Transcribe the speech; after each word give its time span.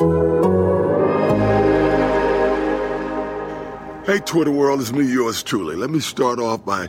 Hey, 0.00 0.06
Twitter 4.24 4.50
world, 4.50 4.80
it's 4.80 4.92
me, 4.92 5.04
yours 5.04 5.42
truly. 5.42 5.76
Let 5.76 5.90
me 5.90 6.00
start 6.00 6.38
off 6.38 6.64
by 6.64 6.88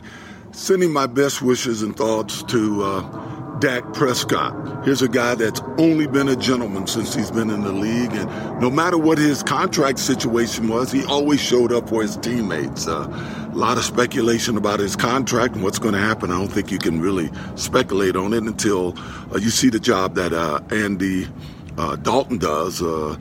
sending 0.52 0.94
my 0.94 1.06
best 1.06 1.42
wishes 1.42 1.82
and 1.82 1.94
thoughts 1.94 2.42
to 2.44 2.82
uh, 2.82 3.58
Dak 3.58 3.92
Prescott. 3.92 4.86
Here's 4.86 5.02
a 5.02 5.10
guy 5.10 5.34
that's 5.34 5.60
only 5.76 6.06
been 6.06 6.26
a 6.26 6.36
gentleman 6.36 6.86
since 6.86 7.14
he's 7.14 7.30
been 7.30 7.50
in 7.50 7.64
the 7.64 7.72
league, 7.72 8.14
and 8.14 8.60
no 8.62 8.70
matter 8.70 8.96
what 8.96 9.18
his 9.18 9.42
contract 9.42 9.98
situation 9.98 10.68
was, 10.68 10.90
he 10.90 11.04
always 11.04 11.38
showed 11.38 11.70
up 11.70 11.90
for 11.90 12.00
his 12.00 12.16
teammates. 12.16 12.88
Uh, 12.88 13.06
a 13.52 13.54
lot 13.54 13.76
of 13.76 13.84
speculation 13.84 14.56
about 14.56 14.80
his 14.80 14.96
contract 14.96 15.54
and 15.54 15.62
what's 15.62 15.78
going 15.78 15.92
to 15.92 16.00
happen. 16.00 16.30
I 16.30 16.38
don't 16.38 16.48
think 16.48 16.72
you 16.72 16.78
can 16.78 16.98
really 17.02 17.30
speculate 17.56 18.16
on 18.16 18.32
it 18.32 18.44
until 18.44 18.98
uh, 19.34 19.36
you 19.36 19.50
see 19.50 19.68
the 19.68 19.80
job 19.80 20.14
that 20.14 20.32
uh, 20.32 20.62
Andy 20.70 21.28
uh, 21.78 21.96
Dalton 21.96 22.38
does. 22.38 22.82
Uh, 22.82 23.16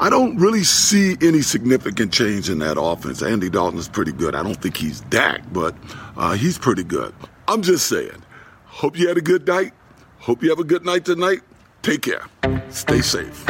I 0.00 0.10
don't 0.10 0.36
really 0.36 0.64
see 0.64 1.16
any 1.22 1.42
significant 1.42 2.12
change 2.12 2.50
in 2.50 2.58
that 2.58 2.80
offense. 2.80 3.22
Andy 3.22 3.48
Dalton 3.50 3.78
is 3.78 3.88
pretty 3.88 4.12
good. 4.12 4.34
I 4.34 4.42
don't 4.42 4.60
think 4.60 4.76
he's 4.76 5.00
Dak, 5.02 5.42
but 5.52 5.74
uh, 6.16 6.32
he's 6.32 6.58
pretty 6.58 6.84
good. 6.84 7.14
I'm 7.46 7.62
just 7.62 7.86
saying. 7.86 8.24
Hope 8.64 8.98
you 8.98 9.06
had 9.06 9.16
a 9.16 9.22
good 9.22 9.46
night. 9.46 9.72
Hope 10.18 10.42
you 10.42 10.50
have 10.50 10.58
a 10.58 10.64
good 10.64 10.84
night 10.84 11.04
tonight. 11.04 11.40
Take 11.82 12.02
care. 12.02 12.24
Stay 12.70 13.00
safe. 13.00 13.44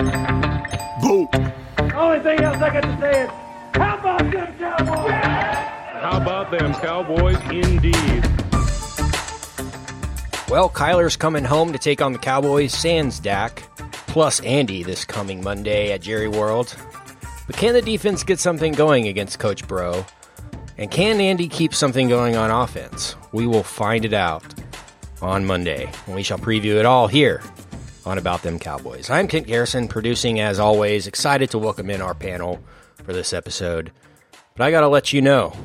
Vote. 1.02 1.28
Only 1.94 2.20
thing 2.20 2.40
else 2.40 2.56
I 2.56 2.70
got 2.72 2.82
to 2.82 2.98
say 3.00 3.24
is, 3.24 3.30
how 3.74 3.98
about 3.98 4.30
them 4.30 4.58
Cowboys? 4.58 5.12
How 6.02 6.20
about 6.20 6.50
them 6.50 6.74
Cowboys, 6.74 7.36
indeed. 7.50 8.24
Well, 10.50 10.68
Kyler's 10.68 11.16
coming 11.16 11.44
home 11.44 11.72
to 11.72 11.78
take 11.78 12.02
on 12.02 12.12
the 12.12 12.18
Cowboys, 12.18 12.74
sans 12.74 13.20
Dak 13.20 13.62
plus 14.12 14.40
Andy 14.40 14.82
this 14.82 15.06
coming 15.06 15.42
Monday 15.42 15.90
at 15.90 16.02
Jerry 16.02 16.28
World. 16.28 16.76
But 17.46 17.56
can 17.56 17.72
the 17.72 17.80
defense 17.80 18.22
get 18.22 18.38
something 18.38 18.74
going 18.74 19.08
against 19.08 19.38
Coach 19.38 19.66
Bro? 19.66 20.04
And 20.76 20.90
can 20.90 21.18
Andy 21.18 21.48
keep 21.48 21.74
something 21.74 22.10
going 22.10 22.36
on 22.36 22.50
offense? 22.50 23.16
We 23.32 23.46
will 23.46 23.62
find 23.62 24.04
it 24.04 24.12
out 24.12 24.44
on 25.22 25.46
Monday, 25.46 25.90
and 26.06 26.14
we 26.14 26.22
shall 26.22 26.36
preview 26.36 26.78
it 26.78 26.84
all 26.84 27.08
here 27.08 27.42
on 28.04 28.18
About 28.18 28.42
Them 28.42 28.58
Cowboys. 28.58 29.08
I'm 29.08 29.28
Kent 29.28 29.46
Garrison, 29.46 29.88
producing 29.88 30.40
as 30.40 30.60
always. 30.60 31.06
Excited 31.06 31.48
to 31.48 31.58
welcome 31.58 31.88
in 31.88 32.02
our 32.02 32.14
panel 32.14 32.62
for 33.04 33.14
this 33.14 33.32
episode. 33.32 33.92
But 34.56 34.64
I 34.64 34.70
got 34.70 34.82
to 34.82 34.88
let 34.88 35.14
you 35.14 35.22
know 35.22 35.56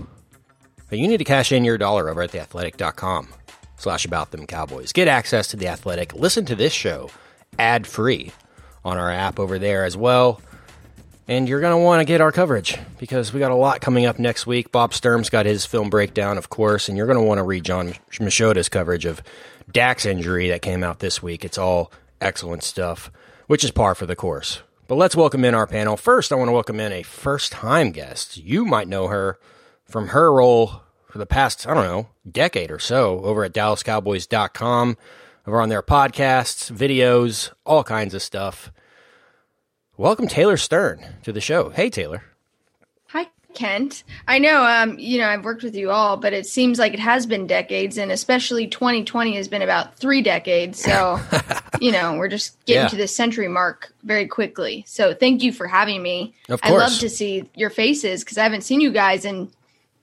that 0.87 0.97
you 0.97 1.09
need 1.09 1.17
to 1.17 1.25
cash 1.25 1.51
in 1.51 1.65
your 1.65 1.77
dollar 1.77 2.09
over 2.09 2.21
at 2.21 2.31
theathletic.com 2.31 3.27
slash 3.75 4.05
about 4.05 4.31
them 4.31 4.47
cowboys. 4.47 4.93
Get 4.93 5.09
access 5.09 5.49
to 5.49 5.57
the 5.57 5.67
athletic. 5.67 6.13
Listen 6.13 6.45
to 6.45 6.55
this 6.55 6.71
show 6.71 7.09
ad 7.57 7.87
free 7.87 8.31
on 8.83 8.97
our 8.97 9.11
app 9.11 9.39
over 9.39 9.59
there 9.59 9.85
as 9.85 9.97
well. 9.97 10.41
And 11.27 11.49
you're 11.49 11.59
going 11.59 11.73
to 11.73 11.83
want 11.83 11.99
to 11.99 12.05
get 12.05 12.21
our 12.21 12.31
coverage 12.31 12.77
because 12.99 13.33
we 13.33 13.39
got 13.39 13.51
a 13.51 13.55
lot 13.55 13.81
coming 13.81 14.05
up 14.05 14.17
next 14.17 14.47
week. 14.47 14.71
Bob 14.71 14.93
Sturm's 14.93 15.29
got 15.29 15.45
his 15.45 15.65
film 15.65 15.89
breakdown, 15.89 16.37
of 16.37 16.49
course, 16.49 16.87
and 16.87 16.97
you're 16.97 17.07
going 17.07 17.19
to 17.19 17.23
want 17.23 17.39
to 17.39 17.43
read 17.43 17.65
John 17.65 17.93
Machota's 18.11 18.69
coverage 18.69 19.05
of 19.05 19.21
Dak's 19.69 20.05
injury 20.05 20.47
that 20.49 20.61
came 20.61 20.85
out 20.85 20.99
this 20.99 21.21
week. 21.21 21.43
It's 21.43 21.57
all 21.57 21.91
excellent 22.21 22.63
stuff, 22.63 23.11
which 23.47 23.65
is 23.65 23.71
par 23.71 23.93
for 23.93 24.05
the 24.05 24.15
course. 24.15 24.61
But 24.87 24.95
let's 24.95 25.17
welcome 25.17 25.43
in 25.43 25.53
our 25.53 25.67
panel. 25.67 25.97
First, 25.97 26.31
I 26.31 26.35
want 26.35 26.47
to 26.47 26.53
welcome 26.53 26.79
in 26.79 26.93
a 26.93 27.03
first 27.03 27.51
time 27.51 27.91
guest. 27.91 28.37
You 28.37 28.63
might 28.63 28.87
know 28.87 29.07
her 29.07 29.37
from 29.83 30.09
her 30.09 30.31
role 30.31 30.81
for 31.09 31.17
the 31.17 31.25
past, 31.25 31.67
I 31.67 31.73
don't 31.73 31.83
know, 31.83 32.07
decade 32.29 32.71
or 32.71 32.79
so 32.79 33.19
over 33.19 33.43
at 33.43 33.53
DallasCowboys.com 33.53 34.95
over 35.47 35.61
on 35.61 35.69
their 35.69 35.81
podcasts, 35.81 36.69
videos, 36.69 37.51
all 37.65 37.83
kinds 37.83 38.13
of 38.13 38.21
stuff. 38.21 38.71
Welcome 39.95 40.27
Taylor 40.27 40.57
Stern 40.57 41.03
to 41.23 41.31
the 41.31 41.41
show. 41.41 41.69
Hey 41.69 41.89
Taylor. 41.89 42.23
Hi 43.07 43.27
Kent. 43.53 44.03
I 44.27 44.37
know 44.37 44.63
um 44.63 44.99
you 44.99 45.17
know 45.19 45.27
I've 45.27 45.45
worked 45.45 45.63
with 45.63 45.73
you 45.73 45.89
all, 45.89 46.17
but 46.17 46.33
it 46.33 46.45
seems 46.45 46.77
like 46.77 46.93
it 46.93 46.99
has 46.99 47.25
been 47.25 47.47
decades 47.47 47.97
and 47.97 48.11
especially 48.11 48.67
2020 48.67 49.35
has 49.37 49.47
been 49.47 49.61
about 49.61 49.97
3 49.97 50.21
decades. 50.21 50.79
So, 50.79 51.19
you 51.81 51.91
know, 51.91 52.17
we're 52.17 52.27
just 52.27 52.63
getting 52.65 52.83
yeah. 52.83 52.89
to 52.89 52.97
the 52.97 53.07
century 53.07 53.47
mark 53.47 53.93
very 54.03 54.27
quickly. 54.27 54.83
So, 54.85 55.15
thank 55.15 55.41
you 55.41 55.51
for 55.51 55.65
having 55.65 56.03
me. 56.03 56.35
Of 56.49 56.61
course. 56.61 56.73
I 56.73 56.77
love 56.77 56.99
to 56.99 57.09
see 57.09 57.49
your 57.55 57.69
faces 57.69 58.23
cuz 58.23 58.37
I 58.37 58.43
haven't 58.43 58.61
seen 58.61 58.81
you 58.81 58.91
guys 58.91 59.23
in 59.23 59.49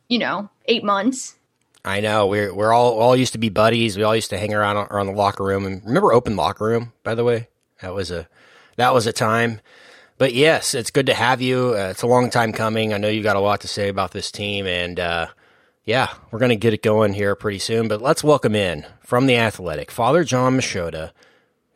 you 0.09 0.19
know, 0.19 0.49
8 0.67 0.85
months. 0.85 1.37
I 1.85 2.01
know 2.01 2.27
we're 2.27 2.55
we're 2.55 2.73
all 2.73 2.99
all 2.99 3.15
used 3.15 3.35
to 3.35 3.39
be 3.39 3.51
buddies. 3.51 3.97
We 3.97 4.05
all 4.05 4.15
used 4.15 4.31
to 4.31 4.39
hang 4.39 4.55
around 4.55 4.77
around 4.77 5.07
the 5.07 5.13
locker 5.13 5.45
room. 5.45 5.67
And 5.67 5.85
remember 5.85 6.13
open 6.13 6.35
locker 6.35 6.65
room, 6.65 6.93
by 7.03 7.15
the 7.15 7.25
way. 7.25 7.49
That 7.83 7.95
was 7.95 8.11
a 8.11 8.29
that 8.77 8.95
was 8.95 9.07
a 9.07 9.13
time. 9.13 9.61
But 10.17 10.33
yes, 10.33 10.75
it's 10.75 10.91
good 10.91 11.07
to 11.07 11.15
have 11.15 11.43
you. 11.43 11.75
Uh, 11.77 11.89
it's 11.91 12.03
a 12.03 12.07
long 12.07 12.31
time 12.31 12.53
coming. 12.53 12.95
I 12.95 12.99
know 12.99 13.09
you've 13.09 13.25
got 13.25 13.37
a 13.37 13.41
lot 13.41 13.61
to 13.63 13.69
say 13.69 13.89
about 13.89 14.13
this 14.13 14.31
team, 14.31 14.67
and 14.67 14.99
uh, 14.99 15.27
yeah, 15.85 16.15
we're 16.31 16.39
gonna 16.39 16.57
get 16.57 16.73
it 16.73 16.83
going 16.83 17.13
here 17.13 17.35
pretty 17.35 17.59
soon. 17.59 17.89
But 17.89 18.01
let's 18.01 18.25
welcome 18.25 18.55
in 18.55 18.87
from 19.01 19.27
the 19.27 19.37
Athletic, 19.37 19.91
Father 19.91 20.25
John 20.25 20.57
Machota, 20.57 21.11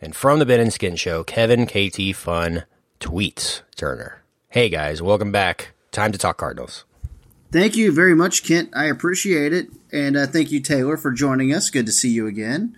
and 0.00 0.16
from 0.16 0.38
the 0.38 0.46
Ben 0.46 0.60
and 0.60 0.72
Skin 0.72 0.96
Show, 0.96 1.24
Kevin 1.24 1.66
KT 1.66 2.16
Fun 2.16 2.64
tweets 3.00 3.60
Turner. 3.76 4.22
Hey 4.48 4.70
guys, 4.70 5.02
welcome 5.02 5.32
back. 5.32 5.72
Time 5.90 6.12
to 6.12 6.18
talk 6.18 6.38
Cardinals. 6.38 6.84
Thank 7.50 7.76
you 7.76 7.92
very 7.92 8.14
much, 8.14 8.44
Kent. 8.44 8.70
I 8.74 8.86
appreciate 8.86 9.52
it. 9.52 9.68
And 9.92 10.16
uh, 10.16 10.26
thank 10.26 10.50
you, 10.50 10.60
Taylor, 10.60 10.96
for 10.96 11.12
joining 11.12 11.52
us. 11.52 11.70
Good 11.70 11.86
to 11.86 11.92
see 11.92 12.10
you 12.10 12.26
again. 12.26 12.76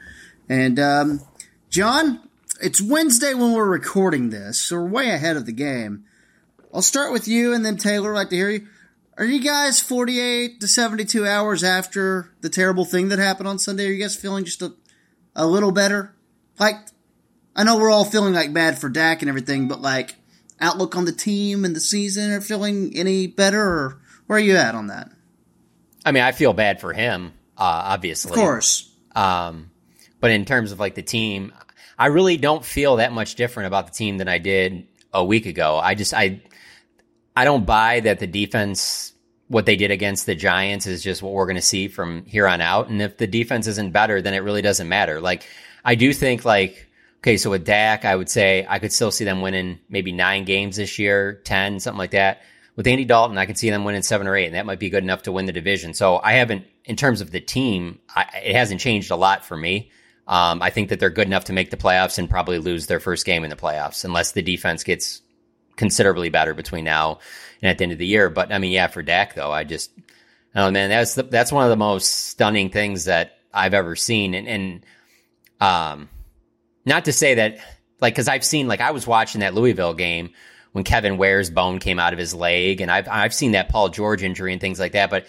And 0.48 0.78
um, 0.78 1.21
Jon, 1.69 2.28
it's 2.60 2.81
Wednesday 2.81 3.34
when 3.34 3.53
we're 3.53 3.69
recording 3.69 4.31
this, 4.31 4.62
so 4.62 4.76
we're 4.76 4.88
way 4.88 5.10
ahead 5.10 5.37
of 5.37 5.47
the 5.47 5.53
game. 5.53 6.04
I'll 6.72 6.82
start 6.82 7.12
with 7.12 7.26
you, 7.26 7.53
and 7.53 7.65
then 7.65 7.76
Taylor, 7.76 8.12
I'd 8.12 8.19
like 8.19 8.31
to 8.31 8.37
hear 8.37 8.50
you. 8.50 8.66
Are 9.16 9.25
you 9.25 9.41
guys 9.41 9.81
48 9.81 10.60
to 10.60 10.69
72 10.69 11.26
hours 11.26 11.65
after 11.65 12.32
the 12.41 12.48
terrible 12.48 12.84
thing 12.84 13.09
that 13.09 13.19
happened 13.19 13.48
on 13.48 13.59
Sunday? 13.59 13.87
Are 13.87 13.92
you 13.92 14.03
guys 14.03 14.16
feeling 14.16 14.44
just 14.44 14.62
a, 14.62 14.75
a 15.34 15.47
little 15.47 15.72
better? 15.72 16.15
Like, 16.59 16.77
I 17.54 17.65
know 17.65 17.77
we're 17.77 17.91
all 17.91 18.04
feeling 18.04 18.34
like 18.34 18.53
bad 18.53 18.78
for 18.78 18.88
Dak 18.88 19.21
and 19.21 19.28
everything, 19.28 19.69
but 19.69 19.82
like, 19.82 20.15
outlook 20.60 20.97
on 20.97 21.04
the 21.04 21.12
team 21.12 21.65
and 21.65 21.75
the 21.75 21.81
season 21.81 22.31
are 22.31 22.41
feeling 22.41 22.92
any 22.97 23.27
better, 23.27 23.62
or 23.62 24.00
where 24.27 24.38
are 24.38 24.42
you 24.42 24.56
at 24.56 24.75
on 24.75 24.87
that? 24.88 25.10
I 26.04 26.12
mean, 26.12 26.22
I 26.22 26.32
feel 26.32 26.52
bad 26.52 26.80
for 26.80 26.92
him, 26.92 27.32
uh, 27.56 27.62
obviously. 27.62 28.32
Of 28.32 28.36
course. 28.36 28.90
Um, 29.14 29.70
but 30.20 30.30
in 30.30 30.44
terms 30.44 30.72
of 30.72 30.80
like 30.80 30.94
the 30.94 31.02
team, 31.02 31.52
I 31.98 32.06
really 32.06 32.36
don't 32.36 32.64
feel 32.64 32.96
that 32.96 33.12
much 33.12 33.34
different 33.34 33.66
about 33.66 33.86
the 33.86 33.92
team 33.92 34.18
than 34.18 34.28
I 34.28 34.38
did 34.38 34.86
a 35.12 35.24
week 35.24 35.46
ago. 35.46 35.78
I 35.78 35.94
just, 35.94 36.14
I, 36.14 36.42
I 37.36 37.44
don't 37.44 37.66
buy 37.66 38.00
that 38.00 38.18
the 38.18 38.26
defense, 38.26 39.12
what 39.48 39.66
they 39.66 39.76
did 39.76 39.90
against 39.90 40.26
the 40.26 40.34
Giants 40.34 40.86
is 40.86 41.02
just 41.02 41.22
what 41.22 41.32
we're 41.32 41.46
going 41.46 41.56
to 41.56 41.62
see 41.62 41.88
from 41.88 42.24
here 42.24 42.46
on 42.46 42.60
out. 42.60 42.88
And 42.88 43.02
if 43.02 43.18
the 43.18 43.26
defense 43.26 43.66
isn't 43.66 43.92
better, 43.92 44.22
then 44.22 44.34
it 44.34 44.38
really 44.38 44.62
doesn't 44.62 44.88
matter. 44.88 45.20
Like, 45.20 45.44
I 45.84 45.96
do 45.96 46.12
think 46.12 46.44
like, 46.44 46.86
okay, 47.18 47.36
so 47.36 47.50
with 47.50 47.64
Dak, 47.64 48.04
I 48.04 48.14
would 48.14 48.28
say 48.28 48.64
I 48.68 48.78
could 48.78 48.92
still 48.92 49.10
see 49.10 49.24
them 49.24 49.42
winning 49.42 49.80
maybe 49.88 50.12
nine 50.12 50.44
games 50.44 50.76
this 50.76 50.98
year, 50.98 51.41
10, 51.44 51.80
something 51.80 51.98
like 51.98 52.12
that 52.12 52.42
with 52.76 52.86
Andy 52.86 53.04
Dalton, 53.04 53.38
I 53.38 53.46
can 53.46 53.56
see 53.56 53.70
them 53.70 53.84
winning 53.84 54.02
seven 54.02 54.26
or 54.26 54.36
eight, 54.36 54.46
and 54.46 54.54
that 54.54 54.66
might 54.66 54.78
be 54.78 54.90
good 54.90 55.02
enough 55.02 55.22
to 55.22 55.32
win 55.32 55.46
the 55.46 55.52
division. 55.52 55.94
So 55.94 56.18
I 56.22 56.32
haven't, 56.32 56.64
in 56.84 56.96
terms 56.96 57.20
of 57.20 57.30
the 57.30 57.40
team, 57.40 57.98
I, 58.14 58.26
it 58.44 58.54
hasn't 58.54 58.80
changed 58.80 59.10
a 59.10 59.16
lot 59.16 59.44
for 59.44 59.56
me. 59.56 59.90
Um, 60.26 60.62
I 60.62 60.70
think 60.70 60.90
that 60.90 61.00
they're 61.00 61.10
good 61.10 61.26
enough 61.26 61.46
to 61.46 61.52
make 61.52 61.70
the 61.70 61.76
playoffs 61.76 62.18
and 62.18 62.30
probably 62.30 62.58
lose 62.58 62.86
their 62.86 63.00
first 63.00 63.26
game 63.26 63.42
in 63.42 63.50
the 63.50 63.56
playoffs 63.56 64.04
unless 64.04 64.32
the 64.32 64.42
defense 64.42 64.84
gets 64.84 65.22
considerably 65.76 66.28
better 66.28 66.54
between 66.54 66.84
now 66.84 67.18
and 67.60 67.68
at 67.70 67.78
the 67.78 67.84
end 67.84 67.92
of 67.92 67.98
the 67.98 68.06
year. 68.06 68.30
But 68.30 68.52
I 68.52 68.58
mean, 68.58 68.70
yeah, 68.70 68.86
for 68.86 69.02
Dak 69.02 69.34
though, 69.34 69.50
I 69.50 69.64
just, 69.64 69.90
oh 70.54 70.70
man, 70.70 70.88
that's 70.88 71.14
the, 71.14 71.24
that's 71.24 71.50
one 71.50 71.64
of 71.64 71.70
the 71.70 71.76
most 71.76 72.28
stunning 72.28 72.70
things 72.70 73.06
that 73.06 73.38
I've 73.52 73.74
ever 73.74 73.96
seen. 73.96 74.34
And, 74.34 74.46
and 74.46 74.86
um, 75.60 76.08
not 76.84 77.06
to 77.06 77.12
say 77.12 77.34
that, 77.34 77.58
like, 78.00 78.14
because 78.14 78.28
I've 78.28 78.44
seen, 78.44 78.68
like, 78.68 78.80
I 78.80 78.92
was 78.92 79.06
watching 79.06 79.40
that 79.40 79.54
Louisville 79.54 79.94
game 79.94 80.30
when 80.72 80.84
Kevin 80.84 81.18
Ware's 81.18 81.50
bone 81.50 81.78
came 81.78 81.98
out 81.98 82.12
of 82.12 82.18
his 82.18 82.34
leg, 82.34 82.80
and 82.80 82.90
I've 82.90 83.08
I've 83.08 83.34
seen 83.34 83.52
that 83.52 83.68
Paul 83.68 83.88
George 83.88 84.22
injury 84.22 84.52
and 84.52 84.60
things 84.60 84.78
like 84.80 84.92
that. 84.92 85.10
But 85.10 85.26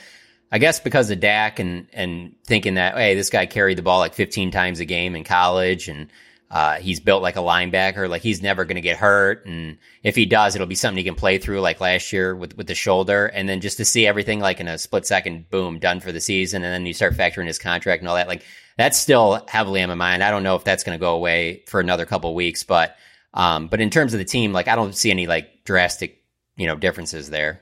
I 0.51 0.59
guess 0.59 0.79
because 0.79 1.09
of 1.09 1.19
Dak 1.19 1.59
and 1.59 1.87
and 1.93 2.35
thinking 2.45 2.75
that 2.75 2.95
hey, 2.95 3.15
this 3.15 3.29
guy 3.29 3.45
carried 3.45 3.77
the 3.77 3.81
ball 3.81 3.99
like 3.99 4.13
15 4.13 4.51
times 4.51 4.79
a 4.79 4.85
game 4.85 5.15
in 5.15 5.23
college, 5.23 5.87
and 5.87 6.09
Uh, 6.51 6.81
he's 6.81 6.99
built 6.99 7.23
like 7.23 7.37
a 7.37 7.39
linebacker. 7.39 8.09
Like 8.09 8.21
he's 8.21 8.41
never 8.41 8.65
going 8.65 8.75
to 8.75 8.81
get 8.81 8.97
hurt. 8.97 9.45
And 9.45 9.77
if 10.03 10.17
he 10.17 10.25
does, 10.25 10.53
it'll 10.53 10.67
be 10.67 10.75
something 10.75 10.97
he 10.97 11.05
can 11.05 11.15
play 11.15 11.37
through 11.37 11.61
like 11.61 11.79
last 11.79 12.11
year 12.11 12.35
with, 12.35 12.57
with 12.57 12.67
the 12.67 12.75
shoulder. 12.75 13.27
And 13.27 13.47
then 13.47 13.61
just 13.61 13.77
to 13.77 13.85
see 13.85 14.05
everything 14.05 14.41
like 14.41 14.59
in 14.59 14.67
a 14.67 14.77
split 14.77 15.05
second, 15.05 15.49
boom, 15.49 15.79
done 15.79 16.01
for 16.01 16.11
the 16.11 16.19
season. 16.19 16.61
And 16.61 16.73
then 16.73 16.85
you 16.85 16.91
start 16.91 17.15
factoring 17.15 17.47
his 17.47 17.57
contract 17.57 18.01
and 18.01 18.09
all 18.09 18.17
that. 18.17 18.27
Like 18.27 18.43
that's 18.75 18.97
still 18.97 19.45
heavily 19.47 19.81
on 19.81 19.87
my 19.87 19.95
mind. 19.95 20.25
I 20.25 20.29
don't 20.29 20.43
know 20.43 20.57
if 20.57 20.65
that's 20.65 20.83
going 20.83 20.97
to 20.99 21.01
go 21.01 21.15
away 21.15 21.63
for 21.67 21.79
another 21.79 22.05
couple 22.05 22.35
weeks, 22.35 22.63
but, 22.63 22.97
um, 23.33 23.67
but 23.67 23.81
in 23.81 23.89
terms 23.89 24.13
of 24.13 24.19
the 24.19 24.25
team, 24.25 24.53
like 24.53 24.67
I 24.67 24.75
don't 24.75 24.95
see 24.95 25.11
any 25.11 25.27
like 25.27 25.63
drastic, 25.63 26.23
you 26.57 26.67
know, 26.67 26.75
differences 26.75 27.29
there. 27.29 27.61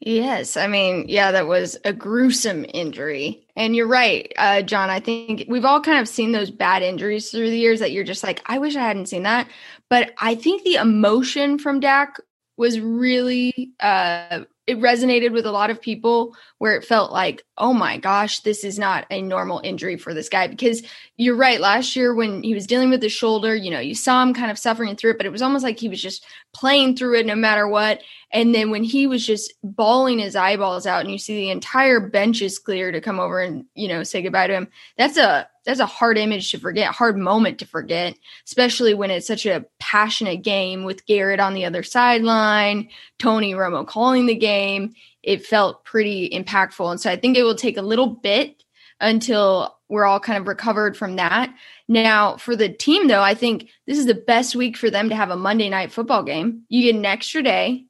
Yes, 0.00 0.58
I 0.58 0.66
mean, 0.66 1.06
yeah, 1.08 1.32
that 1.32 1.46
was 1.46 1.78
a 1.84 1.92
gruesome 1.92 2.66
injury. 2.74 3.46
And 3.56 3.74
you're 3.74 3.86
right, 3.86 4.30
uh, 4.36 4.60
John. 4.60 4.90
I 4.90 5.00
think 5.00 5.44
we've 5.48 5.64
all 5.64 5.80
kind 5.80 5.98
of 5.98 6.08
seen 6.08 6.32
those 6.32 6.50
bad 6.50 6.82
injuries 6.82 7.30
through 7.30 7.48
the 7.48 7.58
years 7.58 7.80
that 7.80 7.92
you're 7.92 8.04
just 8.04 8.22
like, 8.22 8.42
I 8.44 8.58
wish 8.58 8.76
I 8.76 8.82
hadn't 8.82 9.06
seen 9.06 9.22
that. 9.22 9.48
But 9.88 10.12
I 10.18 10.34
think 10.34 10.62
the 10.62 10.74
emotion 10.74 11.58
from 11.58 11.80
Dak 11.80 12.16
was 12.58 12.78
really 12.80 13.72
uh, 13.80 14.40
it 14.66 14.78
resonated 14.78 15.32
with 15.32 15.44
a 15.44 15.52
lot 15.52 15.70
of 15.70 15.80
people 15.80 16.34
where 16.58 16.74
it 16.74 16.84
felt 16.84 17.12
like, 17.12 17.44
oh 17.58 17.74
my 17.74 17.98
gosh, 17.98 18.40
this 18.40 18.64
is 18.64 18.78
not 18.78 19.06
a 19.10 19.20
normal 19.20 19.60
injury 19.62 19.96
for 19.96 20.14
this 20.14 20.30
guy. 20.30 20.46
Because 20.46 20.82
you're 21.16 21.36
right, 21.36 21.60
last 21.60 21.94
year 21.94 22.14
when 22.14 22.42
he 22.42 22.54
was 22.54 22.66
dealing 22.66 22.88
with 22.88 23.02
the 23.02 23.10
shoulder, 23.10 23.54
you 23.54 23.70
know, 23.70 23.80
you 23.80 23.94
saw 23.94 24.22
him 24.22 24.32
kind 24.32 24.50
of 24.50 24.58
suffering 24.58 24.96
through 24.96 25.12
it, 25.12 25.16
but 25.18 25.26
it 25.26 25.32
was 25.32 25.42
almost 25.42 25.64
like 25.64 25.78
he 25.78 25.88
was 25.88 26.00
just 26.00 26.24
playing 26.54 26.96
through 26.96 27.18
it 27.18 27.26
no 27.26 27.34
matter 27.34 27.68
what. 27.68 28.00
And 28.32 28.54
then 28.54 28.70
when 28.70 28.84
he 28.84 29.06
was 29.06 29.26
just 29.26 29.52
bawling 29.62 30.18
his 30.18 30.34
eyeballs 30.34 30.86
out 30.86 31.02
and 31.02 31.10
you 31.10 31.18
see 31.18 31.36
the 31.36 31.50
entire 31.50 32.00
bench 32.00 32.40
is 32.40 32.58
clear 32.58 32.90
to 32.90 33.00
come 33.00 33.20
over 33.20 33.40
and, 33.40 33.66
you 33.74 33.88
know, 33.88 34.02
say 34.02 34.22
goodbye 34.22 34.46
to 34.46 34.54
him, 34.54 34.68
that's 34.96 35.18
a 35.18 35.48
that's 35.64 35.80
a 35.80 35.86
hard 35.86 36.18
image 36.18 36.50
to 36.50 36.58
forget, 36.58 36.94
hard 36.94 37.16
moment 37.16 37.58
to 37.58 37.66
forget, 37.66 38.16
especially 38.46 38.94
when 38.94 39.10
it's 39.10 39.26
such 39.26 39.46
a 39.46 39.64
passionate 39.78 40.42
game 40.42 40.84
with 40.84 41.06
Garrett 41.06 41.40
on 41.40 41.54
the 41.54 41.64
other 41.64 41.82
sideline, 41.82 42.88
Tony 43.18 43.54
Romo 43.54 43.86
calling 43.86 44.26
the 44.26 44.34
game. 44.34 44.94
It 45.22 45.46
felt 45.46 45.84
pretty 45.84 46.28
impactful. 46.30 46.90
And 46.90 47.00
so 47.00 47.10
I 47.10 47.16
think 47.16 47.36
it 47.36 47.42
will 47.44 47.54
take 47.54 47.78
a 47.78 47.82
little 47.82 48.08
bit 48.08 48.62
until 49.00 49.76
we're 49.88 50.04
all 50.04 50.20
kind 50.20 50.38
of 50.38 50.48
recovered 50.48 50.96
from 50.96 51.16
that. 51.16 51.54
Now, 51.88 52.36
for 52.36 52.56
the 52.56 52.68
team, 52.68 53.08
though, 53.08 53.22
I 53.22 53.34
think 53.34 53.68
this 53.86 53.98
is 53.98 54.06
the 54.06 54.14
best 54.14 54.56
week 54.56 54.76
for 54.76 54.90
them 54.90 55.08
to 55.08 55.16
have 55.16 55.30
a 55.30 55.36
Monday 55.36 55.68
night 55.68 55.92
football 55.92 56.22
game. 56.22 56.62
You 56.68 56.82
get 56.82 56.96
an 56.96 57.04
extra 57.04 57.42
day, 57.42 57.84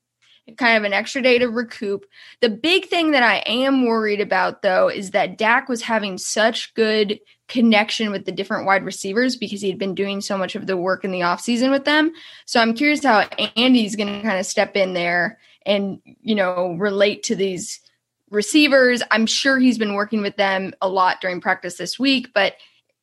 kind 0.57 0.77
of 0.77 0.85
an 0.85 0.93
extra 0.93 1.23
day 1.23 1.39
to 1.39 1.49
recoup. 1.49 2.05
The 2.41 2.51
big 2.51 2.87
thing 2.87 3.13
that 3.13 3.23
I 3.23 3.37
am 3.47 3.87
worried 3.87 4.21
about, 4.21 4.63
though, 4.63 4.89
is 4.89 5.13
that 5.13 5.39
Dak 5.39 5.69
was 5.69 5.83
having 5.83 6.19
such 6.19 6.75
good 6.75 7.21
connection 7.49 8.11
with 8.11 8.25
the 8.25 8.33
different 8.33 8.67
wide 8.67 8.85
receivers 8.85 9.37
because 9.37 9.61
he 9.61 9.69
had 9.69 9.79
been 9.79 9.95
doing 9.95 10.21
so 10.21 10.39
much 10.39 10.55
of 10.55 10.67
the 10.67 10.77
work 10.77 11.05
in 11.05 11.11
the 11.11 11.21
offseason 11.21 11.71
with 11.71 11.85
them. 11.85 12.13
So 12.47 12.61
I'm 12.61 12.75
curious 12.75 13.05
how 13.05 13.21
Andy's 13.57 13.97
going 13.97 14.13
to 14.13 14.23
kind 14.23 14.39
of 14.39 14.47
step 14.47 14.77
in 14.77 14.95
there 14.95 15.39
and, 15.67 16.01
you 16.05 16.35
know, 16.35 16.75
relate 16.79 17.23
to 17.25 17.37
these 17.37 17.81
receivers. 18.31 19.03
I'm 19.11 19.27
sure 19.27 19.59
he's 19.59 19.79
been 19.79 19.95
working 19.95 20.23
with 20.23 20.37
them 20.37 20.73
a 20.81 20.89
lot 20.89 21.21
during 21.21 21.41
practice 21.41 21.77
this 21.77 21.99
week, 21.99 22.29
but 22.35 22.55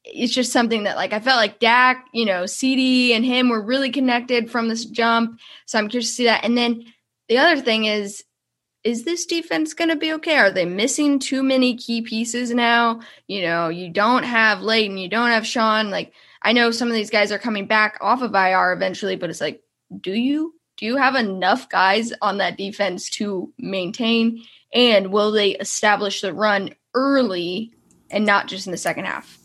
it's 0.03 0.33
just 0.33 0.51
something 0.51 0.83
that 0.83 0.95
like 0.95 1.13
I 1.13 1.19
felt 1.19 1.37
like 1.37 1.59
Dak, 1.59 2.07
you 2.11 2.25
know, 2.25 2.47
CD 2.47 3.13
and 3.13 3.23
him 3.23 3.49
were 3.49 3.61
really 3.61 3.91
connected 3.91 4.49
from 4.49 4.67
this 4.67 4.85
jump. 4.85 5.39
So 5.67 5.77
I'm 5.77 5.87
curious 5.87 6.09
to 6.09 6.15
see 6.15 6.25
that. 6.25 6.43
And 6.43 6.57
then 6.57 6.85
the 7.29 7.37
other 7.37 7.61
thing 7.61 7.85
is 7.85 8.23
is 8.83 9.03
this 9.03 9.25
defense 9.25 9.73
going 9.73 9.89
to 9.89 9.95
be 9.95 10.13
okay? 10.13 10.37
Are 10.37 10.51
they 10.51 10.65
missing 10.65 11.19
too 11.19 11.43
many 11.43 11.75
key 11.75 12.01
pieces 12.01 12.51
now? 12.51 13.01
You 13.27 13.43
know, 13.43 13.69
you 13.69 13.89
don't 13.89 14.23
have 14.23 14.61
Leighton, 14.61 14.97
you 14.97 15.09
don't 15.09 15.29
have 15.29 15.45
Sean. 15.45 15.89
Like, 15.89 16.13
I 16.41 16.53
know 16.53 16.71
some 16.71 16.87
of 16.87 16.93
these 16.93 17.11
guys 17.11 17.31
are 17.31 17.39
coming 17.39 17.67
back 17.67 17.97
off 18.01 18.21
of 18.21 18.33
IR 18.33 18.73
eventually, 18.73 19.15
but 19.15 19.29
it's 19.29 19.41
like, 19.41 19.61
do 19.99 20.13
you? 20.13 20.55
Do 20.77 20.85
you 20.85 20.97
have 20.97 21.15
enough 21.15 21.69
guys 21.69 22.11
on 22.21 22.39
that 22.39 22.57
defense 22.57 23.09
to 23.11 23.53
maintain? 23.59 24.43
And 24.73 25.11
will 25.11 25.31
they 25.31 25.51
establish 25.51 26.21
the 26.21 26.33
run 26.33 26.73
early 26.95 27.73
and 28.09 28.25
not 28.25 28.47
just 28.47 28.65
in 28.65 28.71
the 28.71 28.77
second 28.77 29.05
half? 29.05 29.37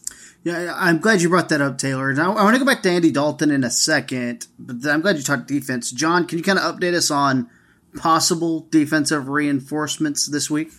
Yeah, 0.44 0.72
I'm 0.76 1.00
glad 1.00 1.20
you 1.20 1.28
brought 1.28 1.48
that 1.48 1.60
up, 1.60 1.76
Taylor. 1.76 2.12
Now, 2.14 2.36
I 2.36 2.44
want 2.44 2.54
to 2.54 2.60
go 2.60 2.64
back 2.64 2.82
to 2.84 2.90
Andy 2.90 3.10
Dalton 3.10 3.50
in 3.50 3.64
a 3.64 3.70
second, 3.70 4.46
but 4.58 4.88
I'm 4.88 5.00
glad 5.00 5.16
you 5.16 5.24
talked 5.24 5.48
defense. 5.48 5.90
John, 5.90 6.24
can 6.24 6.38
you 6.38 6.44
kind 6.44 6.58
of 6.58 6.76
update 6.76 6.94
us 6.94 7.10
on 7.10 7.50
possible 7.96 8.66
defensive 8.70 9.28
reinforcements 9.28 10.26
this 10.26 10.50
week? 10.50 10.70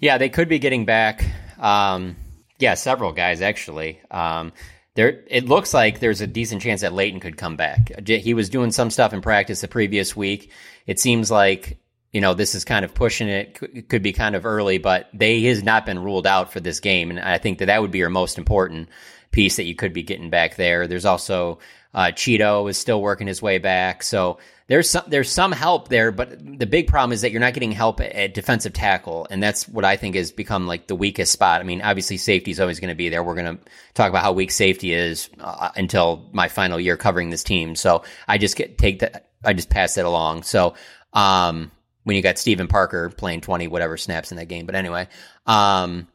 Yeah, 0.00 0.18
they 0.18 0.28
could 0.28 0.48
be 0.48 0.58
getting 0.58 0.84
back. 0.84 1.24
Um, 1.58 2.16
yeah, 2.58 2.74
several 2.74 3.12
guys 3.12 3.40
actually. 3.40 4.00
Um, 4.10 4.52
there, 4.94 5.22
it 5.28 5.48
looks 5.48 5.72
like 5.72 6.00
there's 6.00 6.20
a 6.20 6.26
decent 6.26 6.60
chance 6.60 6.80
that 6.80 6.92
Leighton 6.92 7.20
could 7.20 7.36
come 7.36 7.56
back. 7.56 7.92
He 8.06 8.34
was 8.34 8.48
doing 8.48 8.72
some 8.72 8.90
stuff 8.90 9.12
in 9.12 9.20
practice 9.20 9.60
the 9.60 9.68
previous 9.68 10.16
week. 10.16 10.50
It 10.86 10.98
seems 10.98 11.30
like 11.30 11.78
you 12.12 12.20
know 12.20 12.34
this 12.34 12.54
is 12.54 12.64
kind 12.64 12.84
of 12.84 12.94
pushing 12.94 13.28
it. 13.28 13.88
Could 13.88 14.02
be 14.02 14.12
kind 14.12 14.34
of 14.34 14.44
early, 14.44 14.78
but 14.78 15.08
they 15.14 15.42
has 15.44 15.62
not 15.62 15.86
been 15.86 16.02
ruled 16.02 16.26
out 16.26 16.52
for 16.52 16.60
this 16.60 16.80
game, 16.80 17.10
and 17.10 17.20
I 17.20 17.38
think 17.38 17.58
that 17.58 17.66
that 17.66 17.80
would 17.80 17.92
be 17.92 17.98
your 17.98 18.10
most 18.10 18.38
important 18.38 18.88
piece 19.30 19.56
that 19.56 19.64
you 19.64 19.74
could 19.74 19.92
be 19.92 20.02
getting 20.02 20.30
back 20.30 20.56
there. 20.56 20.88
There's 20.88 21.04
also 21.04 21.60
uh, 21.94 22.06
Chido 22.06 22.68
is 22.68 22.76
still 22.76 23.00
working 23.00 23.28
his 23.28 23.40
way 23.40 23.58
back, 23.58 24.02
so 24.02 24.38
there's 24.68 24.90
some 24.90 25.04
there's 25.06 25.30
some 25.30 25.50
help 25.50 25.88
there, 25.88 26.12
but 26.12 26.38
the 26.58 26.66
big 26.66 26.88
problem 26.88 27.12
is 27.12 27.22
that 27.22 27.30
you're 27.32 27.40
not 27.40 27.54
getting 27.54 27.72
help 27.72 28.02
at, 28.02 28.34
defensive 28.34 28.74
tackle, 28.74 29.26
and 29.30 29.42
that's 29.42 29.66
what 29.66 29.84
I 29.86 29.96
think 29.96 30.14
has 30.14 30.30
become 30.30 30.66
like 30.66 30.86
the 30.86 30.94
weakest 30.94 31.32
spot. 31.32 31.62
I 31.62 31.64
mean, 31.64 31.80
obviously 31.80 32.18
safety 32.18 32.50
is 32.50 32.60
always 32.60 32.78
going 32.78 32.90
to 32.90 32.94
be 32.94 33.08
there. 33.08 33.24
We're 33.24 33.34
going 33.34 33.56
to 33.56 33.64
talk 33.94 34.10
about 34.10 34.22
how 34.22 34.32
weak 34.32 34.50
safety 34.50 34.92
is 34.92 35.30
uh, 35.40 35.70
until 35.74 36.28
my 36.32 36.48
final 36.48 36.78
year 36.78 36.98
covering 36.98 37.30
this 37.30 37.42
team. 37.42 37.76
So 37.76 38.04
I 38.28 38.36
just 38.36 38.56
get 38.56 38.76
take 38.76 38.98
that 38.98 39.30
I 39.42 39.54
just 39.54 39.70
pass 39.70 39.94
that 39.94 40.04
along. 40.04 40.42
So 40.42 40.74
um, 41.14 41.70
when 42.04 42.16
you 42.16 42.22
got 42.22 42.36
Steven 42.36 42.68
Parker 42.68 43.08
playing 43.08 43.40
20 43.40 43.68
whatever 43.68 43.96
snaps 43.96 44.32
in 44.32 44.36
that 44.36 44.48
game, 44.48 44.66
but 44.66 44.74
anyway, 44.74 45.08
um, 45.46 46.08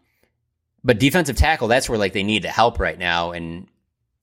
but 0.83 0.99
defensive 0.99 1.37
tackle 1.37 1.69
that's 1.69 1.89
where 1.89 1.97
like 1.97 2.13
they 2.13 2.23
need 2.23 2.43
the 2.43 2.49
help 2.49 2.79
right 2.79 2.99
now, 2.99 3.31
and 3.31 3.65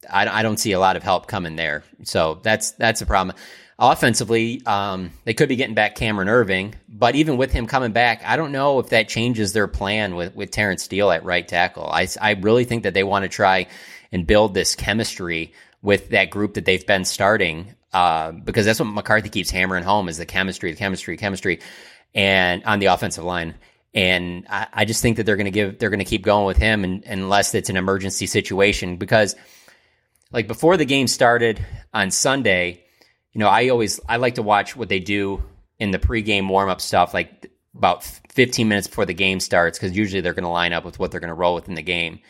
I, 0.08 0.28
I 0.28 0.42
don't 0.44 0.58
see 0.58 0.70
a 0.70 0.78
lot 0.78 0.94
of 0.94 1.02
help 1.02 1.26
coming 1.26 1.56
there. 1.56 1.82
So 2.04 2.38
that's 2.44 2.70
that's 2.72 3.02
a 3.02 3.06
problem. 3.06 3.36
Offensively, 3.82 4.60
um, 4.66 5.10
they 5.24 5.32
could 5.32 5.48
be 5.48 5.56
getting 5.56 5.74
back 5.74 5.94
Cameron 5.94 6.28
Erving, 6.28 6.74
but 6.86 7.14
even 7.14 7.38
with 7.38 7.50
him 7.50 7.66
coming 7.66 7.92
back, 7.92 8.22
I 8.26 8.36
don't 8.36 8.52
know 8.52 8.78
if 8.78 8.90
that 8.90 9.08
changes 9.08 9.54
their 9.54 9.68
plan 9.68 10.16
with, 10.16 10.34
with 10.34 10.50
Terence 10.50 10.82
Steele 10.82 11.10
at 11.10 11.24
right 11.24 11.48
tackle. 11.48 11.86
I, 11.90 12.06
I 12.20 12.32
really 12.32 12.64
think 12.64 12.82
that 12.82 12.92
they 12.92 13.04
want 13.04 13.22
to 13.22 13.30
try 13.30 13.68
and 14.12 14.26
build 14.26 14.52
this 14.52 14.74
chemistry 14.74 15.54
with 15.80 16.10
that 16.10 16.28
group 16.28 16.54
that 16.54 16.66
they've 16.66 16.86
been 16.86 17.06
starting, 17.06 17.74
uh, 17.94 18.32
because 18.32 18.66
that's 18.66 18.80
what 18.80 18.84
McCarthy 18.84 19.30
keeps 19.30 19.48
hammering 19.48 19.82
home 19.82 20.10
is 20.10 20.18
the 20.18 20.26
chemistry, 20.26 20.72
the 20.72 20.76
chemistry, 20.76 21.16
chemistry, 21.16 21.60
and 22.14 22.62
on 22.64 22.80
the 22.80 22.86
offensive 22.86 23.24
line. 23.24 23.54
And 23.94 24.46
I, 24.50 24.66
I 24.74 24.84
just 24.84 25.00
think 25.00 25.16
that 25.16 25.24
they're 25.24 25.36
going 25.36 25.46
to 25.46 25.50
give, 25.50 25.78
they're 25.78 25.88
going 25.88 26.00
to 26.00 26.04
keep 26.04 26.22
going 26.22 26.44
with 26.44 26.58
him 26.58 26.84
and, 26.84 27.02
unless 27.04 27.54
it's 27.54 27.70
an 27.70 27.78
emergency 27.78 28.26
situation 28.26 28.98
because 28.98 29.36
like 30.30 30.46
before 30.46 30.76
the 30.76 30.84
game 30.84 31.06
started 31.06 31.64
on 31.94 32.10
Sunday, 32.10 32.84
you 33.32 33.38
know, 33.38 33.48
I 33.48 33.68
always 33.68 34.00
I 34.08 34.16
like 34.16 34.36
to 34.36 34.42
watch 34.42 34.76
what 34.76 34.88
they 34.88 35.00
do 35.00 35.42
in 35.78 35.90
the 35.90 35.98
pregame 35.98 36.48
warm 36.48 36.68
up 36.68 36.80
stuff, 36.80 37.14
like 37.14 37.50
about 37.74 38.02
15 38.04 38.68
minutes 38.68 38.88
before 38.88 39.06
the 39.06 39.14
game 39.14 39.40
starts, 39.40 39.78
because 39.78 39.96
usually 39.96 40.20
they're 40.20 40.34
going 40.34 40.44
to 40.44 40.50
line 40.50 40.72
up 40.72 40.84
with 40.84 40.98
what 40.98 41.10
they're 41.10 41.20
going 41.20 41.28
to 41.28 41.34
roll 41.34 41.54
with 41.54 41.68
in 41.68 41.74
the 41.74 41.82
game. 41.82 42.20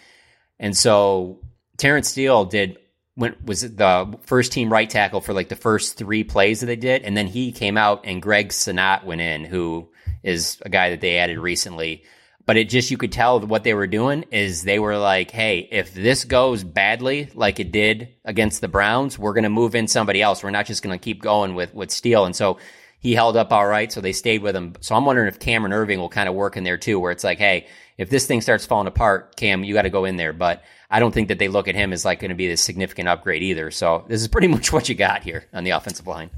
And 0.58 0.76
so 0.76 1.40
Terence 1.76 2.08
Steele 2.08 2.44
did 2.44 2.78
went 3.16 3.44
was 3.44 3.62
the 3.62 4.18
first 4.22 4.52
team 4.52 4.72
right 4.72 4.88
tackle 4.88 5.20
for 5.20 5.32
like 5.32 5.48
the 5.48 5.56
first 5.56 5.96
three 5.96 6.24
plays 6.24 6.60
that 6.60 6.66
they 6.66 6.76
did, 6.76 7.02
and 7.02 7.16
then 7.16 7.26
he 7.26 7.52
came 7.52 7.76
out 7.76 8.02
and 8.04 8.22
Greg 8.22 8.50
Senat 8.50 9.04
went 9.04 9.20
in, 9.20 9.44
who 9.44 9.88
is 10.22 10.58
a 10.62 10.68
guy 10.68 10.90
that 10.90 11.00
they 11.00 11.18
added 11.18 11.38
recently 11.38 12.04
but 12.46 12.56
it 12.56 12.68
just 12.68 12.90
you 12.90 12.96
could 12.96 13.12
tell 13.12 13.40
what 13.40 13.64
they 13.64 13.74
were 13.74 13.86
doing 13.86 14.24
is 14.30 14.62
they 14.62 14.78
were 14.78 14.96
like, 14.96 15.30
"Hey, 15.30 15.68
if 15.70 15.94
this 15.94 16.24
goes 16.24 16.64
badly 16.64 17.30
like 17.34 17.60
it 17.60 17.72
did 17.72 18.08
against 18.24 18.60
the 18.60 18.68
Browns, 18.68 19.18
we're 19.18 19.34
going 19.34 19.44
to 19.44 19.50
move 19.50 19.74
in 19.74 19.88
somebody 19.88 20.22
else. 20.22 20.42
We're 20.42 20.50
not 20.50 20.66
just 20.66 20.82
going 20.82 20.98
to 20.98 21.02
keep 21.02 21.22
going 21.22 21.54
with 21.54 21.74
with 21.74 21.90
Steele." 21.90 22.24
And 22.24 22.34
so 22.34 22.58
he 22.98 23.14
held 23.14 23.36
up 23.36 23.52
all 23.52 23.66
right, 23.66 23.90
so 23.90 24.00
they 24.00 24.12
stayed 24.12 24.42
with 24.42 24.54
him. 24.54 24.74
So 24.80 24.94
I'm 24.94 25.04
wondering 25.04 25.28
if 25.28 25.38
Cameron 25.38 25.72
Erving 25.72 25.98
will 25.98 26.08
kind 26.08 26.28
of 26.28 26.34
work 26.34 26.56
in 26.56 26.64
there 26.64 26.76
too, 26.78 26.98
where 26.98 27.12
it's 27.12 27.24
like, 27.24 27.38
"Hey, 27.38 27.66
if 27.98 28.10
this 28.10 28.26
thing 28.26 28.40
starts 28.40 28.66
falling 28.66 28.88
apart, 28.88 29.36
Cam, 29.36 29.64
you 29.64 29.74
got 29.74 29.82
to 29.82 29.90
go 29.90 30.04
in 30.04 30.16
there." 30.16 30.32
But 30.32 30.62
I 30.90 30.98
don't 30.98 31.12
think 31.12 31.28
that 31.28 31.38
they 31.38 31.48
look 31.48 31.68
at 31.68 31.74
him 31.74 31.92
as 31.92 32.04
like 32.04 32.20
going 32.20 32.30
to 32.30 32.34
be 32.34 32.48
this 32.48 32.62
significant 32.62 33.08
upgrade 33.08 33.42
either. 33.42 33.70
So 33.70 34.04
this 34.08 34.20
is 34.20 34.28
pretty 34.28 34.48
much 34.54 34.72
what 34.72 34.88
you 34.88 34.94
got 34.94 35.22
here 35.22 35.46
on 35.52 35.64
the 35.64 35.70
offensive 35.70 36.06
line. 36.06 36.30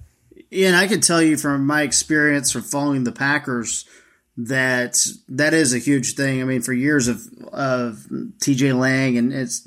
And 0.50 0.76
I 0.76 0.86
can 0.86 1.00
tell 1.00 1.22
you 1.22 1.38
from 1.38 1.66
my 1.66 1.82
experience 1.82 2.52
from 2.52 2.62
following 2.62 3.04
the 3.04 3.12
Packers 3.12 3.86
that 4.36 5.06
that 5.28 5.54
is 5.54 5.74
a 5.74 5.78
huge 5.78 6.14
thing. 6.14 6.40
I 6.40 6.44
mean, 6.44 6.62
for 6.62 6.72
years 6.72 7.08
of 7.08 7.26
of 7.52 8.06
TJ 8.38 8.78
Lang 8.78 9.18
and 9.18 9.32
it's 9.32 9.66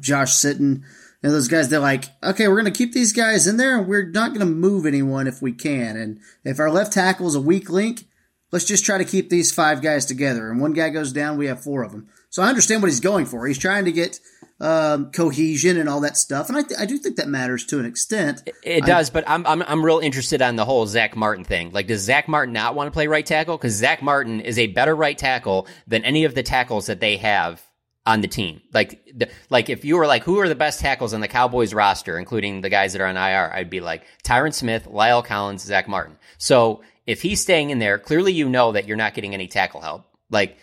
Josh 0.00 0.32
Sitton 0.32 0.82
and 1.22 1.32
those 1.32 1.48
guys, 1.48 1.70
they're 1.70 1.80
like, 1.80 2.04
okay, 2.22 2.48
we're 2.48 2.60
going 2.60 2.70
to 2.70 2.78
keep 2.78 2.92
these 2.92 3.14
guys 3.14 3.46
in 3.46 3.56
there, 3.56 3.78
and 3.78 3.88
we're 3.88 4.10
not 4.10 4.34
going 4.34 4.40
to 4.40 4.46
move 4.46 4.84
anyone 4.84 5.26
if 5.26 5.40
we 5.40 5.52
can. 5.52 5.96
And 5.96 6.20
if 6.44 6.60
our 6.60 6.70
left 6.70 6.92
tackle 6.92 7.26
is 7.26 7.34
a 7.34 7.40
weak 7.40 7.70
link, 7.70 8.04
let's 8.52 8.66
just 8.66 8.84
try 8.84 8.98
to 8.98 9.06
keep 9.06 9.30
these 9.30 9.50
five 9.50 9.80
guys 9.80 10.04
together. 10.04 10.50
And 10.50 10.60
one 10.60 10.74
guy 10.74 10.90
goes 10.90 11.12
down, 11.14 11.38
we 11.38 11.46
have 11.46 11.64
four 11.64 11.82
of 11.82 11.92
them. 11.92 12.08
So 12.28 12.42
I 12.42 12.48
understand 12.48 12.82
what 12.82 12.90
he's 12.90 13.00
going 13.00 13.24
for. 13.24 13.46
He's 13.46 13.58
trying 13.58 13.86
to 13.86 13.92
get 13.92 14.20
um, 14.60 15.10
cohesion 15.10 15.76
and 15.76 15.88
all 15.88 16.00
that 16.00 16.16
stuff. 16.16 16.48
And 16.48 16.56
I, 16.56 16.62
th- 16.62 16.78
I 16.80 16.86
do 16.86 16.98
think 16.98 17.16
that 17.16 17.28
matters 17.28 17.66
to 17.66 17.78
an 17.78 17.86
extent. 17.86 18.42
It, 18.46 18.54
it 18.62 18.84
does, 18.84 19.10
but 19.10 19.24
I'm, 19.28 19.46
I'm 19.46 19.62
I'm 19.62 19.84
real 19.84 19.98
interested 19.98 20.42
on 20.42 20.56
the 20.56 20.64
whole 20.64 20.86
Zack 20.86 21.16
Martin 21.16 21.44
thing. 21.44 21.70
Like, 21.72 21.86
does 21.86 22.02
Zack 22.02 22.28
Martin 22.28 22.52
not 22.52 22.74
want 22.74 22.86
to 22.86 22.92
play 22.92 23.06
right 23.06 23.26
tackle? 23.26 23.56
Because 23.56 23.74
Zack 23.74 24.02
Martin 24.02 24.40
is 24.40 24.58
a 24.58 24.68
better 24.68 24.94
right 24.94 25.18
tackle 25.18 25.66
than 25.86 26.04
any 26.04 26.24
of 26.24 26.34
the 26.34 26.42
tackles 26.42 26.86
that 26.86 27.00
they 27.00 27.16
have 27.16 27.62
on 28.06 28.20
the 28.20 28.28
team. 28.28 28.60
Like, 28.72 29.00
the, 29.14 29.28
like 29.50 29.70
if 29.70 29.84
you 29.84 29.96
were 29.96 30.06
like, 30.06 30.24
who 30.24 30.38
are 30.40 30.48
the 30.48 30.54
best 30.54 30.80
tackles 30.80 31.14
on 31.14 31.20
the 31.20 31.28
Cowboys 31.28 31.72
roster, 31.72 32.18
including 32.18 32.60
the 32.60 32.68
guys 32.68 32.92
that 32.92 33.02
are 33.02 33.06
on 33.06 33.16
IR? 33.16 33.52
I'd 33.52 33.70
be 33.70 33.80
like 33.80 34.04
Tyron 34.24 34.52
Smith, 34.52 34.86
La'el 34.86 35.24
Collins, 35.24 35.62
Zack 35.62 35.88
Martin. 35.88 36.16
So 36.38 36.82
if 37.06 37.22
he's 37.22 37.40
staying 37.40 37.70
in 37.70 37.78
there, 37.78 37.98
clearly 37.98 38.32
you 38.32 38.48
know 38.48 38.72
that 38.72 38.86
you're 38.86 38.96
not 38.96 39.14
getting 39.14 39.34
any 39.34 39.48
tackle 39.48 39.80
help. 39.80 40.04
Like 40.30 40.58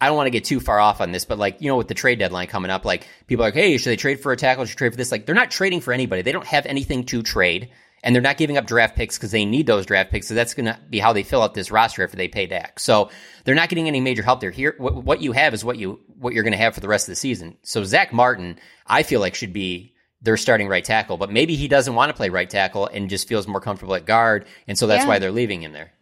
I 0.00 0.06
don't 0.06 0.16
want 0.16 0.26
to 0.26 0.30
get 0.30 0.44
too 0.44 0.60
far 0.60 0.78
off 0.78 1.00
on 1.00 1.10
this, 1.12 1.24
but 1.24 1.38
like, 1.38 1.60
you 1.60 1.68
know, 1.68 1.76
with 1.76 1.88
the 1.88 1.94
trade 1.94 2.18
deadline 2.18 2.46
coming 2.46 2.70
up, 2.70 2.84
like 2.84 3.08
people 3.26 3.44
are 3.44 3.48
like, 3.48 3.54
hey, 3.54 3.76
should 3.78 3.90
they 3.90 3.96
trade 3.96 4.20
for 4.20 4.30
a 4.32 4.36
tackle? 4.36 4.64
Should 4.64 4.76
they 4.76 4.78
trade 4.78 4.92
for 4.92 4.96
this? 4.96 5.10
Like, 5.10 5.26
they're 5.26 5.34
not 5.34 5.50
trading 5.50 5.80
for 5.80 5.92
anybody. 5.92 6.22
They 6.22 6.32
don't 6.32 6.46
have 6.46 6.66
anything 6.66 7.04
to 7.06 7.22
trade, 7.22 7.70
and 8.04 8.14
they're 8.14 8.22
not 8.22 8.36
giving 8.36 8.56
up 8.56 8.64
draft 8.66 8.94
picks 8.94 9.18
because 9.18 9.32
they 9.32 9.44
need 9.44 9.66
those 9.66 9.86
draft 9.86 10.12
picks. 10.12 10.28
So 10.28 10.34
that's 10.34 10.54
going 10.54 10.66
to 10.66 10.78
be 10.88 11.00
how 11.00 11.12
they 11.12 11.24
fill 11.24 11.42
out 11.42 11.54
this 11.54 11.72
roster 11.72 12.04
after 12.04 12.16
they 12.16 12.28
pay 12.28 12.46
Dak. 12.46 12.78
So 12.78 13.10
they're 13.44 13.56
not 13.56 13.68
getting 13.70 13.88
any 13.88 14.00
major 14.00 14.22
help 14.22 14.38
there. 14.40 14.52
Here, 14.52 14.74
what, 14.78 15.02
what 15.02 15.20
you 15.20 15.32
have 15.32 15.52
is 15.52 15.64
what 15.64 15.78
you 15.78 15.98
what 16.18 16.32
you're 16.32 16.44
going 16.44 16.52
to 16.52 16.58
have 16.58 16.74
for 16.74 16.80
the 16.80 16.88
rest 16.88 17.08
of 17.08 17.12
the 17.12 17.16
season. 17.16 17.56
So 17.62 17.82
Zack 17.82 18.12
Martin, 18.12 18.58
I 18.86 19.02
feel 19.02 19.18
like 19.20 19.34
should 19.34 19.52
be 19.52 19.94
their 20.22 20.36
starting 20.36 20.68
right 20.68 20.84
tackle, 20.84 21.16
but 21.16 21.30
maybe 21.30 21.54
he 21.56 21.68
doesn't 21.68 21.94
want 21.94 22.10
to 22.10 22.14
play 22.16 22.28
right 22.28 22.48
tackle 22.50 22.86
and 22.86 23.08
just 23.10 23.28
feels 23.28 23.46
more 23.46 23.60
comfortable 23.60 23.94
at 23.94 24.04
guard, 24.04 24.46
and 24.66 24.76
so 24.78 24.86
that's 24.86 25.02
Yeah. 25.04 25.08
why 25.08 25.18
they're 25.18 25.30
leaving 25.32 25.62
him 25.62 25.72
there. 25.72 25.92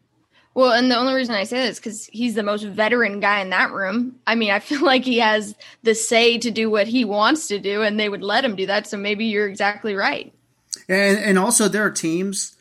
Well, 0.56 0.72
and 0.72 0.90
the 0.90 0.96
only 0.96 1.12
reason 1.12 1.34
I 1.34 1.44
say 1.44 1.58
this 1.58 1.72
is 1.72 1.78
because 1.78 2.06
he's 2.06 2.34
the 2.34 2.42
most 2.42 2.62
veteran 2.62 3.20
guy 3.20 3.42
in 3.42 3.50
that 3.50 3.72
room. 3.72 4.18
I 4.26 4.36
mean, 4.36 4.50
I 4.50 4.58
feel 4.60 4.82
like 4.82 5.04
he 5.04 5.18
has 5.18 5.54
the 5.82 5.94
say 5.94 6.38
to 6.38 6.50
do 6.50 6.70
what 6.70 6.86
he 6.86 7.04
wants 7.04 7.48
to 7.48 7.58
do, 7.58 7.82
and 7.82 8.00
they 8.00 8.08
would 8.08 8.22
let 8.22 8.42
him 8.42 8.56
do 8.56 8.64
that. 8.64 8.86
So 8.86 8.96
maybe 8.96 9.26
you're 9.26 9.46
exactly 9.46 9.94
right. 9.94 10.32
And 10.88 11.18
and 11.18 11.38
also 11.38 11.68
there 11.68 11.84
are 11.84 11.90
teams 11.90 12.56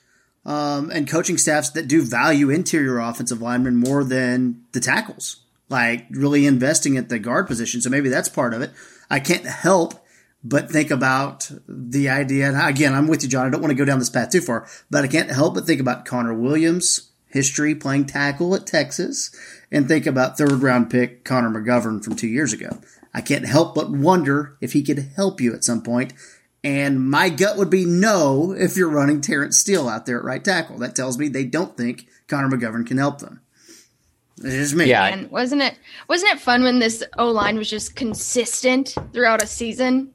um, 0.46 0.92
and 0.92 1.10
coaching 1.10 1.38
staffs 1.38 1.70
that 1.70 1.88
do 1.88 2.02
value 2.02 2.50
interior 2.50 3.00
offensive 3.00 3.42
linemen 3.42 3.78
more 3.78 4.04
than 4.04 4.66
the 4.74 4.82
tackles, 4.82 5.38
like 5.70 6.06
really 6.12 6.46
investing 6.46 6.98
at 6.98 7.08
the 7.08 7.18
guard 7.18 7.48
position. 7.48 7.80
So 7.80 7.90
maybe 7.90 8.10
that's 8.10 8.28
part 8.28 8.54
of 8.54 8.62
it. 8.62 8.72
I 9.10 9.22
can't 9.22 9.46
help 9.46 9.94
but 10.44 10.70
think 10.70 10.92
about 10.92 11.50
the 11.66 12.10
idea. 12.10 12.50
And 12.50 12.62
again, 12.62 12.94
I'm 12.94 13.08
with 13.08 13.24
you, 13.24 13.30
John. 13.30 13.48
I 13.48 13.50
don't 13.50 13.62
want 13.62 13.72
to 13.72 13.78
go 13.78 13.86
down 13.86 14.00
this 14.00 14.10
path 14.10 14.32
too 14.32 14.42
far, 14.42 14.68
but 14.92 15.06
I 15.06 15.08
can't 15.08 15.32
help 15.32 15.54
but 15.54 15.66
think 15.66 15.80
about 15.80 16.04
Connor 16.04 16.34
Williams' 16.34 17.12
history 17.36 17.76
playing 17.76 18.06
tackle 18.06 18.56
at 18.56 18.66
Texas, 18.66 19.30
and 19.70 19.88
think 19.88 20.06
about 20.08 20.38
third 20.38 20.64
round 20.64 20.90
pick 20.90 21.26
Connor 21.26 21.50
McGovern 21.50 22.02
from 22.04 22.16
two 22.16 22.28
years 22.30 22.54
ago. 22.54 22.80
I 23.14 23.20
can't 23.22 23.46
help 23.46 23.76
but 23.76 23.92
wonder 23.92 24.58
if 24.62 24.72
he 24.74 24.82
could 24.84 25.12
help 25.16 25.40
you 25.42 25.54
at 25.54 25.64
some 25.66 25.82
point. 25.84 26.14
And 26.64 27.08
my 27.10 27.30
gut 27.30 27.58
would 27.58 27.70
be 27.70 27.86
no 27.86 28.54
if 28.54 28.76
you're 28.78 28.90
running 28.90 29.22
Terence 29.22 29.60
Steele 29.60 29.88
out 29.88 30.06
there 30.06 30.18
at 30.18 30.24
right 30.24 30.44
tackle. 30.44 30.78
That 30.80 30.96
tells 30.96 31.18
me 31.18 31.28
they 31.28 31.44
don't 31.46 31.78
think 31.78 32.08
Connor 32.28 32.50
McGovern 32.50 32.88
can 32.88 32.98
help 32.98 33.20
them. 33.20 33.42
It's 34.38 34.56
just 34.56 34.76
me. 34.76 34.86
Yeah, 34.86 35.06
And 35.06 35.30
wasn't 35.30 35.62
it 35.62 35.78
wasn't 36.10 36.32
it 36.34 36.40
fun 36.40 36.64
when 36.64 36.80
this 36.80 37.04
O 37.18 37.30
line 37.32 37.58
was 37.58 37.70
just 37.70 37.96
consistent 37.96 38.96
throughout 39.14 39.44
a 39.44 39.48
season? 39.48 40.12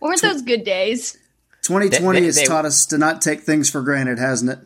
Weren't 0.00 0.20
those 0.22 0.42
good 0.42 0.64
days? 0.64 1.16
2020 1.62 2.18
They- 2.18 2.20
they- 2.20 2.26
has 2.26 2.36
they- 2.36 2.44
taught 2.46 2.64
us 2.64 2.84
to 2.86 2.98
not 2.98 3.22
take 3.22 3.42
things 3.42 3.70
for 3.70 3.82
granted, 3.82 4.18
hasn't 4.18 4.50
it? 4.50 4.58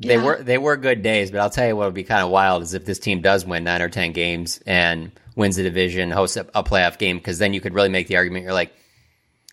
They 0.00 0.18
were 0.18 0.42
they 0.42 0.58
were 0.58 0.76
good 0.76 1.02
days, 1.02 1.30
but 1.30 1.40
I'll 1.40 1.50
tell 1.50 1.68
you 1.68 1.76
what 1.76 1.86
would 1.86 1.94
be 1.94 2.04
kind 2.04 2.22
of 2.22 2.30
wild 2.30 2.62
is 2.62 2.74
if 2.74 2.84
this 2.84 2.98
team 2.98 3.20
does 3.20 3.46
win 3.46 3.64
nine 3.64 3.80
or 3.80 3.88
ten 3.88 4.12
games 4.12 4.60
and 4.66 5.12
wins 5.36 5.56
the 5.56 5.62
division, 5.62 6.10
hosts 6.10 6.36
a, 6.36 6.46
a 6.54 6.64
playoff 6.64 6.98
game, 6.98 7.18
because 7.18 7.38
then 7.38 7.54
you 7.54 7.60
could 7.60 7.74
really 7.74 7.88
make 7.88 8.08
the 8.08 8.16
argument. 8.16 8.44
You're 8.44 8.52
like, 8.52 8.74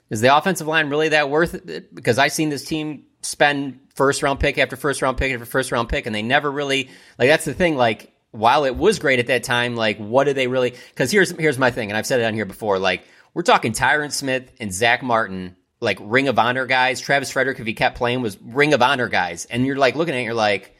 is 0.09 0.21
the 0.21 0.35
offensive 0.35 0.67
line 0.67 0.89
really 0.89 1.09
that 1.09 1.29
worth 1.29 1.53
it? 1.69 1.93
Because 1.93 2.17
I've 2.17 2.33
seen 2.33 2.49
this 2.49 2.65
team 2.65 3.05
spend 3.21 3.79
first 3.95 4.23
round 4.23 4.39
pick 4.39 4.57
after 4.57 4.75
first 4.75 5.01
round 5.01 5.17
pick 5.17 5.31
after 5.31 5.45
first 5.45 5.71
round 5.71 5.89
pick, 5.89 6.07
and 6.07 6.15
they 6.15 6.23
never 6.23 6.51
really 6.51 6.89
like. 7.19 7.29
That's 7.29 7.45
the 7.45 7.53
thing. 7.53 7.75
Like, 7.75 8.11
while 8.31 8.65
it 8.65 8.75
was 8.75 8.97
great 8.97 9.19
at 9.19 9.27
that 9.27 9.43
time, 9.43 9.75
like, 9.75 9.97
what 9.97 10.23
do 10.23 10.33
they 10.33 10.47
really? 10.47 10.71
Because 10.89 11.11
here's 11.11 11.31
here's 11.31 11.59
my 11.59 11.69
thing, 11.69 11.91
and 11.91 11.97
I've 11.97 12.07
said 12.07 12.19
it 12.19 12.23
on 12.23 12.33
here 12.33 12.45
before. 12.45 12.79
Like, 12.79 13.03
we're 13.35 13.43
talking 13.43 13.73
Tyron 13.73 14.11
Smith 14.11 14.51
and 14.59 14.73
Zack 14.73 15.03
Martin. 15.03 15.55
Like 15.81 15.97
Ring 15.99 16.27
of 16.27 16.37
Honor 16.37 16.65
guys, 16.67 17.01
Travis 17.01 17.31
Frederick, 17.31 17.59
if 17.59 17.65
he 17.65 17.73
kept 17.73 17.97
playing, 17.97 18.21
was 18.21 18.37
Ring 18.41 18.73
of 18.73 18.81
Honor 18.83 19.07
guys, 19.09 19.45
and 19.45 19.65
you're 19.65 19.77
like 19.77 19.95
looking 19.95 20.13
at 20.13 20.19
it, 20.19 20.23
you're 20.25 20.33
like, 20.35 20.75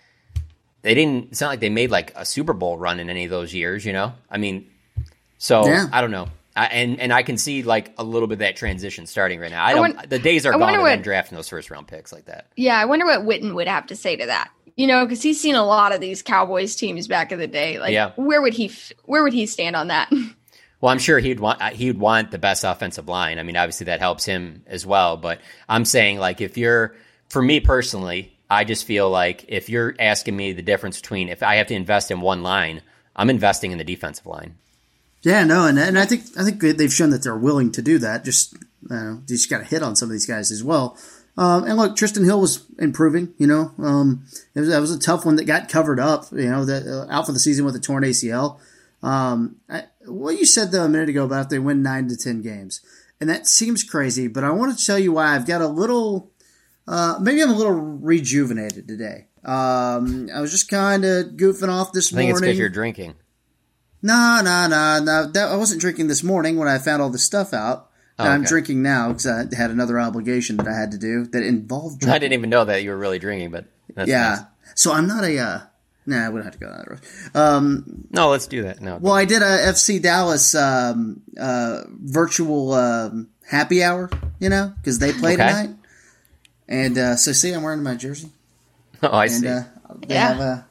they 0.84 0.94
didn't. 0.94 1.30
It's 1.32 1.42
not 1.42 1.48
like 1.48 1.60
they 1.60 1.70
made 1.70 1.90
like 1.92 2.14
a 2.16 2.24
Super 2.26 2.54
Bowl 2.54 2.78
run 2.78 3.00
in 3.00 3.10
any 3.10 3.24
of 3.24 3.32
those 3.32 3.52
years, 3.54 3.84
you 3.86 3.94
know. 3.94 4.14
I 4.30 4.38
mean, 4.38 4.70
so 5.40 5.66
Yeah. 5.66 5.88
I 5.92 6.02
don't 6.02 6.12
know, 6.12 6.28
I, 6.56 6.68
and 6.68 7.00
and 7.00 7.12
I 7.12 7.24
can 7.24 7.38
see 7.38 7.64
like 7.64 7.94
a 7.98 8.04
little 8.04 8.28
bit 8.28 8.34
of 8.36 8.40
that 8.40 8.56
transition 8.58 9.08
starting 9.08 9.40
right 9.40 9.50
now. 9.52 9.64
I 9.64 9.70
I 9.70 9.74
don't. 9.74 9.96
won- 9.96 10.06
the 10.08 10.20
days 10.20 10.46
are 10.46 10.50
I 10.50 10.54
gone 10.54 10.62
wonder 10.62 10.80
of 10.80 10.84
what- 10.84 11.02
drafting 11.02 11.36
those 11.36 11.50
first 11.50 11.72
round 11.72 11.88
picks 11.88 12.14
like 12.14 12.26
that. 12.26 12.48
Yeah, 12.56 12.78
I 12.80 12.86
wonder 12.86 13.06
what 13.08 13.22
Witten 13.22 13.56
would 13.56 13.68
have 13.68 13.88
to 13.88 13.96
say 13.96 14.16
to 14.16 14.26
that. 14.28 14.52
You 14.78 14.88
know, 14.88 15.04
because 15.06 15.22
he's 15.22 15.40
seen 15.42 15.56
a 15.56 15.66
lot 15.66 15.94
of 15.94 16.00
these 16.00 16.22
Cowboys 16.22 16.76
teams 16.76 17.08
back 17.08 17.32
in 17.32 17.40
the 17.40 17.48
day. 17.48 17.78
Like, 17.80 17.92
Yeah. 17.92 18.12
where 18.16 18.42
would 18.42 18.54
he 18.54 18.72
where 19.06 19.24
would 19.24 19.34
he 19.34 19.46
stand 19.48 19.76
on 19.76 19.88
that? 19.88 20.12
Well, 20.82 20.92
I'm 20.92 21.00
sure 21.00 21.20
he'd 21.20 21.40
want 21.40 21.62
he'd 21.74 21.98
want 22.00 22.32
the 22.32 22.40
best 22.40 22.64
offensive 22.64 23.08
line. 23.08 23.38
I 23.40 23.44
mean, 23.44 23.56
obviously 23.56 23.86
that 23.86 24.00
helps 24.00 24.26
him 24.26 24.64
as 24.66 24.86
well. 24.86 25.16
But 25.16 25.40
I'm 25.70 25.86
saying 25.86 26.18
like 26.18 26.42
if 26.42 26.58
you're 26.58 26.96
for 27.30 27.42
me 27.42 27.60
personally, 27.60 28.36
I 28.50 28.64
just 28.64 28.86
feel 28.86 29.10
like 29.10 29.46
if 29.48 29.70
you're 29.70 29.96
asking 30.00 30.36
me 30.36 30.54
the 30.54 30.64
difference 30.64 31.00
between 31.00 31.30
if 31.30 31.44
I 31.44 31.56
have 31.56 31.68
to 31.68 31.76
invest 31.76 32.10
in 32.12 32.20
one 32.20 32.42
line, 32.44 32.82
I'm 33.16 33.30
investing 33.30 33.72
in 33.72 33.78
the 33.78 33.84
defensive 33.84 34.26
line. 34.26 34.56
Yeah, 35.22 35.44
no, 35.44 35.68
and 35.68 35.78
and 35.78 36.00
I 36.00 36.06
think 36.06 36.24
I 36.36 36.44
think 36.44 36.60
they- 36.62 36.72
they've 36.72 36.92
shown 36.92 37.12
that 37.12 37.24
they're 37.24 37.38
willing 37.38 37.72
to 37.74 37.82
do 37.84 38.00
that. 38.00 38.26
Just 38.26 38.54
you 38.54 38.96
know, 38.96 39.22
just 39.28 39.50
got 39.52 39.60
to 39.60 39.64
hit 39.64 39.84
on 39.84 39.96
some 39.96 40.10
of 40.10 40.14
these 40.14 40.26
guys 40.26 40.52
as 40.52 40.64
well. 40.64 40.98
Um, 41.38 41.64
and 41.64 41.78
look, 41.78 41.96
Trysten 41.96 42.26
Hill 42.26 42.42
was 42.42 42.66
improving. 42.80 43.34
You 43.38 43.46
know, 43.48 43.72
um, 43.78 44.26
it 44.56 44.62
was, 44.62 44.70
that 44.70 44.82
was 44.82 44.92
a 44.92 45.00
tough 45.00 45.26
one 45.26 45.36
that 45.36 45.46
got 45.46 45.70
covered 45.70 46.00
up. 46.00 46.26
You 46.32 46.50
know, 46.50 46.64
uh, 46.64 47.06
out 47.10 47.28
for 47.28 47.32
the 47.34 47.40
season 47.40 47.66
with 47.66 47.76
a 47.76 47.80
torn 47.80 48.04
ACL. 48.04 48.60
Um, 49.04 49.58
I, 49.70 49.84
what 50.06 50.38
you 50.38 50.46
said 50.46 50.72
though 50.72 50.84
a 50.86 50.90
minute 50.90 51.10
ago 51.10 51.26
about 51.26 51.50
they 51.50 51.60
win 51.60 51.82
nine 51.82 52.08
to 52.10 52.18
ten 52.18 52.42
games, 52.42 52.82
and 53.20 53.30
that 53.30 53.48
seems 53.48 53.84
crazy, 53.84 54.28
but 54.28 54.44
I 54.44 54.52
want 54.52 54.78
to 54.78 54.86
tell 54.86 55.00
you 55.00 55.14
why 55.14 55.36
I've 55.36 55.48
got 55.48 55.62
a 55.62 55.68
little. 55.68 56.32
Uh, 56.88 57.18
maybe 57.22 57.42
I'm 57.42 57.52
a 57.52 57.56
little 57.56 57.74
rejuvenated 57.74 58.88
today. 58.88 59.28
Um, 59.46 60.30
I 60.34 60.42
was 60.42 60.52
just 60.52 60.70
kind 60.70 61.06
of 61.06 61.28
goofing 61.32 61.70
off 61.70 61.94
this 61.94 62.12
I 62.12 62.18
think 62.18 62.30
it's 62.30 62.36
morning. 62.36 62.50
because 62.50 62.60
you're 62.60 62.70
drinking. 62.70 63.16
No, 64.02 64.42
no, 64.44 64.68
no, 64.68 65.00
no. 65.04 65.32
That, 65.32 65.50
I 65.50 65.56
wasn't 65.56 65.82
drinking 65.82 66.08
this 66.08 66.24
morning 66.24 66.58
when 66.58 66.68
I 66.68 66.80
found 66.80 67.02
all 67.02 67.10
this 67.10 67.24
stuff 67.24 67.54
out. 67.54 67.90
Oh, 68.18 68.26
I'm 68.26 68.44
drinking 68.44 68.82
now 68.82 69.10
because 69.10 69.26
I 69.26 69.56
had 69.56 69.72
another 69.72 70.00
obligation 70.00 70.58
that 70.58 70.68
I 70.68 70.74
had 70.74 70.92
to 70.92 70.98
do 70.98 71.26
that 71.28 71.44
involved 71.44 72.00
Drinking. 72.02 72.16
I 72.16 72.20
didn't 72.20 72.34
even 72.34 72.50
know 72.50 72.66
that 72.66 72.84
you 72.84 72.90
were 72.90 72.98
really 72.98 73.20
drinking, 73.20 73.52
but 73.52 73.66
that's 73.96 74.10
yeah. 74.10 74.30
nice. 74.30 74.40
So 74.76 74.92
I'm 74.92 75.08
not 75.08 75.24
a. 75.24 75.38
Uh, 75.38 75.60
nah, 76.06 76.30
we 76.30 76.36
don't 76.36 76.44
have 76.46 76.54
to 76.54 76.60
go 76.60 76.70
that 76.70 76.90
road. 76.90 77.00
Um, 77.36 78.08
No, 78.12 78.30
let's 78.30 78.48
do 78.48 78.64
that. 78.64 78.82
No, 78.82 78.98
well, 78.98 79.14
I 79.14 79.26
did 79.26 79.42
a 79.42 79.46
FC 79.46 80.02
Dallas 80.02 80.56
um, 80.56 81.22
uh, 81.40 81.82
virtual 81.90 82.74
um, 82.74 83.30
happy 83.48 83.84
hour, 83.84 84.10
you 84.40 84.50
know, 84.50 84.74
because 84.82 85.00
they 85.00 85.12
play 85.14 85.34
Okay. 85.34 85.48
tonight. 85.48 85.70
And 86.68 86.98
uh, 86.98 87.16
so, 87.18 87.32
see, 87.34 87.52
I'm 87.52 87.64
wearing 87.64 87.84
my 87.84 87.96
jersey. 87.96 88.30
oh, 89.04 89.10
I 89.10 89.26
and 89.26 89.32
see. 89.32 89.48
uh, 89.48 89.64
they 90.08 90.16
Yeah. 90.16 90.28
have 90.30 90.40
a 90.40 90.66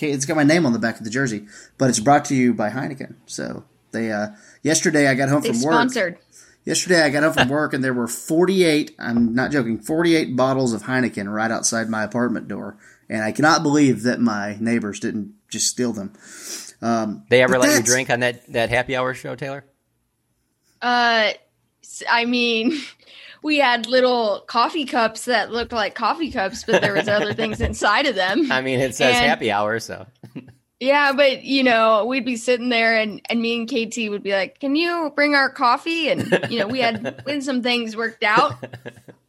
it's 0.00 0.26
got 0.26 0.36
my 0.36 0.42
name 0.42 0.66
on 0.66 0.72
the 0.72 0.78
back 0.78 0.98
of 0.98 1.04
the 1.04 1.10
jersey, 1.10 1.46
but 1.78 1.88
it's 1.88 2.00
brought 2.00 2.24
to 2.26 2.34
you 2.34 2.52
by 2.52 2.68
Heineken. 2.68 3.14
So 3.26 3.64
they 3.92 4.10
uh 4.10 4.28
yesterday 4.62 5.06
I 5.08 5.14
got 5.14 5.28
home 5.28 5.40
they 5.42 5.48
from 5.50 5.62
work. 5.62 5.72
sponsored. 5.74 6.18
Yesterday 6.64 7.02
I 7.02 7.10
got 7.10 7.22
home 7.22 7.32
from 7.32 7.48
work 7.48 7.72
and 7.74 7.84
there 7.84 7.94
were 7.94 8.08
48, 8.08 8.94
I'm 8.98 9.34
not 9.34 9.52
joking, 9.52 9.78
48 9.78 10.34
bottles 10.36 10.72
of 10.72 10.82
Heineken 10.84 11.32
right 11.32 11.50
outside 11.50 11.88
my 11.88 12.02
apartment 12.02 12.48
door. 12.48 12.76
And 13.08 13.22
I 13.22 13.32
cannot 13.32 13.62
believe 13.62 14.02
that 14.04 14.20
my 14.20 14.56
neighbors 14.60 15.00
didn't 15.00 15.34
just 15.50 15.68
steal 15.68 15.92
them. 15.92 16.12
Um, 16.82 17.24
they 17.28 17.42
ever 17.42 17.58
let 17.58 17.76
you 17.78 17.82
drink 17.84 18.10
on 18.10 18.20
that 18.20 18.46
that 18.52 18.70
happy 18.70 18.96
hour 18.96 19.14
show, 19.14 19.34
Taylor? 19.36 19.64
Uh, 20.82 21.30
s- 21.82 22.02
I 22.10 22.24
mean, 22.24 22.78
we 23.42 23.58
had 23.58 23.86
little 23.86 24.40
coffee 24.46 24.84
cups 24.84 25.26
that 25.26 25.50
looked 25.50 25.72
like 25.72 25.94
coffee 25.94 26.30
cups, 26.30 26.64
but 26.64 26.82
there 26.82 26.94
was 26.94 27.08
other 27.08 27.32
things 27.34 27.60
inside 27.62 28.06
of 28.06 28.14
them. 28.14 28.50
I 28.52 28.60
mean, 28.60 28.80
it 28.80 28.94
says 28.94 29.14
And- 29.16 29.26
happy 29.26 29.50
hour, 29.50 29.78
so 29.80 30.06
Yeah, 30.80 31.12
but 31.12 31.44
you 31.44 31.62
know, 31.62 32.04
we'd 32.04 32.24
be 32.26 32.36
sitting 32.36 32.68
there, 32.68 32.96
and 32.98 33.22
and 33.30 33.40
me 33.40 33.56
and 33.56 33.68
KT 33.68 34.10
would 34.10 34.22
be 34.22 34.32
like, 34.32 34.58
"Can 34.60 34.76
you 34.76 35.12
bring 35.14 35.34
our 35.34 35.48
coffee?" 35.48 36.10
And 36.10 36.46
you 36.50 36.58
know, 36.58 36.66
we 36.66 36.80
had 36.80 37.22
when 37.24 37.40
some 37.40 37.62
things 37.62 37.96
worked 37.96 38.24
out. 38.24 38.62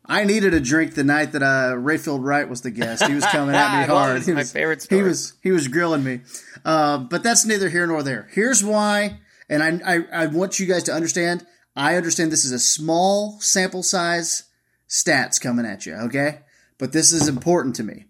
I 0.07 0.24
needed 0.24 0.53
a 0.53 0.59
drink 0.59 0.93
the 0.95 1.03
night 1.03 1.31
that 1.33 1.43
uh, 1.43 1.74
Rayfield 1.75 2.24
Wright 2.24 2.47
was 2.47 2.62
the 2.62 2.71
guest. 2.71 3.05
He 3.07 3.13
was 3.15 3.25
coming 3.25 3.55
at 3.55 3.81
me 3.81 3.88
hard. 3.93 4.24
He 4.24 4.31
my 4.31 4.39
was- 4.39 4.51
favorite 4.51 4.85
He 4.89 5.01
was 5.01 5.33
he 5.41 5.51
was 5.51 5.67
grilling 5.67 6.03
me, 6.03 6.21
uh, 6.63 7.00
but 7.00 7.24
that's 7.24 7.45
neither 7.45 7.69
here 7.69 7.88
nor 7.88 8.03
there. 8.03 8.27
Here's 8.31 8.63
why, 8.63 9.19
and 9.50 9.63
I, 9.63 9.95
I 9.95 10.24
I 10.24 10.25
want 10.27 10.59
you 10.59 10.65
guys 10.65 10.83
to 10.83 10.93
understand. 10.93 11.45
I 11.75 11.95
understand 11.97 12.31
this 12.31 12.45
is 12.45 12.51
a 12.53 12.59
small 12.59 13.39
sample 13.41 13.83
size 13.83 14.43
stats 14.88 15.41
coming 15.41 15.65
at 15.65 15.85
you, 15.85 15.93
okay? 15.95 16.39
But 16.77 16.93
this 16.93 17.12
is 17.12 17.27
important 17.27 17.75
to 17.75 17.83
me. 17.83 18.05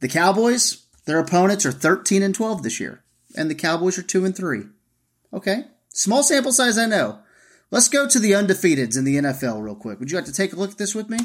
The 0.00 0.08
Cowboys, 0.08 0.84
their 1.06 1.18
opponents 1.18 1.64
are 1.64 1.72
13 1.72 2.22
and 2.22 2.34
12 2.34 2.62
this 2.62 2.80
year, 2.80 3.02
and 3.36 3.48
the 3.50 3.54
Cowboys 3.54 3.98
are 3.98 4.02
2 4.02 4.24
and 4.26 4.36
3. 4.36 4.64
Okay? 5.32 5.64
Small 5.88 6.22
sample 6.22 6.52
size, 6.52 6.76
I 6.76 6.84
know. 6.86 7.20
Let's 7.72 7.88
go 7.88 8.06
to 8.06 8.18
the 8.18 8.32
undefeateds 8.32 8.98
in 8.98 9.04
the 9.04 9.16
NFL 9.16 9.62
real 9.62 9.74
quick. 9.74 9.98
Would 9.98 10.10
you 10.10 10.18
like 10.18 10.26
to 10.26 10.32
take 10.32 10.52
a 10.52 10.56
look 10.56 10.72
at 10.72 10.76
this 10.76 10.94
with 10.94 11.08
me? 11.08 11.16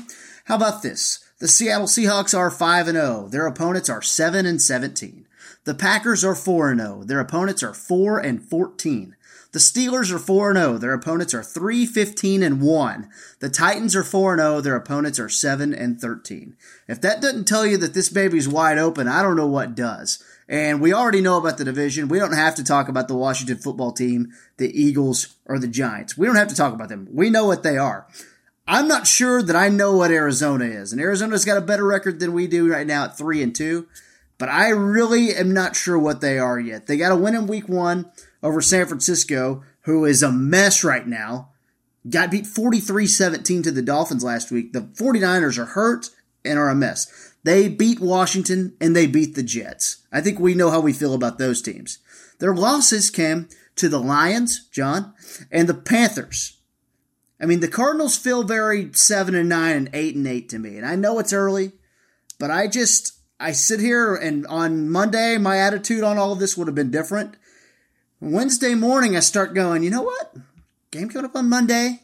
How 0.46 0.56
about 0.56 0.82
this? 0.82 1.20
The 1.40 1.48
Seattle 1.50 1.88
Seahawks 1.88 2.36
are 2.36 2.50
5 2.50 2.88
and 2.88 2.98
0. 2.98 3.28
Their 3.28 3.46
opponents 3.46 3.90
are 3.90 4.02
7 4.02 4.46
and 4.46 4.62
17. 4.62 5.28
The 5.66 5.74
Packers 5.74 6.24
are 6.24 6.36
4 6.36 6.72
and 6.72 6.80
0. 6.80 7.04
Their 7.04 7.20
opponents 7.20 7.64
are 7.64 7.74
4 7.74 8.20
and 8.20 8.42
14. 8.42 9.18
The 9.52 9.60
Steelers 9.60 10.10
are 10.10 10.20
4 10.20 10.52
and 10.52 10.58
0. 10.58 10.78
Their 10.78 10.94
opponents 10.94 11.34
are 11.34 11.44
3 11.44 11.86
15 11.86 12.42
and 12.42 12.62
1. 12.62 13.10
The 13.42 13.50
Titans 13.50 13.94
are 13.94 14.04
4 14.04 14.36
and 14.36 14.42
0. 14.42 14.62
Their 14.62 14.78
opponents 14.78 15.20
are 15.20 15.28
7 15.28 15.74
and 15.74 16.00
13. 16.00 16.56
If 16.88 17.02
that 17.02 17.20
doesn't 17.20 17.50
tell 17.50 17.66
you 17.66 17.76
that 17.76 17.94
this 17.94 18.08
baby's 18.08 18.48
wide 18.48 18.78
open, 18.78 19.10
I 19.10 19.22
don't 19.22 19.36
know 19.36 19.48
what 19.48 19.76
does. 19.76 20.24
And 20.50 20.80
we 20.80 20.94
already 20.94 21.22
know 21.22 21.38
about 21.38 21.58
the 21.58 21.66
division. 21.66 22.08
We 22.08 22.20
don't 22.20 22.34
have 22.34 22.56
to 22.56 22.64
talk 22.64 22.88
about 22.88 23.08
the 23.08 23.16
Washington 23.16 23.58
football 23.58 23.92
team, 23.92 24.32
the 24.58 24.72
Eagles, 24.80 25.36
or 25.46 25.60
the 25.60 25.68
Giants. 25.68 26.18
We 26.18 26.26
don't 26.26 26.38
have 26.38 26.48
to 26.48 26.56
talk 26.56 26.74
about 26.74 26.90
them. 26.90 27.08
We 27.12 27.30
know 27.30 27.46
what 27.46 27.64
they 27.64 27.78
are. 27.78 28.08
I'm 28.66 28.88
not 28.88 29.08
sure 29.08 29.42
that 29.42 29.56
I 29.56 29.70
know 29.70 29.96
what 29.96 30.12
Arizona 30.12 30.66
is. 30.66 30.92
And 30.92 31.02
Arizona's 31.02 31.46
got 31.46 31.58
a 31.58 31.62
better 31.62 31.86
record 31.86 32.20
than 32.20 32.34
we 32.34 32.48
do 32.48 32.72
right 32.72 32.88
now 32.88 33.06
at 33.06 33.18
3 33.18 33.44
and 33.44 33.56
2. 33.56 33.88
But 34.38 34.50
I 34.50 34.70
really 34.70 35.34
am 35.34 35.54
not 35.54 35.76
sure 35.76 35.98
what 35.98 36.22
they 36.22 36.38
are 36.38 36.60
yet. 36.60 36.88
They 36.88 36.98
got 36.98 37.12
a 37.12 37.16
win 37.16 37.36
in 37.36 37.48
week 37.48 37.68
one 37.68 38.12
over 38.44 38.62
San 38.62 38.86
Francisco, 38.86 39.64
who 39.82 40.06
is 40.06 40.22
a 40.22 40.32
mess 40.32 40.84
right 40.84 41.08
now. 41.08 41.50
Got 42.08 42.32
beat 42.32 42.46
43 42.46 43.08
17 43.08 43.64
to 43.64 43.72
the 43.72 43.82
Dolphins 43.82 44.24
last 44.24 44.52
week. 44.52 44.74
The 44.74 44.82
49ers 44.82 45.58
are 45.58 45.66
hurt 45.66 46.10
and 46.46 46.60
are 46.60 46.70
a 46.70 46.76
mess. 46.76 47.27
They 47.48 47.70
beat 47.70 48.02
Washington 48.02 48.76
and 48.82 48.94
they 48.94 49.08
beat 49.08 49.36
the 49.36 49.42
Jets. 49.42 50.06
I 50.12 50.20
think 50.20 50.38
we 50.38 50.54
know 50.54 50.70
how 50.70 50.82
we 50.82 50.92
feel 50.92 51.14
about 51.14 51.38
those 51.38 51.62
teams. 51.62 52.00
Their 52.40 52.54
losses 52.54 53.10
came 53.10 53.48
to 53.78 53.88
the 53.88 54.02
Lions, 54.02 54.68
John, 54.70 55.14
and 55.50 55.70
the 55.70 55.74
Panthers. 55.74 56.58
I 57.40 57.46
mean, 57.46 57.62
the 57.62 57.70
Cardinals 57.70 58.18
feel 58.18 58.44
very 58.44 58.92
7 58.92 59.34
and 59.34 59.48
9 59.48 59.76
and 59.78 59.90
8 59.94 60.16
and 60.18 60.28
8 60.28 60.50
to 60.50 60.60
me. 60.60 60.76
And 60.76 60.86
I 60.86 60.98
know 60.98 61.20
it's 61.20 61.32
early, 61.32 61.72
but 62.38 62.52
I 62.52 62.68
just 62.68 63.14
I 63.40 63.54
sit 63.54 63.80
here 63.80 64.14
and 64.14 64.46
on 64.48 64.90
Monday 64.90 65.38
my 65.38 65.58
attitude 65.58 66.04
on 66.04 66.18
all 66.18 66.34
of 66.34 66.40
this 66.40 66.58
would 66.58 66.68
have 66.68 66.76
been 66.76 66.92
different. 66.92 67.38
Wednesday 68.20 68.76
morning 68.76 69.16
I 69.16 69.22
start 69.22 69.54
going, 69.54 69.84
you 69.84 69.90
know 69.90 70.02
what? 70.02 70.36
Game 70.92 71.08
coming 71.08 71.24
up 71.24 71.36
on 71.38 71.48
Monday. 71.48 72.02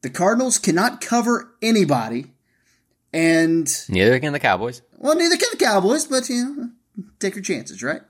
The 0.00 0.10
Cardinals 0.10 0.58
cannot 0.58 1.00
cover 1.00 1.54
anybody. 1.62 2.31
And 3.12 3.68
neither 3.88 4.18
can 4.18 4.32
the 4.32 4.38
Cowboys. 4.38 4.82
Well, 4.96 5.16
neither 5.16 5.36
can 5.36 5.48
the 5.50 5.64
Cowboys, 5.64 6.06
but 6.06 6.28
you 6.28 6.44
know, 6.44 6.70
take 7.18 7.34
your 7.34 7.44
chances, 7.44 7.82
right? 7.82 8.00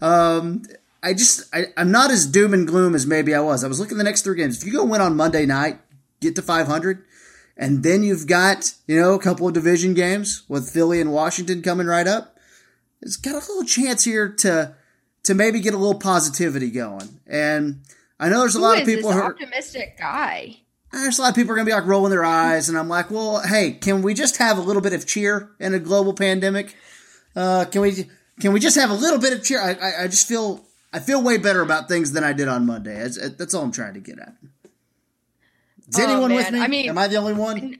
Um, 0.00 0.62
I 1.02 1.14
just 1.14 1.52
I, 1.54 1.66
I'm 1.76 1.90
not 1.90 2.10
as 2.10 2.26
doom 2.26 2.54
and 2.54 2.66
gloom 2.66 2.94
as 2.94 3.06
maybe 3.06 3.34
I 3.34 3.40
was. 3.40 3.64
I 3.64 3.68
was 3.68 3.80
looking 3.80 3.96
at 3.96 3.98
the 3.98 4.04
next 4.04 4.22
three 4.22 4.36
games. 4.36 4.60
If 4.60 4.66
you 4.66 4.72
go 4.72 4.84
win 4.84 5.00
on 5.00 5.16
Monday 5.16 5.46
night, 5.46 5.80
get 6.20 6.36
to 6.36 6.42
500, 6.42 7.04
and 7.56 7.82
then 7.82 8.02
you've 8.04 8.26
got 8.26 8.74
you 8.86 9.00
know 9.00 9.14
a 9.14 9.18
couple 9.18 9.48
of 9.48 9.54
division 9.54 9.94
games 9.94 10.44
with 10.48 10.70
Philly 10.70 11.00
and 11.00 11.12
Washington 11.12 11.62
coming 11.62 11.88
right 11.88 12.06
up. 12.06 12.38
It's 13.00 13.16
got 13.16 13.32
a 13.32 13.38
little 13.38 13.64
chance 13.64 14.04
here 14.04 14.28
to 14.28 14.76
to 15.24 15.34
maybe 15.34 15.60
get 15.60 15.74
a 15.74 15.78
little 15.78 15.98
positivity 15.98 16.70
going. 16.70 17.20
And 17.26 17.82
I 18.18 18.28
know 18.28 18.40
there's 18.40 18.54
a 18.54 18.58
Who 18.58 18.64
lot 18.64 18.78
of 18.78 18.86
people 18.86 19.10
this 19.10 19.18
who 19.18 19.22
are, 19.22 19.32
optimistic 19.32 19.98
guy. 19.98 20.58
There's 20.92 21.18
a 21.18 21.22
lot 21.22 21.30
of 21.30 21.34
people 21.34 21.52
are 21.52 21.56
going 21.56 21.66
to 21.66 21.70
be 21.70 21.74
like 21.74 21.86
rolling 21.86 22.10
their 22.10 22.24
eyes, 22.24 22.68
and 22.68 22.78
I'm 22.78 22.88
like, 22.88 23.10
well, 23.10 23.40
hey, 23.40 23.72
can 23.72 24.02
we 24.02 24.14
just 24.14 24.36
have 24.38 24.58
a 24.58 24.60
little 24.60 24.82
bit 24.82 24.92
of 24.92 25.06
cheer 25.06 25.50
in 25.58 25.74
a 25.74 25.78
global 25.78 26.12
pandemic? 26.14 26.76
Uh, 27.34 27.64
can 27.64 27.80
we 27.80 28.08
can 28.40 28.52
we 28.52 28.60
just 28.60 28.76
have 28.76 28.90
a 28.90 28.94
little 28.94 29.18
bit 29.18 29.32
of 29.32 29.42
cheer? 29.44 29.60
I, 29.60 29.72
I, 29.72 30.02
I 30.04 30.08
just 30.08 30.28
feel 30.28 30.64
I 30.92 30.98
feel 31.00 31.22
way 31.22 31.38
better 31.38 31.62
about 31.62 31.88
things 31.88 32.12
than 32.12 32.24
I 32.24 32.32
did 32.34 32.48
on 32.48 32.66
Monday. 32.66 32.94
That's, 32.98 33.18
that's 33.36 33.54
all 33.54 33.62
I'm 33.64 33.72
trying 33.72 33.94
to 33.94 34.00
get 34.00 34.18
at. 34.18 34.34
Is 35.88 35.98
Oh, 35.98 36.04
anyone 36.04 36.34
with 36.34 36.50
me? 36.50 36.60
I 36.60 36.66
mean- 36.68 36.88
Am 36.88 36.98
I 36.98 37.08
the 37.08 37.16
only 37.16 37.32
one? 37.34 37.78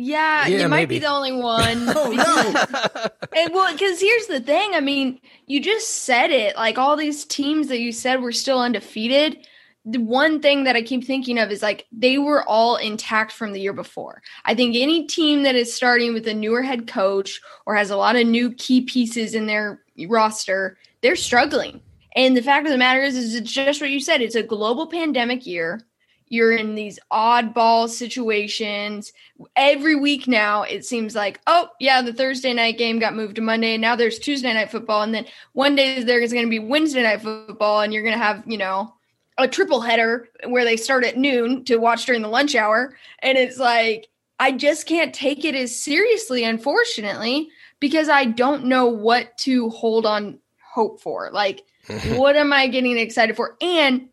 Yeah, 0.00 0.46
Yeah, 0.46 0.62
you 0.62 0.68
might 0.68 0.76
maybe. 0.88 0.94
be 0.96 0.98
the 1.00 1.10
only 1.10 1.32
one. 1.32 1.88
Oh 1.94 2.10
no! 2.12 3.08
And, 3.36 3.52
well, 3.54 3.70
because 3.72 4.00
here's 4.00 4.26
the 4.26 4.40
thing. 4.40 4.74
I 4.74 4.80
mean, 4.80 5.20
you 5.46 5.60
just 5.60 5.88
said 6.04 6.30
it. 6.30 6.56
Like 6.56 6.78
all 6.78 6.96
these 6.96 7.24
teams 7.24 7.68
that 7.68 7.78
you 7.80 7.92
said 7.92 8.20
were 8.22 8.32
still 8.32 8.60
undefeated. 8.60 9.38
The 9.84 10.00
one 10.00 10.40
thing 10.40 10.64
that 10.64 10.76
I 10.76 10.82
keep 10.82 11.04
thinking 11.04 11.38
of 11.38 11.50
is 11.50 11.62
like 11.62 11.86
they 11.92 12.18
were 12.18 12.46
all 12.46 12.76
intact 12.76 13.32
from 13.32 13.52
the 13.52 13.60
year 13.60 13.72
before. 13.72 14.22
I 14.44 14.54
think 14.54 14.76
any 14.76 15.06
team 15.06 15.44
that 15.44 15.54
is 15.54 15.72
starting 15.72 16.12
with 16.12 16.26
a 16.28 16.34
newer 16.34 16.62
head 16.62 16.86
coach 16.86 17.40
or 17.64 17.74
has 17.74 17.90
a 17.90 17.96
lot 17.96 18.16
of 18.16 18.26
new 18.26 18.52
key 18.52 18.82
pieces 18.82 19.34
in 19.34 19.46
their 19.46 19.82
roster, 20.08 20.76
they're 21.00 21.16
struggling. 21.16 21.80
And 22.16 22.36
the 22.36 22.42
fact 22.42 22.66
of 22.66 22.72
the 22.72 22.78
matter 22.78 23.02
is, 23.02 23.16
is 23.16 23.34
it's 23.34 23.52
just 23.52 23.80
what 23.80 23.90
you 23.90 24.00
said. 24.00 24.20
It's 24.20 24.34
a 24.34 24.42
global 24.42 24.86
pandemic 24.86 25.46
year. 25.46 25.80
You're 26.26 26.52
in 26.52 26.74
these 26.74 26.98
oddball 27.10 27.88
situations 27.88 29.12
every 29.56 29.94
week 29.94 30.26
now 30.26 30.62
it 30.62 30.84
seems 30.84 31.14
like 31.14 31.40
oh 31.46 31.68
yeah 31.78 32.02
the 32.02 32.12
thursday 32.12 32.52
night 32.52 32.76
game 32.76 32.98
got 32.98 33.14
moved 33.14 33.36
to 33.36 33.40
monday 33.40 33.74
and 33.74 33.80
now 33.80 33.94
there's 33.94 34.18
tuesday 34.18 34.52
night 34.52 34.70
football 34.70 35.02
and 35.02 35.14
then 35.14 35.24
one 35.52 35.76
day 35.76 36.02
there's 36.02 36.32
going 36.32 36.44
to 36.44 36.50
be 36.50 36.58
wednesday 36.58 37.02
night 37.02 37.22
football 37.22 37.80
and 37.80 37.92
you're 37.92 38.02
going 38.02 38.16
to 38.16 38.22
have 38.22 38.42
you 38.46 38.58
know 38.58 38.92
a 39.38 39.48
triple 39.48 39.80
header 39.80 40.28
where 40.48 40.64
they 40.64 40.76
start 40.76 41.04
at 41.04 41.16
noon 41.16 41.64
to 41.64 41.76
watch 41.76 42.04
during 42.04 42.22
the 42.22 42.28
lunch 42.28 42.54
hour. 42.54 42.96
And 43.20 43.38
it's 43.38 43.58
like 43.58 44.08
i 44.40 44.52
just 44.52 44.86
can't 44.86 45.14
take 45.14 45.44
it 45.44 45.56
as 45.56 45.74
seriously 45.74 46.44
unfortunately 46.44 47.48
because 47.80 48.08
i 48.08 48.24
don't 48.24 48.64
know 48.64 48.86
what 48.86 49.36
to 49.38 49.68
hold 49.70 50.06
on 50.06 50.38
hope 50.60 51.00
for. 51.00 51.30
Like 51.32 51.64
what 52.14 52.36
am 52.36 52.52
i 52.52 52.66
getting 52.66 52.98
excited 52.98 53.36
for? 53.36 53.56
And 53.60 54.08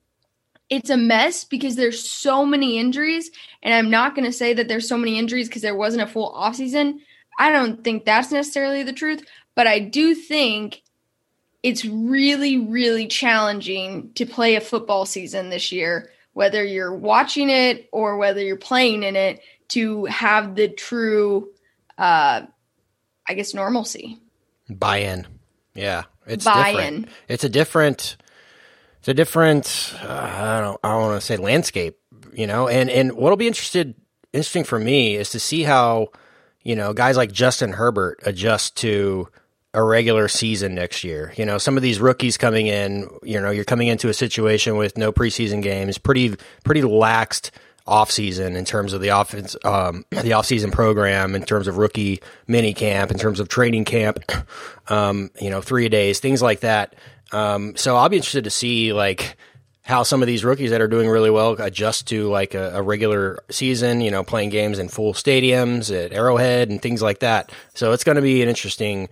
it's 0.68 0.90
a 0.90 0.98
mess 0.98 1.44
because 1.44 1.76
there's 1.76 2.10
so 2.10 2.46
many 2.46 2.78
injuries. 2.78 3.30
And 3.62 3.74
i'm 3.74 3.90
not 3.90 4.16
going 4.16 4.26
to 4.26 4.32
say 4.32 4.54
that 4.54 4.68
there's 4.68 4.88
so 4.88 4.98
many 4.98 5.18
injuries 5.18 5.48
because 5.48 5.62
there 5.62 5.76
wasn't 5.76 6.04
a 6.04 6.08
full 6.08 6.34
offseason 6.34 7.00
i 7.40 7.52
don't 7.52 7.84
think 7.84 8.06
that's 8.06 8.32
necessarily 8.32 8.84
the 8.84 8.94
truth 8.94 9.26
but 9.56 9.68
i 9.68 9.80
do 9.80 10.16
think 10.16 10.82
it's 11.66 11.84
really 11.86 12.58
really 12.58 13.08
challenging 13.08 14.12
to 14.14 14.26
play 14.26 14.56
a 14.56 14.62
football 14.62 15.06
season 15.06 15.50
this 15.50 15.72
year 15.72 16.10
whether 16.34 16.64
you're 16.64 16.96
watching 16.96 17.50
it 17.50 17.90
or 17.92 18.18
whether 18.18 18.42
you're 18.42 18.58
playing 18.58 19.04
in 19.04 19.16
it 19.16 19.42
to 19.68 20.06
have 20.06 20.56
the 20.56 20.68
true 20.68 21.50
uh 21.98 22.42
i 23.28 23.34
guess 23.34 23.54
normalcy 23.54 24.20
Buy 24.70 24.98
in. 24.98 25.28
Yeah. 25.74 26.04
It's 26.26 26.46
Buy-in. 26.46 27.08
It's 27.28 27.44
a 27.44 27.50
different 27.50 28.18
it's 29.00 29.08
a 29.08 29.14
different 29.14 29.94
uh, 30.02 30.08
I 30.08 30.60
don't 30.60 30.80
I 30.84 30.90
don't 30.90 31.02
want 31.02 31.22
to 31.22 31.26
say 31.26 31.38
landscape, 31.38 32.00
you 32.34 32.48
know. 32.48 32.68
And 32.68 32.90
and 32.90 33.14
what'll 33.14 33.38
be 33.38 33.48
interested 33.48 33.94
interesting 34.34 34.64
for 34.64 34.80
me 34.80 35.16
is 35.16 35.30
to 35.32 35.40
see 35.40 35.64
how, 35.64 36.08
you 36.64 36.76
know, 36.76 36.94
guys 36.94 37.16
like 37.16 37.32
Justin 37.32 37.74
Herbert 37.74 38.20
adjust 38.26 38.76
to 38.78 39.30
a 39.76 39.84
regular 39.84 40.28
season 40.28 40.74
next 40.74 41.04
year. 41.04 41.34
You 41.36 41.46
know, 41.46 41.58
some 41.58 41.76
of 41.76 41.84
these 41.84 42.00
rookies 42.00 42.38
coming 42.38 42.68
in, 42.68 43.10
you 43.24 43.40
know, 43.40 43.52
you're 43.52 43.66
coming 43.66 43.90
into 43.90 44.08
a 44.08 44.14
situation 44.14 44.78
with 44.78 44.98
no 44.98 45.12
preseason 45.12 45.62
games, 45.62 45.98
pretty 45.98 46.36
pretty 46.64 46.82
laxed 46.82 47.52
offseason 47.86 48.56
in 48.56 48.66
terms 48.66 48.94
of 48.94 49.02
the 49.02 49.10
offense 49.10 49.56
um 49.64 50.04
the 50.10 50.32
offseason 50.32 50.72
program 50.72 51.36
in 51.36 51.44
terms 51.44 51.68
of 51.68 51.78
rookie 51.78 52.20
mini 52.48 52.74
camp 52.74 53.12
in 53.12 53.18
terms 53.20 53.40
of 53.40 53.48
training 53.48 53.86
camp 53.86 54.18
um 54.88 55.30
you 55.40 55.52
know 55.52 55.62
3 55.62 55.88
days 55.88 56.20
things 56.20 56.42
like 56.42 56.62
that 56.62 56.96
um 57.32 57.76
so 57.78 57.96
I'll 57.96 58.10
be 58.10 58.16
interested 58.16 58.46
to 58.46 58.50
see 58.50 58.92
like 58.92 59.38
how 59.86 60.02
some 60.02 60.24
of 60.24 60.28
these 60.28 60.44
rookies 60.44 60.72
that 60.72 60.82
are 60.82 60.88
doing 60.88 61.08
really 61.08 61.30
well 61.30 61.52
adjust 61.62 62.08
to 62.08 62.28
like 62.28 62.56
a, 62.56 62.72
a 62.78 62.82
regular 62.82 63.38
season, 63.52 64.02
you 64.02 64.10
know, 64.10 64.24
playing 64.24 64.50
games 64.50 64.80
in 64.80 64.90
full 64.90 65.14
stadiums 65.14 65.96
at 65.96 66.12
Arrowhead 66.12 66.70
and 66.70 66.82
things 66.82 67.04
like 67.04 67.20
that. 67.20 67.52
So 67.76 67.92
it's 67.92 68.04
going 68.04 68.16
to 68.16 68.22
be 68.22 68.42
an 68.42 68.50
interesting 68.50 69.10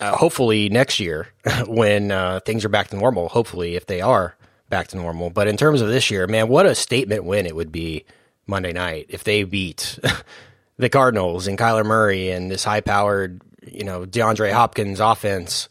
uh, 0.00 0.16
hopefully 0.16 0.68
next 0.68 1.00
year 1.00 1.28
when 1.66 2.10
uh, 2.10 2.40
things 2.40 2.64
are 2.64 2.70
back 2.70 2.88
to 2.88 2.96
normal. 2.96 3.28
Hopefully, 3.28 3.76
if 3.76 3.86
they 3.86 4.00
are 4.00 4.36
back 4.68 4.88
to 4.88 4.96
normal. 4.96 5.30
But 5.30 5.48
in 5.48 5.56
terms 5.56 5.80
of 5.80 5.88
this 5.88 6.10
year, 6.10 6.26
man, 6.26 6.48
what 6.48 6.66
a 6.66 6.74
statement 6.74 7.24
win 7.24 7.46
it 7.46 7.54
would 7.54 7.72
be 7.72 8.04
Monday 8.46 8.72
night 8.72 9.06
if 9.08 9.24
they 9.24 9.44
beat 9.44 9.98
the 10.76 10.88
Cardinals 10.88 11.46
and 11.46 11.58
Kyler 11.58 11.84
Murray 11.84 12.30
and 12.30 12.50
this 12.50 12.64
high 12.64 12.80
powered, 12.80 13.40
you 13.66 13.84
know, 13.84 14.04
DeAndre 14.04 14.52
Hopkins 14.52 15.00
offense. 15.00 15.68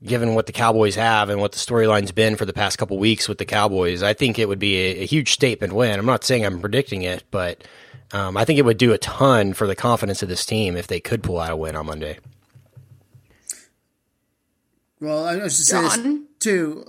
Given 0.00 0.36
what 0.36 0.46
the 0.46 0.52
Cowboys 0.52 0.94
have 0.94 1.28
and 1.28 1.40
what 1.40 1.50
the 1.50 1.58
storyline's 1.58 2.12
been 2.12 2.36
for 2.36 2.44
the 2.44 2.52
past 2.52 2.78
couple 2.78 2.98
weeks 2.98 3.28
with 3.28 3.38
the 3.38 3.44
Cowboys, 3.44 4.00
I 4.00 4.14
think 4.14 4.38
it 4.38 4.46
would 4.46 4.60
be 4.60 4.76
a, 4.76 5.02
a 5.02 5.06
huge 5.06 5.32
statement 5.32 5.72
win. 5.72 5.98
I'm 5.98 6.06
not 6.06 6.22
saying 6.22 6.46
I'm 6.46 6.60
predicting 6.60 7.02
it, 7.02 7.24
but 7.32 7.64
um, 8.12 8.36
I 8.36 8.44
think 8.44 8.60
it 8.60 8.64
would 8.64 8.78
do 8.78 8.92
a 8.92 8.98
ton 8.98 9.54
for 9.54 9.66
the 9.66 9.74
confidence 9.74 10.22
of 10.22 10.28
this 10.28 10.46
team 10.46 10.76
if 10.76 10.86
they 10.86 11.00
could 11.00 11.24
pull 11.24 11.40
out 11.40 11.50
a 11.50 11.56
win 11.56 11.74
on 11.74 11.86
Monday. 11.86 12.18
Well, 15.00 15.24
I 15.26 15.36
was 15.36 15.56
just 15.56 15.68
saying 15.70 15.84
this 15.84 16.22
too. 16.40 16.84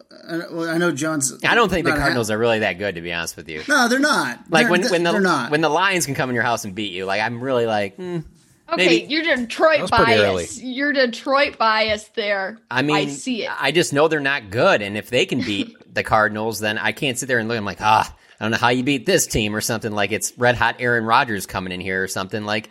Well, 0.52 0.70
I 0.70 0.78
know 0.78 0.92
John's. 0.92 1.34
I 1.44 1.56
don't 1.56 1.70
think 1.70 1.86
the 1.86 1.92
not 1.92 1.98
ha- 1.98 2.04
Cardinals 2.06 2.32
are 2.32 2.38
really 2.38 2.60
that 2.60 2.74
good, 2.74 2.96
to 2.96 3.02
be 3.02 3.12
honest 3.14 3.38
with 3.38 3.50
you. 3.50 3.62
No, 3.68 3.88
they're 3.88 4.00
not. 4.00 4.40
Like 4.50 4.64
They're- 4.66 4.72
when 4.72 4.90
when 4.90 5.04
the 5.04 5.20
not. 5.20 5.52
when 5.52 5.62
the 5.62 5.70
Lions 5.70 6.06
can 6.06 6.16
come 6.16 6.30
in 6.30 6.36
your 6.36 6.44
house 6.44 6.66
and 6.66 6.74
beat 6.76 6.92
you, 6.94 7.06
like 7.06 7.22
I'm 7.22 7.42
really 7.42 7.66
like, 7.66 7.96
hmm, 7.96 8.20
okay 8.72 8.76
Maybe- 8.76 9.14
you're 9.14 9.24
detroit 9.24 9.82
was 9.82 9.92
pretty 9.92 10.06
bias 10.14 10.62
you're 10.62 10.94
detroit 10.94 11.58
bias 11.58 12.08
there 12.16 12.60
I 12.70 12.82
mean, 12.84 12.96
i 12.96 13.06
see 13.08 13.46
it 13.46 13.52
I 13.60 13.72
just 13.72 13.94
know 13.94 14.08
they're 14.08 14.20
not 14.20 14.50
good, 14.50 14.82
and 14.82 14.98
if 14.98 15.10
they 15.10 15.26
can 15.26 15.42
beat 15.42 15.76
the 15.94 16.04
Cardinals, 16.04 16.60
then 16.60 16.78
I 16.78 16.92
can't 16.92 17.18
sit 17.18 17.28
there 17.28 17.40
and 17.40 17.48
look. 17.48 17.58
I'm 17.58 17.66
like, 17.66 17.82
ah, 17.82 18.16
I 18.40 18.44
don't 18.44 18.52
know 18.52 18.58
how 18.58 18.70
you 18.70 18.84
beat 18.84 19.06
this 19.06 19.28
team 19.28 19.56
or 19.56 19.62
something 19.62 19.92
like 19.92 20.12
it's 20.12 20.38
red 20.38 20.56
hot 20.56 20.78
Aaron 20.80 21.06
Rodgers 21.06 21.46
coming 21.46 21.72
in 21.74 21.80
here 21.82 22.04
or 22.04 22.08
something 22.08 22.44
like. 22.44 22.70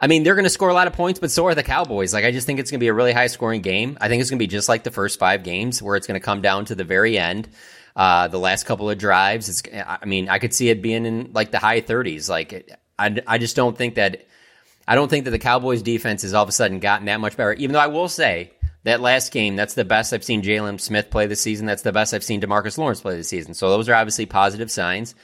I 0.00 0.06
mean, 0.06 0.22
they're 0.22 0.34
going 0.34 0.44
to 0.44 0.50
score 0.50 0.70
a 0.70 0.74
lot 0.74 0.86
of 0.86 0.94
points, 0.94 1.20
but 1.20 1.30
so 1.30 1.46
are 1.46 1.54
the 1.54 1.62
Cowboys. 1.62 2.14
Like, 2.14 2.24
I 2.24 2.30
just 2.30 2.46
think 2.46 2.58
it's 2.58 2.70
going 2.70 2.78
to 2.78 2.84
be 2.84 2.88
a 2.88 2.94
really 2.94 3.12
high 3.12 3.26
scoring 3.26 3.60
game. 3.60 3.98
I 4.00 4.08
think 4.08 4.20
it's 4.20 4.30
going 4.30 4.38
to 4.38 4.42
be 4.42 4.46
just 4.46 4.68
like 4.68 4.82
the 4.82 4.90
first 4.90 5.18
five 5.18 5.42
games 5.42 5.82
where 5.82 5.94
it's 5.96 6.06
going 6.06 6.18
to 6.18 6.24
come 6.24 6.40
down 6.40 6.64
to 6.66 6.74
the 6.74 6.84
very 6.84 7.18
end. 7.18 7.48
Uh, 7.94 8.28
the 8.28 8.38
last 8.38 8.64
couple 8.64 8.88
of 8.88 8.96
drives, 8.96 9.48
it's, 9.48 9.62
I 9.74 10.06
mean, 10.06 10.28
I 10.30 10.38
could 10.38 10.54
see 10.54 10.70
it 10.70 10.80
being 10.80 11.04
in 11.04 11.32
like 11.34 11.50
the 11.50 11.58
high 11.58 11.82
30s. 11.82 12.30
Like, 12.30 12.70
I, 12.98 13.20
I 13.26 13.36
just 13.36 13.56
don't 13.56 13.76
think 13.76 13.96
that, 13.96 14.26
I 14.88 14.94
don't 14.94 15.08
think 15.08 15.26
that 15.26 15.32
the 15.32 15.38
Cowboys 15.38 15.82
defense 15.82 16.22
has 16.22 16.32
all 16.32 16.44
of 16.44 16.48
a 16.48 16.52
sudden 16.52 16.78
gotten 16.78 17.06
that 17.06 17.20
much 17.20 17.36
better. 17.36 17.52
Even 17.52 17.74
though 17.74 17.80
I 17.80 17.88
will 17.88 18.08
say 18.08 18.52
that 18.84 19.00
last 19.02 19.32
game, 19.32 19.54
that's 19.54 19.74
the 19.74 19.84
best 19.84 20.14
I've 20.14 20.24
seen 20.24 20.40
Jaylon 20.40 20.80
Smith 20.80 21.10
play 21.10 21.26
this 21.26 21.42
season. 21.42 21.66
That's 21.66 21.82
the 21.82 21.92
best 21.92 22.14
I've 22.14 22.24
seen 22.24 22.40
Demarcus 22.40 22.78
Lawrence 22.78 23.02
play 23.02 23.16
this 23.16 23.28
season. 23.28 23.52
So 23.52 23.68
those 23.68 23.88
are 23.90 23.94
obviously 23.94 24.24
positive 24.24 24.70
signs. 24.70 25.14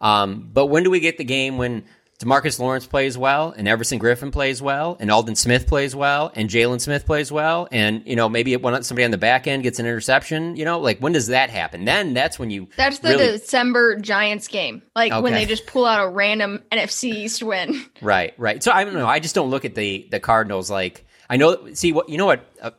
Um, 0.00 0.50
but 0.52 0.66
when 0.66 0.82
do 0.82 0.90
we 0.90 0.98
get 0.98 1.18
the 1.18 1.24
game 1.24 1.56
when 1.56 1.84
Demarcus 2.20 2.60
Lawrence 2.60 2.86
plays 2.86 3.18
well, 3.18 3.52
and 3.56 3.66
Everson 3.66 3.98
Griffen 3.98 4.30
plays 4.30 4.62
well, 4.62 4.96
and 5.00 5.10
Aldon 5.10 5.34
Smith 5.34 5.66
plays 5.66 5.96
well, 5.96 6.30
and 6.34 6.48
Jaylon 6.48 6.80
Smith 6.80 7.04
plays 7.06 7.32
well, 7.32 7.66
and 7.72 8.02
you 8.06 8.14
know 8.14 8.28
maybe 8.28 8.56
when 8.56 8.80
somebody 8.84 9.04
on 9.04 9.10
the 9.10 9.18
back 9.18 9.48
end 9.48 9.64
gets 9.64 9.80
an 9.80 9.86
interception, 9.86 10.54
you 10.54 10.64
know, 10.64 10.78
like 10.78 11.00
when 11.00 11.12
does 11.12 11.26
that 11.26 11.50
happen? 11.50 11.84
Then 11.84 12.14
that's 12.14 12.38
when 12.38 12.50
you. 12.50 12.68
That's 12.76 13.00
the 13.00 13.10
really... 13.10 13.26
December 13.32 13.96
Giants 13.96 14.46
game, 14.46 14.82
like 14.94 15.12
okay. 15.12 15.20
when 15.20 15.32
they 15.32 15.44
just 15.44 15.66
pull 15.66 15.86
out 15.86 16.04
a 16.04 16.08
random 16.08 16.62
NFC 16.70 17.12
East 17.14 17.42
win. 17.42 17.84
Right, 18.00 18.34
right. 18.36 18.62
So 18.62 18.70
I 18.70 18.84
don't 18.84 18.94
know. 18.94 19.06
I 19.06 19.18
just 19.18 19.34
don't 19.34 19.50
look 19.50 19.64
at 19.64 19.74
the 19.74 20.06
the 20.10 20.20
Cardinals 20.20 20.70
like 20.70 21.06
I 21.28 21.36
know. 21.36 21.72
See 21.72 21.92
what 21.92 22.08
you 22.08 22.18
know 22.18 22.26
what 22.26 22.44
uh, 22.60 22.72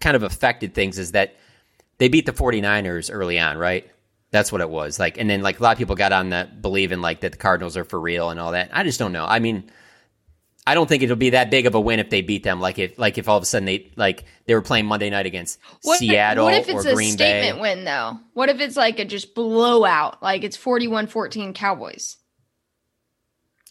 kind 0.00 0.16
of 0.16 0.22
affected 0.22 0.74
things 0.74 0.98
is 0.98 1.12
that 1.12 1.36
they 1.98 2.08
beat 2.08 2.26
the 2.26 2.32
49ers 2.32 3.10
early 3.12 3.38
on, 3.38 3.56
right? 3.56 3.88
That's 4.34 4.50
what 4.50 4.60
it 4.60 4.68
was. 4.68 4.98
Like, 4.98 5.16
and 5.16 5.30
then 5.30 5.42
like 5.42 5.60
a 5.60 5.62
lot 5.62 5.70
of 5.70 5.78
people 5.78 5.94
got 5.94 6.10
on 6.12 6.30
that 6.30 6.60
believing 6.60 7.00
like 7.00 7.20
that 7.20 7.30
the 7.30 7.38
Cardinals 7.38 7.76
are 7.76 7.84
for 7.84 8.00
real 8.00 8.30
and 8.30 8.40
all 8.40 8.50
that. 8.50 8.68
I 8.72 8.82
just 8.82 8.98
don't 8.98 9.12
know. 9.12 9.24
I 9.24 9.38
mean, 9.38 9.70
I 10.66 10.74
don't 10.74 10.88
think 10.88 11.04
it'll 11.04 11.14
be 11.14 11.30
that 11.30 11.52
big 11.52 11.66
of 11.66 11.76
a 11.76 11.80
win 11.80 12.00
if 12.00 12.10
they 12.10 12.20
beat 12.20 12.42
them. 12.42 12.60
Like 12.60 12.80
if 12.80 12.98
like 12.98 13.16
if 13.16 13.28
all 13.28 13.36
of 13.36 13.44
a 13.44 13.46
sudden 13.46 13.64
they 13.66 13.92
like 13.94 14.24
they 14.46 14.54
were 14.54 14.60
playing 14.60 14.86
Monday 14.86 15.08
night 15.08 15.26
against 15.26 15.60
what 15.82 16.00
Seattle 16.00 16.46
what 16.46 16.54
if 16.54 16.68
it's 16.68 16.84
or 16.84 16.94
Green 16.94 17.10
a 17.10 17.12
statement 17.12 17.56
Bay. 17.58 17.60
win 17.60 17.84
though? 17.84 18.18
What 18.32 18.48
if 18.48 18.58
it's 18.60 18.76
like 18.76 18.98
a 18.98 19.04
just 19.04 19.36
blowout? 19.36 20.20
Like 20.20 20.42
it's 20.42 20.56
41-14 20.56 21.54
Cowboys. 21.54 22.16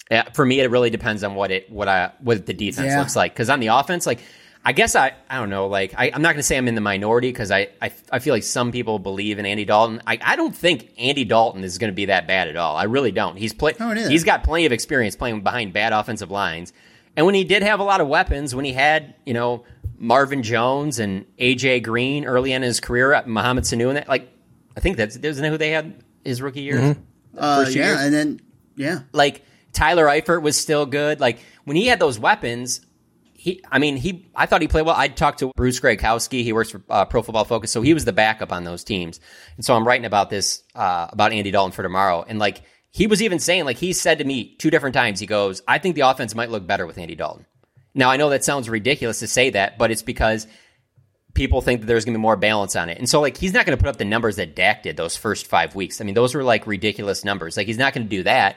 Yeah, 0.09 0.29
for 0.31 0.45
me, 0.45 0.61
it 0.61 0.71
really 0.71 0.91
depends 0.91 1.25
on 1.25 1.35
what 1.35 1.51
it 1.51 1.69
what 1.69 1.89
I 1.89 2.11
what 2.19 2.45
the 2.45 2.53
defense 2.53 2.87
Yeah. 2.87 2.99
looks 2.99 3.17
like. 3.17 3.33
Because 3.33 3.49
on 3.49 3.59
the 3.59 3.67
offense, 3.67 4.05
like 4.05 4.19
I 4.65 4.71
guess 4.71 4.95
I 4.95 5.13
I 5.29 5.37
don't 5.37 5.49
know. 5.49 5.67
Like 5.67 5.93
I, 5.97 6.11
I'm 6.13 6.21
not 6.21 6.29
going 6.29 6.37
to 6.37 6.43
say 6.43 6.57
I'm 6.57 6.67
in 6.67 6.75
the 6.75 6.81
minority 6.81 7.29
because 7.29 7.51
I, 7.51 7.69
I 7.81 7.91
I 8.11 8.19
feel 8.19 8.33
like 8.33 8.43
some 8.43 8.71
people 8.71 8.97
believe 8.97 9.37
in 9.39 9.45
Andy 9.45 9.65
Dalton. 9.65 10.01
I, 10.07 10.17
I 10.21 10.35
don't 10.35 10.55
think 10.55 10.89
Andy 10.97 11.25
Dalton 11.25 11.63
is 11.63 11.77
going 11.77 11.91
to 11.91 11.95
be 11.95 12.05
that 12.05 12.27
bad 12.27 12.47
at 12.47 12.55
all. 12.55 12.77
I 12.77 12.83
really 12.83 13.11
don't. 13.11 13.35
He's 13.35 13.53
play 13.53 13.73
Oh, 13.79 13.93
he's 13.93 14.23
got 14.23 14.43
plenty 14.43 14.65
of 14.65 14.71
experience 14.71 15.15
playing 15.15 15.41
behind 15.41 15.73
bad 15.73 15.91
offensive 15.91 16.31
lines, 16.31 16.71
and 17.17 17.25
when 17.25 17.35
he 17.35 17.43
did 17.43 17.61
have 17.61 17.79
a 17.79 17.83
lot 17.83 17.99
of 17.99 18.07
weapons, 18.07 18.55
when 18.55 18.63
he 18.63 18.71
had 18.71 19.15
you 19.25 19.33
know 19.33 19.65
Marvin 19.97 20.43
Jones 20.43 20.99
and 20.99 21.25
AJ 21.37 21.83
Green 21.83 22.25
early 22.25 22.53
in 22.53 22.61
his 22.61 22.79
career, 22.79 23.21
Mohamed 23.25 23.65
Sanu 23.65 23.89
and 23.89 23.97
that 23.97 24.07
like 24.07 24.29
I 24.77 24.79
think 24.79 24.95
that's 24.95 25.17
isn't 25.17 25.43
that 25.43 25.49
who 25.49 25.57
they 25.57 25.71
had 25.71 26.01
his 26.23 26.41
rookie 26.41 26.61
year. 26.61 26.95
Uh, 27.37 27.63
First 27.63 27.73
two 27.73 27.79
yeah, 27.79 27.87
years? 27.87 28.01
and 28.01 28.13
then 28.13 28.41
yeah, 28.77 28.99
like 29.11 29.43
Tyler 29.73 30.05
Eifert 30.05 30.41
was 30.41 30.55
still 30.55 30.85
good. 30.85 31.19
Like 31.19 31.39
when 31.65 31.75
he 31.75 31.87
had 31.87 31.99
those 31.99 32.17
weapons, 32.17 32.79
he, 33.43 33.61
I 33.69 33.77
mean, 33.77 33.97
he, 33.97 34.31
I 34.33 34.45
thought 34.45 34.61
he 34.61 34.69
played 34.69 34.85
well. 34.85 34.95
I 34.95 35.09
talked 35.09 35.39
to 35.39 35.51
Bruce 35.57 35.77
Gradkowski. 35.77 36.43
He 36.43 36.53
works 36.53 36.69
for 36.71 36.81
uh, 36.89 37.03
Pro 37.03 37.21
Football 37.21 37.43
Focus, 37.43 37.71
so 37.71 37.81
he 37.81 37.93
was 37.93 38.05
the 38.05 38.13
backup 38.13 38.53
on 38.53 38.63
those 38.63 38.85
teams. 38.85 39.19
And 39.57 39.65
so 39.65 39.75
I'm 39.75 39.85
writing 39.85 40.05
about 40.05 40.29
this 40.29 40.63
uh, 40.75 41.09
about 41.11 41.33
Andy 41.33 41.51
Dalton 41.51 41.73
for 41.73 41.83
tomorrow. 41.83 42.23
And 42.25 42.39
like 42.39 42.61
he 42.89 43.05
was 43.05 43.21
even 43.21 43.39
saying, 43.39 43.65
like 43.65 43.75
he 43.75 43.91
said 43.91 44.19
to 44.19 44.23
me 44.23 44.55
two 44.55 44.69
different 44.71 44.93
times, 44.93 45.19
he 45.19 45.25
goes, 45.25 45.61
"I 45.67 45.77
think 45.77 45.95
the 45.95 46.07
offense 46.07 46.33
might 46.33 46.51
look 46.51 46.65
better 46.65 46.87
with 46.87 46.97
Andy 46.97 47.15
Dalton." 47.15 47.45
Now 47.93 48.09
I 48.09 48.15
know 48.15 48.29
that 48.29 48.45
sounds 48.45 48.69
ridiculous 48.69 49.19
to 49.19 49.27
say 49.27 49.49
that, 49.49 49.77
but 49.77 49.91
it's 49.91 50.03
because 50.03 50.47
people 51.33 51.59
think 51.59 51.81
that 51.81 51.87
there's 51.87 52.05
going 52.05 52.13
to 52.13 52.19
be 52.19 52.21
more 52.21 52.37
balance 52.37 52.77
on 52.77 52.87
it. 52.87 52.97
And 52.97 53.09
so, 53.09 53.19
like, 53.19 53.35
he's 53.35 53.51
not 53.51 53.65
going 53.65 53.77
to 53.77 53.83
put 53.83 53.89
up 53.89 53.97
the 53.97 54.05
numbers 54.05 54.37
that 54.37 54.55
Dak 54.55 54.83
did 54.83 54.95
those 54.95 55.17
first 55.17 55.47
five 55.47 55.75
weeks. 55.75 55.99
I 55.99 56.05
mean, 56.05 56.15
those 56.15 56.33
were 56.33 56.43
like 56.43 56.65
ridiculous 56.65 57.25
numbers. 57.25 57.57
Like, 57.57 57.67
he's 57.67 57.77
not 57.77 57.93
going 57.93 58.07
to 58.07 58.09
do 58.09 58.23
that, 58.23 58.55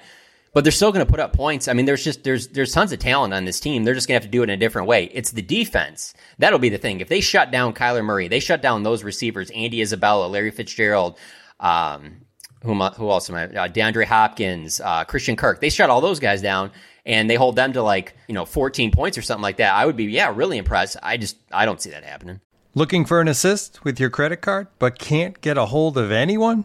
but 0.57 0.64
they're 0.64 0.73
still 0.73 0.90
going 0.90 1.05
to 1.05 1.11
put 1.11 1.21
up 1.21 1.35
points. 1.35 1.69
I 1.69 1.75
mean, 1.75 1.85
there's 1.85 2.03
just 2.03 2.25
there's 2.25 2.49
there's 2.49 2.73
tons 2.73 2.90
of 2.90 2.99
talent 2.99 3.35
on 3.35 3.45
this 3.45 3.61
team. 3.61 3.85
They're 3.85 3.92
just 3.92 4.09
going 4.09 4.19
to 4.19 4.25
have 4.25 4.31
to 4.31 4.35
do 4.35 4.40
it 4.40 4.45
in 4.45 4.55
a 4.55 4.57
different 4.57 4.88
way. 4.88 5.11
It's 5.12 5.33
the 5.33 5.42
defense 5.42 6.14
that'll 6.38 6.59
be 6.59 6.71
the 6.71 6.79
thing. 6.79 7.03
If 7.03 7.09
they 7.09 7.21
shut 7.21 7.51
down 7.51 7.75
Kyler 7.75 8.03
Murray, 8.03 8.27
they 8.29 8.40
shut 8.40 8.62
down 8.62 8.83
those 8.83 9.05
receivers, 9.05 9.51
Andy 9.51 9.83
Isabella, 9.83 10.29
Larry 10.29 10.51
Fitzgerald. 10.51 11.19
Um, 11.61 12.23
who, 12.62 12.73
who 12.73 13.11
else 13.11 13.29
am 13.29 13.37
I? 13.37 13.45
Uh, 13.45 13.69
DeAndre 13.69 14.07
Hopkins, 14.07 14.81
uh, 14.81 15.05
Christian 15.05 15.37
Kirk. 15.37 15.61
They 15.61 15.69
shut 15.69 15.90
all 15.90 16.01
those 16.01 16.21
guys 16.21 16.40
down 16.40 16.71
and 17.05 17.29
they 17.29 17.35
hold 17.35 17.55
them 17.55 17.75
to 17.75 17.83
like, 17.83 18.16
you 18.27 18.33
know, 18.35 18.47
14 18.47 18.92
points 18.92 19.19
or 19.19 19.23
something 19.23 19.42
like 19.42 19.59
that. 19.59 19.75
I 19.75 19.85
would 19.85 19.95
be, 19.95 20.05
yeah, 20.05 20.33
really 20.35 20.57
impressed. 20.57 20.97
I 21.03 21.19
just, 21.19 21.37
I 21.53 21.66
don't 21.66 21.83
see 21.83 21.90
that 21.90 22.03
happening. 22.03 22.40
Looking 22.75 23.05
for 23.05 23.21
an 23.21 23.29
assist 23.29 23.85
with 23.85 24.01
your 24.01 24.09
credit 24.09 24.38
card, 24.38 24.69
but 24.79 24.99
can't 24.99 25.38
get 25.42 25.59
a 25.59 25.66
hold 25.66 25.99
of 25.99 26.11
anyone? 26.11 26.64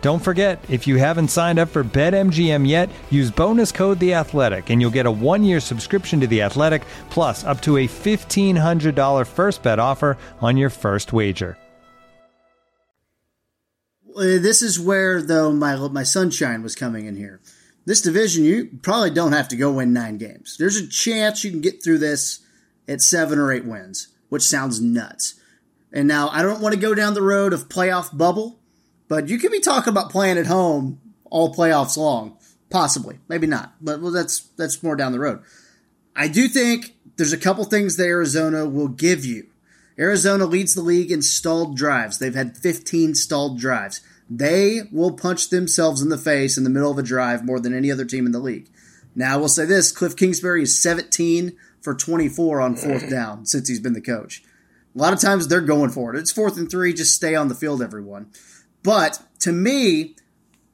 Don't 0.00 0.22
forget, 0.22 0.64
if 0.68 0.86
you 0.86 0.96
haven't 0.96 1.28
signed 1.28 1.58
up 1.58 1.68
for 1.68 1.82
BetMGM 1.82 2.68
yet, 2.68 2.88
use 3.10 3.32
bonus 3.32 3.72
code 3.72 3.98
The 3.98 4.14
Athletic, 4.14 4.70
and 4.70 4.80
you'll 4.80 4.92
get 4.92 5.06
a 5.06 5.10
one-year 5.10 5.58
subscription 5.58 6.20
to 6.20 6.28
The 6.28 6.42
Athletic, 6.42 6.82
plus 7.10 7.42
up 7.44 7.60
to 7.62 7.78
a 7.78 7.86
fifteen 7.88 8.54
hundred 8.54 8.94
dollar 8.94 9.24
first 9.24 9.62
bet 9.62 9.80
offer 9.80 10.16
on 10.40 10.56
your 10.56 10.70
first 10.70 11.12
wager. 11.12 11.58
Uh, 14.16 14.38
this 14.38 14.62
is 14.62 14.78
where 14.78 15.20
though 15.20 15.52
my 15.52 15.76
my 15.88 16.04
sunshine 16.04 16.62
was 16.62 16.76
coming 16.76 17.06
in 17.06 17.16
here. 17.16 17.40
This 17.84 18.00
division, 18.00 18.44
you 18.44 18.78
probably 18.82 19.10
don't 19.10 19.32
have 19.32 19.48
to 19.48 19.56
go 19.56 19.72
win 19.72 19.92
nine 19.92 20.18
games. 20.18 20.56
There's 20.58 20.76
a 20.76 20.86
chance 20.86 21.42
you 21.42 21.50
can 21.50 21.60
get 21.60 21.82
through 21.82 21.98
this 21.98 22.40
at 22.86 23.00
seven 23.00 23.38
or 23.38 23.50
eight 23.52 23.64
wins, 23.64 24.08
which 24.28 24.42
sounds 24.42 24.80
nuts. 24.80 25.34
And 25.92 26.06
now 26.06 26.28
I 26.28 26.42
don't 26.42 26.60
want 26.60 26.74
to 26.74 26.80
go 26.80 26.94
down 26.94 27.14
the 27.14 27.22
road 27.22 27.52
of 27.52 27.68
playoff 27.68 28.16
bubble, 28.16 28.57
but 29.08 29.28
you 29.28 29.38
could 29.38 29.52
be 29.52 29.60
talking 29.60 29.90
about 29.90 30.10
playing 30.10 30.38
at 30.38 30.46
home 30.46 31.00
all 31.30 31.54
playoffs 31.54 31.96
long, 31.96 32.36
possibly, 32.70 33.18
maybe 33.28 33.46
not, 33.46 33.74
but 33.80 34.00
well, 34.00 34.12
that's 34.12 34.40
that's 34.56 34.82
more 34.82 34.96
down 34.96 35.12
the 35.12 35.18
road. 35.18 35.42
I 36.14 36.28
do 36.28 36.48
think 36.48 36.94
there's 37.16 37.32
a 37.32 37.38
couple 37.38 37.64
things 37.64 37.96
that 37.96 38.06
Arizona 38.06 38.66
will 38.66 38.88
give 38.88 39.24
you. 39.24 39.48
Arizona 39.98 40.46
leads 40.46 40.74
the 40.74 40.82
league 40.82 41.10
in 41.10 41.22
stalled 41.22 41.76
drives. 41.76 42.18
They've 42.18 42.34
had 42.34 42.56
15 42.56 43.14
stalled 43.14 43.58
drives. 43.58 44.00
They 44.30 44.82
will 44.92 45.12
punch 45.12 45.48
themselves 45.48 46.02
in 46.02 46.08
the 46.08 46.18
face 46.18 46.56
in 46.56 46.64
the 46.64 46.70
middle 46.70 46.90
of 46.90 46.98
a 46.98 47.02
drive 47.02 47.44
more 47.44 47.58
than 47.58 47.74
any 47.74 47.90
other 47.90 48.04
team 48.04 48.26
in 48.26 48.32
the 48.32 48.38
league. 48.38 48.68
Now, 49.14 49.34
I 49.34 49.36
will 49.36 49.48
say 49.48 49.64
this 49.64 49.92
Kliff 49.92 50.16
Kingsbury 50.16 50.62
is 50.62 50.80
17 50.80 51.56
for 51.80 51.94
24 51.94 52.60
on 52.60 52.76
fourth 52.76 53.10
down 53.10 53.46
since 53.46 53.68
he's 53.68 53.80
been 53.80 53.94
the 53.94 54.00
coach. 54.00 54.42
A 54.94 54.98
lot 54.98 55.12
of 55.12 55.20
times 55.20 55.48
they're 55.48 55.60
going 55.60 55.90
for 55.90 56.14
it. 56.14 56.18
It's 56.18 56.32
fourth 56.32 56.56
and 56.56 56.70
three, 56.70 56.92
just 56.92 57.14
stay 57.14 57.34
on 57.34 57.48
the 57.48 57.54
field, 57.54 57.82
everyone. 57.82 58.30
But 58.82 59.20
to 59.40 59.52
me, 59.52 60.16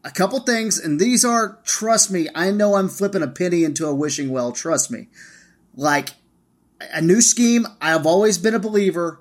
a 0.05 0.11
couple 0.11 0.39
things, 0.41 0.79
and 0.79 1.01
these 1.01 1.25
are, 1.25 1.59
trust 1.65 2.11
me, 2.11 2.29
I 2.35 2.51
know 2.51 2.75
I'm 2.75 2.89
flipping 2.89 3.23
a 3.23 3.29
penny 3.29 3.65
into 3.65 3.87
a 3.87 3.95
wishing 3.95 4.31
well, 4.31 4.53
trust 4.53 4.91
me. 4.91 5.09
Like 5.75 6.11
a 6.93 7.01
new 7.01 7.21
scheme, 7.21 7.67
I've 7.81 8.07
always 8.07 8.39
been 8.39 8.55
a 8.55 8.59
believer 8.59 9.21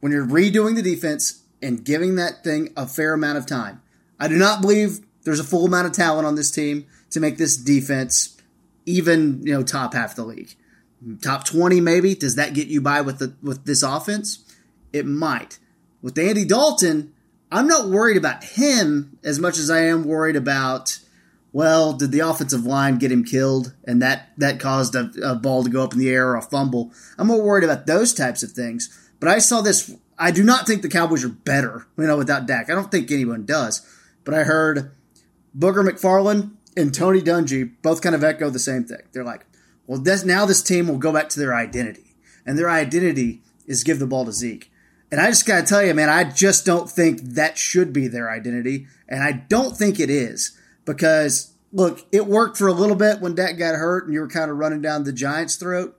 when 0.00 0.12
you're 0.12 0.26
redoing 0.26 0.74
the 0.74 0.82
defense 0.82 1.44
and 1.62 1.84
giving 1.84 2.16
that 2.16 2.44
thing 2.44 2.72
a 2.76 2.86
fair 2.86 3.14
amount 3.14 3.38
of 3.38 3.46
time. 3.46 3.80
I 4.18 4.28
do 4.28 4.36
not 4.36 4.60
believe 4.60 5.00
there's 5.22 5.40
a 5.40 5.44
full 5.44 5.64
amount 5.66 5.86
of 5.86 5.92
talent 5.92 6.26
on 6.26 6.34
this 6.34 6.50
team 6.50 6.86
to 7.10 7.20
make 7.20 7.38
this 7.38 7.56
defense 7.56 8.36
even, 8.86 9.40
you 9.46 9.52
know, 9.54 9.62
top 9.62 9.94
half 9.94 10.14
the 10.14 10.24
league. 10.24 10.54
Top 11.22 11.44
20 11.44 11.80
maybe. 11.80 12.14
Does 12.14 12.34
that 12.34 12.54
get 12.54 12.68
you 12.68 12.80
by 12.80 13.00
with 13.00 13.18
the 13.18 13.34
with 13.42 13.64
this 13.64 13.82
offense? 13.82 14.44
It 14.92 15.06
might. 15.06 15.58
With 16.02 16.18
Andy 16.18 16.44
Dalton, 16.44 17.13
I'm 17.54 17.68
not 17.68 17.88
worried 17.88 18.16
about 18.16 18.42
him 18.42 19.16
as 19.22 19.38
much 19.38 19.58
as 19.58 19.70
I 19.70 19.82
am 19.82 20.04
worried 20.04 20.34
about 20.34 20.98
well, 21.52 21.92
did 21.92 22.10
the 22.10 22.18
offensive 22.18 22.66
line 22.66 22.98
get 22.98 23.12
him 23.12 23.22
killed 23.22 23.74
and 23.84 24.02
that 24.02 24.30
that 24.38 24.58
caused 24.58 24.96
a, 24.96 25.08
a 25.22 25.36
ball 25.36 25.62
to 25.62 25.70
go 25.70 25.84
up 25.84 25.92
in 25.92 26.00
the 26.00 26.10
air 26.10 26.30
or 26.30 26.36
a 26.36 26.42
fumble? 26.42 26.92
I'm 27.16 27.28
more 27.28 27.40
worried 27.40 27.62
about 27.62 27.86
those 27.86 28.12
types 28.12 28.42
of 28.42 28.50
things. 28.50 28.90
But 29.20 29.28
I 29.28 29.38
saw 29.38 29.60
this 29.60 29.94
I 30.18 30.32
do 30.32 30.42
not 30.42 30.66
think 30.66 30.82
the 30.82 30.88
Cowboys 30.88 31.24
are 31.24 31.28
better, 31.28 31.86
you 31.96 32.08
know, 32.08 32.16
without 32.16 32.46
Dak. 32.46 32.70
I 32.70 32.74
don't 32.74 32.90
think 32.90 33.12
anyone 33.12 33.46
does. 33.46 33.88
But 34.24 34.34
I 34.34 34.42
heard 34.42 34.90
Booger 35.56 35.88
McFarland 35.88 36.54
and 36.76 36.92
Tony 36.92 37.22
Dungy 37.22 37.70
both 37.82 38.02
kind 38.02 38.16
of 38.16 38.24
echo 38.24 38.50
the 38.50 38.58
same 38.58 38.82
thing. 38.82 39.02
They're 39.12 39.22
like, 39.22 39.46
well, 39.86 40.00
this, 40.00 40.24
now 40.24 40.44
this 40.44 40.62
team 40.62 40.88
will 40.88 40.98
go 40.98 41.12
back 41.12 41.28
to 41.30 41.38
their 41.38 41.54
identity. 41.54 42.16
And 42.44 42.58
their 42.58 42.68
identity 42.68 43.42
is 43.64 43.84
give 43.84 44.00
the 44.00 44.08
ball 44.08 44.24
to 44.24 44.32
Zeke. 44.32 44.72
And 45.10 45.20
I 45.20 45.28
just 45.28 45.46
got 45.46 45.60
to 45.60 45.66
tell 45.66 45.84
you, 45.84 45.94
man, 45.94 46.08
I 46.08 46.24
just 46.24 46.66
don't 46.66 46.90
think 46.90 47.20
that 47.20 47.56
should 47.56 47.92
be 47.92 48.08
their 48.08 48.30
identity. 48.30 48.86
And 49.08 49.22
I 49.22 49.32
don't 49.32 49.76
think 49.76 50.00
it 50.00 50.10
is 50.10 50.58
because, 50.84 51.52
look, 51.72 52.04
it 52.10 52.26
worked 52.26 52.56
for 52.56 52.66
a 52.66 52.72
little 52.72 52.96
bit 52.96 53.20
when 53.20 53.34
Dak 53.34 53.56
got 53.58 53.76
hurt 53.76 54.04
and 54.04 54.14
you 54.14 54.20
were 54.20 54.28
kind 54.28 54.50
of 54.50 54.56
running 54.56 54.80
down 54.80 55.04
the 55.04 55.12
Giants' 55.12 55.56
throat. 55.56 55.96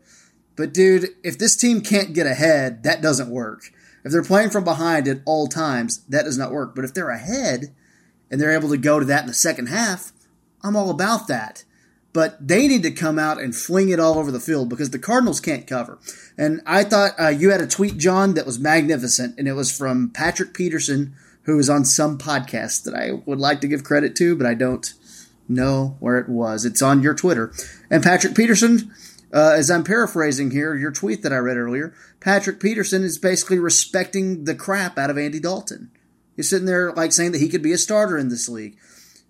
But, 0.56 0.74
dude, 0.74 1.10
if 1.24 1.38
this 1.38 1.56
team 1.56 1.82
can't 1.82 2.14
get 2.14 2.28
ahead, 2.28 2.84
that 2.84 3.02
doesn't 3.02 3.30
work. 3.30 3.72
If 4.04 4.12
they're 4.12 4.24
playing 4.24 4.52
from 4.52 4.64
behind 4.64 5.08
at 5.08 5.22
all 5.26 5.48
times, 5.48 6.04
that 6.10 6.26
does 6.26 6.38
not 6.38 6.52
work. 6.52 6.76
But 6.76 6.86
if 6.86 6.94
they're 6.94 7.10
ahead 7.10 7.76
and 8.30 8.40
they're 8.40 8.54
able 8.54 8.70
to 8.70 8.78
go 8.78 9.00
to 9.00 9.06
that 9.06 9.22
in 9.22 9.28
the 9.28 9.34
second 9.34 9.68
half, 9.68 10.12
I'm 10.64 10.76
all 10.76 10.90
about 10.90 11.28
that. 11.28 11.64
But 12.16 12.48
they 12.48 12.70
need 12.70 12.84
to 12.84 12.92
come 12.92 13.20
out 13.20 13.42
and 13.42 13.54
fling 13.54 13.90
it 13.90 14.00
all 14.00 14.18
over 14.18 14.32
the 14.32 14.40
field 14.40 14.70
because 14.70 14.92
the 14.92 14.98
Cardinals 14.98 15.42
can't 15.42 15.68
cover. 15.68 16.00
And 16.38 16.62
I 16.66 16.86
thought 16.86 17.12
uh, 17.20 17.28
you 17.28 17.52
had 17.52 17.60
a 17.60 17.68
tweet, 17.68 17.98
John, 17.98 18.36
that 18.36 18.46
was 18.46 18.58
magnificent, 18.58 19.38
and 19.38 19.50
it 19.50 19.52
was 19.52 19.78
from 19.78 20.12
Patrick 20.12 20.54
Peterson, 20.54 21.14
who 21.44 21.60
is 21.60 21.70
on 21.70 21.84
some 21.84 22.18
podcast 22.18 22.86
that 22.86 22.96
I 22.96 23.22
would 23.26 23.40
like 23.40 23.60
to 23.60 23.68
give 23.68 23.84
credit 23.84 24.16
to, 24.16 24.34
but 24.38 24.48
I 24.48 24.54
don't 24.54 24.94
know 25.50 25.98
where 26.00 26.18
it 26.18 26.30
was. 26.30 26.64
It's 26.64 26.82
on 26.82 27.04
your 27.04 27.16
Twitter. 27.16 27.52
And 27.92 28.02
Patrick 28.02 28.34
Peterson, 28.34 28.94
uh, 29.34 29.52
as 29.58 29.70
I'm 29.70 29.84
paraphrasing 29.84 30.52
here, 30.52 30.74
your 30.74 30.92
tweet 30.92 31.22
that 31.24 31.34
I 31.34 31.38
read 31.40 31.58
earlier, 31.58 31.94
Patrick 32.22 32.62
Peterson 32.62 33.04
is 33.04 33.18
basically 33.18 33.60
respecting 33.60 34.46
the 34.46 34.56
crap 34.56 34.98
out 34.98 35.10
of 35.10 35.18
Andy 35.18 35.42
Dalton. 35.42 35.92
He's 36.38 36.50
sitting 36.50 36.66
there 36.66 36.94
like 36.94 37.12
saying 37.12 37.34
that 37.34 37.42
he 37.42 37.50
could 37.50 37.62
be 37.62 37.74
a 37.74 37.78
starter 37.78 38.18
in 38.18 38.30
this 38.30 38.48
league. 38.48 38.78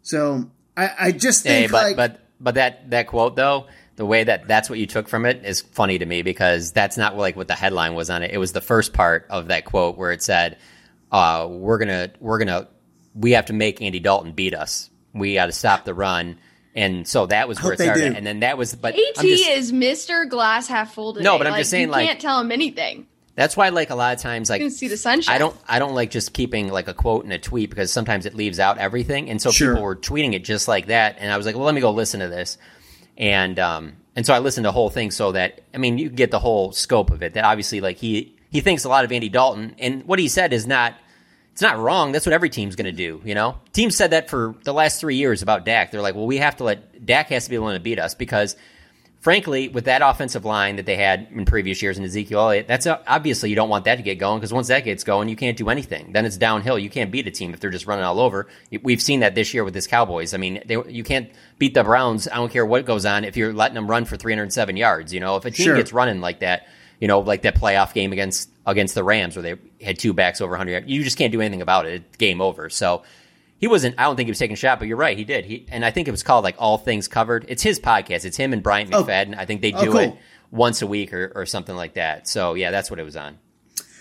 So 0.04 0.52
I, 0.78 0.92
I 1.00 1.12
just 1.14 1.42
think 1.42 1.66
hey, 1.66 1.72
but, 1.72 1.84
like, 1.84 1.96
but 1.96 2.25
but 2.40 2.56
that 2.56 2.90
that 2.92 3.08
quote 3.08 3.36
though, 3.36 3.68
the 3.96 4.06
way 4.06 4.24
that 4.24 4.48
that's 4.48 4.70
what 4.70 4.80
you 4.80 4.86
took 4.86 5.08
from 5.08 5.26
it 5.26 5.46
is 5.46 5.62
funny 5.62 5.98
to 5.98 6.06
me 6.06 6.22
because 6.22 6.72
that's 6.72 6.98
not 6.98 7.18
like 7.18 7.36
what 7.36 7.48
the 7.48 7.56
headline 7.56 7.96
was 7.96 8.10
on 8.10 8.24
it. 8.24 8.32
It 8.32 8.38
was 8.38 8.52
the 8.52 8.62
first 8.62 8.94
part 8.94 9.28
of 9.30 9.48
that 9.48 9.66
quote 9.66 9.98
where 9.98 10.12
it 10.12 10.22
said, 10.22 10.58
uh, 11.12 11.48
"We're 11.50 11.78
gonna 11.78 12.12
we're 12.20 12.40
gonna 12.40 12.68
we 13.14 13.32
have 13.32 13.46
to 13.46 13.54
make 13.54 13.82
Andy 13.82 14.00
Dalton 14.00 14.34
beat 14.34 14.54
us. 14.54 14.90
We 15.14 15.36
got 15.36 15.48
to 15.48 15.52
stop 15.52 15.86
the 15.86 15.94
run." 15.94 16.40
And 16.76 17.08
so 17.08 17.26
that 17.28 17.48
was 17.48 17.64
where 17.64 17.72
it 17.72 17.80
started. 17.80 18.18
And 18.18 18.28
then 18.28 18.42
that 18.42 18.58
was, 18.58 18.76
but 18.76 18.96
AT 18.96 19.16
just, 19.22 19.50
is 19.50 19.72
Mr. 19.72 20.30
Glass 20.30 20.68
half 20.68 20.94
full 20.94 21.14
today. 21.14 21.24
No, 21.24 21.38
but 21.38 21.48
I'm 21.48 21.52
like, 21.52 21.62
just 21.62 21.72
saying, 21.72 21.88
like 21.88 22.02
you 22.02 22.08
like, 22.08 22.10
can't 22.10 22.22
tell 22.22 22.42
him 22.42 22.52
anything. 22.52 23.08
That's 23.36 23.58
why, 23.58 23.68
like, 23.70 23.90
a 23.90 23.96
lot 23.96 24.16
of 24.16 24.22
times, 24.22 24.50
like, 24.50 24.62
you 24.62 24.68
can 24.68 24.74
see 24.76 24.88
the 24.88 24.96
sunshine. 24.96 25.36
I 25.36 25.38
don't, 25.38 25.56
I 25.68 25.78
don't 25.78 25.94
like 25.94 26.10
just 26.10 26.32
keeping 26.32 26.70
like 26.70 26.88
a 26.88 26.94
quote 26.94 27.26
in 27.26 27.34
a 27.34 27.38
tweet 27.40 27.70
because 27.70 27.92
sometimes 27.92 28.26
it 28.26 28.34
leaves 28.34 28.60
out 28.60 28.78
everything. 28.78 29.30
And 29.30 29.42
so 29.42 29.52
Sure. 29.52 29.74
people 29.74 29.84
were 29.84 29.96
tweeting 29.98 30.34
it 30.34 30.46
just 30.46 30.70
like 30.70 30.88
that. 30.88 31.18
And 31.20 31.32
I 31.32 31.36
was 31.36 31.46
like, 31.46 31.56
well, 31.56 31.66
let 31.66 31.76
me 31.76 31.82
go 31.82 31.92
listen 31.92 32.22
to 32.22 32.30
this. 32.30 32.58
And, 33.18 33.60
um, 33.60 33.94
and 34.16 34.26
so 34.26 34.34
I 34.34 34.40
listened 34.40 34.64
to 34.64 34.70
the 34.70 34.74
whole 34.74 34.90
thing 34.90 35.12
so 35.12 35.34
that, 35.34 35.60
I 35.74 35.78
mean, 35.80 35.98
you 35.98 36.10
get 36.10 36.32
the 36.32 36.40
whole 36.40 36.72
scope 36.72 37.12
of 37.12 37.24
it. 37.24 37.34
That 37.34 37.44
obviously, 37.44 37.82
like, 37.82 37.98
he, 37.98 38.38
he 38.52 38.62
thinks 38.62 38.86
a 38.86 38.90
lot 38.90 39.04
of 39.04 39.12
Andy 39.12 39.28
Dalton. 39.28 39.76
And 39.80 40.06
what 40.06 40.18
he 40.18 40.30
said 40.30 40.54
is 40.54 40.66
not, 40.66 40.96
it's 41.52 41.62
not 41.62 41.78
wrong. 41.78 42.14
That's 42.14 42.26
what 42.26 42.32
every 42.34 42.50
team's 42.50 42.78
going 42.78 42.86
to 42.86 42.92
do, 42.94 43.22
you 43.26 43.36
know? 43.36 43.58
Teams 43.74 43.98
said 43.98 44.12
that 44.12 44.30
for 44.30 44.56
the 44.64 44.74
last 44.74 45.02
three 45.02 45.16
years 45.18 45.42
about 45.42 45.66
Dak. 45.66 45.92
They're 45.92 46.02
like, 46.02 46.16
well, 46.16 46.28
we 46.28 46.38
have 46.38 46.56
to 46.58 46.64
let, 46.64 47.06
Dak 47.06 47.28
has 47.30 47.46
to 47.46 47.50
be 47.50 47.58
willing 47.58 47.76
to 47.76 47.84
beat 47.84 48.00
us 48.00 48.16
because, 48.16 48.56
frankly, 49.26 49.68
with 49.70 49.86
that 49.86 50.04
offensive 50.04 50.46
line 50.46 50.76
that 50.76 50.86
they 50.86 50.96
had 50.96 51.28
in 51.32 51.46
previous 51.46 51.82
years 51.82 51.98
in 51.98 52.04
Ezekiel 52.04 52.42
Elliott, 52.42 52.68
that's 52.68 52.86
uh, 52.86 53.02
obviously 53.08 53.50
you 53.50 53.56
don't 53.56 53.70
want 53.70 53.86
that 53.86 53.96
to 53.96 54.04
get 54.04 54.20
going 54.20 54.40
because 54.40 54.54
once 54.54 54.68
that 54.68 54.86
gets 54.86 55.04
going, 55.04 55.28
you 55.28 55.36
can't 55.36 55.58
do 55.58 55.68
anything. 55.68 56.12
Then 56.12 56.26
it's 56.26 56.38
downhill. 56.38 56.78
You 56.78 56.92
can't 56.92 57.10
beat 57.10 57.26
a 57.26 57.32
team 57.32 57.52
if 57.52 57.60
they're 57.60 57.72
just 57.72 57.88
running 57.88 58.06
all 58.06 58.20
over. 58.20 58.46
We've 58.84 59.02
seen 59.02 59.22
that 59.22 59.34
this 59.34 59.52
year 59.52 59.64
with 59.64 59.74
this 59.74 59.88
Cowboys. 59.88 60.36
I 60.36 60.38
mean, 60.38 60.62
they, 60.68 60.78
you 60.90 61.04
can't 61.04 61.32
beat 61.58 61.74
the 61.74 61.84
Browns. 61.84 62.28
I 62.28 62.36
don't 62.36 62.52
care 62.52 62.68
what 62.68 62.86
goes 62.86 63.04
on 63.04 63.24
if 63.24 63.36
you're 63.36 63.52
letting 63.52 63.74
them 63.74 63.90
run 63.90 64.06
for 64.06 64.16
307 64.16 64.78
yards. 64.78 65.12
You 65.12 65.22
know, 65.22 65.38
if 65.38 65.46
a 65.46 65.50
team 65.50 65.66
Sure. 65.66 65.76
gets 65.76 65.92
running 65.92 66.22
like 66.22 66.42
that, 66.42 66.68
you 67.00 67.08
know, 67.08 67.22
like 67.22 67.42
that 67.42 67.56
playoff 67.56 67.96
game 67.96 68.14
against 68.14 68.48
against 68.68 68.94
the 68.94 69.04
Rams 69.04 69.36
where 69.36 69.42
they 69.42 69.56
had 69.84 69.98
two 69.98 70.14
backs 70.14 70.40
over 70.40 70.52
100 70.52 70.70
yards, 70.72 70.88
you 70.88 71.04
just 71.04 71.18
can't 71.18 71.32
do 71.32 71.42
anything 71.42 71.64
about 71.64 71.88
it. 71.88 72.04
It's 72.08 72.18
game 72.18 72.42
over. 72.42 72.70
So 72.70 73.02
he 73.66 73.68
wasn't. 73.68 73.96
I 73.98 74.04
don't 74.04 74.16
think 74.16 74.28
he 74.28 74.32
was 74.32 74.38
taking 74.38 74.54
a 74.54 74.58
shot, 74.58 74.78
but 74.78 74.88
you're 74.88 74.96
right. 74.96 75.18
He 75.18 75.24
did. 75.24 75.44
He 75.44 75.66
and 75.72 75.84
I 75.84 75.90
think 75.90 76.08
it 76.08 76.12
was 76.12 76.22
called 76.22 76.44
like 76.44 76.56
All 76.60 76.78
Things 76.78 77.08
Covered. 77.08 77.46
It's 77.48 77.64
his 77.64 77.80
podcast. 77.80 78.24
It's 78.24 78.38
him 78.38 78.54
and 78.54 78.62
Bryant 78.62 78.94
Oh. 78.94 79.04
McFadden. 79.04 79.36
I 79.36 79.46
think 79.48 79.62
they 79.64 79.74
Oh, 79.74 79.84
do 79.84 79.92
cool. 79.92 80.00
it 80.02 80.14
once 80.52 80.84
a 80.84 80.88
week 80.88 81.12
or, 81.14 81.32
or 81.34 81.48
something 81.48 81.76
like 81.76 81.96
that. 81.96 82.28
So 82.28 82.54
yeah, 82.54 82.70
that's 82.70 82.92
what 82.92 83.00
it 83.00 83.04
was 83.04 83.16
on. 83.18 83.40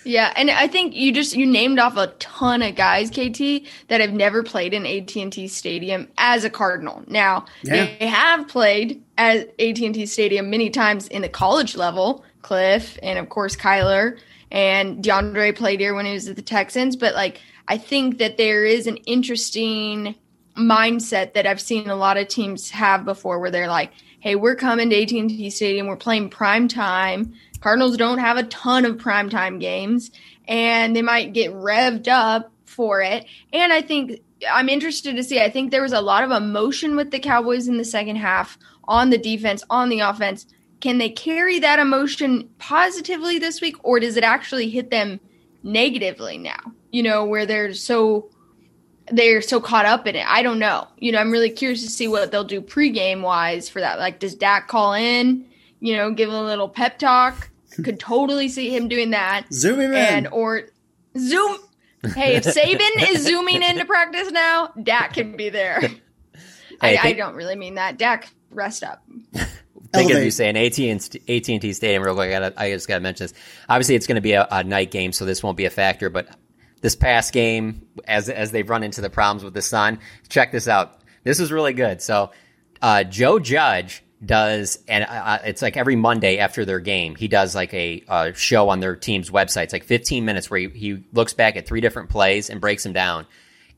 Yeah, 0.04 0.30
and 0.36 0.50
I 0.50 0.66
think 0.68 0.94
you 0.94 1.12
just 1.12 1.34
you 1.34 1.46
named 1.46 1.78
off 1.78 1.96
a 1.96 2.08
ton 2.18 2.60
of 2.60 2.74
guys, 2.74 3.08
KT, 3.08 3.66
that 3.88 4.02
have 4.02 4.12
never 4.12 4.42
played 4.42 4.74
in 4.74 4.84
AT&T 4.84 5.48
Stadium 5.48 6.08
as 6.18 6.44
a 6.44 6.50
Cardinal. 6.50 7.02
Now, 7.06 7.46
Yeah. 7.62 7.86
they 7.98 8.06
have 8.06 8.46
played 8.46 9.02
at 9.16 9.54
AT&T 9.58 10.04
Stadium 10.04 10.50
many 10.50 10.68
times 10.68 11.08
in 11.08 11.22
the 11.22 11.30
college 11.30 11.74
level, 11.74 12.22
Kliff 12.42 12.98
and 13.02 13.18
of 13.18 13.30
course 13.30 13.56
Kyler 13.56 14.18
and 14.52 15.02
DeAndre 15.02 15.56
played 15.56 15.80
here 15.80 15.94
when 15.94 16.04
he 16.04 16.12
was 16.12 16.28
at 16.28 16.36
the 16.36 16.42
Texans, 16.42 16.96
but 16.96 17.14
like 17.14 17.40
I 17.68 17.78
think 17.78 18.18
that 18.18 18.36
there 18.36 18.64
is 18.64 18.86
an 18.86 18.96
interesting 18.98 20.14
mindset 20.56 21.34
that 21.34 21.46
I've 21.46 21.60
seen 21.60 21.88
a 21.88 21.96
lot 21.96 22.16
of 22.16 22.28
teams 22.28 22.70
have 22.70 23.04
before 23.04 23.40
where 23.40 23.50
they're 23.50 23.68
like, 23.68 23.92
"Hey, 24.20 24.36
we're 24.36 24.54
coming 24.54 24.90
to 24.90 25.02
AT&T 25.02 25.50
Stadium, 25.50 25.86
we're 25.86 25.96
playing 25.96 26.30
prime 26.30 26.68
time. 26.68 27.34
Cardinals 27.60 27.96
don't 27.96 28.18
have 28.18 28.36
a 28.36 28.42
ton 28.44 28.84
of 28.84 28.98
primetime 28.98 29.58
games 29.58 30.10
and 30.46 30.94
they 30.94 31.02
might 31.02 31.32
get 31.32 31.52
revved 31.52 32.08
up 32.08 32.52
for 32.66 33.00
it. 33.00 33.24
And 33.52 33.72
I 33.72 33.80
think 33.80 34.20
I'm 34.50 34.68
interested 34.68 35.16
to 35.16 35.24
see. 35.24 35.40
I 35.40 35.50
think 35.50 35.70
there 35.70 35.82
was 35.82 35.92
a 35.92 36.00
lot 36.00 36.24
of 36.24 36.30
emotion 36.30 36.96
with 36.96 37.10
the 37.10 37.18
Cowboys 37.18 37.68
in 37.68 37.78
the 37.78 37.84
second 37.84 38.16
half 38.16 38.58
on 38.86 39.10
the 39.10 39.18
defense, 39.18 39.64
on 39.70 39.88
the 39.88 40.00
offense. 40.00 40.46
Can 40.80 40.98
they 40.98 41.08
carry 41.08 41.58
that 41.60 41.78
emotion 41.78 42.50
positively 42.58 43.38
this 43.38 43.60
week 43.60 43.76
or 43.82 44.00
does 44.00 44.16
it 44.16 44.24
actually 44.24 44.68
hit 44.68 44.90
them 44.90 45.20
negatively 45.62 46.36
now? 46.36 46.72
You 46.94 47.02
know, 47.02 47.24
where 47.24 47.44
they're 47.44 47.74
so 47.74 48.30
they're 49.10 49.42
so 49.42 49.60
caught 49.60 49.84
up 49.84 50.06
in 50.06 50.14
it. 50.14 50.24
I 50.26 50.42
don't 50.42 50.58
know. 50.60 50.86
You 50.96 51.10
know, 51.12 51.18
I'm 51.18 51.32
really 51.32 51.50
curious 51.50 51.82
to 51.82 51.88
see 51.88 52.06
what 52.06 52.30
they'll 52.30 52.44
do 52.44 52.60
pregame 52.60 53.22
wise 53.22 53.68
for 53.68 53.80
that. 53.80 53.98
Like, 53.98 54.20
does 54.20 54.34
Dak 54.36 54.68
call 54.68 54.92
in? 54.94 55.44
You 55.80 55.96
know, 55.96 56.12
give 56.12 56.30
a 56.32 56.42
little 56.42 56.68
pep 56.68 56.98
talk. 57.00 57.50
Could 57.84 57.98
totally 57.98 58.48
see 58.48 58.70
him 58.74 58.86
doing 58.88 59.10
that. 59.10 59.46
Zoom 59.52 59.80
him 59.80 59.90
in. 59.90 59.96
And 59.96 60.28
or 60.28 60.68
zoom. 61.18 61.58
Hey, 62.14 62.36
if 62.36 62.44
Saban 62.44 63.08
is 63.10 63.22
zooming 63.26 63.62
into 63.62 63.84
practice 63.86 64.30
now, 64.30 64.72
Dak 64.80 65.14
can 65.14 65.36
be 65.36 65.48
there. 65.48 65.80
I, 66.80 66.88
Hey, 66.90 66.98
I 66.98 67.02
think- 67.02 67.18
don't 67.18 67.34
really 67.34 67.56
mean 67.56 67.74
that. 67.74 67.98
Dak, 67.98 68.28
rest 68.50 68.84
up. 68.84 69.02
Think 69.32 69.46
of 70.06 70.10
Elevate. 70.10 70.24
you 70.24 70.30
saying 70.30 70.56
AT 70.56 70.78
and 70.78 71.00
AT&T 71.28 71.72
Stadium 71.72 72.02
real 72.02 72.14
quick. 72.14 72.28
I, 72.28 72.38
gotta, 72.40 72.60
I 72.60 72.70
just 72.70 72.86
got 72.88 72.96
to 72.96 73.00
mention 73.00 73.24
this. 73.24 73.34
Obviously, 73.68 73.94
it's 73.96 74.06
going 74.06 74.16
to 74.16 74.20
be 74.20 74.32
a, 74.32 74.46
a 74.50 74.62
night 74.64 74.90
game, 74.90 75.12
so 75.12 75.24
this 75.24 75.42
won't 75.42 75.56
be 75.56 75.64
a 75.66 75.70
factor. 75.70 76.10
But 76.10 76.28
this 76.84 76.94
past 76.94 77.32
game, 77.32 77.86
as 78.06 78.28
as 78.28 78.50
they've 78.50 78.68
run 78.68 78.82
into 78.82 79.00
the 79.00 79.08
problems 79.08 79.42
with 79.42 79.54
the 79.54 79.62
sun, 79.62 79.98
check 80.28 80.52
this 80.52 80.68
out. 80.68 81.00
This 81.22 81.40
is 81.40 81.50
really 81.50 81.72
good. 81.72 82.02
So, 82.02 82.30
uh, 82.82 83.04
Joe 83.04 83.38
Judge 83.38 84.04
does, 84.22 84.78
and 84.86 85.04
uh, 85.08 85.38
it's 85.44 85.62
like 85.62 85.78
every 85.78 85.96
Monday 85.96 86.36
after 86.36 86.66
their 86.66 86.80
game, 86.80 87.14
he 87.14 87.26
does 87.26 87.54
like 87.54 87.72
a, 87.72 88.04
uh 88.06 88.32
show 88.34 88.68
on 88.68 88.80
their 88.80 88.96
team's 88.96 89.30
website. 89.30 89.64
It's 89.64 89.72
like 89.72 89.84
15 89.84 90.26
minutes 90.26 90.50
where 90.50 90.60
he, 90.60 90.68
he 90.68 91.04
looks 91.14 91.32
back 91.32 91.56
at 91.56 91.66
three 91.66 91.80
different 91.80 92.10
plays 92.10 92.50
and 92.50 92.60
breaks 92.60 92.82
them 92.82 92.92
down. 92.92 93.24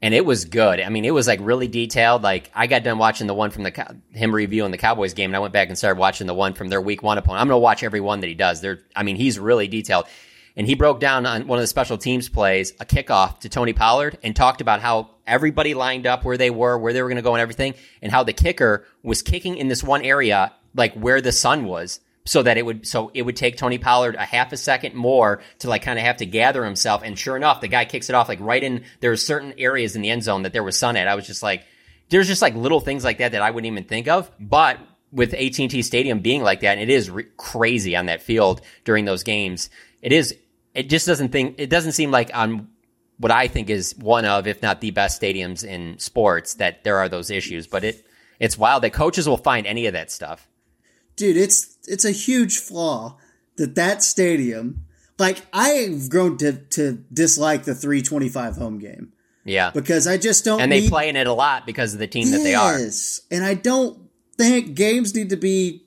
and 0.02 0.12
it 0.12 0.24
was 0.26 0.44
good. 0.44 0.80
I 0.80 0.88
mean, 0.88 1.04
it 1.04 1.14
was 1.14 1.26
like 1.26 1.38
really 1.42 1.68
detailed. 1.68 2.22
Like 2.22 2.50
I 2.54 2.66
got 2.66 2.82
done 2.82 2.98
watching 2.98 3.28
the 3.28 3.34
one 3.34 3.50
from 3.50 3.62
the 3.62 3.96
him 4.12 4.34
reviewing 4.34 4.72
the 4.72 4.78
Cowboys 4.78 5.14
game, 5.14 5.30
and 5.30 5.36
I 5.36 5.40
went 5.40 5.52
back 5.52 5.68
and 5.68 5.78
started 5.78 5.98
watching 5.98 6.26
the 6.26 6.34
one 6.34 6.54
from 6.54 6.68
their 6.68 6.80
Week 6.80 7.02
One 7.04 7.18
opponent. 7.18 7.40
I'm 7.40 7.48
going 7.48 7.58
to 7.58 7.62
watch 7.62 7.82
every 7.82 8.00
one 8.00 8.20
that 8.20 8.26
he 8.26 8.34
does. 8.34 8.60
They're, 8.60 8.80
I 8.94 9.04
mean, 9.04 9.16
he's 9.16 9.38
really 9.38 9.68
detailed. 9.68 10.06
And 10.56 10.66
he 10.66 10.74
broke 10.74 11.00
down 11.00 11.26
on 11.26 11.46
one 11.46 11.58
of 11.58 11.62
the 11.62 11.66
special 11.66 11.98
teams 11.98 12.28
plays, 12.28 12.72
a 12.80 12.86
kickoff 12.86 13.40
to 13.40 13.48
Tony 13.48 13.74
Pollard, 13.74 14.18
and 14.22 14.34
talked 14.34 14.62
about 14.62 14.80
how 14.80 15.10
everybody 15.26 15.74
lined 15.74 16.06
up 16.06 16.24
where 16.24 16.38
they 16.38 16.50
were, 16.50 16.78
where 16.78 16.92
they 16.92 17.02
were 17.02 17.08
going 17.08 17.16
to 17.16 17.22
go, 17.22 17.34
and 17.34 17.42
everything, 17.42 17.74
and 18.00 18.10
how 18.10 18.22
the 18.22 18.32
kicker 18.32 18.86
was 19.02 19.20
kicking 19.20 19.56
in 19.56 19.68
this 19.68 19.84
one 19.84 20.02
area, 20.02 20.52
like 20.74 20.94
where 20.94 21.20
the 21.20 21.32
sun 21.32 21.64
was, 21.64 22.00
so 22.24 22.42
that 22.42 22.56
it 22.56 22.64
would, 22.64 22.86
so 22.86 23.10
it 23.12 23.22
would 23.22 23.36
take 23.36 23.58
Tony 23.58 23.76
Pollard 23.76 24.14
a 24.14 24.24
half 24.24 24.50
a 24.52 24.56
second 24.56 24.94
more 24.94 25.42
to 25.58 25.68
like 25.68 25.82
kind 25.82 25.98
of 25.98 26.04
have 26.06 26.16
to 26.18 26.26
gather 26.26 26.64
himself. 26.64 27.02
And 27.04 27.18
sure 27.18 27.36
enough, 27.36 27.60
the 27.60 27.68
guy 27.68 27.84
kicks 27.84 28.08
it 28.08 28.14
off 28.14 28.28
like 28.28 28.40
right 28.40 28.62
in. 28.62 28.84
There 29.00 29.10
were 29.10 29.16
certain 29.16 29.52
areas 29.58 29.94
in 29.94 30.02
the 30.02 30.10
end 30.10 30.22
zone 30.22 30.42
that 30.42 30.54
there 30.54 30.64
was 30.64 30.78
sun 30.78 30.96
at. 30.96 31.06
I 31.06 31.16
was 31.16 31.26
just 31.26 31.42
like, 31.42 31.64
there's 32.08 32.28
just 32.28 32.42
like 32.42 32.54
little 32.54 32.80
things 32.80 33.04
like 33.04 33.18
that 33.18 33.32
that 33.32 33.42
I 33.42 33.50
wouldn't 33.50 33.70
even 33.70 33.84
think 33.84 34.08
of, 34.08 34.30
but 34.40 34.78
with 35.12 35.34
AT&T 35.34 35.82
Stadium 35.82 36.20
being 36.20 36.42
like 36.42 36.60
that, 36.60 36.78
and 36.78 36.80
it 36.80 36.92
is 36.92 37.10
re- 37.10 37.26
crazy 37.36 37.96
on 37.96 38.06
that 38.06 38.22
field 38.22 38.60
during 38.84 39.04
those 39.04 39.22
games. 39.22 39.70
It 40.02 40.12
is 40.12 40.36
it 40.76 40.88
just 40.88 41.06
doesn't 41.06 41.30
think 41.30 41.56
it 41.58 41.70
doesn't 41.70 41.92
seem 41.92 42.10
like 42.10 42.30
on 42.34 42.68
what 43.18 43.32
I 43.32 43.48
think 43.48 43.70
is 43.70 43.94
one 43.96 44.24
of, 44.26 44.46
if 44.46 44.60
not 44.62 44.80
the 44.80 44.90
best 44.90 45.20
stadiums 45.20 45.64
in 45.64 45.98
sports, 45.98 46.54
that 46.54 46.84
there 46.84 46.98
are 46.98 47.08
those 47.08 47.30
issues. 47.30 47.66
But 47.66 47.82
it 47.84 48.06
it's 48.38 48.58
wild 48.58 48.82
that 48.82 48.92
coaches 48.92 49.28
will 49.28 49.38
find 49.38 49.66
any 49.66 49.86
of 49.86 49.94
that 49.94 50.10
stuff. 50.10 50.48
dude, 51.16 51.36
it's 51.36 51.76
it's 51.88 52.04
a 52.04 52.10
huge 52.10 52.58
flaw 52.58 53.16
that 53.56 53.74
that 53.74 54.02
stadium. 54.02 54.84
Like 55.18 55.38
I've 55.52 56.10
grown 56.10 56.36
to 56.38 56.52
to 56.52 57.02
dislike 57.12 57.64
the 57.64 57.74
325 57.74 58.56
home 58.56 58.78
game 58.78 59.12
Yeah, 59.46 59.70
because 59.70 60.06
I 60.06 60.18
just 60.18 60.44
don't. 60.44 60.60
and 60.60 60.70
they 60.70 60.80
need, 60.82 60.90
play 60.90 61.08
in 61.08 61.16
it 61.16 61.26
a 61.26 61.32
lot 61.32 61.64
because 61.64 61.94
of 61.94 62.00
the 62.00 62.06
team 62.06 62.30
that 62.32 62.42
they 62.42 62.54
are. 62.54 62.78
Yes, 62.78 63.22
and 63.30 63.42
I 63.42 63.54
don't 63.54 63.98
think 64.36 64.74
games 64.74 65.14
need 65.14 65.30
to 65.30 65.36
be 65.38 65.84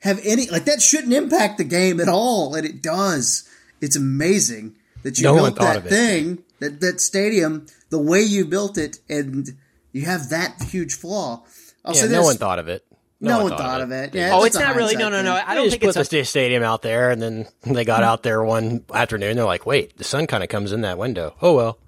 have 0.00 0.20
any 0.22 0.50
like 0.50 0.66
that 0.66 0.82
shouldn't 0.82 1.14
impact 1.14 1.56
the 1.56 1.64
game 1.64 1.98
at 1.98 2.08
all, 2.08 2.54
and 2.54 2.66
it 2.66 2.82
does. 2.82 3.48
It's 3.80 3.96
amazing 3.96 4.76
that 5.02 5.18
you 5.18 5.24
No 5.24 5.34
built 5.34 5.56
that 5.56 5.84
thing, 5.84 6.42
that 6.60 6.80
that 6.80 7.00
stadium, 7.00 7.66
the 7.90 7.98
way 7.98 8.20
you 8.22 8.44
built 8.44 8.76
it, 8.78 8.98
and 9.08 9.46
you 9.92 10.02
have 10.02 10.30
that 10.30 10.62
huge 10.62 10.94
flaw. 10.94 11.44
I'll 11.84 11.94
yeah, 11.94 12.06
no 12.06 12.22
one 12.22 12.36
thought 12.36 12.58
of 12.58 12.68
it. 12.68 12.84
No, 13.20 13.42
one 13.42 13.56
thought 13.56 13.80
of 13.80 13.90
it. 13.90 14.14
Yeah, 14.14 14.30
Oh, 14.32 14.38
just 14.44 14.48
it's 14.48 14.58
not 14.58 14.76
really. 14.76 14.94
No, 14.96 15.08
no, 15.08 15.22
no. 15.22 15.34
I 15.34 15.54
don't 15.54 15.64
just 15.64 15.72
think 15.72 15.82
put 15.82 15.88
it's 15.88 15.96
a 15.96 16.00
the 16.00 16.04
sta- 16.04 16.24
stadium 16.24 16.62
out 16.62 16.82
there, 16.82 17.10
and 17.10 17.20
then 17.20 17.48
they 17.62 17.84
got 17.84 18.02
out 18.02 18.22
there 18.22 18.42
one 18.44 18.84
afternoon. 18.92 19.36
They're 19.36 19.44
like, 19.44 19.66
"Wait, 19.66 19.96
the 19.96 20.04
sun 20.04 20.26
kind 20.26 20.42
of 20.42 20.48
comes 20.48 20.72
in 20.72 20.82
that 20.82 20.98
window." 20.98 21.34
Oh 21.42 21.54
well. 21.54 21.78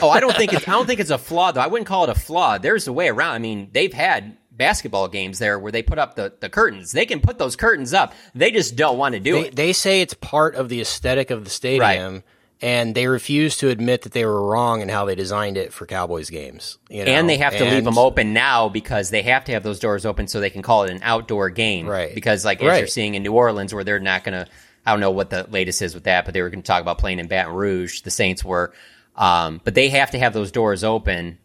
Oh, 0.00 0.10
I 0.10 0.20
don't 0.20 0.36
think 0.36 0.52
it's. 0.52 0.68
I 0.68 0.72
don't 0.72 0.86
think 0.86 1.00
it's 1.00 1.10
a 1.10 1.18
flaw 1.18 1.50
though. 1.50 1.60
I 1.60 1.66
wouldn't 1.66 1.88
call 1.88 2.04
it 2.04 2.10
a 2.10 2.14
flaw. 2.14 2.58
There's 2.58 2.86
a 2.86 2.92
way 2.92 3.08
around. 3.08 3.32
I 3.34 3.38
mean, 3.38 3.70
they've 3.72 3.92
had 3.92 4.36
basketball 4.58 5.08
games 5.08 5.38
there 5.38 5.58
where 5.58 5.72
they 5.72 5.82
put 5.82 5.98
up 5.98 6.16
the, 6.16 6.34
the 6.40 6.50
curtains. 6.50 6.92
They 6.92 7.06
can 7.06 7.20
put 7.20 7.38
those 7.38 7.56
curtains 7.56 7.94
up. 7.94 8.12
They 8.34 8.50
just 8.50 8.76
don't 8.76 8.98
want 8.98 9.14
to 9.14 9.20
do 9.20 9.32
They, 9.32 9.46
it. 9.48 9.56
they 9.56 9.72
say 9.72 10.02
it's 10.02 10.14
part 10.14 10.54
of 10.56 10.68
the 10.68 10.80
aesthetic 10.82 11.30
of 11.30 11.44
the 11.44 11.50
stadium, 11.50 12.24
and 12.60 12.94
they 12.94 13.06
refuse 13.06 13.56
to 13.58 13.68
admit 13.68 14.02
that 14.02 14.12
they 14.12 14.24
were 14.26 14.46
wrong 14.50 14.80
in 14.82 14.88
how 14.88 15.04
they 15.04 15.14
designed 15.14 15.56
it 15.56 15.72
for 15.72 15.86
Cowboys 15.86 16.28
games. 16.28 16.76
You 16.90 17.04
know? 17.04 17.12
and 17.12 17.28
they 17.30 17.36
have 17.38 17.56
to 17.56 17.64
leave 17.64 17.84
them 17.84 17.96
open 17.98 18.32
now 18.32 18.68
because 18.68 19.10
they 19.10 19.22
have 19.22 19.44
to 19.44 19.52
have 19.52 19.62
those 19.62 19.78
doors 19.78 20.04
open 20.04 20.26
so 20.26 20.40
they 20.40 20.50
can 20.50 20.62
call 20.62 20.82
it 20.82 20.90
an 20.90 21.00
outdoor 21.04 21.50
game. 21.50 21.86
Right. 21.86 22.12
Because 22.14 22.44
like 22.44 22.60
as 22.60 22.66
Right. 22.66 22.78
you're 22.78 22.86
seeing 22.88 23.14
in 23.14 23.22
New 23.22 23.32
Orleans 23.32 23.72
where 23.72 23.84
they're 23.84 24.00
not 24.00 24.24
going 24.24 24.44
to, 24.44 24.50
I 24.84 24.90
don't 24.90 24.98
know 25.00 25.12
what 25.12 25.30
the 25.30 25.46
latest 25.50 25.82
is 25.82 25.94
with 25.94 26.04
that, 26.04 26.24
but 26.24 26.34
they 26.34 26.42
were 26.42 26.50
going 26.50 26.62
to 26.62 26.66
talk 26.66 26.82
about 26.82 26.98
playing 26.98 27.20
in 27.20 27.28
Baton 27.28 27.54
Rouge. 27.54 28.00
The 28.00 28.10
Saints 28.10 28.44
were, 28.44 28.72
um, 29.14 29.60
but 29.62 29.74
they 29.74 29.90
have 29.90 30.10
to 30.12 30.18
have 30.18 30.32
those 30.32 30.50
doors 30.50 30.82
open 30.82 31.38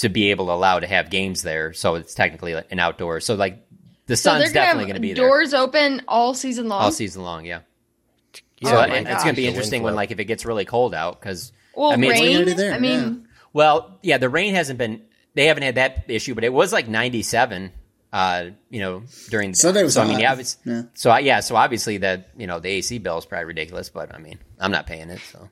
to 0.00 0.08
be 0.10 0.30
able 0.30 0.46
to 0.46 0.52
allow 0.52 0.78
to 0.80 0.86
have 0.86 1.08
games 1.10 1.42
there. 1.42 1.72
So 1.72 1.94
it's 1.94 2.14
technically 2.14 2.52
an 2.52 2.78
outdoor. 2.78 3.20
So 3.20 3.34
like 3.34 3.66
the 4.06 4.16
So 4.16 4.30
sun's 4.30 4.44
they're 4.44 4.52
definitely 4.52 4.84
gonna 4.84 4.98
going 5.00 5.02
to 5.02 5.08
have 5.08 5.16
be 5.16 5.20
there 5.20 5.28
doors 5.28 5.54
open 5.54 6.02
all 6.08 6.34
season 6.34 6.68
long. 6.68 6.82
all 6.82 6.92
season 6.92 7.22
long. 7.22 7.44
Yeah. 7.46 7.60
Yeah, 8.58 8.70
so 8.70 8.76
Oh 8.76 8.80
it- 8.82 8.88
my 9.04 9.10
it's 9.12 9.22
going 9.24 9.34
to 9.34 9.40
be 9.40 9.46
interesting 9.46 9.82
when 9.82 9.94
like 9.94 10.10
if 10.10 10.18
it 10.18 10.24
gets 10.26 10.44
really 10.44 10.64
cold 10.66 10.94
out 10.94 11.18
because 11.20 11.52
well, 11.74 11.92
I 11.92 11.96
mean, 11.96 12.10
rain. 12.10 12.36
already 12.36 12.52
there, 12.52 12.72
I 12.74 12.78
mean, 12.78 13.26
well, 13.52 13.98
yeah, 14.02 14.18
the 14.18 14.28
rain 14.28 14.54
hasn't 14.54 14.78
been. 14.78 15.02
They 15.34 15.46
haven't 15.46 15.62
had 15.62 15.76
that 15.76 16.04
issue, 16.08 16.34
but 16.34 16.42
it 16.44 16.52
was 16.52 16.72
like 16.72 16.88
97. 16.88 17.70
Uh, 18.12 18.46
you 18.68 18.80
know, 18.80 19.04
during 19.30 19.50
the, 19.52 19.56
Sunday 19.56 19.84
was 19.84 19.94
so 19.94 20.02
I 20.02 20.08
mean, 20.08 20.18
yeah, 20.18 20.34
it's, 20.36 20.56
Yeah. 20.64 20.82
so 20.94 21.10
I, 21.10 21.20
yeah, 21.20 21.38
so 21.40 21.54
obviously 21.54 21.98
that 21.98 22.30
you 22.36 22.48
know 22.48 22.58
the 22.58 22.68
AC 22.68 22.98
bill 22.98 23.18
is 23.18 23.24
probably 23.24 23.44
ridiculous, 23.46 23.88
but 23.88 24.12
I 24.14 24.18
mean, 24.18 24.38
I'm 24.58 24.72
not 24.72 24.86
paying 24.88 25.08
it, 25.10 25.20
so 25.20 25.48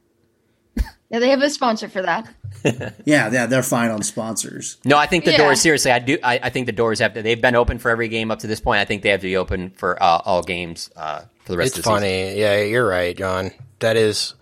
yeah, 1.09 1.21
they 1.21 1.31
have 1.31 1.41
a 1.41 1.49
sponsor 1.51 1.89
for 1.89 2.03
that. 2.03 2.29
Yeah, 3.05 3.31
yeah, 3.31 3.47
they're 3.47 3.63
fine 3.63 3.91
on 3.91 4.03
sponsors. 4.03 4.77
no, 4.85 4.97
I 4.99 5.07
think 5.07 5.25
the 5.25 5.33
Yeah. 5.33 5.39
doors. 5.39 5.61
Seriously, 5.61 5.91
I 5.91 5.99
do. 5.99 6.19
I, 6.23 6.41
I 6.45 6.51
think 6.51 6.67
the 6.67 6.73
doors 6.73 6.99
have 6.99 7.15
to. 7.15 7.23
They've 7.23 7.41
been 7.41 7.55
open 7.55 7.79
for 7.79 7.91
every 7.91 8.09
game 8.09 8.31
up 8.31 8.41
to 8.41 8.47
this 8.47 8.61
point. 8.61 8.81
I 8.81 8.85
think 8.85 9.03
they 9.03 9.11
have 9.11 9.21
to 9.21 9.27
be 9.27 9.37
open 9.37 9.71
for 9.71 10.01
uh, 10.03 10.21
all 10.25 10.43
games 10.43 10.91
uh, 10.97 11.21
for 11.45 11.53
the 11.53 11.59
rest 11.59 11.77
It's 11.77 11.79
of 11.79 11.85
the 11.85 12.01
season. 12.01 12.01
funny. 12.01 12.39
Yeah, 12.41 12.61
you're 12.63 12.87
right, 12.87 13.17
John. 13.17 13.51
That 13.81 13.97
is, 13.97 14.35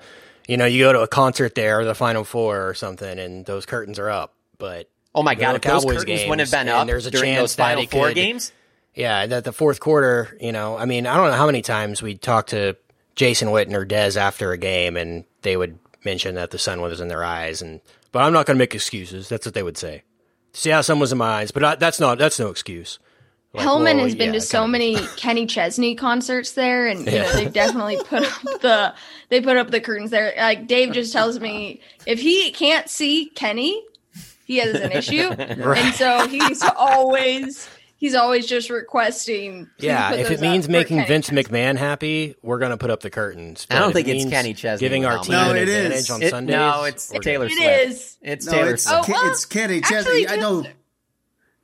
you 0.48 0.56
know, 0.56 0.66
you 0.66 0.84
go 0.84 0.92
to 0.92 1.00
a 1.00 1.08
concert 1.08 1.54
there, 1.54 1.80
or 1.80 1.84
the 1.84 1.94
Final 1.94 2.24
Four 2.24 2.68
or 2.68 2.74
something, 2.74 3.18
and 3.18 3.44
those 3.46 3.66
curtains 3.66 3.98
are 3.98 4.10
up. 4.10 4.34
But 4.58 4.88
Oh 5.14 5.22
my 5.22 5.34
Go 5.34 5.40
god, 5.42 5.50
to 5.52 5.56
if 5.56 5.62
those 5.62 5.82
Cowboys 5.84 5.98
curtains 5.98 6.20
wouldn't 6.28 6.40
have 6.40 6.50
been 6.50 6.68
and 6.68 6.76
up 6.78 6.86
there's 6.86 7.06
a 7.06 7.10
during 7.10 7.34
chance 7.34 7.40
those 7.42 7.54
Final 7.56 7.76
that 7.76 7.82
it 7.84 7.90
Four 7.90 8.08
could- 8.08 8.14
games, 8.16 8.52
yeah, 8.94 9.26
that 9.26 9.44
the 9.44 9.52
fourth 9.52 9.80
quarter, 9.80 10.36
you 10.40 10.52
know, 10.52 10.76
I 10.76 10.84
mean, 10.86 11.06
I 11.06 11.16
don't 11.16 11.30
know 11.30 11.36
how 11.36 11.46
many 11.46 11.62
times 11.62 12.02
we 12.02 12.16
talked 12.16 12.50
to 12.50 12.76
Jason 13.14 13.48
Witten 13.48 13.74
or 13.74 13.84
Dez 13.86 14.16
after 14.16 14.52
a 14.52 14.58
game, 14.58 14.96
and 14.96 15.24
they 15.42 15.56
would 15.56 15.78
mention 16.04 16.34
that 16.36 16.50
the 16.50 16.58
sun 16.58 16.80
was 16.80 17.00
in 17.00 17.08
their 17.08 17.24
eyes, 17.24 17.60
and 17.62 17.80
but 18.16 18.22
I'm 18.22 18.32
not 18.32 18.46
going 18.46 18.54
to 18.54 18.58
make 18.58 18.74
excuses. 18.74 19.28
That's 19.28 19.44
what 19.44 19.52
they 19.52 19.62
would 19.62 19.76
say. 19.76 20.02
See 20.54 20.70
how 20.70 20.80
sun 20.80 20.98
was 20.98 21.12
in 21.12 21.18
my 21.18 21.40
eyes, 21.40 21.50
but 21.50 21.62
I, 21.62 21.74
that's 21.74 22.00
not 22.00 22.16
that's 22.16 22.40
no 22.40 22.48
excuse. 22.48 22.98
Like, 23.52 23.62
Helman 23.62 23.98
well, 23.98 24.06
has 24.06 24.14
been 24.14 24.28
yeah, 24.28 24.38
to 24.38 24.40
so 24.40 24.60
kinda- 24.60 24.72
many 24.72 24.96
Kenny 25.18 25.44
Chesney 25.44 25.94
concerts 25.96 26.52
there, 26.52 26.86
and 26.86 27.00
you 27.00 27.12
know, 27.12 27.30
they've 27.32 27.52
definitely 27.52 27.98
put 27.98 28.22
up 28.22 28.60
the 28.62 28.94
they 29.28 29.42
put 29.42 29.58
up 29.58 29.70
the 29.70 29.82
curtains 29.82 30.12
there. 30.12 30.32
Like 30.34 30.66
Dave 30.66 30.94
just 30.94 31.12
tells 31.12 31.40
me, 31.40 31.82
if 32.06 32.18
he 32.18 32.52
can't 32.52 32.88
see 32.88 33.26
Kenny, 33.34 33.84
he 34.46 34.56
has 34.60 34.74
an 34.80 34.92
issue, 34.92 35.28
and 35.38 35.94
so 35.94 36.26
he's 36.26 36.62
always 36.62 37.68
he's 37.96 38.14
always 38.14 38.46
just 38.46 38.70
requesting. 38.70 39.68
Yeah, 39.78 40.12
if 40.14 40.30
it 40.30 40.40
means 40.40 40.68
making 40.68 40.96
Kenny 40.98 41.08
Vince 41.08 41.26
Chesney. 41.28 41.42
McMahon 41.44 41.76
happy, 41.76 42.34
we're 42.42 42.58
going 42.58 42.70
to 42.70 42.76
put 42.76 42.90
up 42.90 43.00
the 43.00 43.10
curtains. 43.10 43.66
I 43.70 43.78
don't 43.78 43.88
But 43.88 43.94
think 43.94 44.08
it 44.08 44.16
it's 44.18 44.30
Kenny 44.30 44.54
Chesney 44.54 44.84
giving 44.86 45.04
our 45.04 45.18
team 45.18 45.32
No, 45.32 45.50
an 45.50 45.56
it 45.56 45.62
advantage 45.68 45.98
is. 45.98 46.10
on 46.10 46.22
It- 46.22 46.30
Sundays. 46.30 46.54
no, 46.54 46.84
it's 46.84 47.12
we're 47.12 47.20
Taylor 47.20 47.46
It 47.46 47.52
Swift. 47.52 47.86
is. 47.90 48.16
It's 48.22 48.46
No, 48.46 48.52
Taylor 48.52 48.74
it's 48.74 48.82
Swift. 48.84 49.08
Oh, 49.08 49.12
well, 49.12 49.30
it's 49.30 49.44
Kenny 49.44 49.78
actually, 49.78 50.24
Chesney. 50.24 50.28
I 50.28 50.36
know. 50.36 50.64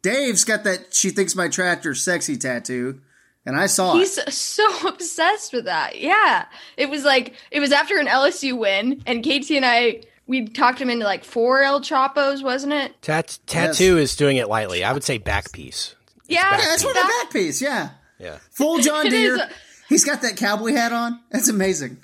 Dave's 0.03 0.45
got 0.45 0.65
that. 0.65 0.95
She 0.95 1.11
thinks 1.11 1.37
my 1.37 1.49
tractor's 1.49 2.03
sexy 2.03 2.37
tattoo, 2.37 3.01
and 3.47 3.57
I 3.57 3.67
saw 3.67 3.95
He's 3.95 4.19
it. 4.19 4.33
so 4.33 4.65
obsessed 4.89 5.53
with 5.53 5.67
that. 5.67 6.01
Yeah. 6.01 6.47
It 6.77 6.91
was 6.91 7.05
like 7.05 7.35
it 7.51 7.61
was 7.61 7.73
after 7.73 7.99
an 7.99 8.07
LSU 8.09 8.59
win 8.59 9.03
and 9.07 9.23
Katie 9.23 9.57
and 9.57 9.65
I 9.67 10.03
we 10.27 10.47
talked 10.49 10.81
him 10.81 10.91
into 10.91 11.05
like 11.05 11.25
four 11.25 11.63
El 11.63 11.81
Chapos, 11.81 12.43
wasn't 12.43 12.73
it? 12.73 13.01
Tat- 13.03 13.39
tattoo 13.47 13.99
is 13.99 14.17
doing 14.17 14.37
it 14.39 14.49
lightly. 14.49 14.83
I 14.83 14.93
would 14.93 15.05
say 15.05 15.19
back 15.19 15.53
piece. 15.53 15.95
Yeah. 16.33 16.59
Yeah, 16.59 16.65
that's 16.67 16.85
what 16.85 16.93
a 16.97 17.01
that- 17.01 17.25
back 17.25 17.33
piece. 17.33 17.61
Yeah, 17.63 17.91
Yeah. 18.19 18.39
full 18.51 18.79
John 18.79 19.07
It 19.07 19.11
Deere. 19.11 19.35
is. 19.37 19.41
He's 19.89 20.05
got 20.05 20.23
that 20.23 20.37
cowboy 20.37 20.73
hat 20.73 20.93
on. 20.93 21.21
That's 21.31 21.49
amazing. 21.49 21.99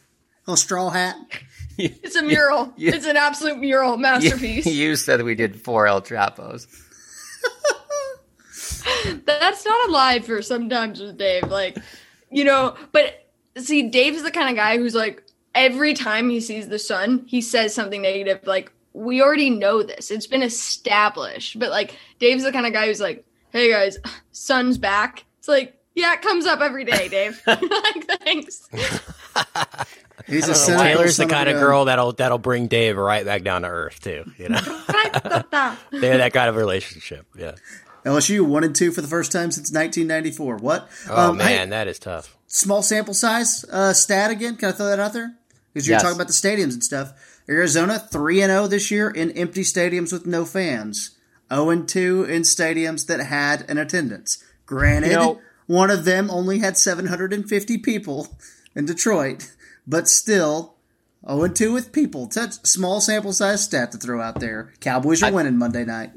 Little 0.47 0.57
straw 0.57 0.91
hat. 0.91 1.17
It's 1.81 2.17
a 2.17 2.23
mural. 2.23 2.73
It's 2.77 3.07
an 3.07 3.17
absolute 3.17 3.59
mural 3.59 3.97
masterpiece. 3.97 4.67
you 4.83 4.97
said 4.97 5.23
we 5.23 5.37
did 5.37 5.61
four 5.63 5.87
El 5.87 6.03
Trapos. 6.03 6.67
That's 9.25 9.65
not 9.65 9.89
a 9.89 9.93
lie 9.93 10.19
for 10.21 10.43
sometimes 10.43 11.01
with 11.01 11.17
Dave. 11.19 11.45
Like, 11.49 11.79
you 12.31 12.45
know, 12.45 12.75
but 12.93 13.29
see, 13.57 13.89
Dave's 13.91 14.23
the 14.23 14.31
kind 14.31 14.51
of 14.51 14.57
guy 14.57 14.77
who's 14.77 14.95
like, 14.95 15.23
every 15.55 15.95
time 15.95 16.31
he 16.31 16.41
sees 16.41 16.69
the 16.69 16.79
sun, 16.79 17.25
he 17.27 17.41
says 17.41 17.75
something 17.75 18.03
negative. 18.03 18.41
Like, 18.47 18.73
we 18.93 19.23
already 19.23 19.51
know 19.51 19.83
this, 19.83 20.11
it's 20.11 20.27
been 20.27 20.43
established. 20.43 21.59
But 21.59 21.71
like, 21.71 21.97
Dave's 22.19 22.43
the 22.43 22.53
kind 22.53 22.67
of 22.67 22.73
guy 22.73 22.87
who's 22.87 23.01
like, 23.01 23.25
hey 23.53 23.71
guys, 23.71 23.99
sun's 24.33 24.79
back. 24.79 25.25
It's 25.39 25.49
like, 25.49 25.75
yeah, 25.95 26.15
it 26.15 26.23
comes 26.23 26.47
up 26.47 26.61
every 26.61 26.85
day, 26.85 27.09
Dave. 27.09 27.41
like, 27.47 28.05
thanks. 28.23 28.69
He's 30.27 30.45
a 30.47 30.49
Well, 30.51 30.55
cynical 30.55 30.85
Taylor's 30.85 31.17
the 31.17 31.27
kind 31.27 31.49
of 31.49 31.55
gun. 31.55 31.63
girl 31.65 31.85
that'll 31.87 32.13
that'll 32.13 32.39
bring 32.39 32.67
Dave 32.67 32.97
right 32.99 33.25
back 33.25 33.43
down 33.45 33.63
to 33.63 33.69
earth 33.69 34.01
too. 34.03 34.25
You 34.37 34.51
know, 34.51 34.61
they 34.61 36.09
have 36.09 36.19
that 36.19 36.31
kind 36.35 36.49
of 36.51 36.57
relationship. 36.57 37.27
Yeah. 37.37 37.55
LSU 38.05 38.43
one 38.47 38.63
and 38.65 38.75
two 38.77 38.91
for 38.93 39.01
the 39.01 39.09
first 39.09 39.33
time 39.33 39.51
since 39.51 39.73
1994. 39.73 40.57
What? 40.57 40.89
Oh 41.09 41.31
Um, 41.31 41.39
hey, 41.39 41.57
man, 41.57 41.71
that 41.71 41.89
is 41.89 41.99
tough. 41.99 42.37
small 42.47 42.83
sample 42.83 43.15
size 43.15 43.65
uh, 43.73 43.93
stat 43.93 44.31
again. 44.31 44.57
Can 44.57 44.69
I 44.69 44.73
throw 44.73 44.87
that 44.87 45.01
out 45.01 45.13
there? 45.13 45.35
Because 45.73 45.87
you're 45.89 45.95
Yes. 45.95 46.03
talking 46.03 46.17
about 46.17 46.27
the 46.27 46.33
stadiums 46.33 46.75
and 46.75 46.85
stuff. 46.85 47.13
Arizona 47.49 47.99
three 47.99 48.43
and 48.43 48.51
zero 48.51 48.67
this 48.67 48.91
year 48.91 49.09
in 49.11 49.31
empty 49.33 49.63
stadiums 49.63 50.13
with 50.13 50.27
no 50.27 50.45
fans. 50.45 51.17
Zero 51.53 51.71
and 51.71 51.89
two 51.89 52.25
in 52.25 52.43
stadiums 52.43 53.07
that 53.07 53.21
had 53.21 53.69
an 53.71 53.79
attendance. 53.79 54.43
Granted, 54.67 55.11
You 55.11 55.17
know- 55.17 55.41
one 55.67 55.91
of 55.91 56.05
them 56.05 56.31
only 56.31 56.59
had 56.61 56.79
750 56.79 57.79
people 57.79 58.29
in 58.75 58.87
Detroit, 58.87 59.51
but 59.87 60.09
still 60.09 60.75
0 61.27 61.45
and 61.45 61.55
2 61.57 61.73
with 61.73 61.93
people. 61.93 62.31
A 62.37 62.51
small 62.67 63.01
sample 63.01 63.33
size 63.35 63.65
stat 63.65 63.93
to 63.93 63.99
throw 63.99 64.21
out 64.23 64.41
there. 64.41 64.73
Cowboys 64.81 65.23
are 65.23 65.27
I- 65.27 65.31
winning 65.31 65.59
Monday 65.59 65.85
night. 65.85 66.11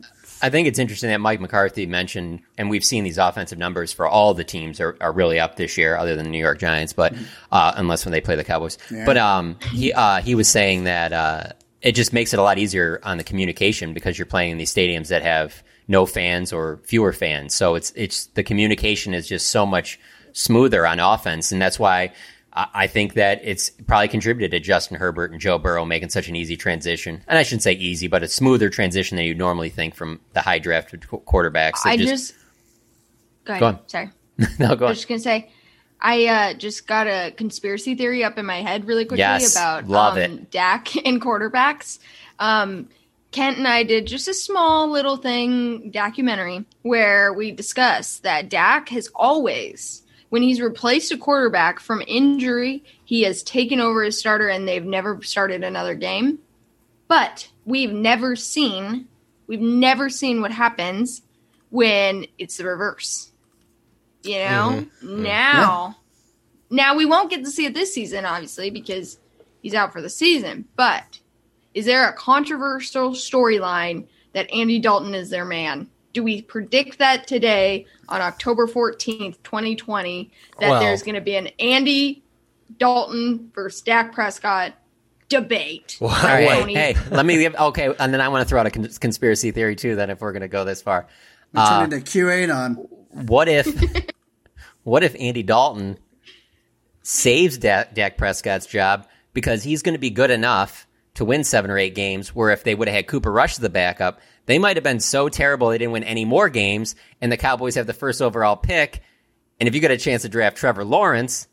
I 0.43 0.49
think 0.49 0.67
it's 0.67 0.79
interesting 0.79 1.11
that 1.11 1.19
Mike 1.19 1.39
McCarthy 1.39 1.85
mentioned, 1.85 2.39
and 2.57 2.67
we've 2.67 2.83
seen 2.83 3.03
these 3.03 3.19
offensive 3.19 3.59
numbers 3.59 3.93
for 3.93 4.07
all 4.07 4.33
the 4.33 4.43
teams 4.43 4.79
are, 4.79 4.97
are 4.99 5.11
really 5.11 5.39
up 5.39 5.55
this 5.55 5.77
year, 5.77 5.95
other 5.95 6.15
than 6.15 6.25
the 6.25 6.31
New 6.31 6.39
York 6.39 6.57
Giants, 6.57 6.93
but 6.93 7.13
uh, 7.51 7.73
unless 7.75 8.05
when 8.05 8.11
they 8.11 8.21
play 8.21 8.35
the 8.35 8.43
Cowboys. 8.43 8.79
Yeah. 8.89 9.05
But 9.05 9.17
um, 9.17 9.57
he 9.71 9.93
uh, 9.93 10.21
he 10.21 10.33
was 10.33 10.47
saying 10.47 10.85
that 10.85 11.13
uh, 11.13 11.43
it 11.81 11.93
just 11.93 12.13
makes 12.13 12.33
it 12.33 12.39
a 12.39 12.43
lot 12.43 12.57
easier 12.57 12.99
on 13.03 13.17
the 13.17 13.23
communication 13.23 13.93
because 13.93 14.17
you're 14.17 14.25
playing 14.25 14.51
in 14.51 14.57
these 14.57 14.73
stadiums 14.73 15.07
that 15.07 15.23
have 15.23 15.63
no 15.87 16.05
fans 16.05 16.53
or 16.53 16.79
fewer 16.83 17.13
fans. 17.13 17.55
So 17.55 17.75
it's 17.75 17.91
it's 17.95 18.27
the 18.27 18.43
communication 18.43 19.13
is 19.13 19.27
just 19.27 19.49
so 19.49 19.65
much 19.65 19.99
smoother 20.33 20.85
on 20.85 20.99
offense, 20.99 21.51
and 21.51 21.61
that's 21.61 21.79
why 21.79 22.13
I 22.53 22.67
I 22.73 22.87
think 22.87 23.13
that 23.15 23.41
it's 23.43 23.69
probably 23.69 24.07
contributed 24.07 24.51
to 24.51 24.59
Justin 24.59 24.97
Herbert 24.97 25.31
and 25.31 25.39
Joe 25.39 25.57
Burrow 25.57 25.85
making 25.85 26.09
such 26.09 26.27
an 26.27 26.35
easy 26.35 26.57
transition. 26.57 27.23
And 27.27 27.37
I 27.37 27.43
shouldn't 27.43 27.63
say 27.63 27.73
easy, 27.73 28.07
but 28.07 28.23
a 28.23 28.27
smoother 28.27 28.69
transition 28.69 29.15
than 29.15 29.25
you 29.25 29.31
would 29.31 29.37
normally 29.37 29.69
think 29.69 29.95
from 29.95 30.19
the 30.33 30.41
high 30.41 30.59
drafted 30.59 31.01
quarterbacks. 31.01 31.79
I 31.85 31.97
just, 31.97 32.35
go 33.45 33.53
ahead. 33.53 33.59
Go 33.59 33.67
on. 33.67 33.79
Sorry. 33.87 34.09
no, 34.59 34.75
go 34.75 34.85
I 34.85 34.87
on. 34.87 34.91
was 34.91 34.97
just 34.99 35.07
gonna 35.07 35.19
say, 35.19 35.49
I 36.01 36.25
uh, 36.25 36.53
just 36.55 36.87
got 36.87 37.07
a 37.07 37.31
conspiracy 37.31 37.95
theory 37.95 38.23
up 38.23 38.37
in 38.37 38.45
my 38.45 38.61
head 38.61 38.87
really 38.87 39.05
quickly 39.05 39.19
Yes, 39.19 39.55
about 39.55 39.87
love 39.87 40.13
um, 40.13 40.19
it. 40.19 40.51
Dak 40.51 40.95
and 41.05 41.21
quarterbacks. 41.21 41.99
Um, 42.39 42.89
Kent 43.31 43.57
and 43.57 43.67
I 43.67 43.83
did 43.83 44.07
just 44.07 44.27
a 44.27 44.33
small 44.33 44.89
little 44.89 45.15
thing 45.15 45.89
documentary 45.91 46.65
where 46.81 47.31
we 47.31 47.51
discussed 47.51 48.23
that 48.23 48.49
Dak 48.49 48.89
has 48.89 49.09
always, 49.15 50.03
when 50.29 50.41
he's 50.41 50.59
replaced 50.59 51.13
a 51.13 51.17
quarterback 51.17 51.79
from 51.79 52.03
injury, 52.07 52.83
he 53.05 53.21
has 53.23 53.41
taken 53.41 53.79
over 53.79 54.03
as 54.03 54.17
starter 54.17 54.49
and 54.49 54.67
they've 54.67 54.83
never 54.83 55.21
started 55.21 55.63
another 55.63 55.95
game. 55.95 56.39
But 57.07 57.49
we've 57.63 57.93
never 57.93 58.35
seen, 58.35 59.07
we've 59.47 59.61
never 59.61 60.09
seen 60.09 60.41
what 60.41 60.51
happens 60.51 61.21
when 61.69 62.25
it's 62.37 62.57
the 62.57 62.65
reverse. 62.65 63.30
You 64.23 64.35
know, 64.39 64.85
now, 65.01 65.97
now 66.69 66.95
we 66.95 67.05
won't 67.05 67.29
get 67.29 67.43
to 67.43 67.49
see 67.51 67.65
it 67.65 67.73
this 67.73 67.93
season, 67.93 68.25
obviously, 68.25 68.69
because 68.69 69.19
he's 69.61 69.73
out 69.73 69.91
for 69.93 70.01
the 70.01 70.09
season. 70.09 70.65
But 70.75 71.19
is 71.73 71.85
there 71.85 72.07
a 72.07 72.13
controversial 72.13 73.11
storyline 73.11 74.05
that 74.33 74.51
Andy 74.53 74.79
Dalton 74.79 75.15
is 75.15 75.29
their 75.29 75.45
man? 75.45 75.89
Do 76.13 76.23
we 76.23 76.41
predict 76.41 76.99
that 76.99 77.25
today 77.25 77.85
on 78.09 78.21
October 78.21 78.67
14th, 78.67 79.37
2020, 79.43 80.31
that 80.59 80.69
Well- 80.69 80.79
there's 80.81 81.03
going 81.03 81.15
to 81.15 81.21
be 81.21 81.35
an 81.35 81.47
Andy 81.59 82.21
Dalton 82.77 83.49
versus 83.55 83.81
Dak 83.81 84.13
Prescott 84.13 84.73
debate? 85.29 85.97
All 86.01 86.09
right, 86.09 86.59
Tony? 86.59 86.75
hey, 86.75 86.95
let 87.11 87.25
me 87.25 87.37
give, 87.37 87.55
okay, 87.55 87.93
and 87.99 88.13
then 88.13 88.19
I 88.21 88.27
want 88.29 88.41
to 88.45 88.49
throw 88.49 88.59
out 88.59 88.67
a 88.67 88.71
con- 88.71 88.89
conspiracy 88.99 89.51
theory 89.51 89.75
too. 89.75 89.95
Then, 89.95 90.09
if 90.09 90.19
we're 90.21 90.33
going 90.33 90.41
to 90.41 90.47
go 90.49 90.63
this 90.65 90.81
far, 90.81 91.07
We 91.53 91.59
Uh, 91.61 91.69
turn 91.81 91.93
into 91.93 92.05
QAnon. 92.05 92.75
what 93.11 93.47
if, 93.49 93.65
what 94.83 95.03
if 95.03 95.15
Andy 95.19 95.43
Dalton 95.43 95.97
saves 97.03 97.57
Dak, 97.57 97.93
Dak 97.93 98.17
Prescott's 98.17 98.65
job 98.65 99.07
because 99.33 99.63
he's 99.63 99.81
going 99.81 99.93
to 99.93 99.99
be 99.99 100.09
good 100.09 100.31
enough 100.31 100.87
to 101.15 101.25
win 101.25 101.43
seven 101.43 101.71
or 101.71 101.77
eight 101.77 101.95
games? 101.95 102.33
Where 102.33 102.51
if 102.51 102.63
they 102.63 102.75
would 102.75 102.87
have 102.87 102.95
had 102.95 103.07
Cooper 103.07 103.31
Rush 103.31 103.53
as 103.53 103.59
the 103.59 103.69
backup, 103.69 104.19
they 104.45 104.59
might 104.59 104.77
have 104.77 104.83
been 104.83 104.99
so 104.99 105.29
terrible 105.29 105.69
they 105.69 105.77
didn't 105.77 105.93
win 105.93 106.03
any 106.03 106.25
more 106.25 106.49
games, 106.49 106.95
and 107.21 107.31
the 107.31 107.37
Cowboys 107.37 107.75
have 107.75 107.87
the 107.87 107.93
first 107.93 108.21
overall 108.21 108.55
pick. 108.55 109.01
And 109.59 109.67
if 109.67 109.75
you 109.75 109.81
get 109.81 109.91
a 109.91 109.97
chance 109.97 110.23
to 110.23 110.29
draft 110.29 110.57
Trevor 110.57 110.83
Lawrence, 110.83 111.47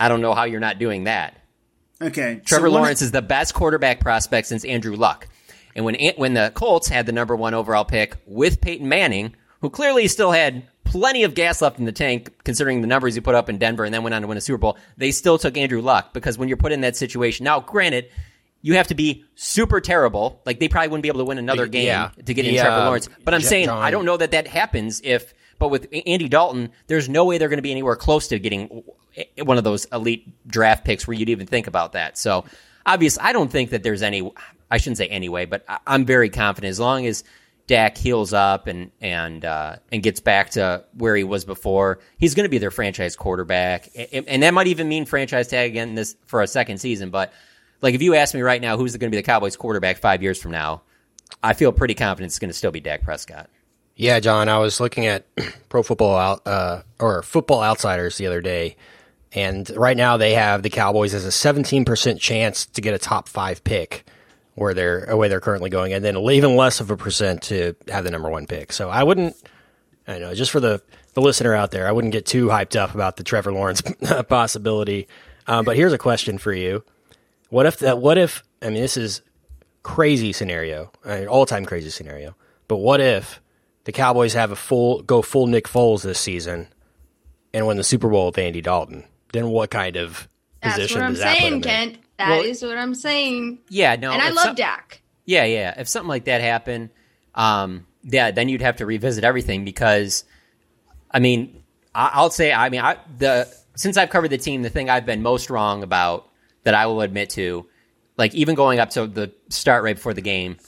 I 0.00 0.08
don't 0.08 0.22
know 0.22 0.34
how 0.34 0.44
you're 0.44 0.60
not 0.60 0.78
doing 0.78 1.04
that. 1.04 1.38
Okay. 2.00 2.40
Trevor 2.44 2.68
so 2.68 2.72
Lawrence 2.72 3.02
is 3.02 3.12
the 3.12 3.22
best 3.22 3.54
quarterback 3.54 4.00
prospect 4.00 4.48
since 4.48 4.64
Andrew 4.64 4.96
Luck. 4.96 5.28
And 5.76 5.84
when 5.84 5.96
when 6.16 6.34
the 6.34 6.52
Colts 6.54 6.88
had 6.88 7.06
the 7.06 7.12
number 7.12 7.36
one 7.36 7.54
overall 7.54 7.84
pick 7.84 8.16
with 8.26 8.60
Peyton 8.60 8.88
Manning, 8.88 9.34
who 9.60 9.70
clearly 9.70 10.08
still 10.08 10.30
had 10.30 10.64
plenty 10.84 11.24
of 11.24 11.34
gas 11.34 11.60
left 11.62 11.78
in 11.78 11.84
the 11.84 11.92
tank, 11.92 12.30
considering 12.44 12.80
the 12.80 12.86
numbers 12.86 13.14
he 13.14 13.20
put 13.20 13.34
up 13.34 13.48
in 13.48 13.58
Denver 13.58 13.84
and 13.84 13.92
then 13.92 14.02
went 14.02 14.14
on 14.14 14.22
to 14.22 14.28
win 14.28 14.38
a 14.38 14.40
Super 14.40 14.58
Bowl, 14.58 14.78
they 14.96 15.10
still 15.10 15.38
took 15.38 15.56
Andrew 15.56 15.80
Luck 15.80 16.12
because 16.12 16.38
when 16.38 16.48
you're 16.48 16.56
put 16.56 16.72
in 16.72 16.82
that 16.82 16.96
situation, 16.96 17.44
now 17.44 17.60
granted, 17.60 18.08
you 18.62 18.74
have 18.76 18.86
to 18.88 18.94
be 18.94 19.24
super 19.34 19.80
terrible. 19.80 20.40
Like 20.46 20.58
they 20.60 20.68
probably 20.68 20.88
wouldn't 20.88 21.02
be 21.02 21.08
able 21.08 21.20
to 21.20 21.24
win 21.24 21.38
another 21.38 21.66
game 21.66 21.86
Yeah. 21.86 22.10
to 22.24 22.32
get 22.34 22.46
in 22.46 22.54
Yeah. 22.54 22.62
Trevor 22.62 22.84
Lawrence. 22.84 23.08
But 23.24 23.34
I'm 23.34 23.40
Ja- 23.42 23.48
saying 23.48 23.66
John- 23.66 23.82
I 23.82 23.90
don't 23.90 24.04
know 24.04 24.16
that 24.16 24.30
that 24.30 24.46
happens 24.46 25.00
if. 25.04 25.34
But 25.60 25.68
with 25.68 25.86
Andy 26.06 26.28
Dalton, 26.28 26.70
there's 26.88 27.08
no 27.08 27.24
way 27.24 27.38
they're 27.38 27.48
going 27.48 27.58
to 27.58 27.62
be 27.62 27.70
anywhere 27.70 27.94
close 27.94 28.26
to 28.28 28.38
getting 28.40 28.82
one 29.42 29.56
of 29.56 29.62
those 29.62 29.84
elite 29.92 30.26
draft 30.48 30.84
picks 30.84 31.06
where 31.06 31.14
you'd 31.16 31.28
even 31.28 31.46
think 31.46 31.68
about 31.68 31.92
that. 31.92 32.18
So 32.18 32.44
obviously, 32.84 33.22
I 33.22 33.32
don't 33.32 33.50
think 33.50 33.70
that 33.70 33.82
there's 33.84 34.02
any. 34.02 34.28
I 34.70 34.78
shouldn't 34.78 34.98
say 34.98 35.06
anyway, 35.06 35.44
but 35.44 35.64
I'm 35.86 36.04
very 36.06 36.28
confident 36.28 36.70
as 36.70 36.80
long 36.80 37.06
as 37.06 37.22
Dak 37.66 37.96
heals 37.96 38.32
up 38.32 38.66
and 38.66 38.90
and 39.00 39.44
uh, 39.44 39.76
and 39.90 40.02
gets 40.02 40.20
back 40.20 40.50
to 40.50 40.84
where 40.94 41.16
he 41.16 41.24
was 41.24 41.44
before, 41.44 42.00
he's 42.18 42.34
going 42.34 42.44
to 42.44 42.50
be 42.50 42.58
their 42.58 42.70
franchise 42.70 43.16
quarterback, 43.16 43.88
and, 44.12 44.28
and 44.28 44.42
that 44.42 44.52
might 44.52 44.66
even 44.66 44.88
mean 44.88 45.06
franchise 45.06 45.48
tag 45.48 45.70
again 45.70 45.94
this 45.94 46.16
for 46.26 46.42
a 46.42 46.46
second 46.46 46.78
season. 46.78 47.10
But 47.10 47.32
like, 47.80 47.94
if 47.94 48.02
you 48.02 48.14
ask 48.14 48.34
me 48.34 48.42
right 48.42 48.60
now, 48.60 48.76
who's 48.76 48.94
going 48.96 49.10
to 49.10 49.14
be 49.14 49.20
the 49.20 49.26
Cowboys 49.26 49.56
quarterback 49.56 49.96
five 49.96 50.22
years 50.22 50.40
from 50.40 50.50
now? 50.50 50.82
I 51.42 51.54
feel 51.54 51.72
pretty 51.72 51.94
confident 51.94 52.30
it's 52.30 52.38
going 52.38 52.50
to 52.50 52.54
still 52.54 52.70
be 52.70 52.80
Dak 52.80 53.02
Prescott. 53.02 53.48
Yeah, 53.96 54.20
John, 54.20 54.48
I 54.48 54.58
was 54.58 54.78
looking 54.80 55.06
at 55.06 55.24
Pro 55.68 55.82
Football 55.82 56.16
Out 56.16 56.46
uh, 56.46 56.82
or 56.98 57.22
Football 57.22 57.62
Outsiders 57.62 58.18
the 58.18 58.26
other 58.26 58.42
day, 58.42 58.76
and 59.32 59.68
right 59.70 59.96
now 59.96 60.18
they 60.18 60.34
have 60.34 60.62
the 60.62 60.70
Cowboys 60.70 61.14
as 61.14 61.24
a 61.24 61.28
17% 61.28 62.20
chance 62.20 62.66
to 62.66 62.80
get 62.82 62.92
a 62.92 62.98
top 62.98 63.26
five 63.26 63.64
pick 63.64 64.04
where 64.54 64.74
they're 64.74 65.16
where 65.16 65.28
they're 65.28 65.40
currently 65.40 65.70
going, 65.70 65.92
and 65.92 66.04
then 66.04 66.16
even 66.16 66.56
less 66.56 66.80
of 66.80 66.90
a 66.90 66.96
percent 66.96 67.42
to 67.42 67.74
have 67.88 68.04
the 68.04 68.10
number 68.10 68.30
one 68.30 68.46
pick. 68.46 68.72
So 68.72 68.88
I 68.88 69.02
wouldn't, 69.02 69.36
I 70.06 70.12
don't 70.12 70.22
know, 70.22 70.34
just 70.34 70.50
for 70.50 70.60
the 70.60 70.82
the 71.14 71.20
listener 71.20 71.54
out 71.54 71.70
there, 71.70 71.86
I 71.86 71.92
wouldn't 71.92 72.12
get 72.12 72.26
too 72.26 72.46
hyped 72.46 72.76
up 72.76 72.94
about 72.94 73.16
the 73.16 73.24
Trevor 73.24 73.52
Lawrence 73.52 73.82
possibility. 74.28 75.08
Um, 75.46 75.64
but 75.64 75.76
here's 75.76 75.92
a 75.92 75.98
question 75.98 76.38
for 76.38 76.52
you: 76.52 76.84
What 77.50 77.66
if 77.66 77.78
that? 77.78 77.98
What 77.98 78.18
if? 78.18 78.42
I 78.62 78.66
mean, 78.66 78.80
this 78.80 78.96
is 78.96 79.22
crazy 79.82 80.32
scenario, 80.32 80.90
all 81.28 81.46
time 81.46 81.64
crazy 81.64 81.90
scenario. 81.90 82.34
But 82.68 82.76
what 82.76 83.00
if 83.00 83.40
the 83.84 83.92
Cowboys 83.92 84.34
have 84.34 84.50
a 84.50 84.56
full 84.56 85.02
go 85.02 85.22
full 85.22 85.46
Nick 85.46 85.68
Foles 85.68 86.02
this 86.02 86.18
season 86.18 86.68
and 87.52 87.66
win 87.66 87.76
the 87.76 87.84
Super 87.84 88.08
Bowl 88.08 88.26
with 88.26 88.38
Andy 88.38 88.60
Dalton? 88.60 89.04
Then 89.32 89.48
what 89.48 89.70
kind 89.70 89.96
of 89.96 90.28
That's 90.62 90.76
position 90.76 91.00
does 91.00 91.18
that 91.18 91.34
put 91.34 91.40
saying, 91.40 91.62
him 91.62 91.90
in? 91.90 91.98
Kent. 92.18 92.42
That 92.42 92.44
is 92.44 92.62
Well- 92.62 92.70
what 92.72 92.78
I'm 92.78 92.94
saying. 92.94 93.58
Yeah, 93.68 93.96
no, 93.96 94.12
and 94.12 94.22
I 94.22 94.30
love 94.30 94.44
some- 94.44 94.54
Dak. 94.54 95.00
Yeah, 95.26 95.44
yeah. 95.44 95.74
If 95.78 95.88
something 95.88 96.08
like 96.08 96.24
that 96.24 96.40
happened, 96.40 96.90
um, 97.34 97.86
yeah, 98.02 98.30
then 98.30 98.48
you'd 98.48 98.60
have 98.62 98.76
to 98.76 98.86
revisit 98.86 99.24
everything 99.24 99.64
because, 99.64 100.24
I 101.10 101.18
mean, 101.18 101.62
I, 101.94 102.10
I'll 102.14 102.30
say, 102.30 102.52
I 102.52 102.68
mean, 102.68 102.80
I 102.82 102.98
the 103.18 103.48
since 103.74 103.96
I've 103.96 104.10
covered 104.10 104.28
the 104.28 104.38
team, 104.38 104.62
the 104.62 104.70
thing 104.70 104.88
I've 104.90 105.06
been 105.06 105.22
most 105.22 105.50
wrong 105.50 105.82
about 105.82 106.28
that 106.64 106.74
I 106.74 106.86
will 106.86 107.00
admit 107.00 107.30
to, 107.30 107.66
like 108.16 108.34
even 108.34 108.54
going 108.54 108.78
up 108.78 108.90
to 108.90 109.06
the 109.06 109.32
start 109.48 109.82
right 109.82 109.96
before 109.96 110.14
the 110.14 110.20
game, 110.22 110.58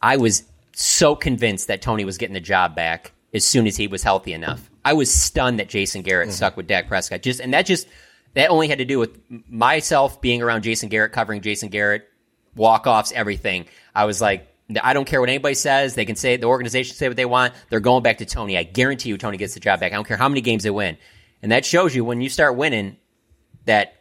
I 0.00 0.16
was 0.16 0.44
so 0.72 1.14
convinced 1.14 1.68
that 1.68 1.82
Tony 1.82 2.04
was 2.04 2.16
getting 2.18 2.34
the 2.34 2.40
job 2.40 2.74
back 2.74 3.12
as 3.32 3.44
soon 3.44 3.66
as 3.66 3.76
he 3.76 3.86
was 3.86 4.02
healthy 4.02 4.32
enough. 4.32 4.70
I 4.84 4.92
was 4.92 5.12
stunned 5.12 5.58
that 5.58 5.68
Jason 5.68 6.02
Garrett 6.02 6.32
stuck 6.32 6.56
with 6.56 6.66
Dak 6.66 6.88
Prescott. 6.88 7.22
Just 7.22 7.40
and 7.40 7.52
that 7.52 7.66
just 7.66 7.86
that 8.34 8.50
only 8.50 8.68
had 8.68 8.78
to 8.78 8.84
do 8.84 8.98
with 8.98 9.18
myself 9.48 10.20
being 10.20 10.42
around 10.42 10.62
Jason 10.62 10.88
Garrett, 10.88 11.12
covering 11.12 11.40
Jason 11.40 11.68
Garrett, 11.68 12.08
walk 12.54 12.86
offs, 12.86 13.12
everything. 13.12 13.66
I 13.94 14.04
was 14.04 14.20
like, 14.20 14.48
I 14.82 14.92
don't 14.92 15.04
care 15.04 15.20
what 15.20 15.28
anybody 15.28 15.54
says. 15.54 15.94
They 15.94 16.04
can 16.04 16.16
say 16.16 16.36
the 16.36 16.46
organization 16.46 16.96
say 16.96 17.08
what 17.08 17.16
they 17.16 17.26
want. 17.26 17.54
They're 17.68 17.80
going 17.80 18.02
back 18.02 18.18
to 18.18 18.24
Tony. 18.24 18.56
I 18.56 18.62
guarantee 18.62 19.10
you, 19.10 19.18
Tony 19.18 19.36
gets 19.36 19.54
the 19.54 19.60
job 19.60 19.80
back. 19.80 19.92
I 19.92 19.94
don't 19.96 20.06
care 20.06 20.16
how 20.16 20.28
many 20.28 20.40
games 20.40 20.62
they 20.62 20.70
win, 20.70 20.96
and 21.42 21.52
that 21.52 21.64
shows 21.64 21.94
you 21.94 22.04
when 22.04 22.20
you 22.20 22.28
start 22.28 22.56
winning 22.56 22.96
that 23.66 23.94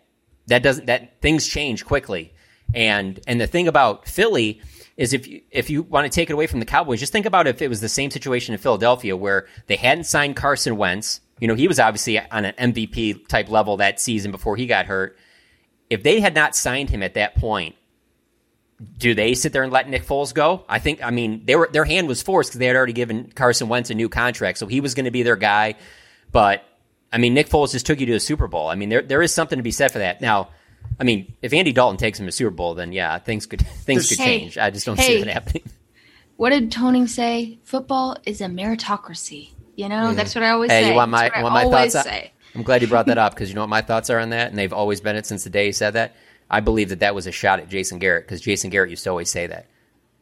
that 0.48 0.64
doesn't 0.64 0.86
that 0.88 1.22
things 1.22 1.48
change 1.48 1.86
quickly. 1.86 2.34
And 2.74 3.20
and 3.28 3.40
the 3.40 3.48
thing 3.48 3.68
about 3.68 4.08
Philly 4.08 4.62
is 4.96 5.14
if 5.14 5.28
you 5.28 5.42
if 5.52 5.70
you 5.70 5.84
want 5.84 6.06
to 6.06 6.16
take 6.16 6.30
it 6.30 6.34
away 6.34 6.48
from 6.48 6.60
the 6.60 6.66
Cowboys, 6.66 7.00
just 7.00 7.12
think 7.12 7.26
about 7.26 7.48
if 7.48 7.62
it 7.62 7.68
was 7.68 7.82
the 7.82 7.90
same 7.90 8.12
situation 8.12 8.54
in 8.54 8.60
Philadelphia 8.60 9.16
where 9.18 9.48
they 9.68 9.76
hadn't 9.76 10.06
signed 10.06 10.36
Carson 10.36 10.78
Wentz. 10.78 11.20
You 11.44 11.50
know, 11.50 11.56
he 11.56 11.68
was 11.68 11.78
obviously 11.78 12.18
on 12.18 12.46
an 12.46 12.74
MVP 12.74 13.28
type 13.28 13.50
level 13.50 13.76
that 13.76 14.00
season 14.00 14.32
before 14.32 14.56
he 14.56 14.66
got 14.66 14.86
hurt. 14.86 15.18
If 15.90 16.02
they 16.02 16.22
had 16.22 16.34
not 16.34 16.56
signed 16.56 16.90
him 16.90 17.04
at 17.04 17.16
that 17.16 17.36
point, 17.36 17.76
do 18.98 19.14
they 19.14 19.34
sit 19.34 19.52
there 19.52 19.62
and 19.62 19.70
let 19.70 19.90
Nick 19.90 20.06
Foles 20.06 20.34
go? 20.34 20.64
I 20.70 20.80
think. 20.80 21.04
I 21.04 21.10
mean, 21.10 21.42
they 21.44 21.58
were 21.58 21.68
their 21.70 21.84
hand 21.84 22.08
was 22.08 22.22
forced 22.22 22.52
because 22.52 22.60
they 22.60 22.68
had 22.68 22.78
already 22.78 22.94
given 22.94 23.30
Carson 23.36 23.68
Wentz 23.68 23.90
a 23.90 23.94
new 23.94 24.08
contract, 24.08 24.58
so 24.58 24.68
he 24.68 24.80
was 24.80 24.94
going 24.94 25.04
to 25.04 25.12
be 25.12 25.22
their 25.22 25.36
guy. 25.36 25.76
But 26.32 26.64
I 27.12 27.18
mean, 27.18 27.34
Nick 27.34 27.50
Foles 27.50 27.74
just 27.74 27.86
took 27.86 28.00
you 28.00 28.06
to 28.06 28.14
a 28.14 28.22
Super 28.22 28.48
Bowl. 28.48 28.70
I 28.70 28.76
mean, 28.76 28.88
there 28.88 29.02
there 29.02 29.22
is 29.22 29.34
something 29.34 29.60
to 29.60 29.64
be 29.64 29.72
said 29.72 29.92
for 29.92 30.00
that. 30.00 30.22
Now, 30.22 30.48
I 30.98 31.04
mean, 31.04 31.34
if 31.42 31.52
Andy 31.52 31.74
Dalton 31.74 31.98
takes 31.98 32.22
him 32.22 32.26
to 32.26 32.32
Super 32.32 32.52
Bowl, 32.52 32.74
then 32.74 32.94
yeah, 32.94 33.20
things 33.20 33.48
could 33.48 33.68
things 33.68 34.08
could 34.08 34.18
Hey, 34.18 34.40
change. 34.40 34.58
I 34.58 34.70
just 34.70 34.86
don't 34.86 34.98
hey. 34.98 35.18
see 35.18 35.24
that 35.26 35.34
happening. 35.34 35.64
What 36.36 36.50
did 36.50 36.72
Tony 36.72 37.06
say? 37.06 37.60
Football 37.64 38.18
is 38.26 38.42
a 38.42 38.46
meritocracy. 38.46 39.52
You 39.76 39.90
know, 39.90 40.14
that's 40.14 40.36
what 40.36 40.44
I 40.44 40.52
always 40.52 40.72
Hey, 40.72 40.84
say. 40.84 40.90
you 40.90 40.96
want 40.96 41.10
my 41.12 41.24
That's 41.30 41.32
what 41.36 41.40
I 41.40 41.44
want 41.44 41.54
my 41.54 41.64
always 41.64 41.94
thoughts? 41.94 42.08
say. 42.08 42.32
I'm 42.56 42.64
glad 42.64 42.82
you 42.82 42.88
brought 42.88 43.08
that 43.08 43.18
up 43.18 43.34
because 43.36 43.50
you 43.50 43.56
know 43.56 43.62
what 43.62 43.70
my 43.70 43.82
thoughts 43.82 44.10
are 44.10 44.20
on 44.20 44.30
that, 44.30 44.50
and 44.50 44.58
they've 44.58 44.74
always 44.74 45.02
been 45.02 45.16
it 45.16 45.26
since 45.26 45.44
the 45.44 45.50
day 45.50 45.68
he 45.68 45.72
said 45.72 45.92
that. 45.92 46.16
I 46.50 46.60
believe 46.60 46.90
that 46.90 47.00
that 47.00 47.16
was 47.16 47.26
a 47.26 47.32
shot 47.32 47.60
at 47.60 47.70
Jason 47.70 47.98
Garrett 48.00 48.26
because 48.28 48.42
Jason 48.42 48.70
Garrett 48.70 48.90
used 48.92 49.04
to 49.06 49.10
always 49.10 49.30
say 49.32 49.48
that. 49.48 49.68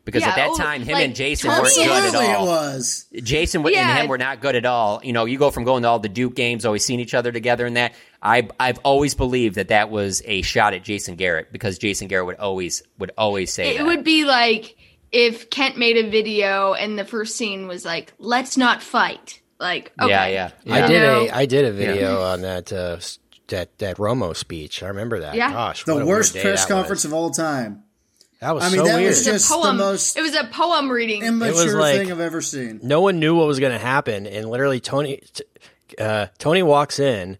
Because 0.06 0.22
Yeah, 0.24 0.30
at 0.30 0.36
that 0.38 0.49
oh, 0.52 0.58
time, 0.58 0.82
him 0.82 0.93
like, 0.93 1.06
and 1.06 1.16
Jason 1.16 1.49
weren't 1.49 1.64
good 1.76 1.88
at 1.88 2.06
Absolutely, 2.06 2.28
it 2.32 2.36
all. 2.36 2.45
was. 2.47 3.06
Jason 3.22 3.64
and 3.66 3.99
him 3.99 4.08
were 4.08 4.18
not 4.18 4.39
good 4.41 4.56
at 4.56 4.66
all. 4.66 4.99
You 5.04 5.14
know, 5.14 5.26
you 5.26 5.38
go 5.38 5.52
from 5.52 5.64
going 5.64 5.84
to 5.84 5.89
all 5.89 5.99
the 5.99 6.10
Duke 6.10 6.34
games, 6.34 6.66
always 6.66 6.84
seeing 6.84 6.99
each 6.99 7.14
other 7.14 7.32
together, 7.32 7.66
and 7.66 7.76
that. 7.78 7.93
I 8.24 8.47
I've 8.60 8.78
always 8.80 9.14
believed 9.14 9.56
that 9.56 9.68
that 9.68 9.89
was 9.91 10.22
a 10.26 10.41
shot 10.43 10.74
at 10.74 10.84
Jason 10.84 11.16
Garrett 11.16 11.52
because 11.52 11.78
Jason 11.78 12.08
Garrett 12.08 12.28
would 12.28 12.38
always 12.38 12.82
would 12.97 13.12
always 13.18 13.52
say 13.52 13.76
It 13.76 13.80
that. 13.80 13.86
would 13.86 14.04
be 14.04 14.26
like 14.26 14.76
if 15.12 15.49
Kent 15.49 15.78
made 15.78 15.97
a 15.97 16.10
video 16.10 16.74
and 16.74 16.97
the 16.97 17.06
first 17.06 17.36
scene 17.36 17.68
was 17.68 17.84
like, 17.86 18.14
"Let's 18.18 18.58
not 18.58 18.82
fight." 18.82 19.41
Like, 19.62 19.91
okay. 20.01 20.09
Yeah, 20.09 20.49
yeah. 20.66 20.74
I 20.76 20.88
did 20.88 21.03
a 21.03 21.36
I 21.38 21.45
did 21.45 21.66
a 21.66 21.72
video 21.72 22.22
on 22.22 22.41
that 22.41 22.74
uh, 22.74 22.97
that 23.47 23.78
that 23.78 23.97
Romo 23.97 24.36
speech. 24.36 24.82
I 24.84 24.88
remember 24.88 25.20
that. 25.22 25.36
Yeah. 25.36 25.51
Gosh, 25.51 25.84
The 25.86 26.03
worst 26.05 26.36
press 26.36 26.66
conference 26.66 27.03
was. 27.03 27.05
of 27.05 27.14
all 27.14 27.30
time. 27.30 27.84
That 28.39 28.55
was 28.55 28.64
I 28.64 28.70
mean, 28.70 28.78
so 28.78 28.86
that 28.86 28.95
weird. 28.95 29.07
was 29.09 29.28
It 29.28 29.34
was 29.34 29.41
just 29.43 29.51
a 29.51 29.53
poem. 29.53 29.78
the 29.78 29.84
most 29.84 30.18
It 30.18 30.22
was 30.22 30.36
a 30.36 30.45
poem 30.45 30.89
reading. 30.91 31.24
immature 31.24 31.80
like- 31.80 31.97
thing 31.99 32.12
I've 32.12 32.20
ever 32.20 32.41
seen. 32.41 32.80
no 32.82 32.99
one 33.01 33.20
knew 33.20 33.36
what 33.36 33.45
was 33.45 33.59
going 33.59 33.72
to 33.72 33.78
happen, 33.78 34.26
and 34.26 34.49
literally 34.49 34.80
Tony 34.80 35.22
t- 35.32 35.43
uh, 35.99 36.26
Tony 36.39 36.64
walks 36.64 36.97
in, 36.99 37.38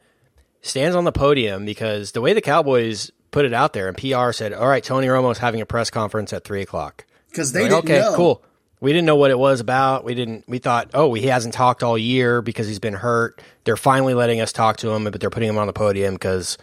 stands 0.61 0.95
on 0.95 1.03
the 1.05 1.11
podium 1.11 1.65
because 1.65 2.11
the 2.11 2.22
way 2.22 2.34
the 2.34 2.41
Cowboys 2.41 3.09
put 3.32 3.45
it 3.45 3.53
out 3.53 3.74
there, 3.74 3.88
and 3.88 3.97
PR 3.97 4.32
said, 4.32 4.53
"All 4.53 4.67
right, 4.67 4.84
Tony 4.84 5.07
Romo's 5.07 5.39
having 5.39 5.59
a 5.61 5.65
press 5.65 5.89
conference 5.89 6.34
at 6.34 6.43
three 6.43 6.61
o'clock." 6.61 7.05
Because 7.32 7.51
they 7.53 7.61
Like, 7.63 7.72
didn't 7.72 7.86
okay, 7.86 7.99
know. 8.01 8.15
cool. 8.15 8.43
We 8.82 8.91
didn't 8.91 9.05
know 9.05 9.15
what 9.15 9.32
it 9.32 9.38
was 9.39 9.59
about. 9.59 10.03
We 10.03 10.15
didn't. 10.15 10.43
We 10.47 10.57
thought, 10.57 10.89
oh, 10.93 11.13
he 11.13 11.27
hasn't 11.27 11.53
talked 11.53 11.84
all 11.84 11.97
year 11.97 12.41
because 12.41 12.67
he's 12.67 12.79
been 12.79 12.95
hurt. 12.95 13.39
They're 13.63 13.77
finally 13.77 14.13
letting 14.15 14.41
us 14.41 14.51
talk 14.51 14.77
to 14.77 14.89
him, 14.91 15.03
but 15.05 15.21
they're 15.21 15.29
putting 15.29 15.49
him 15.49 15.57
on 15.59 15.67
the 15.67 15.73
podium 15.73 16.15
because 16.15 16.57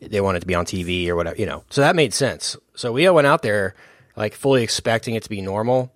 they 0.00 0.20
want 0.20 0.36
it 0.36 0.40
to 0.40 0.46
be 0.46 0.54
on 0.54 0.64
TV 0.66 1.08
or 1.08 1.16
whatever. 1.16 1.36
You 1.36 1.46
know, 1.46 1.64
so 1.70 1.80
that 1.80 1.96
made 1.96 2.14
sense. 2.14 2.56
So 2.76 2.92
we 2.92 3.06
all 3.08 3.14
went 3.16 3.26
out 3.26 3.42
there 3.42 3.74
like 4.16 4.34
fully 4.34 4.62
expecting 4.62 5.16
it 5.16 5.24
to 5.24 5.28
be 5.28 5.40
normal, 5.40 5.92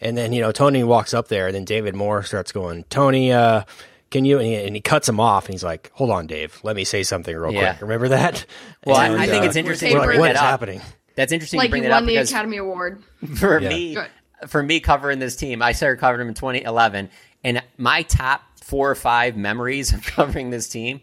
and 0.00 0.16
then 0.16 0.32
you 0.32 0.40
know 0.40 0.52
Tony 0.52 0.84
walks 0.84 1.12
up 1.12 1.26
there, 1.28 1.46
and 1.48 1.54
then 1.56 1.64
David 1.64 1.96
Moore 1.96 2.22
starts 2.22 2.52
going, 2.52 2.84
Tony, 2.84 3.32
uh, 3.32 3.64
can 4.12 4.24
you? 4.24 4.38
And 4.38 4.46
he, 4.46 4.54
and 4.54 4.76
he 4.76 4.80
cuts 4.80 5.08
him 5.08 5.18
off, 5.18 5.46
and 5.46 5.54
he's 5.54 5.64
like, 5.64 5.90
hold 5.94 6.10
on, 6.10 6.28
Dave, 6.28 6.60
let 6.62 6.76
me 6.76 6.84
say 6.84 7.02
something 7.02 7.36
real 7.36 7.52
Yeah. 7.52 7.72
quick. 7.72 7.82
Remember 7.82 8.08
that? 8.10 8.46
Well, 8.86 8.94
I- 8.96 9.06
And, 9.08 9.20
I 9.20 9.26
think 9.26 9.42
uh, 9.42 9.46
it's 9.48 9.56
interesting 9.56 9.92
we're 9.92 9.98
like, 9.98 10.06
bring 10.06 10.20
what 10.20 10.26
that 10.28 10.34
is 10.36 10.40
up. 10.40 10.44
happening? 10.46 10.80
That's 11.16 11.32
interesting 11.32 11.58
like 11.58 11.68
to 11.68 11.70
bring 11.70 11.82
you 11.82 11.88
that 11.88 11.94
won 11.96 12.02
up 12.04 12.06
the 12.08 12.16
Academy 12.18 12.58
Award. 12.58 13.02
for 13.36 13.58
Yeah. 13.58 13.68
me 13.70 13.94
Good. 13.94 14.06
For 14.46 14.62
me 14.62 14.80
covering 14.80 15.18
this 15.18 15.36
team 15.36 15.62
i 15.62 15.72
started 15.72 15.98
covering 16.00 16.18
them 16.18 16.28
in 16.28 16.34
2011 16.34 17.08
and 17.44 17.62
my 17.78 18.02
top 18.02 18.42
four 18.62 18.90
or 18.90 18.94
five 18.94 19.36
memories 19.36 19.92
of 19.94 20.04
covering 20.04 20.50
this 20.50 20.68
team 20.68 21.00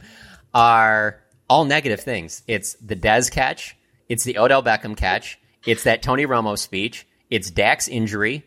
are 0.53 1.19
all 1.49 1.65
negative 1.65 1.99
things 1.99 2.43
it's 2.47 2.75
the 2.75 2.95
dez 2.95 3.31
catch 3.31 3.75
it's 4.09 4.23
the 4.23 4.38
odell 4.38 4.63
beckham 4.63 4.95
catch 4.95 5.39
it's 5.65 5.84
that 5.84 6.01
tony 6.01 6.25
romo 6.25 6.57
speech 6.57 7.07
it's 7.29 7.49
dak's 7.49 7.88
injury 7.88 8.43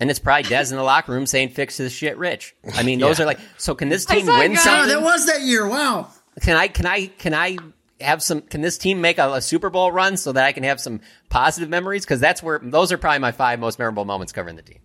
and 0.00 0.10
it's 0.10 0.18
probably 0.18 0.44
Dez 0.44 0.70
in 0.70 0.76
the 0.76 0.82
locker 0.82 1.12
room 1.12 1.26
saying 1.26 1.48
"fix 1.50 1.76
this 1.76 1.92
shit, 1.92 2.16
Rich." 2.18 2.54
I 2.74 2.82
mean, 2.84 3.00
those 3.00 3.18
are 3.18 3.24
like. 3.24 3.40
So 3.56 3.74
can 3.74 3.88
this 3.88 4.04
team 4.04 4.26
win 4.26 4.52
guy- 4.52 4.60
Oh, 4.60 4.64
something? 4.64 4.88
that 4.90 5.02
was 5.02 5.26
that 5.26 5.40
year. 5.42 5.66
Wow. 5.68 6.08
Can 6.40 6.56
I? 6.56 6.68
Can 6.68 6.86
I? 6.86 7.06
Can 7.06 7.34
I 7.34 7.56
have 8.00 8.22
some? 8.22 8.40
Can 8.42 8.60
this 8.60 8.78
team 8.78 9.00
make 9.00 9.18
a, 9.18 9.32
a 9.34 9.40
Super 9.40 9.70
Bowl 9.70 9.90
run 9.92 10.16
so 10.16 10.32
that 10.32 10.44
I 10.44 10.52
can 10.52 10.62
have 10.64 10.80
some 10.80 11.00
positive 11.28 11.68
memories? 11.68 12.04
Because 12.04 12.20
that's 12.20 12.42
where 12.42 12.58
those 12.62 12.92
are 12.92 12.98
probably 12.98 13.18
my 13.20 13.32
five 13.32 13.58
most 13.60 13.78
memorable 13.78 14.04
moments 14.04 14.32
covering 14.32 14.56
the 14.56 14.62
team. 14.62 14.78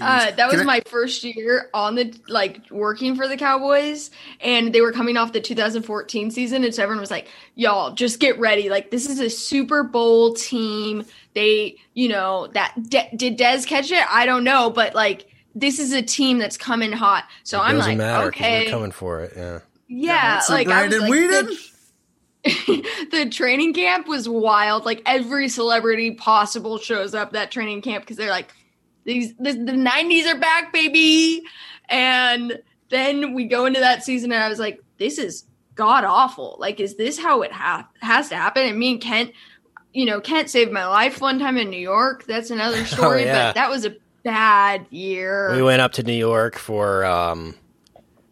Uh, 0.00 0.30
that 0.30 0.48
was 0.52 0.60
I- 0.60 0.64
my 0.64 0.80
first 0.86 1.24
year 1.24 1.68
on 1.74 1.96
the 1.96 2.14
like 2.28 2.60
working 2.70 3.16
for 3.16 3.26
the 3.26 3.36
Cowboys, 3.36 4.12
and 4.40 4.72
they 4.72 4.80
were 4.82 4.92
coming 4.92 5.16
off 5.16 5.32
the 5.32 5.40
2014 5.40 6.30
season, 6.30 6.62
and 6.62 6.72
so 6.72 6.82
everyone 6.84 7.00
was 7.00 7.10
like, 7.10 7.26
"Y'all, 7.56 7.92
just 7.94 8.20
get 8.20 8.38
ready! 8.38 8.68
Like 8.70 8.92
this 8.92 9.08
is 9.10 9.18
a 9.18 9.28
Super 9.28 9.82
Bowl 9.82 10.34
team. 10.34 11.04
They, 11.34 11.76
you 11.94 12.08
know, 12.08 12.46
that 12.54 12.74
De- 12.88 13.10
did 13.16 13.36
Dez 13.36 13.66
catch 13.66 13.90
it? 13.90 14.04
I 14.08 14.26
don't 14.26 14.44
know, 14.44 14.70
but 14.70 14.94
like 14.94 15.26
this 15.56 15.80
is 15.80 15.92
a 15.92 16.02
team 16.02 16.38
that's 16.38 16.56
coming 16.56 16.92
hot." 16.92 17.24
So 17.42 17.58
It 17.58 17.62
I'm 17.62 17.78
like, 17.78 17.98
matter 17.98 18.30
'cause 18.30 18.40
"Okay, 18.40 18.70
coming 18.70 18.92
for 18.92 19.22
it. 19.24 19.32
Yeah. 19.36 19.58
yeah." 19.88 20.38
So 20.38 20.52
like 20.52 20.68
I 20.68 20.86
was 20.86 20.96
Brandon 20.98 21.10
like, 21.10 21.46
Weeden? 21.48 21.72
the, 22.44 23.28
training 23.30 23.74
camp 23.74 24.06
was 24.08 24.28
wild. 24.28 24.84
Like 24.84 25.02
every 25.06 25.48
celebrity 25.48 26.12
possible 26.12 26.78
shows 26.78 27.14
up 27.14 27.32
that 27.32 27.50
training 27.50 27.82
camp 27.82 28.04
because 28.04 28.16
they're 28.16 28.30
like, 28.30 28.52
these 29.04 29.34
the, 29.36 29.52
the 29.52 29.72
90s 29.72 30.26
are 30.26 30.38
back, 30.38 30.72
baby. 30.72 31.42
And 31.88 32.60
then 32.88 33.34
we 33.34 33.44
go 33.44 33.66
into 33.66 33.80
that 33.80 34.04
season, 34.04 34.32
and 34.32 34.42
I 34.42 34.48
was 34.48 34.58
like, 34.58 34.80
this 34.98 35.18
is 35.18 35.44
god 35.74 36.04
awful. 36.04 36.56
Like, 36.58 36.80
is 36.80 36.96
this 36.96 37.18
how 37.18 37.42
it 37.42 37.52
ha- 37.52 37.88
has 38.00 38.28
to 38.30 38.36
happen? 38.36 38.64
And 38.64 38.78
me 38.78 38.92
and 38.92 39.00
Kent, 39.00 39.32
you 39.92 40.04
know, 40.06 40.20
Kent 40.20 40.50
saved 40.50 40.70
my 40.72 40.86
life 40.86 41.20
one 41.20 41.38
time 41.38 41.56
in 41.56 41.70
New 41.70 41.80
York. 41.80 42.24
That's 42.26 42.50
another 42.50 42.84
story, 42.86 43.22
Oh, 43.22 43.26
yeah. 43.26 43.48
but 43.48 43.54
that 43.56 43.70
was 43.70 43.84
a 43.84 43.96
bad 44.22 44.86
year. 44.90 45.54
We 45.54 45.62
went 45.62 45.80
up 45.82 45.92
to 45.92 46.02
New 46.02 46.12
York 46.12 46.56
for 46.58 47.04
um, 47.04 47.54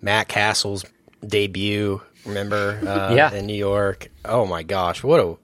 Matt 0.00 0.28
Cassel's 0.28 0.84
debut. 1.26 2.00
Remember? 2.24 2.78
Uh, 2.86 3.14
Yeah. 3.14 3.32
in 3.32 3.46
New 3.46 3.54
York. 3.56 4.08
Oh 4.24 4.46
my 4.46 4.62
gosh, 4.62 5.02
what 5.02 5.20
a 5.20 5.36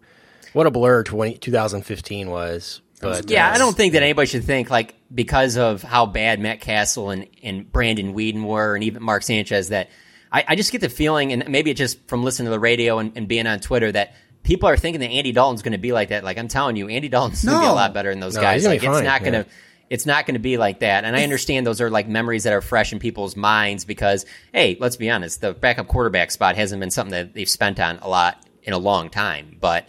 what 0.52 0.66
a 0.66 0.70
blur 0.70 1.02
20, 1.02 1.38
2015 1.38 2.30
was. 2.30 2.80
But 3.00 3.28
Yeah, 3.30 3.48
uh, 3.50 3.54
I 3.54 3.58
don't 3.58 3.76
think 3.76 3.92
that 3.94 4.02
anybody 4.02 4.26
should 4.26 4.44
think 4.44 4.70
like 4.70 4.94
because 5.14 5.56
of 5.56 5.82
how 5.82 6.06
bad 6.06 6.40
Matt 6.40 6.60
Cassel 6.60 7.10
and, 7.10 7.26
and 7.42 7.70
Brandon 7.70 8.14
Weeden 8.14 8.44
were, 8.44 8.74
and 8.74 8.84
even 8.84 9.02
Mark 9.02 9.22
Sanchez, 9.22 9.68
that 9.68 9.90
I, 10.32 10.44
I 10.48 10.56
just 10.56 10.72
get 10.72 10.80
the 10.80 10.88
feeling, 10.88 11.32
and 11.32 11.48
maybe 11.48 11.70
it's 11.70 11.78
just 11.78 12.06
from 12.08 12.22
listening 12.24 12.46
to 12.46 12.50
the 12.50 12.58
radio 12.60 12.98
and, 12.98 13.12
and 13.16 13.28
being 13.28 13.46
on 13.46 13.60
Twitter, 13.60 13.90
that 13.92 14.14
people 14.42 14.68
are 14.68 14.76
thinking 14.76 15.00
that 15.00 15.10
Andy 15.10 15.32
Dalton's 15.32 15.62
going 15.62 15.72
to 15.72 15.78
be 15.78 15.92
like 15.92 16.08
that. 16.10 16.24
Like 16.24 16.38
I'm 16.38 16.48
telling 16.48 16.76
you, 16.76 16.88
Andy 16.88 17.08
Dalton's 17.08 17.44
going 17.44 17.56
to 17.56 17.60
be 17.60 17.66
a 17.68 17.72
lot 17.72 17.92
better 17.94 18.10
than 18.10 18.20
those 18.20 18.34
No, 18.36 18.40
guys. 18.42 18.62
he's 18.62 18.68
Like 18.68 18.80
be 18.80 18.86
it's 18.86 18.94
fine, 18.96 19.04
not 19.04 19.20
going 19.22 19.34
yeah. 19.34 19.44
It's 19.90 20.06
not 20.06 20.26
going 20.26 20.34
to 20.34 20.40
be 20.40 20.56
like 20.56 20.80
that. 20.80 21.04
And 21.04 21.14
I 21.14 21.22
understand 21.22 21.66
those 21.66 21.80
are 21.80 21.90
like 21.90 22.08
memories 22.08 22.44
that 22.44 22.52
are 22.52 22.60
fresh 22.60 22.92
in 22.92 22.98
people's 22.98 23.36
minds 23.36 23.84
because, 23.84 24.24
hey, 24.52 24.76
let's 24.80 24.96
be 24.96 25.10
honest, 25.10 25.40
the 25.40 25.52
backup 25.52 25.88
quarterback 25.88 26.30
spot 26.30 26.56
hasn't 26.56 26.80
been 26.80 26.90
something 26.90 27.12
that 27.12 27.34
they've 27.34 27.48
spent 27.48 27.78
on 27.78 27.98
a 27.98 28.08
lot 28.08 28.46
in 28.62 28.72
a 28.72 28.78
long 28.78 29.10
time. 29.10 29.56
But 29.60 29.86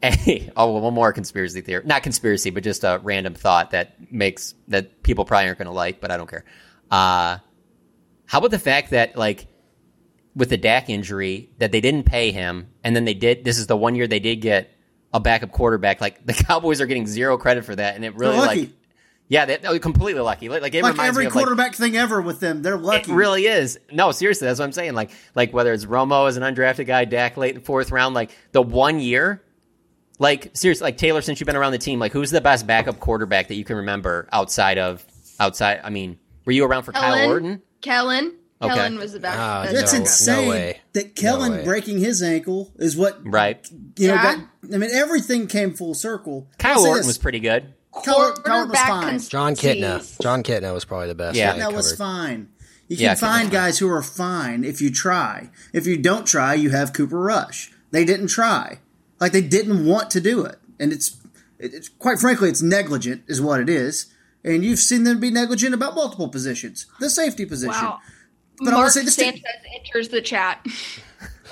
Hey, 0.02 0.50
oh, 0.56 0.78
one 0.78 0.94
more 0.94 1.12
conspiracy 1.12 1.60
theory. 1.60 1.82
Not 1.84 2.02
conspiracy, 2.02 2.48
but 2.48 2.62
just 2.62 2.84
a 2.84 3.00
random 3.02 3.34
thought 3.34 3.72
that 3.72 4.10
makes 4.10 4.54
that 4.68 5.02
people 5.02 5.26
probably 5.26 5.46
aren't 5.46 5.58
going 5.58 5.66
to 5.66 5.74
like, 5.74 6.00
but 6.00 6.10
I 6.10 6.16
don't 6.16 6.28
care. 6.28 6.44
Uh, 6.90 7.38
how 8.24 8.38
about 8.38 8.50
the 8.50 8.58
fact 8.58 8.90
that 8.90 9.16
like 9.16 9.46
with 10.34 10.48
the 10.48 10.56
Dak 10.56 10.88
injury 10.88 11.50
that 11.58 11.70
they 11.70 11.82
didn't 11.82 12.04
pay 12.04 12.32
him, 12.32 12.68
and 12.82 12.96
then 12.96 13.04
they 13.04 13.12
did. 13.12 13.44
This 13.44 13.58
is 13.58 13.66
the 13.66 13.76
one 13.76 13.94
year 13.94 14.06
they 14.06 14.20
did 14.20 14.36
get 14.36 14.70
a 15.12 15.20
backup 15.20 15.52
quarterback. 15.52 16.00
Like 16.00 16.24
the 16.26 16.32
Cowboys 16.32 16.80
are 16.80 16.86
getting 16.86 17.06
zero 17.06 17.36
credit 17.36 17.66
for 17.66 17.76
that, 17.76 17.94
and 17.94 18.04
it 18.04 18.14
really 18.14 18.38
like 18.38 18.70
yeah, 19.30 19.44
they, 19.44 19.58
oh, 19.64 19.78
completely 19.78 20.20
lucky. 20.20 20.48
Like, 20.48 20.60
like 20.60 20.74
it 20.74 20.82
like 20.82 20.98
every 20.98 21.22
me 21.22 21.28
of 21.28 21.34
like, 21.36 21.44
quarterback 21.44 21.76
thing 21.76 21.96
ever 21.96 22.20
with 22.20 22.40
them. 22.40 22.62
They're 22.62 22.76
lucky. 22.76 23.12
it 23.12 23.14
really 23.14 23.46
is. 23.46 23.78
No, 23.92 24.10
seriously, 24.10 24.46
that's 24.48 24.58
what 24.58 24.64
I'm 24.64 24.72
saying. 24.72 24.94
Like, 24.94 25.12
like 25.36 25.52
whether 25.52 25.72
it's 25.72 25.84
Romo 25.84 26.28
as 26.28 26.36
an 26.36 26.42
undrafted 26.42 26.86
guy, 26.86 27.04
Dak 27.04 27.36
late 27.36 27.54
in 27.54 27.60
fourth 27.60 27.92
round, 27.92 28.12
like 28.12 28.32
the 28.50 28.60
one 28.60 28.98
year, 28.98 29.40
like 30.18 30.50
seriously, 30.54 30.84
like 30.84 30.96
Taylor, 30.96 31.22
since 31.22 31.38
you've 31.38 31.46
been 31.46 31.54
around 31.54 31.70
the 31.70 31.78
team, 31.78 32.00
like 32.00 32.10
who's 32.10 32.32
the 32.32 32.40
best 32.40 32.66
backup 32.66 32.98
quarterback 32.98 33.46
that 33.48 33.54
you 33.54 33.64
can 33.64 33.76
remember 33.76 34.28
outside 34.32 34.78
of 34.78 35.04
outside? 35.38 35.80
I 35.84 35.90
mean, 35.90 36.18
were 36.44 36.50
you 36.52 36.64
around 36.64 36.82
for 36.82 36.90
Kyle 36.92 37.14
Kellen, 37.14 37.30
Orton? 37.30 37.62
Kellen, 37.82 38.34
Okay. 38.60 38.74
Kellen 38.74 38.98
was 38.98 39.12
the 39.12 39.20
best. 39.20 39.38
Ah, 39.38 39.62
best 39.62 39.74
That's 39.76 39.92
No, 39.94 40.00
insane. 40.00 40.44
no 40.44 40.50
way. 40.50 40.80
That 40.94 41.14
Kellen 41.14 41.52
way. 41.52 41.64
breaking 41.64 42.00
his 42.00 42.20
ankle 42.20 42.72
is 42.80 42.96
what 42.96 43.20
Right. 43.24 43.64
you 43.96 44.08
know. 44.08 44.14
Yeah. 44.14 44.22
Got, 44.36 44.74
I 44.74 44.76
mean, 44.78 44.90
everything 44.92 45.46
came 45.46 45.72
full 45.72 45.94
circle. 45.94 46.48
I'll 46.50 46.74
Kyle 46.74 46.80
Orton 46.80 46.96
this, 46.98 47.06
was 47.06 47.18
pretty 47.18 47.38
good. 47.40 47.72
Kyle, 47.92 48.02
Kyle 48.04 48.16
Orton 48.18 48.42
was 48.42 48.44
Quarterback 48.46 48.88
cons- 48.88 49.28
Jon 49.28 49.54
Kitna. 49.54 50.20
Jon 50.22 50.42
Kitna 50.42 50.72
was 50.72 50.84
probably 50.84 51.08
the 51.08 51.14
best. 51.14 51.36
Yeah. 51.36 51.56
that 51.56 51.72
was 51.72 51.96
fine. 51.96 52.48
You 52.88 52.96
can 52.96 53.04
Yeah, 53.04 53.14
find 53.14 53.50
guys 53.50 53.78
who 53.78 53.88
are 53.88 54.02
fine 54.02 54.64
if 54.64 54.80
you 54.80 54.90
try. 54.90 55.50
If 55.72 55.86
you 55.86 55.96
don't 55.96 56.26
try, 56.26 56.54
you 56.54 56.70
have 56.70 56.92
Cooper 56.92 57.20
Rush. 57.20 57.72
They 57.92 58.04
didn't 58.04 58.28
try. 58.28 58.78
Like 59.20 59.32
they 59.32 59.42
didn't 59.42 59.84
want 59.86 60.10
to 60.12 60.20
do 60.20 60.44
it, 60.44 60.56
and 60.78 60.92
it's, 60.92 61.16
it's 61.58 61.88
quite 61.88 62.18
frankly, 62.18 62.48
it's 62.48 62.62
negligent, 62.62 63.22
is 63.28 63.40
what 63.40 63.60
it 63.60 63.68
is. 63.68 64.06
And 64.42 64.64
you've 64.64 64.78
seen 64.78 65.04
them 65.04 65.20
be 65.20 65.30
negligent 65.30 65.74
about 65.74 65.94
multiple 65.94 66.28
positions, 66.28 66.86
the 66.98 67.10
safety 67.10 67.44
position. 67.44 67.74
Wow. 67.74 67.98
But 68.58 68.68
I 68.68 68.70
wanna 68.72 68.78
Mark 68.84 68.92
say 68.92 69.02
this 69.04 69.16
to- 69.16 69.24
Sanchez 69.24 69.42
enters 69.78 70.08
the 70.08 70.22
chat. 70.22 70.64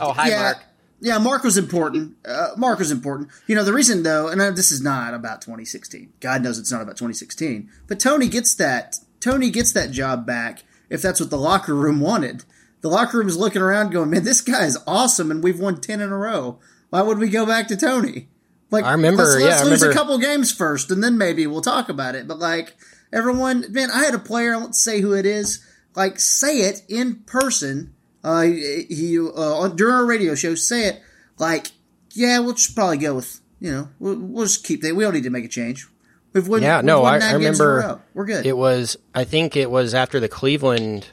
Oh, 0.01 0.13
hi, 0.13 0.29
yeah, 0.31 0.43
Mark. 0.43 0.59
Yeah, 1.01 1.19
Mark 1.19 1.45
was 1.45 1.57
important. 1.57 2.17
Uh, 2.27 2.49
Mark 2.57 2.79
was 2.79 2.91
important. 2.91 3.29
You 3.47 3.55
know, 3.55 3.65
the 3.65 3.73
reason 3.73 4.03
though, 4.03 4.29
and 4.29 4.41
this 4.57 4.73
is 4.73 4.83
not 4.83 5.15
about 5.15 5.41
2016. 5.41 6.13
God 6.21 6.43
knows 6.43 6.59
it's 6.59 6.73
not 6.73 6.83
about 6.83 6.97
2016. 6.97 7.71
But 7.87 8.01
Tony 8.01 8.29
gets 8.29 8.55
that. 8.57 8.97
Tony 9.21 9.51
gets 9.51 9.73
that 9.73 9.91
job 9.91 10.27
back 10.27 10.63
if 10.91 11.03
that's 11.03 11.21
what 11.21 11.31
the 11.31 11.39
locker 11.39 11.75
room 11.75 12.01
wanted. 12.01 12.45
The 12.81 12.89
locker 12.89 13.19
room 13.19 13.29
is 13.29 13.37
looking 13.37 13.63
around, 13.63 13.91
going, 13.91 14.11
"Man, 14.11 14.25
this 14.25 14.41
guy 14.41 14.65
is 14.65 14.79
awesome, 14.87 15.31
and 15.31 15.43
we've 15.43 15.59
won 15.59 15.81
ten 15.81 16.01
in 16.01 16.11
a 16.11 16.17
row. 16.17 16.59
Why 16.91 17.03
would 17.03 17.19
we 17.19 17.29
go 17.29 17.45
back 17.47 17.69
to 17.69 17.77
Tony?" 17.77 18.29
Like, 18.71 18.85
I 18.85 18.93
remember, 18.93 19.25
Let's, 19.25 19.43
let's 19.43 19.63
I 19.63 19.65
lose 19.65 19.83
a 19.83 19.93
couple 19.93 20.19
games 20.19 20.53
first, 20.53 20.91
and 20.91 21.03
then 21.03 21.17
maybe 21.17 21.47
we'll 21.47 21.63
talk 21.63 21.89
about 21.89 22.15
it. 22.15 22.29
But 22.29 22.39
like 22.39 22.77
everyone, 23.13 23.65
man, 23.71 23.91
I 23.91 24.05
had 24.05 24.15
a 24.15 24.19
player. 24.19 24.55
I 24.55 24.59
won't 24.59 24.75
say 24.75 25.01
who 25.01 25.15
it 25.15 25.27
is. 25.27 25.65
Like, 25.95 26.21
say 26.21 26.61
it 26.61 26.83
in 26.89 27.17
person. 27.27 27.95
Uh, 28.29 28.43
he 28.43 29.19
uh, 29.19 29.69
during 29.69 29.95
our 29.95 30.05
radio 30.05 30.35
show, 30.35 30.55
say 30.55 30.89
it 30.89 31.03
like, 31.39 31.69
yeah, 32.13 32.39
we'll 32.41 32.53
just 32.53 32.75
probably 32.75 32.99
go 32.99 33.15
with 33.15 33.41
you 33.59 33.73
know, 33.73 33.89
we'll, 33.99 34.19
we'll 34.19 34.45
just 34.45 34.65
keep 34.65 34.83
that. 34.83 34.95
We 34.95 35.05
don't 35.05 35.15
need 35.15 35.23
to 35.25 35.31
make 35.31 35.45
a 35.45 35.49
change. 35.49 35.87
We've 36.33 36.47
won, 36.47 36.63
yeah, 36.63 36.79
we've 36.79 36.85
no, 36.85 37.05
I, 37.05 37.19
I 37.19 37.31
a 37.31 37.39
remember. 37.39 38.01
We're 38.15 38.27
good. 38.27 38.45
It 38.45 38.57
was, 38.57 38.97
I 39.15 39.25
think 39.25 39.57
it 39.57 39.71
was 39.71 39.95
after 39.95 40.21
the 40.21 40.29
Cleveland 40.29 41.09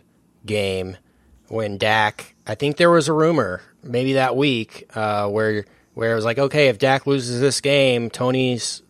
game 0.45 0.97
when 1.47 1.77
Dak. 1.77 2.35
I 2.45 2.55
think 2.55 2.77
there 2.77 2.91
was 2.91 3.07
a 3.07 3.13
rumor, 3.13 3.61
maybe 3.81 4.13
that 4.13 4.35
week, 4.35 4.89
uh, 4.93 5.29
where 5.29 5.65
where 5.93 6.11
it 6.11 6.15
was 6.15 6.25
like, 6.25 6.37
okay, 6.37 6.67
if 6.67 6.77
Dak 6.77 7.07
loses 7.07 7.39
this 7.39 7.61
game, 7.61 8.09
Tony's. 8.09 8.81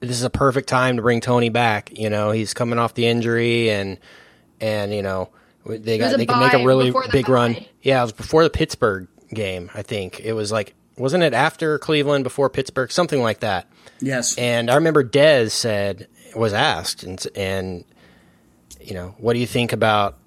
This 0.00 0.10
is 0.10 0.24
a 0.24 0.30
perfect 0.30 0.68
time 0.68 0.96
to 0.96 1.02
bring 1.02 1.20
Tony 1.20 1.48
back. 1.48 1.96
You 1.96 2.10
know, 2.10 2.32
he's 2.32 2.54
coming 2.54 2.76
off 2.76 2.94
the 2.94 3.06
injury, 3.06 3.70
and 3.70 3.98
and 4.60 4.92
you 4.92 5.00
know 5.00 5.28
they 5.66 5.98
got 5.98 6.16
they 6.16 6.26
can 6.26 6.40
make 6.40 6.52
a 6.52 6.64
really 6.64 6.86
before 6.86 7.04
the 7.04 7.12
big 7.12 7.28
run. 7.28 7.56
Yeah, 7.82 8.00
it 8.00 8.04
was 8.04 8.12
before 8.12 8.44
the 8.44 8.50
Pittsburgh 8.50 9.08
game. 9.32 9.70
I 9.74 9.82
think 9.82 10.20
it 10.20 10.32
was 10.32 10.52
like, 10.52 10.74
wasn't 10.96 11.22
it 11.22 11.34
after 11.34 11.78
Cleveland, 11.78 12.24
before 12.24 12.50
Pittsburgh, 12.50 12.90
something 12.90 13.20
like 13.22 13.40
that. 13.40 13.68
yes. 14.00 14.36
And 14.36 14.70
I 14.70 14.74
remember 14.76 15.04
Dez 15.04 15.52
said 15.52 16.08
was 16.34 16.52
asked 16.52 17.02
and 17.02 17.24
and 17.36 17.84
you 18.80 18.94
know 18.94 19.14
what 19.18 19.34
do 19.34 19.38
you 19.38 19.46
think 19.46 19.72
about 19.72 20.18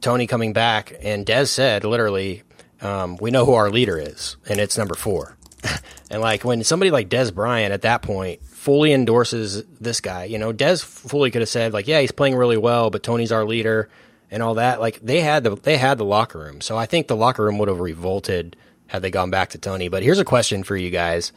Tony 0.00 0.26
coming 0.26 0.52
back? 0.52 0.94
And 1.02 1.24
Dez 1.24 1.48
said 1.48 1.84
literally, 1.84 2.42
um, 2.80 3.16
we 3.16 3.30
know 3.30 3.44
who 3.44 3.54
our 3.54 3.70
leader 3.70 3.98
is, 3.98 4.36
and 4.48 4.60
it's 4.60 4.76
number 4.76 4.94
four. 4.94 5.36
and 6.10 6.20
like 6.20 6.44
when 6.44 6.62
somebody 6.64 6.90
like 6.90 7.08
Dez 7.08 7.34
Bryant 7.34 7.72
at 7.72 7.82
that 7.82 8.02
point 8.02 8.44
fully 8.44 8.92
endorses 8.92 9.64
this 9.80 10.00
guy, 10.00 10.24
you 10.24 10.38
know, 10.38 10.52
Dez 10.52 10.84
fully 10.84 11.30
could 11.30 11.42
have 11.42 11.48
said 11.48 11.72
like, 11.72 11.88
yeah, 11.88 12.00
he's 12.00 12.12
playing 12.12 12.36
really 12.36 12.56
well, 12.56 12.90
but 12.90 13.02
Tony's 13.02 13.32
our 13.32 13.44
leader 13.44 13.88
and 14.30 14.42
all 14.42 14.54
that. 14.54 14.80
Like 14.80 15.00
they 15.00 15.20
had 15.20 15.44
the 15.44 15.56
they 15.56 15.76
had 15.76 15.98
the 15.98 16.04
locker 16.04 16.38
room, 16.38 16.60
so 16.60 16.76
I 16.76 16.86
think 16.86 17.08
the 17.08 17.16
locker 17.16 17.44
room 17.44 17.58
would 17.58 17.68
have 17.68 17.80
revolted 17.80 18.56
had 18.88 19.02
they 19.02 19.10
gone 19.10 19.30
back 19.30 19.50
to 19.50 19.58
Tony. 19.58 19.88
But 19.88 20.02
here's 20.02 20.18
a 20.18 20.24
question 20.24 20.62
for 20.62 20.76
you 20.76 20.90
guys: 20.90 21.32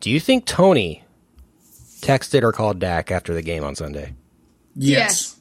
Do 0.00 0.10
you 0.10 0.20
think 0.20 0.46
Tony 0.46 1.04
texted 2.00 2.42
or 2.42 2.52
called 2.52 2.78
Dak 2.78 3.10
after 3.10 3.34
the 3.34 3.42
game 3.42 3.64
on 3.64 3.74
Sunday? 3.74 4.14
yes. 4.74 5.34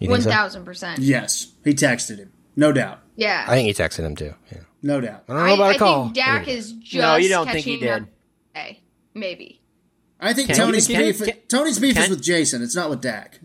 You 0.00 0.10
One 0.10 0.20
so? 0.22 0.30
thousand 0.30 0.64
percent. 0.64 0.98
Yes. 1.00 1.52
He 1.64 1.72
texted 1.72 2.18
him. 2.18 2.32
No 2.56 2.72
doubt. 2.72 2.98
Yeah. 3.16 3.44
I 3.46 3.54
think 3.54 3.66
he 3.66 3.72
texted 3.82 4.00
him 4.00 4.16
too. 4.16 4.34
Yeah. 4.52 4.58
No 4.82 5.00
doubt. 5.00 5.24
I 5.28 5.32
don't 5.32 5.46
know 5.46 5.54
about 5.54 5.70
I 5.70 5.74
a 5.74 5.78
call. 5.78 6.04
think 6.04 6.16
Dak 6.16 6.48
is 6.48 6.72
just 6.72 6.94
No, 6.96 7.16
you 7.16 7.28
don't 7.28 7.48
think 7.48 7.64
he 7.64 7.78
did. 7.78 8.06
Okay, 8.54 8.82
maybe. 9.14 9.62
I 10.20 10.32
think 10.34 10.52
Tony's 10.54 10.88
Ken- 10.88 11.00
beef. 11.00 11.24
Ken- 11.24 11.36
Tony's 11.48 11.78
beef 11.78 11.96
is 11.96 12.08
with 12.10 12.22
Jason. 12.22 12.62
It's 12.62 12.76
not 12.76 12.90
with 12.90 13.00
Dak. 13.00 13.40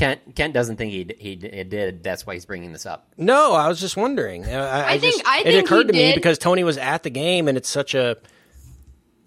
Kent 0.00 0.34
Kent 0.34 0.54
doesn't 0.54 0.76
think 0.76 0.92
he 0.92 1.06
he 1.18 1.36
did. 1.36 2.02
That's 2.02 2.26
why 2.26 2.32
he's 2.34 2.46
bringing 2.46 2.72
this 2.72 2.86
up. 2.86 3.12
No, 3.18 3.52
I 3.52 3.68
was 3.68 3.78
just 3.78 3.96
wondering. 3.96 4.46
I, 4.46 4.54
I, 4.54 4.84
I 4.94 4.98
think- 4.98 5.14
just, 5.14 5.26
I 5.28 5.40
it 5.40 5.44
think 5.44 5.64
occurred 5.66 5.86
he 5.86 5.86
to 5.88 5.92
me 5.92 5.98
did. 6.06 6.14
because 6.14 6.38
Tony 6.38 6.64
was 6.64 6.78
at 6.78 7.02
the 7.02 7.10
game, 7.10 7.46
and 7.48 7.58
it's 7.58 7.68
such 7.68 7.94
a. 7.94 8.16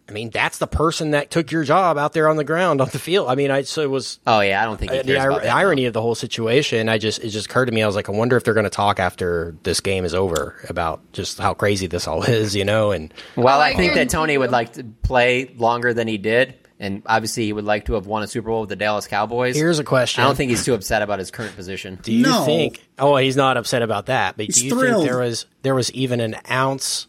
I 0.10 0.12
mean, 0.12 0.32
that's 0.32 0.58
the 0.58 0.68
person 0.68 1.12
that 1.12 1.32
took 1.32 1.50
your 1.52 1.64
job 1.64 1.98
out 1.98 2.12
there 2.12 2.28
on 2.28 2.36
the 2.36 2.44
ground 2.44 2.82
on 2.82 2.90
the 2.90 3.00
field. 3.00 3.30
I 3.30 3.36
mean, 3.36 3.52
I 3.52 3.62
so 3.62 3.82
it 3.84 3.90
was 3.90 4.20
Oh 4.28 4.42
yeah, 4.42 4.62
I 4.62 4.66
don't 4.66 4.78
think 4.78 4.92
he 4.92 5.00
uh, 5.00 5.04
cares 5.04 5.22
the 5.22 5.28
about 5.30 5.38
ir- 5.42 5.44
that, 5.46 5.56
irony 5.56 5.86
of 5.86 5.94
the 5.94 6.02
whole 6.02 6.16
situation. 6.16 6.90
I 6.90 6.98
just 6.98 7.24
it 7.24 7.30
just 7.30 7.46
occurred 7.46 7.68
to 7.68 7.72
me. 7.72 7.82
I 7.84 7.86
was 7.88 7.96
like, 7.96 8.10
I 8.10 8.12
wonder 8.12 8.36
if 8.36 8.44
they're 8.44 8.54
going 8.54 8.66
to 8.66 8.70
talk 8.70 9.00
after 9.00 9.56
this 9.64 9.80
game 9.80 10.04
is 10.04 10.14
over 10.14 10.56
about 10.68 11.00
just 11.14 11.38
how 11.40 11.54
crazy 11.54 11.88
this 11.88 12.06
all 12.08 12.24
is, 12.24 12.54
you 12.56 12.66
know? 12.66 12.92
And 12.92 13.14
Well, 13.38 13.62
I 13.62 13.70
I 13.70 13.76
think 13.76 13.94
that 13.94 14.10
Tony 14.10 14.38
would 14.38 14.52
like 14.52 14.74
to 14.74 14.84
play 15.04 15.54
longer 15.56 15.94
than 15.94 16.08
he 16.10 16.18
did, 16.18 16.56
and 16.84 17.02
obviously 17.06 17.46
he 17.46 17.54
would 17.54 17.66
like 17.66 17.86
to 17.86 17.94
have 17.94 18.06
won 18.06 18.22
a 18.24 18.28
Super 18.28 18.50
Bowl 18.50 18.62
with 18.62 18.70
the 18.70 18.76
Dallas 18.76 19.08
Cowboys. 19.08 19.56
here's 19.56 19.80
a 19.80 19.84
question: 19.84 20.24
I 20.24 20.28
don't 20.28 20.36
think 20.36 20.50
he's 20.52 20.64
too 20.66 20.74
upset 20.74 21.02
about 21.02 21.20
his 21.20 21.32
current 21.32 21.56
position. 21.56 21.98
Do 22.04 22.14
you 22.14 22.24
No. 22.24 22.44
think? 22.46 22.84
Oh, 23.00 23.16
he's 23.18 23.36
not 23.36 23.58
upset 23.58 23.82
about 23.82 24.08
that. 24.08 24.38
But 24.38 24.46
He's 24.48 24.58
do 24.60 24.66
you 24.66 24.72
thrilled. 24.72 25.04
think 25.04 25.10
there 25.10 25.20
was 25.20 25.46
there 25.64 25.76
was 25.76 25.92
even 25.94 26.20
an 26.20 26.36
ounce 26.52 27.08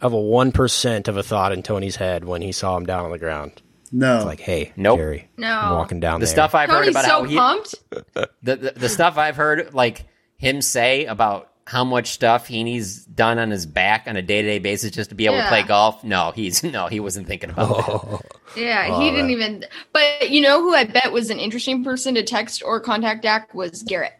of 0.00 0.12
a 0.12 0.20
one 0.20 0.50
percent 0.50 1.06
of 1.08 1.16
a 1.16 1.22
thought 1.22 1.52
in 1.52 1.62
Tony's 1.62 1.96
head 1.96 2.24
when 2.24 2.42
he 2.42 2.50
saw 2.52 2.76
him 2.76 2.86
down 2.86 3.04
on 3.04 3.10
the 3.12 3.18
ground? 3.18 3.52
No. 3.92 4.16
It's 4.16 4.24
like, 4.24 4.40
hey, 4.40 4.72
Nope. 4.74 4.98
Jerry, 4.98 5.28
No. 5.36 5.48
I'm 5.54 5.72
walking 5.76 6.00
down 6.00 6.18
The 6.20 6.24
there. 6.26 6.32
stuff 6.34 6.54
I've 6.54 6.70
heard 6.70 6.88
about 6.88 7.04
so 7.04 7.10
how 7.10 7.24
he, 7.24 7.36
pumped. 7.36 7.74
the, 8.14 8.30
the 8.42 8.72
the 8.74 8.88
stuff 8.88 9.18
I've 9.18 9.36
heard, 9.36 9.74
like 9.74 10.06
him 10.38 10.62
say 10.62 11.04
about 11.04 11.51
how 11.72 11.84
much 11.84 12.08
stuff 12.10 12.46
he 12.46 12.62
needs 12.64 13.02
done 13.06 13.38
on 13.38 13.50
his 13.50 13.64
back 13.64 14.04
on 14.06 14.14
a 14.14 14.20
day 14.20 14.42
to 14.42 14.48
day 14.48 14.58
basis 14.58 14.90
just 14.90 15.08
to 15.08 15.16
be 15.16 15.24
able 15.24 15.38
to 15.38 15.48
play 15.48 15.62
golf. 15.62 16.04
No, 16.04 16.30
he's 16.34 16.62
no, 16.62 16.86
he 16.86 17.00
wasn't 17.00 17.26
thinking 17.26 17.48
about 17.48 18.20
that. 18.20 18.20
Yeah, 18.54 18.88
Oh, 18.90 19.00
he 19.00 19.10
didn't 19.10 19.30
even. 19.30 19.64
But 19.94 20.28
you 20.30 20.42
know 20.42 20.60
who 20.60 20.74
I 20.74 20.84
bet 20.84 21.10
was 21.12 21.30
an 21.30 21.38
interesting 21.38 21.82
person 21.82 22.14
to 22.16 22.22
text 22.22 22.62
or 22.62 22.78
contact 22.78 23.22
Dak 23.22 23.54
was 23.54 23.82
Garrett. 23.84 24.12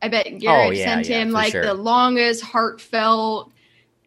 I 0.00 0.08
bet 0.08 0.24
Garrett 0.38 0.68
Oh, 0.68 0.70
yeah, 0.70 0.84
sent 0.86 1.08
yeah, 1.10 1.18
him 1.20 1.28
for 1.28 1.34
like 1.34 1.52
sure. 1.52 1.66
the 1.66 1.74
longest 1.74 2.42
heartfelt 2.42 3.52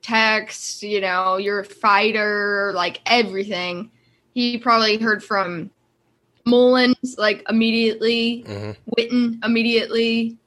text. 0.02 0.82
You 0.82 1.02
know, 1.02 1.38
you're 1.38 1.60
a 1.60 1.66
fighter, 1.66 2.72
like 2.74 3.02
everything. 3.06 3.92
He 4.34 4.58
probably 4.58 4.98
heard 4.98 5.24
from 5.24 5.70
Mullins 6.46 7.16
like 7.20 7.44
immediately, 7.48 8.44
Mm-hmm. 8.48 8.72
Witten 8.98 9.46
immediately. 9.46 10.38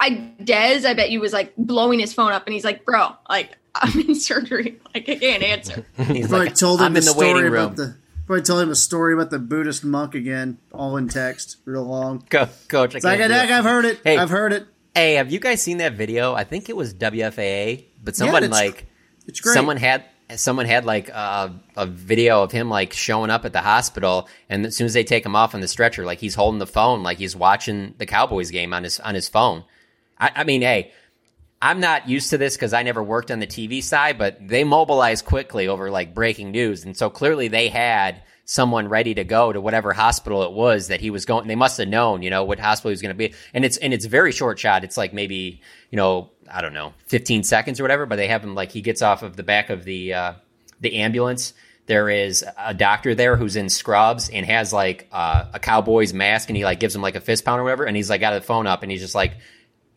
I 0.00 0.32
Dez, 0.40 0.84
I 0.84 0.94
bet 0.94 1.10
you 1.10 1.20
was 1.20 1.32
like 1.32 1.54
blowing 1.56 1.98
his 2.00 2.12
phone 2.12 2.32
up, 2.32 2.46
and 2.46 2.52
he's 2.54 2.64
like, 2.64 2.84
"Bro, 2.84 3.12
like 3.28 3.56
I'm 3.74 3.98
in 4.00 4.14
surgery, 4.14 4.80
like 4.94 5.08
I 5.08 5.14
can't 5.16 5.42
answer." 5.42 5.86
He's 5.96 6.28
Probably 6.28 6.46
like, 6.48 6.54
told 6.56 6.80
him 6.80 6.86
I'm 6.86 6.92
the 6.94 6.98
in 7.00 7.04
the 7.04 7.10
story 7.10 7.32
waiting 7.34 7.48
about 7.48 7.68
room. 7.68 7.76
the. 7.76 7.96
Probably 8.26 8.42
told 8.42 8.60
him 8.62 8.70
a 8.70 8.74
story 8.74 9.14
about 9.14 9.30
the 9.30 9.38
Buddhist 9.38 9.84
monk 9.84 10.14
again, 10.14 10.58
all 10.72 10.96
in 10.98 11.08
text, 11.08 11.56
real 11.64 11.84
long. 11.84 12.24
Go, 12.30 12.46
coach, 12.68 12.94
I 12.94 12.98
It's 12.98 13.04
like, 13.04 13.18
can't 13.18 13.30
do 13.32 13.38
it." 13.38 13.50
I've 13.50 13.64
heard 13.64 13.84
it. 13.86 14.00
Hey. 14.04 14.18
I've 14.18 14.28
heard 14.30 14.52
it. 14.52 14.66
Hey, 14.94 15.14
have 15.14 15.30
you 15.32 15.38
guys 15.40 15.62
seen 15.62 15.78
that 15.78 15.94
video? 15.94 16.34
I 16.34 16.44
think 16.44 16.68
it 16.68 16.76
was 16.76 16.92
WFAA, 16.92 17.84
but 18.02 18.16
someone 18.16 18.42
that's- 18.42 18.60
like 18.60 18.86
It's 19.26 19.40
great. 19.40 19.54
someone 19.54 19.76
had 19.78 20.04
someone 20.36 20.66
had 20.66 20.84
like 20.84 21.08
a, 21.08 21.54
a 21.76 21.86
video 21.86 22.42
of 22.42 22.52
him 22.52 22.68
like 22.68 22.92
showing 22.92 23.30
up 23.30 23.44
at 23.46 23.52
the 23.54 23.62
hospital, 23.62 24.28
and 24.50 24.66
as 24.66 24.76
soon 24.76 24.84
as 24.86 24.92
they 24.92 25.04
take 25.04 25.24
him 25.24 25.34
off 25.36 25.54
on 25.54 25.60
the 25.62 25.68
stretcher, 25.68 26.04
like 26.04 26.18
he's 26.18 26.34
holding 26.34 26.58
the 26.58 26.66
phone, 26.66 27.02
like 27.02 27.16
he's 27.18 27.34
watching 27.34 27.94
the 27.96 28.04
Cowboys 28.06 28.50
game 28.50 28.74
on 28.74 28.84
his 28.84 29.00
on 29.00 29.14
his 29.14 29.28
phone. 29.28 29.64
I, 30.18 30.30
I 30.36 30.44
mean, 30.44 30.62
hey, 30.62 30.92
I'm 31.60 31.80
not 31.80 32.08
used 32.08 32.30
to 32.30 32.38
this 32.38 32.56
because 32.56 32.72
I 32.72 32.82
never 32.82 33.02
worked 33.02 33.30
on 33.30 33.40
the 33.40 33.46
TV 33.46 33.82
side, 33.82 34.18
but 34.18 34.46
they 34.46 34.64
mobilize 34.64 35.22
quickly 35.22 35.66
over 35.68 35.90
like 35.90 36.14
breaking 36.14 36.52
news, 36.52 36.84
and 36.84 36.96
so 36.96 37.10
clearly 37.10 37.48
they 37.48 37.68
had 37.68 38.22
someone 38.44 38.88
ready 38.88 39.12
to 39.12 39.24
go 39.24 39.52
to 39.52 39.60
whatever 39.60 39.92
hospital 39.92 40.42
it 40.44 40.52
was 40.52 40.88
that 40.88 41.00
he 41.00 41.10
was 41.10 41.26
going. 41.26 41.46
They 41.48 41.54
must 41.54 41.76
have 41.78 41.88
known, 41.88 42.22
you 42.22 42.30
know, 42.30 42.44
what 42.44 42.58
hospital 42.58 42.90
he 42.90 42.92
was 42.92 43.02
going 43.02 43.14
to 43.14 43.18
be, 43.18 43.34
and 43.52 43.64
it's 43.64 43.76
and 43.76 43.92
it's 43.92 44.04
very 44.04 44.32
short 44.32 44.58
shot. 44.58 44.84
It's 44.84 44.96
like 44.96 45.12
maybe 45.12 45.60
you 45.90 45.96
know, 45.96 46.30
I 46.50 46.60
don't 46.60 46.74
know, 46.74 46.94
15 47.06 47.42
seconds 47.42 47.80
or 47.80 47.84
whatever. 47.84 48.06
But 48.06 48.16
they 48.16 48.28
have 48.28 48.42
him 48.42 48.54
like 48.54 48.70
he 48.72 48.80
gets 48.80 49.02
off 49.02 49.22
of 49.22 49.36
the 49.36 49.42
back 49.42 49.70
of 49.70 49.84
the 49.84 50.14
uh, 50.14 50.32
the 50.80 50.96
ambulance. 50.96 51.54
There 51.86 52.10
is 52.10 52.44
a 52.58 52.74
doctor 52.74 53.14
there 53.14 53.34
who's 53.36 53.56
in 53.56 53.70
scrubs 53.70 54.28
and 54.28 54.44
has 54.44 54.74
like 54.74 55.08
uh, 55.10 55.46
a 55.54 55.58
cowboy's 55.58 56.12
mask, 56.12 56.50
and 56.50 56.56
he 56.56 56.64
like 56.64 56.80
gives 56.80 56.94
him 56.94 57.02
like 57.02 57.16
a 57.16 57.20
fist 57.20 57.44
pound 57.44 57.60
or 57.60 57.64
whatever, 57.64 57.84
and 57.84 57.96
he's 57.96 58.10
like 58.10 58.20
got 58.20 58.34
the 58.34 58.40
phone 58.40 58.66
up, 58.66 58.82
and 58.82 58.92
he's 58.92 59.00
just 59.00 59.14
like 59.14 59.32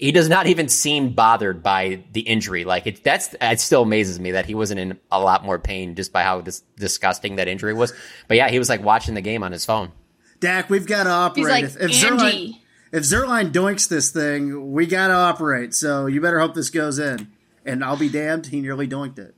he 0.01 0.11
does 0.11 0.27
not 0.27 0.47
even 0.47 0.67
seem 0.67 1.13
bothered 1.13 1.61
by 1.61 2.03
the 2.11 2.21
injury. 2.21 2.65
Like 2.65 2.87
it, 2.87 3.03
that's 3.03 3.35
it 3.39 3.59
still 3.59 3.83
amazes 3.83 4.19
me 4.19 4.31
that 4.31 4.47
he 4.47 4.55
wasn't 4.55 4.79
in 4.79 4.99
a 5.11 5.21
lot 5.21 5.45
more 5.45 5.59
pain 5.59 5.95
just 5.95 6.11
by 6.11 6.23
how 6.23 6.41
dis- 6.41 6.63
disgusting 6.75 7.35
that 7.35 7.47
injury 7.47 7.73
was. 7.73 7.93
But 8.27 8.37
yeah, 8.37 8.49
he 8.49 8.57
was 8.57 8.67
like 8.67 8.83
watching 8.83 9.13
the 9.13 9.21
game 9.21 9.43
on 9.43 9.51
his 9.51 9.63
phone. 9.63 9.91
Dak, 10.39 10.71
we've 10.71 10.87
got 10.87 11.03
to 11.03 11.11
operate. 11.11 11.37
He's 11.37 11.47
like, 11.47 11.63
if, 11.63 11.77
if 11.77 11.91
Zuerlein, 11.91 12.57
if 12.91 13.03
Zuerlein 13.03 13.51
doinks 13.51 13.87
this 13.87 14.09
thing, 14.09 14.71
we 14.71 14.87
got 14.87 15.09
to 15.09 15.13
operate. 15.13 15.75
So 15.75 16.07
you 16.07 16.19
better 16.19 16.39
hope 16.39 16.55
this 16.55 16.71
goes 16.71 16.97
in. 16.97 17.31
And 17.63 17.83
I'll 17.83 17.95
be 17.97 18.09
damned, 18.09 18.47
he 18.47 18.59
nearly 18.59 18.87
doinked 18.87 19.19
it. 19.19 19.35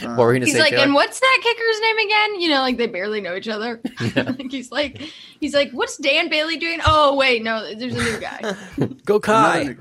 Uh, 0.00 0.08
what 0.10 0.18
were 0.18 0.28
we 0.28 0.34
gonna 0.34 0.46
He's 0.46 0.54
say? 0.54 0.60
like, 0.60 0.70
Taylor? 0.70 0.84
and 0.84 0.94
what's 0.94 1.18
that 1.18 1.40
kicker's 1.42 1.80
name 1.80 1.98
again? 1.98 2.40
You 2.40 2.50
know, 2.50 2.60
like 2.60 2.76
they 2.76 2.86
barely 2.86 3.20
know 3.20 3.34
each 3.34 3.48
other. 3.48 3.80
like 4.16 4.50
he's 4.52 4.70
like, 4.70 5.00
he's 5.40 5.54
like, 5.54 5.72
what's 5.72 5.96
Dan 5.96 6.28
Bailey 6.28 6.58
doing? 6.58 6.80
Oh 6.86 7.16
wait, 7.16 7.42
no, 7.42 7.74
there's 7.74 7.94
a 7.94 8.02
new 8.02 8.20
guy. 8.20 8.54
Go 9.04 9.18
Kai. 9.18 9.76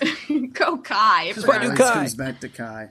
Another- 0.00 0.46
Go 0.52 0.76
Kai. 0.78 1.32
why 1.46 1.58
do 1.58 1.70
This 1.70 1.78
Kai. 1.78 1.94
comes 1.94 2.14
back 2.14 2.40
to 2.40 2.48
Kai. 2.48 2.90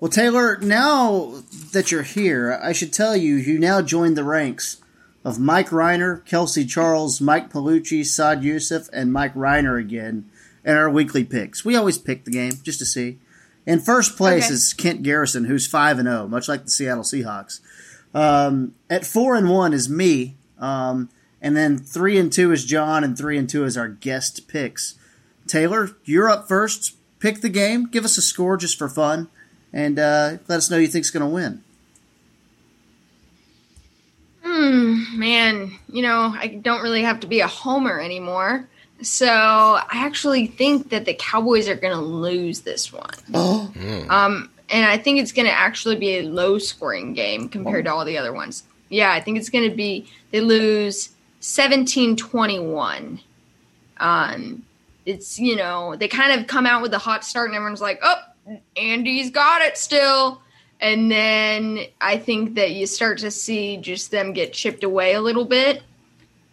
Well, 0.00 0.10
Taylor, 0.10 0.58
now 0.58 1.42
that 1.72 1.90
you're 1.90 2.02
here, 2.02 2.58
I 2.62 2.72
should 2.72 2.92
tell 2.92 3.16
you, 3.16 3.36
you 3.36 3.58
now 3.58 3.80
join 3.80 4.14
the 4.14 4.24
ranks 4.24 4.82
of 5.24 5.38
Mike 5.38 5.70
Reiner, 5.70 6.24
Kelsey 6.26 6.66
Charles, 6.66 7.20
Mike 7.20 7.50
Palucci, 7.50 8.04
Saad 8.04 8.42
Yousuf, 8.42 8.88
and 8.92 9.12
Mike 9.12 9.34
Reiner 9.34 9.80
again 9.80 10.28
in 10.64 10.76
our 10.76 10.90
weekly 10.90 11.24
picks. 11.24 11.64
We 11.64 11.76
always 11.76 11.96
pick 11.98 12.24
the 12.24 12.30
game 12.30 12.52
just 12.62 12.78
to 12.80 12.84
see. 12.84 13.18
In 13.64 13.80
first 13.80 14.16
place 14.16 14.44
Okay. 14.44 14.54
is 14.54 14.74
Kent 14.74 15.02
Garrison, 15.02 15.46
who's 15.46 15.66
5 15.66 15.98
and 15.98 16.06
0, 16.08 16.28
much 16.28 16.46
like 16.48 16.64
the 16.64 16.70
Seattle 16.70 17.02
Seahawks. 17.02 17.60
Um, 18.14 18.74
at 18.88 19.04
four 19.04 19.34
and 19.34 19.50
one 19.50 19.72
is 19.72 19.88
me, 19.88 20.36
um, 20.58 21.08
and 21.42 21.56
then 21.56 21.76
three 21.78 22.18
and 22.18 22.32
two 22.32 22.52
is 22.52 22.64
John, 22.64 23.02
and 23.02 23.16
three 23.18 23.36
and 23.36 23.48
two 23.48 23.64
is 23.64 23.76
our 23.76 23.88
guest 23.88 24.46
picks. 24.46 24.94
Taylor, 25.46 25.90
you're 26.04 26.28
up 26.30 26.46
first. 26.48 26.96
Pick 27.18 27.40
the 27.40 27.48
game. 27.48 27.86
Give 27.88 28.04
us 28.04 28.16
a 28.18 28.22
score 28.22 28.56
just 28.56 28.78
for 28.78 28.88
fun, 28.88 29.28
and 29.76 29.98
uh, 29.98 30.38
let 30.48 30.56
us 30.56 30.70
know 30.70 30.78
who 30.78 30.84
you 30.84 30.88
think's 30.88 31.10
going 31.10 31.20
to 31.20 31.26
win. 31.28 31.62
Hmm, 34.42 35.18
man, 35.18 35.78
you 35.92 36.00
know, 36.00 36.34
I 36.34 36.46
don't 36.62 36.82
really 36.82 37.02
have 37.02 37.20
to 37.20 37.26
be 37.26 37.40
a 37.40 37.46
homer 37.46 38.00
anymore. 38.00 38.66
So 39.02 39.28
I 39.28 39.86
actually 39.92 40.46
think 40.46 40.88
that 40.88 41.04
the 41.04 41.12
Cowboys 41.12 41.68
are 41.68 41.74
going 41.76 41.92
to 41.94 42.00
lose 42.00 42.62
this 42.62 42.90
one. 42.90 43.10
Oh. 43.34 43.70
Um, 44.08 44.50
and 44.70 44.86
I 44.86 44.96
think 44.96 45.20
it's 45.20 45.32
going 45.32 45.46
to 45.46 45.52
actually 45.52 45.96
be 45.96 46.18
a 46.18 46.22
low 46.22 46.58
scoring 46.58 47.12
game 47.12 47.48
compared 47.50 47.84
to 47.84 47.92
all 47.92 48.04
the 48.06 48.16
other 48.16 48.32
ones. 48.32 48.64
Yeah, 48.88 49.12
I 49.12 49.20
think 49.20 49.36
it's 49.36 49.50
going 49.50 49.68
to 49.68 49.76
be, 49.76 50.08
they 50.30 50.40
lose 50.40 51.10
17 51.40 52.16
21. 52.16 53.20
Um, 53.98 54.64
it's, 55.04 55.38
you 55.38 55.54
know, 55.54 55.96
they 55.96 56.08
kind 56.08 56.40
of 56.40 56.46
come 56.46 56.64
out 56.64 56.80
with 56.80 56.94
a 56.94 56.98
hot 56.98 57.24
start 57.24 57.50
and 57.50 57.56
everyone's 57.56 57.82
like, 57.82 58.00
oh, 58.02 58.16
Andy's 58.76 59.30
got 59.30 59.62
it 59.62 59.76
still. 59.76 60.40
And 60.80 61.10
then 61.10 61.80
I 62.00 62.18
think 62.18 62.54
that 62.56 62.72
you 62.72 62.86
start 62.86 63.18
to 63.18 63.30
see 63.30 63.78
just 63.78 64.10
them 64.10 64.32
get 64.32 64.52
chipped 64.52 64.84
away 64.84 65.14
a 65.14 65.20
little 65.20 65.44
bit. 65.44 65.82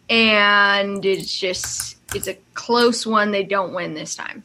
And 0.08 1.04
it's 1.04 1.38
just, 1.38 1.98
it's 2.14 2.26
a 2.26 2.34
close 2.54 3.06
one. 3.06 3.30
They 3.30 3.42
don't 3.42 3.74
win 3.74 3.94
this 3.94 4.14
time. 4.14 4.42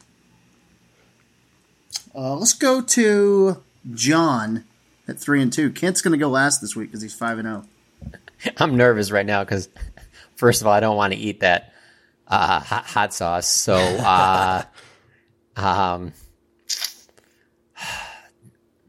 Uh, 2.14 2.34
let's 2.36 2.52
go 2.54 2.82
to 2.82 3.62
John 3.94 4.64
at 5.06 5.18
three 5.18 5.42
and 5.42 5.52
two. 5.52 5.70
Kent's 5.70 6.02
going 6.02 6.12
to 6.12 6.18
go 6.18 6.28
last 6.28 6.60
this 6.60 6.74
week 6.74 6.88
because 6.88 7.02
he's 7.02 7.14
five 7.14 7.38
and 7.38 7.48
oh. 7.48 7.64
zero. 8.42 8.54
I'm 8.58 8.76
nervous 8.76 9.10
right 9.10 9.26
now 9.26 9.44
because, 9.44 9.68
first 10.34 10.60
of 10.60 10.66
all, 10.66 10.72
I 10.72 10.80
don't 10.80 10.96
want 10.96 11.12
to 11.12 11.18
eat 11.18 11.40
that 11.40 11.72
uh, 12.26 12.60
hot, 12.60 12.86
hot 12.86 13.14
sauce. 13.14 13.46
So, 13.46 13.74
uh, 13.74 14.64
um, 15.56 16.12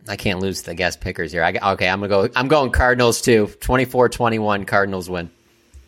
I 0.07 0.15
can't 0.15 0.39
lose 0.39 0.63
the 0.63 0.73
guest 0.75 0.99
pickers 1.01 1.31
here. 1.31 1.43
I, 1.43 1.53
okay, 1.73 1.87
I'm 1.87 1.99
gonna 2.01 2.27
go. 2.27 2.29
I'm 2.35 2.47
going 2.47 2.71
Cardinals 2.71 3.21
too. 3.21 3.47
24-21 3.47 4.65
Cardinals 4.67 5.09
win. 5.09 5.29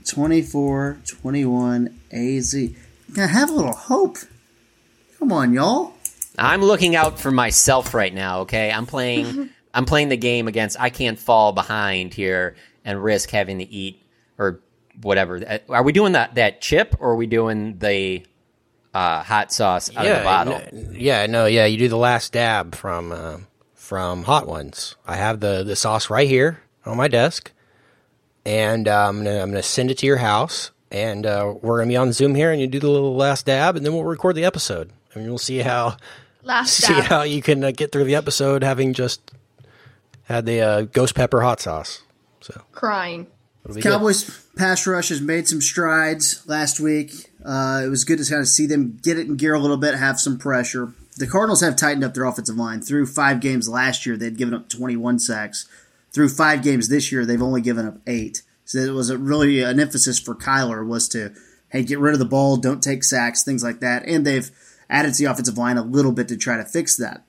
24-21 0.04 1.94
AZ. 2.12 2.56
Now 3.16 3.28
have 3.28 3.50
a 3.50 3.54
little 3.54 3.74
hope. 3.74 4.18
Come 5.20 5.32
on, 5.32 5.54
y'all. 5.54 5.94
I'm 6.38 6.62
looking 6.62 6.96
out 6.96 7.20
for 7.20 7.32
myself 7.32 7.94
right 7.94 8.14
now. 8.14 8.42
Okay, 8.42 8.72
I'm 8.72 8.86
playing. 8.86 9.50
I'm 9.74 9.86
playing 9.86 10.10
the 10.10 10.18
game 10.18 10.48
against. 10.48 10.80
I 10.80 10.90
can't 10.92 11.18
fall 11.18 11.52
behind 11.52 12.14
here 12.14 12.56
and 12.86 13.04
risk 13.04 13.32
having 13.32 13.58
to 13.60 13.64
eat 13.68 14.02
or 14.38 14.60
whatever. 15.02 15.38
Uh, 15.38 15.58
Are 15.70 15.82
we 15.84 15.92
doing 15.92 16.12
that 16.14 16.36
that 16.36 16.62
chip 16.62 16.96
or 17.00 17.12
are 17.12 17.16
we 17.16 17.26
doing 17.26 17.80
the 17.80 18.24
uh, 18.94 19.24
hot 19.24 19.52
sauce 19.52 19.90
out 19.96 20.06
of 20.06 20.18
the 20.18 20.24
bottle? 20.24 20.62
no- 20.72 20.92
yeah, 20.92 21.26
no, 21.26 21.46
yeah. 21.48 21.66
You 21.66 21.78
do 21.78 21.88
the 21.88 21.98
last 21.98 22.34
dab 22.34 22.76
from 22.76 23.12
uh, 23.12 23.38
from 23.84 24.24
Hot 24.24 24.48
Ones. 24.48 24.96
I 25.06 25.18
have 25.18 25.42
the 25.42 25.62
the 25.64 25.76
sauce 25.76 26.10
right 26.10 26.28
here 26.28 26.62
on 26.86 26.96
my 26.96 27.10
desk, 27.10 27.52
and 28.46 28.88
uh, 28.88 29.10
I'm 29.10 29.18
gonna 29.18 29.42
I'm 29.42 29.50
gonna 29.50 29.62
send 29.62 29.92
it 29.92 29.98
to 30.00 30.06
your 30.06 30.18
house, 30.18 30.72
and 30.90 31.26
uh, 31.26 31.54
we're 31.62 31.80
gonna 31.80 31.90
be 31.90 31.98
on 31.98 32.14
Zoom 32.14 32.34
here, 32.34 32.52
and 32.52 32.62
you 32.62 32.68
do 32.68 32.80
the 32.80 32.90
little 32.90 33.16
last 33.16 33.46
dab, 33.46 33.76
and 33.76 33.86
then 33.86 33.94
we'll 33.94 34.06
record 34.06 34.36
the 34.38 34.46
episode, 34.46 34.90
and 35.14 35.26
we'll 35.26 35.38
see 35.38 35.60
how 35.60 35.98
Last 36.44 36.74
see 36.78 36.94
dab. 36.94 37.04
how 37.04 37.22
you 37.24 37.42
can 37.42 37.62
uh, 37.64 37.72
get 37.72 37.92
through 37.92 38.06
the 38.06 38.16
episode 38.16 38.64
having 38.64 38.94
just 38.94 39.32
had 40.24 40.46
the 40.46 40.62
uh, 40.62 40.82
ghost 40.84 41.14
pepper 41.14 41.42
hot 41.42 41.60
sauce. 41.60 42.02
So 42.40 42.62
Crying. 42.72 43.28
it'll 43.66 43.76
good. 43.76 43.84
Cowboys 43.84 44.48
pass 44.56 44.88
rush 44.88 45.10
has 45.10 45.20
made 45.20 45.50
some 45.50 45.60
strides 45.60 46.42
last 46.48 46.80
week. 46.80 47.32
Uh, 47.44 47.82
it 47.84 47.90
was 47.90 48.06
good 48.06 48.20
to 48.20 48.26
kind 48.26 48.40
of 48.40 48.48
see 48.48 48.66
them 48.66 48.98
get 49.02 49.20
it 49.20 49.28
in 49.28 49.36
gear 49.36 49.54
a 49.54 49.60
little 49.60 49.76
bit, 49.78 49.96
have 49.96 50.22
some 50.22 50.38
pressure. 50.38 50.94
The 51.18 51.28
Cardinals 51.28 51.62
have 51.62 51.76
tightened 51.76 52.04
up 52.04 52.14
their 52.14 52.26
offensive 52.26 52.58
line. 52.58 52.82
Through 52.82 53.08
five 53.08 53.40
games 53.40 53.70
last 53.70 54.06
year, 54.06 54.18
they'd 54.18 54.38
given 54.38 54.54
up 54.54 54.70
21 54.70 55.20
sacks. 55.20 55.68
Through 56.12 56.30
five 56.30 56.64
games 56.64 56.90
this 56.90 57.12
year, 57.12 57.26
they've 57.26 57.42
only 57.42 57.62
given 57.62 57.88
up 57.88 57.98
eight. 58.08 58.44
So 58.66 58.80
it 58.80 58.94
was 58.94 59.14
really 59.14 59.62
an 59.62 59.80
emphasis 59.80 60.20
for 60.20 60.36
Kyler 60.36 60.86
was 60.86 61.08
to 61.10 61.34
hey 61.70 61.84
get 61.84 62.00
rid 62.00 62.14
of 62.14 62.20
the 62.20 62.26
ball, 62.26 62.58
don't 62.58 62.82
take 62.82 63.04
sacks, 63.04 63.44
things 63.44 63.64
like 63.64 63.80
that. 63.82 64.08
And 64.08 64.26
they've 64.26 64.50
added 64.90 65.14
to 65.16 65.24
the 65.24 65.32
offensive 65.32 65.58
line 65.58 65.78
a 65.78 65.84
little 65.84 66.12
bit 66.12 66.28
to 66.30 66.38
try 66.38 66.58
to 66.58 66.64
fix 66.64 66.96
that. 66.98 67.26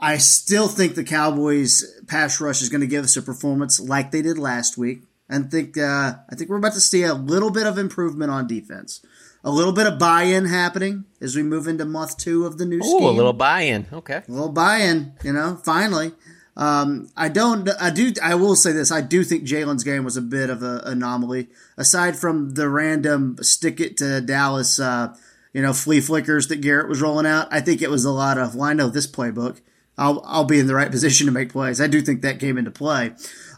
I 0.00 0.18
still 0.18 0.68
think 0.68 0.94
the 0.94 1.04
Cowboys 1.04 1.84
pass 2.06 2.40
rush 2.40 2.62
is 2.62 2.68
going 2.68 2.82
to 2.82 2.86
give 2.86 3.04
us 3.04 3.16
a 3.16 3.22
performance 3.22 3.80
like 3.80 4.12
they 4.12 4.22
did 4.22 4.38
last 4.38 4.78
week, 4.78 5.02
and 5.28 5.50
think 5.50 5.76
uh, 5.76 6.14
I 6.30 6.34
think 6.36 6.48
we're 6.48 6.58
about 6.58 6.74
to 6.74 6.80
see 6.80 7.02
a 7.02 7.14
little 7.14 7.50
bit 7.50 7.66
of 7.66 7.78
improvement 7.78 8.30
on 8.30 8.46
defense, 8.46 9.04
a 9.48 9.50
little 9.50 9.72
bit 9.72 9.86
of 9.86 9.98
buy-in 9.98 10.44
happening 10.44 11.06
as 11.22 11.34
we 11.34 11.42
move 11.42 11.66
into 11.66 11.86
month 11.86 12.18
two 12.18 12.44
of 12.44 12.58
the 12.58 12.66
new 12.66 12.82
scheme. 12.82 13.02
Oh, 13.02 13.08
a 13.08 13.10
little 13.10 13.32
buy-in. 13.32 13.86
Okay. 13.90 14.22
A 14.28 14.30
little 14.30 14.52
buy-in, 14.52 15.14
you 15.24 15.32
know, 15.32 15.58
finally. 15.64 16.12
Um, 16.54 17.08
I 17.16 17.30
don't, 17.30 17.66
I 17.80 17.88
do, 17.88 18.12
I 18.22 18.34
will 18.34 18.56
say 18.56 18.72
this. 18.72 18.92
I 18.92 19.00
do 19.00 19.24
think 19.24 19.44
Jalen's 19.44 19.84
game 19.84 20.04
was 20.04 20.18
a 20.18 20.22
bit 20.22 20.50
of 20.50 20.62
an 20.62 20.80
anomaly. 20.84 21.48
Aside 21.78 22.16
from 22.16 22.50
the 22.50 22.68
random 22.68 23.38
stick 23.40 23.80
it 23.80 23.96
to 23.96 24.20
Dallas, 24.20 24.78
uh, 24.78 25.16
you 25.54 25.62
know, 25.62 25.72
flea 25.72 26.02
flickers 26.02 26.48
that 26.48 26.60
Garrett 26.60 26.90
was 26.90 27.00
rolling 27.00 27.24
out, 27.24 27.48
I 27.50 27.62
think 27.62 27.80
it 27.80 27.88
was 27.88 28.04
a 28.04 28.10
lot 28.10 28.36
of, 28.36 28.54
well, 28.54 28.68
I 28.68 28.74
know 28.74 28.90
this 28.90 29.06
playbook. 29.06 29.62
I'll, 29.96 30.22
I'll 30.26 30.44
be 30.44 30.58
in 30.58 30.66
the 30.66 30.74
right 30.74 30.90
position 30.90 31.24
to 31.26 31.32
make 31.32 31.52
plays. 31.52 31.80
I 31.80 31.86
do 31.86 32.02
think 32.02 32.20
that 32.20 32.38
came 32.38 32.58
into 32.58 32.70
play. 32.70 33.12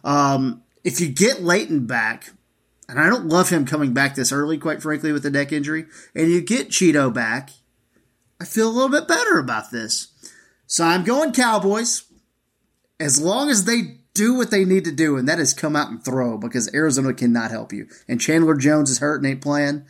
Um, 0.04 0.62
if 0.84 1.00
you 1.00 1.08
get 1.08 1.42
Leighton 1.42 1.86
back, 1.86 2.30
and 2.90 2.98
I 2.98 3.08
don't 3.08 3.28
love 3.28 3.50
him 3.50 3.64
coming 3.64 3.94
back 3.94 4.16
this 4.16 4.32
early, 4.32 4.58
quite 4.58 4.82
frankly, 4.82 5.12
with 5.12 5.22
the 5.22 5.30
neck 5.30 5.52
injury, 5.52 5.86
and 6.14 6.30
you 6.30 6.40
get 6.40 6.70
Chido 6.70 7.12
back, 7.12 7.50
I 8.40 8.44
feel 8.44 8.68
a 8.68 8.72
little 8.72 8.88
bit 8.88 9.06
better 9.06 9.38
about 9.38 9.70
this. 9.70 10.08
So 10.66 10.84
I'm 10.84 11.04
going 11.04 11.32
Cowboys 11.32 12.04
as 12.98 13.20
long 13.20 13.48
as 13.48 13.64
they 13.64 13.98
do 14.12 14.34
what 14.34 14.50
they 14.50 14.64
need 14.64 14.84
to 14.84 14.92
do, 14.92 15.16
and 15.16 15.28
that 15.28 15.38
is 15.38 15.54
come 15.54 15.76
out 15.76 15.90
and 15.90 16.04
throw 16.04 16.36
because 16.36 16.72
Arizona 16.74 17.14
cannot 17.14 17.52
help 17.52 17.72
you. 17.72 17.86
And 18.08 18.20
Chandler 18.20 18.56
Jones 18.56 18.90
is 18.90 18.98
hurt 18.98 19.22
and 19.22 19.26
ain't 19.26 19.40
playing. 19.40 19.84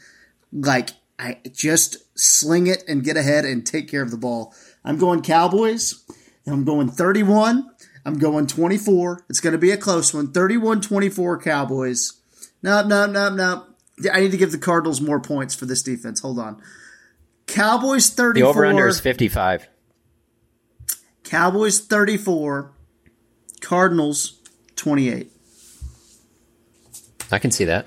Like, 0.52 0.90
I 1.18 1.38
just 1.52 1.98
sling 2.18 2.66
it 2.66 2.84
and 2.86 3.02
get 3.02 3.16
ahead 3.16 3.46
and 3.46 3.66
take 3.66 3.88
care 3.88 4.02
of 4.02 4.10
the 4.10 4.18
ball. 4.18 4.54
I'm 4.84 4.98
going 4.98 5.22
Cowboys. 5.22 6.04
I'm 6.46 6.64
going 6.64 6.88
31. 6.88 7.70
I'm 8.04 8.18
going 8.18 8.46
24. 8.46 9.24
It's 9.30 9.40
going 9.40 9.52
to 9.52 9.58
be 9.58 9.70
a 9.70 9.76
close 9.76 10.12
one. 10.12 10.32
31 10.32 10.82
24 10.82 11.40
Cowboys. 11.40 12.19
No, 12.62 12.86
no, 12.86 13.06
no, 13.06 13.30
no. 13.30 13.66
I 14.12 14.20
need 14.20 14.30
to 14.30 14.36
give 14.36 14.52
the 14.52 14.58
Cardinals 14.58 15.00
more 15.00 15.20
points 15.20 15.54
for 15.54 15.66
this 15.66 15.82
defense. 15.82 16.20
Hold 16.20 16.38
on. 16.38 16.62
Cowboys 17.46 18.10
34. 18.10 18.32
The 18.34 18.48
over-under 18.48 18.86
is 18.86 19.00
55. 19.00 19.68
Cowboys 21.24 21.80
34. 21.80 22.72
Cardinals 23.60 24.40
28. 24.76 25.30
I 27.32 27.38
can 27.38 27.50
see 27.50 27.64
that. 27.64 27.86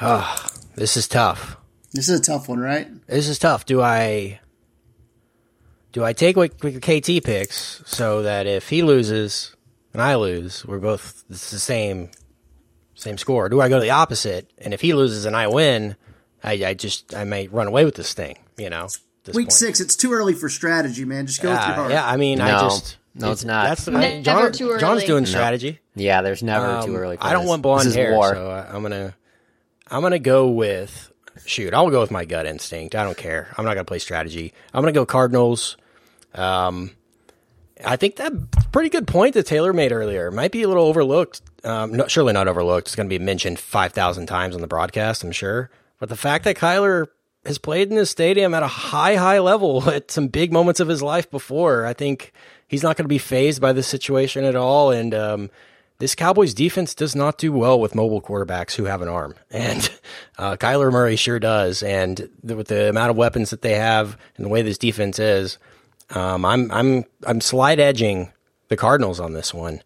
Ah, 0.00 0.50
this 0.76 0.96
is 0.96 1.08
tough. 1.08 1.56
This 1.92 2.08
is 2.08 2.20
a 2.20 2.22
tough 2.22 2.48
one, 2.48 2.58
right? 2.58 2.88
This 3.06 3.28
is 3.28 3.38
tough. 3.38 3.64
Do 3.66 3.80
I 3.80 4.40
do 5.92 6.04
I 6.04 6.12
take 6.12 6.36
what, 6.36 6.52
what 6.62 6.74
KT 6.82 7.22
picks 7.24 7.82
so 7.86 8.22
that 8.22 8.46
if 8.46 8.68
he 8.68 8.82
loses 8.82 9.54
and 9.92 10.02
I 10.02 10.16
lose, 10.16 10.66
we're 10.66 10.80
both 10.80 11.24
it's 11.30 11.50
the 11.50 11.58
same 11.58 12.10
same 12.94 13.18
score? 13.18 13.48
Do 13.48 13.60
I 13.60 13.68
go 13.68 13.76
to 13.76 13.82
the 13.82 13.90
opposite 13.90 14.50
and 14.58 14.72
if 14.74 14.80
he 14.80 14.92
loses 14.94 15.24
and 15.24 15.34
I 15.36 15.46
win, 15.48 15.96
I, 16.42 16.52
I 16.64 16.74
just 16.74 17.14
I 17.14 17.24
may 17.24 17.48
run 17.48 17.66
away 17.66 17.84
with 17.84 17.94
this 17.94 18.12
thing, 18.14 18.38
you 18.56 18.70
know? 18.70 18.88
this 19.24 19.34
Week 19.34 19.46
point. 19.46 19.52
six, 19.52 19.80
it's 19.80 19.96
too 19.96 20.12
early 20.12 20.34
for 20.34 20.48
strategy, 20.48 21.04
man. 21.04 21.26
Just 21.26 21.40
go 21.42 21.50
with 21.50 21.58
your 21.60 21.68
Yeah, 21.68 21.74
heart. 21.74 21.90
yeah, 21.92 22.06
I 22.06 22.16
mean, 22.18 22.40
I 22.40 22.50
just 22.60 22.98
No, 23.14 23.32
it's 23.32 23.44
not. 23.44 23.64
That's 23.64 23.86
Never 23.88 23.98
I, 23.98 24.20
John, 24.22 24.52
too 24.52 24.70
early. 24.70 24.80
John's 24.80 25.04
doing 25.04 25.24
No. 25.24 25.30
strategy. 25.30 25.80
Yeah, 25.94 26.20
there's 26.22 26.42
never 26.42 26.66
Um, 26.66 26.84
too 26.86 26.96
early. 26.96 27.16
For 27.16 27.24
I 27.24 27.32
don't 27.32 27.42
this. 27.42 27.48
want 27.48 27.62
blonde 27.62 27.80
this 27.82 27.86
is 27.88 27.94
hair, 27.94 28.12
war. 28.12 28.34
so 28.34 28.50
I, 28.50 28.74
I'm 28.74 28.82
gonna 28.82 29.14
I'm 29.90 30.02
gonna 30.02 30.18
go 30.18 30.48
with 30.50 31.10
shoot. 31.46 31.72
I'll 31.72 31.88
go 31.90 32.00
with 32.00 32.10
my 32.10 32.24
gut 32.24 32.46
instinct. 32.46 32.94
I 32.94 33.02
don't 33.04 33.16
care. 33.16 33.48
I'm 33.56 33.64
not 33.64 33.74
gonna 33.74 33.84
play 33.84 33.98
strategy. 33.98 34.52
I'm 34.74 34.82
gonna 34.82 34.92
go 34.92 35.06
Cardinals. 35.06 35.76
Um, 36.34 36.90
I 37.84 37.96
think 37.96 38.16
that 38.16 38.32
pretty 38.72 38.88
good 38.88 39.06
point 39.06 39.34
that 39.34 39.46
Taylor 39.46 39.72
made 39.72 39.92
earlier 39.92 40.30
might 40.30 40.52
be 40.52 40.62
a 40.62 40.68
little 40.68 40.84
overlooked. 40.84 41.42
Um, 41.64 41.92
no, 41.92 42.06
surely 42.08 42.32
not 42.32 42.48
overlooked. 42.48 42.88
It's 42.88 42.96
going 42.96 43.08
to 43.08 43.18
be 43.18 43.24
mentioned 43.24 43.58
five 43.58 43.92
thousand 43.92 44.26
times 44.26 44.54
on 44.54 44.60
the 44.60 44.66
broadcast, 44.66 45.24
I'm 45.24 45.32
sure. 45.32 45.70
But 45.98 46.08
the 46.08 46.16
fact 46.16 46.44
that 46.44 46.56
Kyler 46.56 47.06
has 47.46 47.58
played 47.58 47.90
in 47.90 47.96
this 47.96 48.10
stadium 48.10 48.54
at 48.54 48.62
a 48.62 48.68
high, 48.68 49.16
high 49.16 49.38
level 49.38 49.88
at 49.90 50.10
some 50.10 50.28
big 50.28 50.52
moments 50.52 50.80
of 50.80 50.88
his 50.88 51.02
life 51.02 51.30
before, 51.30 51.86
I 51.86 51.92
think 51.92 52.32
he's 52.68 52.82
not 52.82 52.96
going 52.96 53.04
to 53.04 53.08
be 53.08 53.18
phased 53.18 53.60
by 53.60 53.72
this 53.72 53.86
situation 53.86 54.44
at 54.44 54.56
all. 54.56 54.90
And 54.90 55.14
um, 55.14 55.50
this 55.98 56.14
Cowboys 56.14 56.54
defense 56.54 56.94
does 56.94 57.14
not 57.14 57.38
do 57.38 57.52
well 57.52 57.78
with 57.78 57.94
mobile 57.94 58.20
quarterbacks 58.20 58.74
who 58.74 58.84
have 58.84 59.02
an 59.02 59.08
arm, 59.08 59.34
and 59.50 59.90
uh, 60.38 60.56
Kyler 60.56 60.92
Murray 60.92 61.16
sure 61.16 61.38
does. 61.38 61.82
And 61.82 62.28
the, 62.42 62.56
with 62.56 62.68
the 62.68 62.88
amount 62.88 63.10
of 63.10 63.16
weapons 63.16 63.50
that 63.50 63.62
they 63.62 63.74
have 63.74 64.18
and 64.36 64.44
the 64.44 64.50
way 64.50 64.62
this 64.62 64.78
defense 64.78 65.18
is, 65.18 65.58
um, 66.14 66.44
I'm 66.44 66.70
I'm 66.70 67.04
I'm 67.26 67.40
slide 67.40 67.80
edging 67.80 68.32
the 68.68 68.76
Cardinals 68.76 69.20
on 69.20 69.32
this 69.34 69.52
one. 69.54 69.82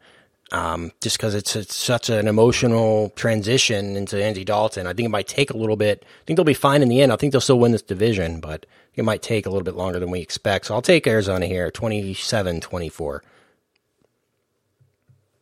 um, 0.52 0.92
just 1.02 1.18
because 1.18 1.34
it's, 1.34 1.54
it's 1.56 1.74
such 1.76 2.08
an 2.08 2.26
emotional 2.26 3.10
transition 3.16 3.96
into 3.96 4.22
Andy 4.22 4.44
Dalton. 4.44 4.86
I 4.86 4.94
think 4.94 5.06
it 5.06 5.10
might 5.10 5.28
take 5.28 5.50
a 5.50 5.56
little 5.56 5.76
bit. 5.76 6.04
I 6.04 6.24
think 6.26 6.36
they'll 6.38 6.44
be 6.44 6.54
fine 6.54 6.82
in 6.82 6.88
the 6.88 7.02
end. 7.02 7.12
I 7.12 7.16
think 7.16 7.32
they'll 7.32 7.40
still 7.40 7.58
win 7.58 7.72
this 7.72 7.82
division, 7.82 8.40
but 8.40 8.66
it 8.94 9.04
might 9.04 9.22
take 9.22 9.46
a 9.46 9.50
little 9.50 9.64
bit 9.64 9.74
longer 9.76 10.00
than 10.00 10.10
we 10.10 10.20
expect. 10.20 10.66
So 10.66 10.74
I'll 10.74 10.82
take 10.82 11.06
Arizona 11.06 11.46
here, 11.46 11.70
27 11.70 12.60
24. 12.60 13.22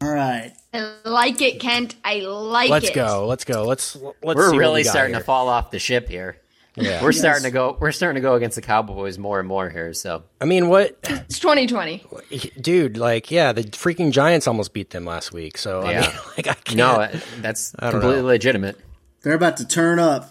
All 0.02 0.12
right. 0.12 0.52
I 0.74 0.92
like 1.04 1.40
it, 1.40 1.60
Kent. 1.60 1.96
I 2.04 2.20
like 2.20 2.68
it. 2.68 2.72
Let's 2.72 2.90
go. 2.90 3.26
Let's 3.26 3.44
go. 3.44 3.64
Let's 3.64 3.96
let's. 3.96 4.36
we're 4.36 4.50
see 4.50 4.56
what 4.56 4.58
really 4.58 4.80
we 4.80 4.84
got 4.84 4.90
starting 4.90 5.14
here. 5.14 5.20
to 5.20 5.24
fall 5.26 5.48
off 5.48 5.70
the 5.70 5.78
ship 5.78 6.08
here. 6.08 6.38
Yeah. 6.76 7.02
We're 7.02 7.10
Yes. 7.10 7.18
starting 7.20 7.44
to 7.44 7.50
go. 7.50 7.76
We're 7.80 7.90
starting 7.92 8.16
to 8.16 8.20
go 8.20 8.34
against 8.34 8.56
the 8.56 8.62
Cowboys 8.62 9.16
more 9.18 9.38
and 9.38 9.48
more 9.48 9.70
here. 9.70 9.92
So 9.94 10.24
I 10.40 10.44
mean, 10.44 10.68
what, 10.68 10.98
It's 11.04 11.38
2020. 11.38 12.04
dude? 12.60 12.98
Like, 12.98 13.30
yeah, 13.30 13.52
the 13.52 13.62
freaking 13.62 14.12
Giants 14.12 14.46
almost 14.46 14.72
beat 14.74 14.90
them 14.90 15.04
last 15.06 15.32
week. 15.32 15.56
So 15.58 15.80
I 15.82 15.92
Yeah. 15.92 16.00
mean, 16.02 16.10
like, 16.36 16.46
I 16.48 16.54
can't. 16.54 16.76
no, 16.76 17.08
that's 17.40 17.74
I 17.78 17.90
completely 17.90 18.20
know. 18.22 18.26
legitimate. 18.28 18.78
They're 19.22 19.34
about 19.34 19.56
to 19.58 19.66
turn 19.66 19.98
up. 19.98 20.30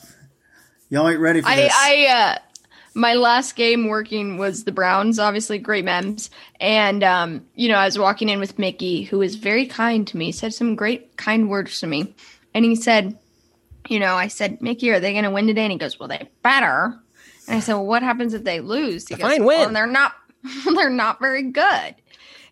Y'all 0.89 1.09
ain't 1.09 1.19
ready 1.19 1.41
for 1.41 1.47
I, 1.47 1.55
this. 1.55 1.73
I, 1.75 2.05
uh, 2.35 2.37
my 2.93 3.15
last 3.15 3.55
game 3.55 3.87
working 3.87 4.37
was 4.37 4.63
the 4.63 4.71
Browns, 4.71 5.17
obviously 5.19 5.57
great 5.57 5.83
memes. 5.83 6.29
And, 6.61 7.03
um, 7.03 7.45
you 7.55 7.67
know, 7.69 7.75
I 7.75 7.85
was 7.85 7.97
walking 7.99 8.29
in 8.29 8.39
with 8.39 8.57
Mickey, 8.59 9.01
who 9.03 9.17
was 9.17 9.35
very 9.35 9.65
kind 9.65 10.07
to 10.07 10.15
me, 10.15 10.31
said 10.31 10.53
some 10.53 10.75
great 10.75 11.17
kind 11.17 11.49
words 11.49 11.79
to 11.81 11.87
me. 11.87 12.13
And 12.53 12.63
he 12.63 12.75
said, 12.75 13.17
you 13.87 13.99
know, 13.99 14.15
I 14.15 14.27
said, 14.27 14.61
Mickey, 14.61 14.89
are 14.91 14.99
they 14.99 15.11
going 15.13 15.23
to 15.25 15.31
win 15.31 15.47
today? 15.47 15.63
And 15.63 15.71
he 15.71 15.77
goes, 15.77 15.99
well, 15.99 16.09
they 16.09 16.29
better. 16.43 16.99
And 17.47 17.57
I 17.57 17.59
said, 17.59 17.73
well, 17.73 17.85
what 17.85 18.03
happens 18.03 18.33
if 18.33 18.43
they 18.43 18.59
lose? 18.59 19.07
He 19.07 19.15
A 19.15 19.17
goes, 19.17 19.27
fine 19.31 19.43
well, 19.45 19.65
win. 19.65 19.73
they're 19.73 19.87
not, 19.87 20.13
they're 20.75 20.89
not 20.89 21.19
very 21.19 21.43
good. 21.51 21.95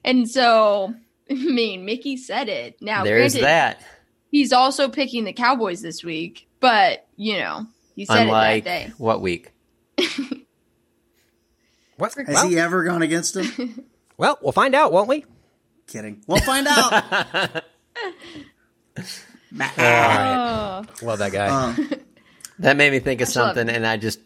And 0.03 0.29
so, 0.29 0.93
I 1.29 1.33
mean, 1.33 1.85
Mickey 1.85 2.17
said 2.17 2.49
it. 2.49 2.81
Now, 2.81 3.03
There's 3.03 3.33
granted, 3.33 3.45
that. 3.45 3.85
He's 4.29 4.51
also 4.53 4.89
picking 4.89 5.23
the 5.25 5.33
Cowboys 5.33 5.81
this 5.81 6.03
week, 6.03 6.47
but, 6.59 7.05
you 7.15 7.37
know, 7.37 7.67
he 7.95 8.05
said 8.05 8.23
Unlike 8.23 8.63
it 8.63 8.65
that 8.65 8.87
day. 8.87 8.93
what 8.97 9.21
week? 9.21 9.51
What? 11.97 12.11
Has 12.15 12.27
Well, 12.27 12.49
he 12.49 12.59
ever 12.59 12.83
gone 12.83 13.03
against 13.03 13.37
him? 13.37 13.85
well, 14.17 14.39
we'll 14.41 14.51
find 14.51 14.73
out, 14.73 14.91
won't 14.91 15.07
we? 15.07 15.25
Kidding. 15.85 16.23
We'll 16.27 16.41
find 16.41 16.67
out. 16.67 17.63
Oh. 19.59 20.83
Love 21.01 21.19
that 21.19 21.31
guy. 21.31 21.47
Uh, 21.47 21.75
That 22.59 22.77
made 22.77 22.91
me 22.91 22.99
think 22.99 23.21
of 23.21 23.27
Much 23.27 23.33
something, 23.33 23.67
and 23.69 23.85
I 23.85 23.97
just 23.97 24.19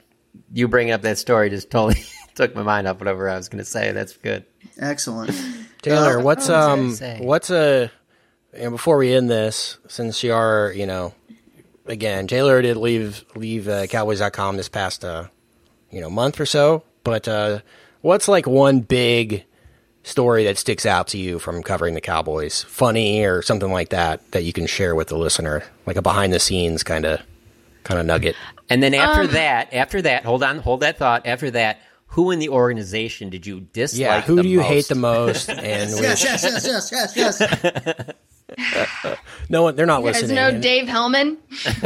you 0.54 0.68
bringing 0.68 0.94
up 0.94 1.02
that 1.04 1.18
story 1.18 1.50
just 1.50 1.72
totally 1.72 2.04
took 2.36 2.54
my 2.56 2.62
mind 2.64 2.88
off 2.88 3.00
whatever 3.00 3.30
I 3.30 3.38
was 3.38 3.50
going 3.50 3.64
to 3.64 3.70
say. 3.70 3.92
That's 3.94 4.16
good. 4.18 4.46
excellent. 4.78 5.32
Taylor, 5.82 6.20
Uh, 6.20 6.24
what's 6.24 6.50
what 6.50 6.78
was 6.78 7.02
I 7.02 7.16
um, 7.18 7.24
what's 7.26 7.50
a, 7.50 7.90
and 8.54 8.72
before 8.72 8.98
we 8.98 9.14
end 9.14 9.30
this, 9.30 9.78
since 9.88 10.24
you 10.24 10.34
are, 10.34 10.72
you 10.76 10.86
know, 10.86 11.14
again, 11.86 12.28
Taylor 12.28 12.62
did 12.62 12.76
leave 12.78 13.24
leave 13.36 13.68
uh, 13.68 13.88
Cowboys.com 13.88 14.58
this 14.58 14.70
past, 14.70 15.06
uh, 15.06 15.28
you 15.90 16.02
know, 16.02 16.10
month 16.10 16.40
or 16.40 16.46
so. 16.46 16.84
But 17.04 17.28
uh, 17.28 17.60
what's 18.02 18.28
like 18.28 18.46
one 18.46 18.82
big 18.82 19.46
story 20.08 20.44
that 20.46 20.58
sticks 20.58 20.86
out 20.86 21.08
to 21.10 21.18
you 21.18 21.38
from 21.40 21.62
covering 21.64 21.94
the 21.94 22.02
Cowboys, 22.02 22.64
funny 22.64 23.24
or 23.26 23.42
something 23.42 23.72
like 23.72 23.90
that, 23.90 24.30
that 24.32 24.44
you 24.44 24.54
can 24.54 24.66
share 24.68 24.96
with 24.96 25.10
the 25.10 25.18
listener, 25.18 25.64
like 25.86 25.98
a 25.98 26.02
behind 26.02 26.32
the 26.34 26.40
scenes 26.40 26.84
kind 26.84 27.06
of 27.06 27.22
kind 27.84 28.00
of 28.00 28.06
nugget. 28.06 28.36
And 28.70 28.82
then 28.84 28.94
after 28.94 29.22
Um, 29.22 29.28
that, 29.32 29.74
after 29.74 30.02
that, 30.02 30.26
hold 30.26 30.44
on, 30.44 30.60
hold 30.60 30.80
that 30.82 30.98
thought. 30.98 31.26
After 31.26 31.52
that, 31.52 31.80
who 32.08 32.32
in 32.32 32.40
the 32.40 32.50
organization 32.50 33.30
did 33.30 33.46
you 33.46 33.62
dislike? 33.62 34.00
Yeah, 34.02 34.22
who 34.22 34.36
the 34.38 34.44
do 34.44 34.50
you 34.50 34.58
most? 34.60 34.68
hate 34.68 34.88
the 34.88 34.96
most? 34.96 35.50
And 35.52 35.90
Yes, 35.92 36.24
yes, 36.24 36.44
yes, 36.44 36.92
yes, 36.92 37.16
yes, 37.16 37.40
yes. 37.40 38.14
no 39.50 39.64
one, 39.64 39.76
they're 39.76 39.86
not 39.86 40.02
You 40.02 40.08
guys 40.12 40.22
listening. 40.22 40.36
know 40.36 40.48
And- 40.50 40.64
Dave 40.64 40.88
Helman? 40.88 41.38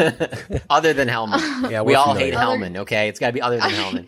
Other 0.69 0.93
than 0.93 1.07
Helman, 1.07 1.39
Yeah, 1.71 1.81
we 1.81 1.95
all 1.95 2.13
familiar. 2.13 2.25
hate 2.33 2.39
Helman. 2.39 2.77
Okay, 2.77 3.07
it's 3.09 3.19
got 3.19 3.27
to 3.27 3.33
be 3.33 3.41
other 3.41 3.59
than 3.59 3.69
Helman. 3.71 4.07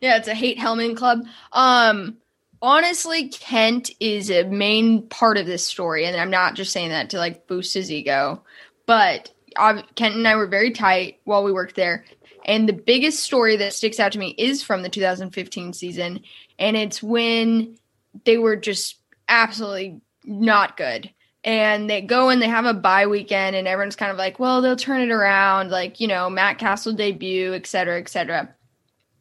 Yeah, 0.00 0.16
it's 0.16 0.28
a 0.28 0.34
hate 0.34 0.58
Helman 0.58 0.94
club. 0.94 1.20
Um, 1.52 2.16
honestly, 2.62 3.28
Kent 3.28 3.90
is 4.00 4.30
a 4.30 4.44
main 4.44 5.06
part 5.08 5.36
of 5.36 5.46
this 5.46 5.64
story, 5.64 6.04
and 6.04 6.16
I'm 6.16 6.30
not 6.30 6.54
just 6.54 6.72
saying 6.72 6.90
that 6.90 7.10
to 7.10 7.18
like 7.18 7.46
boost 7.46 7.74
his 7.74 7.90
ego, 7.90 8.42
but 8.86 9.30
uh, 9.56 9.82
Kent 9.94 10.16
and 10.16 10.28
I 10.28 10.36
were 10.36 10.46
very 10.46 10.70
tight 10.70 11.20
while 11.24 11.44
we 11.44 11.52
worked 11.52 11.76
there. 11.76 12.04
And 12.44 12.68
the 12.68 12.72
biggest 12.72 13.20
story 13.20 13.56
that 13.56 13.74
sticks 13.74 14.00
out 14.00 14.12
to 14.12 14.18
me 14.18 14.34
is 14.38 14.62
from 14.62 14.82
the 14.82 14.88
2015 14.88 15.72
season, 15.72 16.20
and 16.58 16.76
it's 16.76 17.02
when 17.02 17.76
they 18.24 18.38
were 18.38 18.56
just 18.56 18.96
absolutely 19.28 20.00
not 20.24 20.76
good. 20.76 21.10
And 21.42 21.88
they 21.88 22.02
go 22.02 22.28
and 22.28 22.42
they 22.42 22.48
have 22.48 22.66
a 22.66 22.74
bye 22.74 23.06
weekend, 23.06 23.56
and 23.56 23.66
everyone's 23.66 23.96
kind 23.96 24.12
of 24.12 24.18
like, 24.18 24.38
well, 24.38 24.60
they'll 24.60 24.76
turn 24.76 25.00
it 25.00 25.10
around, 25.10 25.70
like, 25.70 26.00
you 26.00 26.06
know, 26.06 26.28
Matt 26.28 26.58
Cassel 26.58 26.92
debut, 26.92 27.54
et 27.54 27.66
cetera, 27.66 27.98
et 27.98 28.08
cetera. 28.08 28.54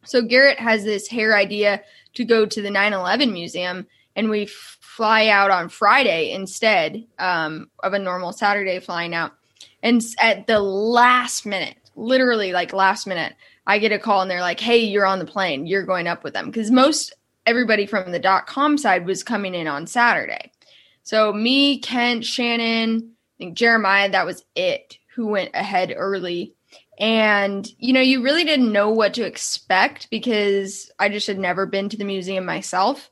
So 0.06 0.22
Garrett 0.22 0.60
has 0.60 0.84
this 0.84 1.08
hair 1.08 1.36
idea 1.36 1.82
to 2.16 2.26
go 2.26 2.46
to 2.46 2.62
the 2.62 2.70
9/11 2.70 3.32
museum, 3.32 3.88
and 4.16 4.30
we 4.30 4.46
fly 4.46 5.28
out 5.28 5.52
on 5.52 5.70
Friday 5.70 6.32
instead 6.32 7.06
um, 7.20 7.70
of 7.84 7.94
a 7.94 8.00
normal 8.00 8.34
Saturday 8.34 8.80
flying 8.80 9.14
out. 9.14 9.32
And 9.82 10.02
at 10.20 10.48
the 10.48 10.60
last 10.60 11.46
minute, 11.46 11.78
literally 11.96 12.52
like 12.52 12.74
last 12.74 13.08
minute, 13.08 13.34
I 13.66 13.80
get 13.80 13.92
a 13.92 14.00
call 14.00 14.22
and 14.22 14.30
they're 14.30 14.42
like, 14.42 14.60
"Hey, 14.60 14.80
you're 14.80 15.06
on 15.06 15.20
the 15.20 15.26
plane. 15.26 15.68
You're 15.68 15.86
going 15.86 16.08
up 16.08 16.24
with 16.24 16.34
them." 16.34 16.48
Because 16.48 16.72
most 16.72 17.14
everybody 17.46 17.86
from 17.86 18.12
the 18.12 18.20
dot 18.20 18.48
com 18.48 18.78
side 18.78 19.06
was 19.06 19.24
coming 19.24 19.56
in 19.56 19.68
on 19.68 19.88
Saturday. 19.88 20.52
So 21.04 21.34
me, 21.34 21.80
Kent, 21.80 22.26
Shannon, 22.26 23.12
I 23.12 23.38
think 23.38 23.58
Jeremiah, 23.58 24.12
that 24.12 24.26
was 24.26 24.44
it. 24.56 24.98
Who 25.16 25.28
went 25.28 25.52
ahead 25.54 25.94
early 25.96 26.54
and, 27.00 27.68
you 27.78 27.94
know, 27.94 28.02
you 28.02 28.22
really 28.22 28.44
didn't 28.44 28.74
know 28.74 28.90
what 28.90 29.14
to 29.14 29.26
expect 29.26 30.10
because 30.10 30.92
I 31.00 31.08
just 31.08 31.28
had 31.28 31.40
never 31.40 31.66
been 31.66 31.88
to 31.90 31.98
the 31.98 32.04
museum 32.04 32.46
myself. 32.46 33.10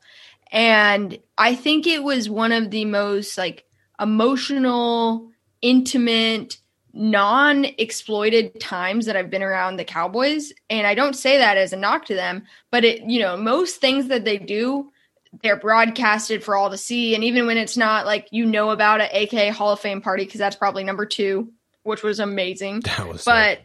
And 0.52 1.18
I 1.38 1.54
think 1.54 1.86
it 1.86 2.02
was 2.02 2.28
one 2.28 2.52
of 2.52 2.70
the 2.70 2.84
most 2.84 3.38
like 3.38 3.64
emotional, 3.98 5.30
intimate, 5.62 6.58
non 6.92 7.64
exploited 7.64 8.60
times 8.60 9.06
that 9.06 9.16
I've 9.16 9.30
been 9.30 9.42
around 9.42 9.76
the 9.76 9.84
Cowboys. 9.84 10.52
And 10.68 10.86
I 10.86 10.94
don't 10.94 11.16
say 11.16 11.38
that 11.38 11.56
as 11.56 11.72
a 11.72 11.76
knock 11.76 12.04
to 12.06 12.14
them, 12.14 12.44
but 12.70 12.84
it, 12.84 13.02
you 13.02 13.20
know, 13.20 13.38
most 13.38 13.80
things 13.80 14.08
that 14.08 14.24
they 14.26 14.36
do, 14.36 14.90
they're 15.42 15.56
broadcasted 15.56 16.44
for 16.44 16.56
all 16.56 16.70
to 16.70 16.78
see. 16.78 17.14
And 17.14 17.24
even 17.24 17.46
when 17.46 17.56
it's 17.56 17.76
not 17.76 18.04
like 18.04 18.28
you 18.32 18.44
know 18.44 18.68
about 18.70 19.00
it, 19.00 19.10
aka 19.14 19.48
Hall 19.48 19.72
of 19.72 19.80
Fame 19.80 20.02
party, 20.02 20.24
because 20.24 20.38
that's 20.38 20.56
probably 20.56 20.84
number 20.84 21.06
two, 21.06 21.52
which 21.84 22.02
was 22.02 22.20
amazing 22.20 22.80
That 22.80 23.08
was 23.08 23.24
but 23.24 23.58
uh, 23.58 23.62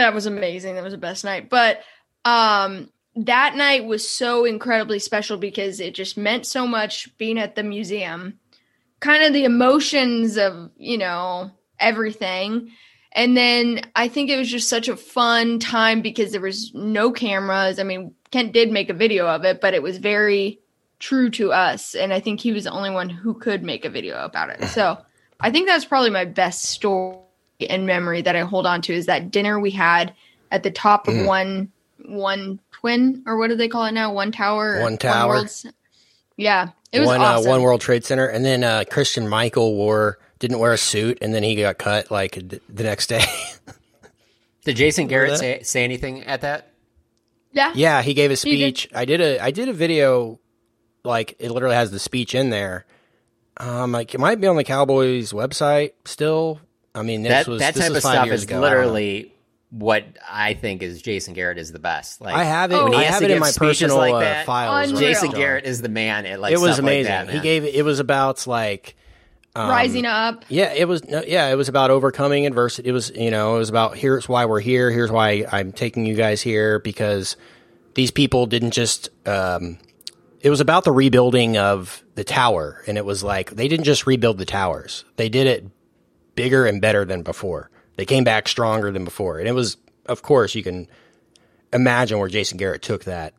that 0.00 0.14
was 0.14 0.26
amazing. 0.26 0.74
That 0.74 0.84
was 0.84 0.92
the 0.92 0.98
best 0.98 1.24
night. 1.24 1.48
But 1.48 1.80
um, 2.24 2.90
that 3.16 3.56
night 3.56 3.84
was 3.84 4.08
so 4.08 4.44
incredibly 4.44 4.98
special 4.98 5.36
because 5.36 5.80
it 5.80 5.94
just 5.94 6.16
meant 6.16 6.46
so 6.46 6.66
much 6.66 7.16
being 7.18 7.38
at 7.38 7.54
the 7.54 7.62
museum. 7.62 8.38
Kind 9.00 9.24
of 9.24 9.32
the 9.32 9.44
emotions 9.44 10.36
of, 10.36 10.70
you 10.76 10.98
know, 10.98 11.50
everything. 11.78 12.70
And 13.12 13.36
then 13.36 13.82
I 13.94 14.08
think 14.08 14.30
it 14.30 14.36
was 14.36 14.50
just 14.50 14.68
such 14.68 14.88
a 14.88 14.96
fun 14.96 15.60
time 15.60 16.02
because 16.02 16.32
there 16.32 16.40
was 16.40 16.72
no 16.74 17.12
cameras. 17.12 17.78
I 17.78 17.84
mean, 17.84 18.14
Kent 18.32 18.52
did 18.52 18.72
make 18.72 18.90
a 18.90 18.94
video 18.94 19.28
of 19.28 19.44
it, 19.44 19.60
but 19.60 19.74
it 19.74 19.82
was 19.82 19.98
very 19.98 20.58
true 20.98 21.30
to 21.30 21.52
us. 21.52 21.94
And 21.94 22.12
I 22.12 22.18
think 22.18 22.40
he 22.40 22.52
was 22.52 22.64
the 22.64 22.72
only 22.72 22.90
one 22.90 23.08
who 23.08 23.34
could 23.34 23.62
make 23.62 23.84
a 23.84 23.90
video 23.90 24.24
about 24.24 24.50
it. 24.50 24.64
So 24.68 24.98
I 25.38 25.50
think 25.52 25.68
that's 25.68 25.84
probably 25.84 26.10
my 26.10 26.24
best 26.24 26.64
story 26.64 27.18
in 27.68 27.86
memory 27.86 28.22
that 28.22 28.36
I 28.36 28.40
hold 28.40 28.66
on 28.66 28.82
to 28.82 28.92
is 28.94 29.06
that 29.06 29.30
dinner 29.30 29.58
we 29.60 29.70
had 29.70 30.14
at 30.50 30.62
the 30.62 30.70
top 30.70 31.08
of 31.08 31.14
Mhm. 31.14 31.26
one 31.26 31.72
one 32.06 32.60
twin 32.72 33.22
or 33.26 33.38
what 33.38 33.48
do 33.48 33.56
they 33.56 33.68
call 33.68 33.84
it 33.86 33.92
now? 33.92 34.12
One 34.12 34.30
tower. 34.32 34.80
One 34.80 34.98
tower. 34.98 35.28
World's- 35.34 35.64
yeah, 36.36 36.70
it 36.92 37.00
was 37.00 37.06
one 37.06 37.20
awesome. 37.20 37.46
uh, 37.46 37.50
one 37.50 37.62
World 37.62 37.80
Trade 37.80 38.04
Center, 38.04 38.26
and 38.26 38.44
then 38.44 38.62
uh, 38.64 38.84
Christine 38.90 39.28
Michael 39.28 39.74
wore 39.74 40.18
didn't 40.40 40.58
wear 40.58 40.72
a 40.72 40.78
suit, 40.78 41.18
and 41.22 41.32
then 41.34 41.42
he 41.42 41.54
got 41.54 41.78
cut 41.78 42.10
like 42.10 42.32
d- 42.48 42.60
the 42.68 42.82
next 42.82 43.06
day. 43.06 43.24
Did 44.64 44.76
Jason 44.76 45.06
Garrett 45.06 45.38
say, 45.38 45.62
say 45.62 45.84
anything 45.84 46.22
at 46.24 46.40
that? 46.40 46.70
yeah, 47.52 47.72
yeah, 47.74 48.02
he 48.02 48.14
gave 48.14 48.30
a 48.30 48.34
He 48.34 48.56
did. 48.56 48.76
speech. 48.78 48.88
I 48.94 49.04
did 49.04 49.20
a 49.20 49.38
I 49.38 49.50
did 49.50 49.68
a 49.68 49.72
video, 49.72 50.40
like 51.04 51.36
it 51.38 51.50
literally 51.50 51.76
has 51.76 51.90
the 51.90 51.98
speech 51.98 52.34
in 52.34 52.50
there. 52.50 52.84
Um, 53.58 53.92
like 53.92 54.14
it 54.14 54.18
might 54.20 54.40
be 54.40 54.46
on 54.48 54.56
the 54.56 54.64
Cowboys 54.64 55.32
website 55.32 55.92
still. 56.04 56.60
I 56.94 57.02
mean, 57.02 57.22
this 57.22 57.30
That 57.30 57.48
was 57.48 57.60
that 57.60 57.74
this 57.74 57.84
type 57.84 57.92
was 57.92 58.04
of 58.04 58.10
five 58.10 58.14
stuff 58.14 58.28
is 58.28 58.44
ago. 58.44 58.56
I 58.56 58.60
literally 58.60 59.34
what 59.70 60.04
I 60.28 60.54
think 60.54 60.82
is 60.82 61.02
Jason 61.02 61.34
Garrett 61.34 61.58
is 61.58 61.72
the 61.72 61.80
best. 61.80 62.20
Like 62.20 62.34
I 62.34 62.44
have 62.44 62.70
it. 62.70 62.76
Oh. 62.76 62.84
when 62.84 62.92
he 62.92 62.98
I 63.00 63.04
have 63.04 63.18
to 63.18 63.24
it 63.24 63.30
in 63.32 63.40
my 63.40 63.50
personal 63.56 63.96
like 63.96 64.14
uh, 64.14 64.44
files. 64.44 64.90
Unreal. 64.90 65.02
right 65.02 65.14
Jason 65.14 65.30
now. 65.30 65.36
Garrett 65.36 65.64
is 65.64 65.82
the 65.82 65.88
man. 65.88 66.26
At 66.26 66.40
like 66.40 66.52
it 66.52 66.60
was 66.60 66.74
stuff 66.74 66.84
like 66.84 66.92
amazing. 66.92 67.12
that, 67.12 67.30
he 67.30 67.40
gave 67.40 67.64
it 67.64 67.84
was 67.84 67.98
about 67.98 68.46
like 68.46 68.94
um, 69.56 69.68
rising 69.68 70.06
up. 70.06 70.44
Yeah, 70.48 70.72
it 70.72 70.86
was. 70.86 71.04
no, 71.04 71.22
Yeah, 71.26 71.48
it 71.48 71.56
was 71.56 71.68
about 71.68 71.90
overcoming 71.90 72.46
adversity. 72.46 72.88
It 72.88 72.92
was, 72.92 73.10
you 73.10 73.30
know, 73.30 73.56
it 73.56 73.58
was 73.58 73.68
about 73.68 73.96
here's 73.96 74.28
why 74.28 74.46
we're 74.46 74.60
here. 74.60 74.90
Here's 74.90 75.10
why 75.10 75.44
I'm 75.50 75.72
taking 75.72 76.06
you 76.06 76.14
guys 76.14 76.40
here 76.40 76.78
because 76.78 77.36
these 77.94 78.12
people 78.12 78.46
didn't 78.46 78.72
just 78.72 79.08
um, 79.26 79.78
it 80.40 80.50
was 80.50 80.60
about 80.60 80.84
the 80.84 80.92
rebuilding 80.92 81.56
of 81.56 82.04
the 82.14 82.24
tower, 82.24 82.82
and 82.86 82.96
it 82.96 83.04
was 83.04 83.24
like 83.24 83.50
they 83.50 83.66
didn't 83.66 83.84
just 83.84 84.06
rebuild 84.06 84.38
the 84.38 84.44
towers; 84.44 85.04
they 85.16 85.28
did 85.28 85.46
it 85.46 85.66
bigger 86.34 86.66
and 86.66 86.80
better 86.80 87.04
than 87.04 87.22
before. 87.22 87.70
They 87.96 88.04
came 88.04 88.24
back 88.24 88.48
stronger 88.48 88.90
than 88.90 89.04
before, 89.04 89.38
and 89.38 89.46
it 89.48 89.52
was, 89.52 89.76
of 90.06 90.22
course, 90.22 90.54
you 90.54 90.62
can 90.62 90.88
imagine 91.72 92.18
where 92.18 92.28
Jason 92.28 92.58
Garrett 92.58 92.82
took 92.82 93.04
that. 93.04 93.34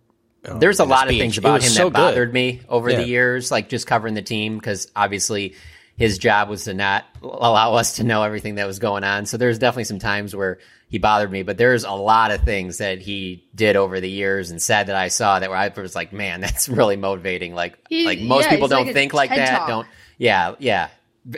um, 0.48 0.60
There's 0.60 0.80
a 0.80 0.84
in 0.84 0.89
the 0.89 0.96
lot 0.96 1.10
of 1.10 1.16
things 1.18 1.38
about 1.38 1.62
him 1.64 1.70
so 1.70 1.84
that 1.86 1.86
good. 1.86 1.93
bothered 1.93 2.34
me 2.34 2.62
over 2.70 2.89
Yeah. 2.89 2.98
the 3.02 3.08
years, 3.08 3.52
like 3.52 3.70
just 3.70 3.88
covering 3.88 4.14
the 4.14 4.22
team, 4.22 4.58
because 4.58 4.89
obviously 4.96 5.56
his 5.98 6.18
job 6.18 6.50
was 6.50 6.66
to 6.66 6.74
not 6.74 7.06
allow 7.22 7.74
us 7.76 7.98
to 7.98 8.04
know 8.04 8.24
everything 8.24 8.56
that 8.56 8.68
was 8.68 8.80
going 8.80 9.04
on. 9.04 9.26
So 9.26 9.38
there's 9.38 9.58
definitely 9.60 9.86
some 9.86 10.00
times 10.00 10.36
where 10.36 10.60
he 10.89 10.98
bothered 11.00 11.32
me, 11.32 11.43
but 11.43 11.58
there's 11.58 11.84
a 11.84 11.91
lot 11.91 12.32
of 12.32 12.41
things 12.43 12.78
that 12.78 13.00
he 13.02 13.43
did 13.56 13.76
over 13.76 14.00
the 14.00 14.10
years 14.10 14.52
and 14.52 14.62
said 14.62 14.88
that 14.88 14.96
I 14.96 15.08
saw 15.08 15.39
that 15.39 15.50
where 15.50 15.58
I 15.58 15.70
was 15.76 15.96
like, 15.96 16.14
man, 16.14 16.41
that's 16.41 16.68
really 16.70 16.96
motivating. 16.98 17.56
Like, 17.56 17.78
He- 17.89 18.06
like 18.06 18.20
most 18.20 18.43
yeah, 18.46 18.50
people 18.52 18.68
don't 18.68 18.89
a 18.89 18.93
think 18.93 19.14
like 19.14 19.30
TED 19.30 19.39
that. 19.39 19.58
Talk. 19.60 19.68
Don't, 19.68 19.88
yeah, 20.18 20.56
yeah, 20.60 20.89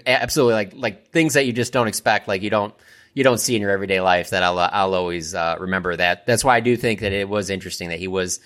absolutely. 0.06 0.54
Like, 0.54 0.74
like 0.76 1.12
things 1.12 1.34
that 1.36 1.46
you 1.46 1.54
just 1.54 1.74
don't 1.74 1.88
expect. 1.88 2.28
Like 2.28 2.42
you 2.42 2.50
don't, 2.50 2.74
you 3.14 3.24
don't 3.24 3.40
see 3.40 3.56
in 3.56 3.62
your 3.62 3.72
everyday 3.72 4.00
life 4.02 4.30
that 4.32 4.44
I'll, 4.44 4.60
I'll 4.60 4.94
always 4.94 5.34
uh, 5.34 5.58
remember 5.60 5.96
that. 5.96 6.26
That's 6.26 6.44
why 6.44 6.56
I 6.56 6.60
do 6.60 6.78
think 6.78 7.00
that 7.02 7.12
it 7.14 7.28
was 7.28 7.50
interesting 7.50 7.90
that 7.90 8.00
he 8.00 8.08
was, 8.08 8.40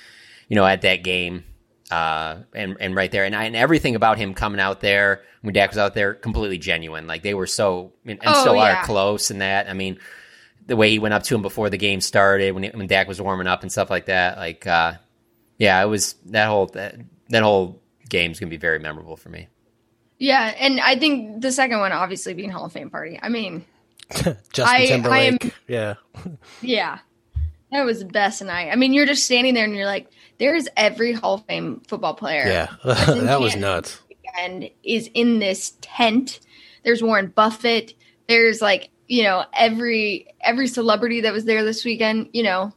you 0.48 0.56
know, 0.56 0.66
at 0.66 0.82
that 0.82 1.04
game 1.04 1.44
uh, 1.92 2.38
and 2.56 2.78
and 2.80 2.96
right 2.96 3.12
there, 3.12 3.26
and, 3.26 3.36
I, 3.36 3.44
and 3.44 3.56
everything 3.56 3.96
about 3.96 4.18
him 4.18 4.34
coming 4.34 4.62
out 4.62 4.80
there 4.80 5.24
when 5.42 5.54
Dak 5.54 5.72
was 5.72 5.78
out 5.78 5.94
there, 5.94 6.14
completely 6.14 6.58
genuine. 6.58 7.06
Like 7.06 7.22
they 7.22 7.34
were 7.34 7.48
so 7.48 7.92
and, 8.06 8.20
and 8.24 8.34
Oh, 8.34 8.40
still 8.40 8.56
yeah. 8.56 8.82
are 8.82 8.86
close 8.86 9.30
in 9.30 9.40
that. 9.40 9.70
I 9.70 9.74
mean, 9.74 10.00
the 10.68 10.78
way 10.78 10.90
he 10.90 11.00
went 11.00 11.14
up 11.14 11.24
to 11.24 11.36
him 11.36 11.42
before 11.42 11.70
the 11.70 11.78
game 11.78 12.00
started, 12.00 12.54
when 12.54 12.64
when 12.64 12.88
Dak 12.88 13.10
was 13.10 13.20
warming 13.22 13.48
up 13.48 13.62
and 13.64 13.70
stuff 13.72 13.90
like 13.90 14.06
that. 14.06 14.38
Like, 14.38 14.66
uh, 14.66 14.94
yeah, 15.58 15.84
it 15.84 15.88
was 15.88 16.14
that 16.28 16.48
whole 16.48 16.68
that, 16.68 16.96
that 17.28 17.44
whole 17.44 17.82
game's 18.08 18.40
gonna 18.40 18.50
be 18.50 18.56
very 18.58 18.80
memorable 18.80 19.18
for 19.18 19.28
me. 19.28 19.50
Yeah, 20.22 20.54
and 20.60 20.80
I 20.80 20.96
think 20.98 21.42
the 21.42 21.52
second 21.52 21.80
one, 21.80 21.92
obviously, 21.92 22.36
being 22.36 22.52
Hall 22.52 22.66
of 22.66 22.72
Fame 22.72 22.92
party. 22.92 23.20
I 23.20 23.30
mean, 23.30 23.66
Justin 24.12 24.36
I- 24.60 24.84
I 24.84 24.86
Timberlake. 24.86 25.46
am- 25.46 25.52
yeah. 25.68 25.96
yeah, 26.62 27.00
that 27.72 27.84
was 27.86 28.00
the 28.00 28.06
best 28.06 28.44
night. 28.44 28.70
I 28.72 28.76
mean, 28.76 28.94
you're 28.94 29.08
just 29.08 29.24
standing 29.26 29.56
there 29.56 29.66
and 29.66 29.76
you're 29.76 29.88
like, 29.88 30.12
there's 30.38 30.68
every 30.78 31.14
Hall 31.14 31.34
of 31.36 31.46
Fame 31.46 31.82
football 31.88 32.14
player. 32.14 32.46
Yeah. 32.46 32.68
that 32.84 33.42
was 33.42 33.56
nuts. 33.56 34.00
And 34.40 34.70
is 34.84 35.10
in 35.16 35.40
this 35.40 35.74
tent. 35.82 36.40
There's 36.84 37.02
Warren 37.02 37.28
Buffett. 37.28 37.96
There's 38.28 38.62
like 38.62 38.90
you 39.08 39.24
know 39.24 39.44
every 39.54 40.28
every 40.40 40.68
celebrity 40.68 41.22
that 41.22 41.34
was 41.34 41.46
there 41.46 41.64
this 41.66 41.84
weekend. 41.84 42.30
You 42.34 42.44
know, 42.44 42.74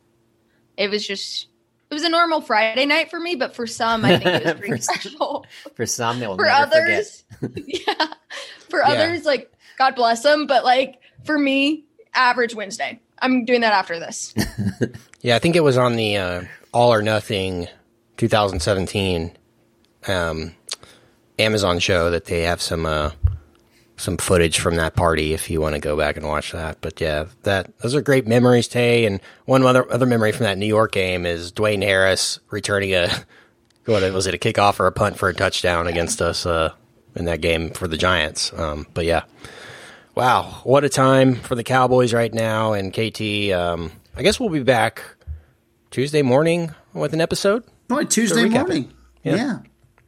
it 0.79 0.89
was 0.91 1.07
just 1.07 1.49
it 1.91 1.95
was 1.95 2.03
a 2.05 2.09
normal 2.09 2.41
Friday 2.41 2.87
night 2.87 3.11
for 3.11 3.21
me, 3.21 3.35
but 3.37 3.55
for 3.55 3.67
some, 3.67 4.05
I 4.05 4.19
think 4.19 4.27
it 4.27 4.45
was 4.45 4.55
pretty 4.59 4.77
For- 4.77 4.83
special. 4.83 5.47
For 5.75 5.87
some, 5.87 6.19
they'll 6.21 6.37
For 6.37 6.45
never 6.45 6.57
others, 6.67 7.25
yeah. 7.67 7.95
For 8.69 8.81
Yeah. 8.81 8.89
others, 8.89 9.25
like 9.25 9.53
God 9.79 9.95
bless 9.95 10.23
them, 10.23 10.47
but 10.47 10.65
like 10.65 11.01
for 11.25 11.39
me, 11.39 11.85
average 12.15 12.55
Wednesday. 12.55 13.01
I'm 13.21 13.45
doing 13.45 13.61
that 13.63 13.73
after 13.73 13.99
this. 13.99 14.35
Yeah, 15.23 15.37
I 15.37 15.39
think 15.39 15.57
it 15.57 15.61
was 15.61 15.79
on 15.79 15.97
the 15.97 16.19
uh, 16.19 16.43
All 16.75 16.93
or 16.93 17.01
Nothing 17.01 17.67
2017 18.19 19.33
um, 20.07 20.55
Amazon 21.39 21.79
show 21.79 22.11
that 22.11 22.27
they 22.27 22.43
have 22.43 22.61
some 22.61 22.85
uh, 22.85 23.13
some 23.97 24.17
footage 24.17 24.59
from 24.59 24.77
that 24.77 24.95
party 24.95 25.35
if 25.35 25.49
you 25.49 25.61
want 25.61 25.75
to 25.75 25.81
go 25.81 25.97
back 25.97 26.17
and 26.17 26.27
watch 26.27 26.53
that. 26.53 26.79
But 26.81 27.01
yeah, 27.01 27.27
that 27.43 27.77
those 27.79 27.95
are 27.95 28.03
great 28.03 28.27
memories, 28.27 28.69
Tay. 28.69 29.07
And 29.07 29.21
one 29.45 29.63
other 29.65 29.91
other 29.91 30.07
memory 30.07 30.33
from 30.33 30.45
that 30.45 30.59
New 30.59 30.67
York 30.67 30.93
game 30.93 31.27
is 31.27 31.53
Dwayne 31.53 31.83
Harris 31.83 32.39
returning 32.51 32.95
a 32.95 33.09
what 33.85 34.03
was 34.13 34.27
it 34.27 34.35
a 34.35 34.39
kickoff 34.39 34.81
or 34.81 34.87
a 34.87 34.93
punt 34.93 35.19
for 35.19 35.29
a 35.29 35.35
touchdown 35.35 35.87
against 35.87 36.21
us 36.23 36.47
uh, 36.47 36.73
in 37.15 37.27
that 37.27 37.41
game 37.41 37.71
for 37.71 37.87
the 37.87 37.97
Giants. 37.97 38.53
Um, 38.53 38.87
but 38.95 39.05
yeah, 39.05 39.25
wow, 40.15 40.61
what 40.65 40.85
a 40.85 40.89
time 40.89 41.37
for 41.37 41.55
the 41.55 41.65
Cowboys 41.65 42.13
right 42.13 42.33
now. 42.33 42.73
And 42.73 42.93
KT, 42.93 43.53
um, 43.53 43.93
I 44.17 44.23
guess 44.23 44.41
we'll 44.41 44.49
be 44.49 44.63
back 44.63 45.03
Tuesday 45.91 46.23
morning 46.23 46.75
with 46.93 47.13
an 47.13 47.21
episode. 47.21 47.65
Probably 47.89 48.07
Tuesday 48.07 48.49
morning. 48.49 48.93
Yeah. 49.23 49.37
Yeah. 49.37 49.59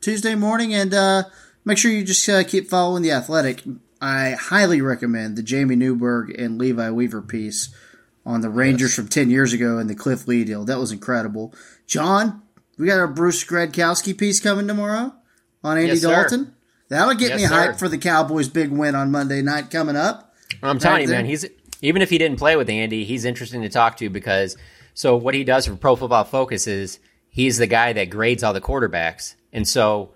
Tuesday 0.00 0.34
morning, 0.34 0.72
and 0.72 0.94
uh, 0.94 1.24
make 1.66 1.76
sure 1.76 1.90
you 1.90 2.02
just 2.04 2.26
uh, 2.30 2.42
keep 2.44 2.68
following 2.70 3.02
the 3.02 3.10
Athletic. 3.12 3.62
I 4.00 4.30
highly 4.40 4.80
recommend 4.80 5.36
the 5.36 5.42
Jamey 5.42 5.76
Newberg 5.76 6.30
and 6.38 6.56
Levi 6.58 6.90
Weaver 6.90 7.20
piece 7.20 7.68
on 8.24 8.40
the 8.40 8.48
Rangers 8.50 8.94
from 8.94 9.08
ten 9.08 9.28
years 9.30 9.52
ago 9.52 9.76
and 9.78 9.90
the 9.90 9.94
Cliff 9.94 10.26
Lee 10.26 10.44
deal. 10.44 10.64
That 10.64 10.78
was 10.78 10.92
incredible. 10.92 11.52
John, 11.86 12.42
we 12.78 12.86
got 12.86 12.98
our 12.98 13.06
Bruce 13.08 13.44
Gradkowski 13.44 14.16
piece 14.16 14.40
coming 14.40 14.66
tomorrow 14.66 15.14
on 15.62 15.76
Andy 15.76 15.88
Yes, 15.90 16.00
sir. 16.02 16.10
Dalton. 16.10 16.54
That'll 16.88 17.14
get 17.14 17.30
Yes, 17.30 17.40
me 17.42 17.46
sir. 17.48 17.54
hyped 17.54 17.78
for 17.78 17.88
the 17.88 17.98
Cowboys' 17.98 18.48
big 18.48 18.70
win 18.70 18.94
on 18.94 19.10
Monday 19.10 19.42
night 19.42 19.70
coming 19.70 19.96
up. 19.96 20.34
I'm 20.62 20.78
telling 20.78 21.02
you, 21.02 21.08
man, 21.08 21.24
he's 21.26 21.44
even 21.82 22.00
if 22.02 22.10
he 22.10 22.18
didn't 22.18 22.38
play 22.38 22.56
with 22.56 22.70
Andy, 22.70 23.04
he's 23.04 23.24
interesting 23.24 23.62
to 23.62 23.68
talk 23.68 23.96
to 23.98 24.08
because 24.08 24.56
so 24.94 25.16
what 25.16 25.34
he 25.34 25.42
does 25.44 25.66
for 25.66 25.74
Pro 25.76 25.96
Football 25.96 26.24
Focus 26.24 26.66
is 26.66 27.00
he's 27.28 27.58
the 27.58 27.66
guy 27.66 27.92
that 27.92 28.10
grades 28.10 28.42
all 28.42 28.52
the 28.52 28.60
quarterbacks, 28.60 29.34
and 29.52 29.66
so 29.66 30.12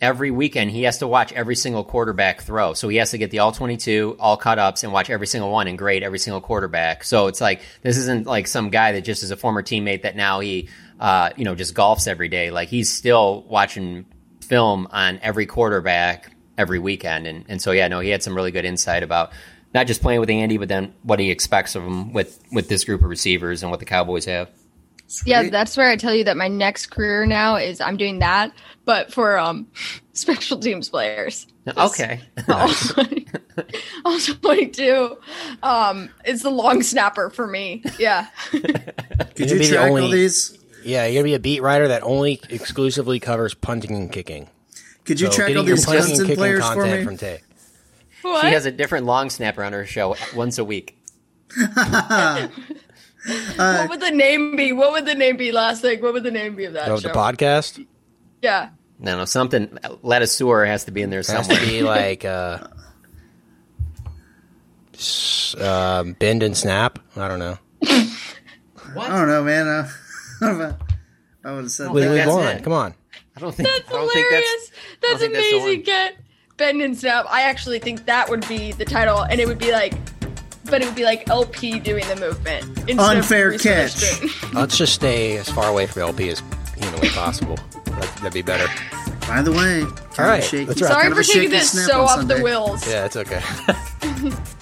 every 0.00 0.30
weekend 0.30 0.70
he 0.70 0.84
has 0.84 0.98
to 0.98 1.08
watch 1.08 1.32
every 1.32 1.56
single 1.56 1.84
quarterback 1.84 2.42
throw. 2.42 2.72
So 2.74 2.88
he 2.88 2.98
has 2.98 3.10
to 3.10 3.18
get 3.18 3.30
the 3.30 3.40
all 3.40 3.52
22, 3.52 4.16
all 4.20 4.36
cut 4.36 4.58
ups, 4.58 4.84
and 4.84 4.92
watch 4.92 5.10
every 5.10 5.26
single 5.26 5.50
one 5.50 5.66
and 5.66 5.76
grade 5.76 6.02
every 6.02 6.18
single 6.18 6.40
quarterback. 6.40 7.04
So 7.04 7.26
it's 7.26 7.40
like 7.40 7.62
this 7.82 7.96
isn't 7.96 8.26
like 8.26 8.46
some 8.46 8.70
guy 8.70 8.92
that 8.92 9.02
just 9.02 9.22
is 9.22 9.30
a 9.30 9.36
former 9.36 9.62
teammate 9.62 10.02
that 10.02 10.16
now 10.16 10.40
he, 10.40 10.68
uh, 11.00 11.30
you 11.36 11.44
know, 11.44 11.54
just 11.54 11.74
golfs 11.74 12.06
every 12.06 12.28
day. 12.28 12.50
Like 12.50 12.68
he's 12.68 12.90
still 12.90 13.42
watching 13.48 14.06
film 14.40 14.88
on 14.90 15.18
every 15.22 15.46
quarterback 15.46 16.32
every 16.56 16.78
weekend, 16.78 17.26
and 17.26 17.44
and 17.48 17.60
so 17.60 17.72
yeah, 17.72 17.88
no, 17.88 18.00
he 18.00 18.10
had 18.10 18.22
some 18.22 18.34
really 18.34 18.50
good 18.52 18.64
insight 18.64 19.02
about. 19.02 19.32
Not 19.74 19.86
just 19.86 20.00
playing 20.00 20.20
with 20.20 20.30
Andy, 20.30 20.56
but 20.56 20.68
then 20.68 20.94
what 21.02 21.20
he 21.20 21.30
expects 21.30 21.74
of 21.74 21.82
him 21.82 22.14
with, 22.14 22.42
with 22.50 22.70
this 22.70 22.84
group 22.84 23.02
of 23.02 23.10
receivers 23.10 23.62
and 23.62 23.70
what 23.70 23.80
the 23.80 23.86
Cowboys 23.86 24.24
have. 24.24 24.50
Yeah, 25.24 25.48
that's 25.48 25.76
where 25.76 25.88
I 25.88 25.96
tell 25.96 26.14
you 26.14 26.24
that 26.24 26.36
my 26.36 26.48
next 26.48 26.88
career 26.88 27.24
now 27.26 27.56
is 27.56 27.80
I'm 27.80 27.96
doing 27.96 28.18
that, 28.18 28.52
but 28.84 29.12
for 29.12 29.38
um 29.38 29.66
special 30.12 30.58
teams 30.58 30.88
players. 30.88 31.46
Okay. 31.76 32.20
Also 34.04 34.34
22. 34.40 35.16
Um, 35.64 36.10
it's 36.24 36.42
the 36.42 36.50
long 36.50 36.82
snapper 36.82 37.28
for 37.30 37.46
me. 37.46 37.82
Yeah. 37.98 38.28
Could 38.50 38.62
You're 38.62 38.70
you 38.70 39.46
gonna 39.46 39.58
the 39.58 39.68
track 39.68 39.90
only- 39.90 40.02
all 40.02 40.08
these? 40.10 40.56
Yeah, 40.84 41.06
you're 41.06 41.22
gonna 41.22 41.30
be 41.30 41.34
a 41.34 41.40
beat 41.40 41.60
writer 41.60 41.88
that 41.88 42.02
only 42.04 42.40
exclusively 42.50 43.18
covers 43.18 43.54
punting 43.54 43.90
and 43.96 44.12
kicking. 44.12 44.48
Could 45.04 45.20
you 45.20 45.26
So 45.26 45.32
track 45.32 45.56
all 45.56 45.64
these 45.64 45.84
punting 45.84 46.10
and 46.12 46.20
kicking 46.20 46.36
players 46.36 46.60
for 46.68 46.74
content 46.74 47.00
me? 47.00 47.04
from 47.04 47.16
Tay. 47.16 47.40
What? 48.22 48.42
She 48.42 48.52
has 48.52 48.64
a 48.64 48.70
different 48.70 49.06
long 49.06 49.28
snapper 49.28 49.64
on 49.64 49.72
her 49.72 49.84
show 49.84 50.14
once 50.36 50.58
a 50.58 50.64
week. 50.64 50.96
What 53.56 53.90
would 53.90 54.00
the 54.00 54.10
name 54.10 54.56
be? 54.56 54.72
What 54.72 54.92
would 54.92 55.04
the 55.06 55.14
name 55.14 55.36
be 55.36 55.52
last 55.52 55.82
week? 55.82 56.02
What 56.02 56.12
would 56.14 56.22
the 56.24 56.30
name 56.30 56.54
be 56.56 56.64
of 56.64 56.74
that 56.74 56.88
Of 56.90 57.00
show? 57.02 57.08
the 57.08 57.14
podcast 57.14 57.84
Yeah. 58.42 58.70
No, 59.00 59.16
no, 59.18 59.24
something. 59.24 59.68
Ladouceur 60.02 60.66
has 60.66 60.84
to 60.86 60.90
be 60.92 61.02
in 61.02 61.10
there 61.10 61.18
has 61.18 61.26
to 61.28 61.44
somewhere. 61.44 61.60
be 61.66 61.82
like 61.82 62.24
uh, 62.24 62.66
s- 64.94 65.54
um, 65.60 66.12
bend 66.14 66.42
and 66.42 66.56
snap. 66.56 66.98
I 67.16 67.28
don't 67.28 67.38
know. 67.38 67.58
I 67.82 69.08
don't 69.08 69.28
know, 69.28 69.44
man. 69.44 69.66
Uh, 69.68 69.88
I 71.44 71.52
would 71.52 71.62
have 71.64 71.70
said 71.70 71.90
We 71.90 72.02
that. 72.02 72.26
move 72.26 72.36
on. 72.36 72.56
it. 72.56 72.64
Come 72.64 72.72
on. 72.72 72.94
I 73.36 73.40
don't 73.40 73.54
think. 73.54 73.68
That's 73.68 73.88
I 73.88 73.92
don't 73.92 74.12
hilarious. 74.12 74.48
I 74.50 74.68
That's, 75.02 75.20
that's 75.20 75.22
amazing, 75.30 75.62
one. 75.78 75.82
Ken. 75.82 76.12
Bend 76.56 76.82
and 76.82 76.98
snap. 76.98 77.26
I 77.28 77.42
actually 77.42 77.78
think 77.78 78.06
that 78.06 78.28
would 78.28 78.46
be 78.48 78.72
the 78.72 78.84
title, 78.84 79.22
and 79.22 79.40
it 79.40 79.46
would 79.46 79.58
be 79.60 79.70
like, 79.70 79.94
but 80.68 80.82
it 80.82 80.86
would 80.86 80.94
be 80.94 81.04
like 81.04 81.28
LP 81.28 81.78
doing 81.78 82.06
the 82.08 82.16
movement. 82.16 82.90
Unfair 82.98 83.56
catch. 83.58 84.22
Let's 84.52 84.76
just 84.78 84.94
stay 84.94 85.36
as 85.36 85.48
far 85.50 85.68
away 85.68 85.86
from 85.86 86.02
LP 86.02 86.28
as 86.30 86.42
humanly 86.76 87.08
possible. 87.10 87.56
That, 87.86 88.16
that'd 88.16 88.32
be 88.32 88.42
better. 88.42 88.66
By 89.26 89.42
the 89.42 89.52
way, 89.52 89.82
All 89.82 90.24
right, 90.24 90.38
of 90.38 90.44
shaky. 90.44 90.64
let's. 90.66 90.80
Sorry 90.80 91.02
kind 91.02 91.14
for 91.14 91.22
taking 91.22 91.50
this 91.50 91.86
so 91.86 92.00
off 92.02 92.12
Sunday. 92.20 92.38
the 92.38 92.42
wheels. 92.42 92.86
Yeah, 92.88 93.04
it's 93.04 93.16
okay. 93.16 93.42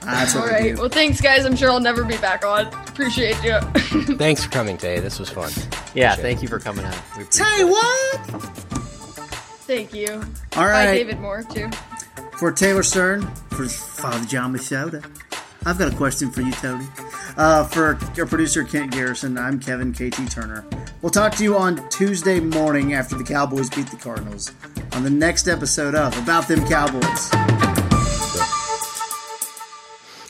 That's 0.00 0.34
what 0.34 0.52
All 0.52 0.62
we 0.62 0.74
Well, 0.74 0.88
thanks, 0.88 1.20
guys. 1.20 1.44
I'm 1.44 1.54
sure 1.54 1.70
I'll 1.70 1.80
never 1.80 2.02
be 2.02 2.16
back 2.16 2.44
on. 2.44 2.66
Appreciate 2.88 3.36
you. 3.44 3.60
Thanks 4.16 4.42
for 4.42 4.50
coming, 4.50 4.78
Tay. 4.78 5.00
This 5.00 5.18
was 5.18 5.28
fun. 5.28 5.52
Yeah, 5.94 6.16
thank 6.16 6.40
you 6.40 6.48
for 6.48 6.58
coming 6.58 6.84
on. 6.86 6.92
We 7.16 7.24
appreciate 7.24 7.46
Tell 7.46 7.58
you 7.58 7.68
what. 7.68 8.20
Thank 9.66 9.92
you. 9.92 10.12
All 10.14 10.18
right. 10.20 10.72
Bye, 10.72 10.86
right. 10.86 10.94
David 10.94 11.20
Moore, 11.20 11.42
too. 11.42 11.68
For 12.38 12.52
Taylor 12.52 12.84
Stern, 12.84 13.22
for 13.50 13.66
Father 13.66 14.24
John 14.24 14.56
Soda, 14.58 15.02
I've 15.66 15.76
got 15.76 15.92
a 15.92 15.96
question 15.96 16.30
for 16.30 16.40
you, 16.40 16.52
Tony. 16.52 16.86
Uh, 17.36 17.64
for 17.64 17.98
our 18.16 18.26
producer 18.26 18.62
Kent 18.62 18.92
Garrison, 18.92 19.36
I'm 19.36 19.58
Kevin 19.58 19.92
KT 19.92 20.30
Turner. 20.30 20.64
We'll 21.02 21.10
talk 21.10 21.34
to 21.34 21.42
you 21.42 21.56
on 21.56 21.88
Tuesday 21.88 22.38
morning 22.38 22.94
after 22.94 23.16
the 23.16 23.24
Cowboys 23.24 23.68
beat 23.70 23.88
the 23.88 23.96
Cardinals 23.96 24.52
on 24.92 25.02
the 25.02 25.10
next 25.10 25.48
episode 25.48 25.96
of 25.96 26.16
About 26.16 26.46
Them 26.46 26.64
Cowboys. 26.68 27.28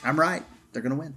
I'm 0.02 0.18
right. 0.18 0.42
They're 0.72 0.80
going 0.80 0.94
to 0.94 0.98
win. 0.98 1.14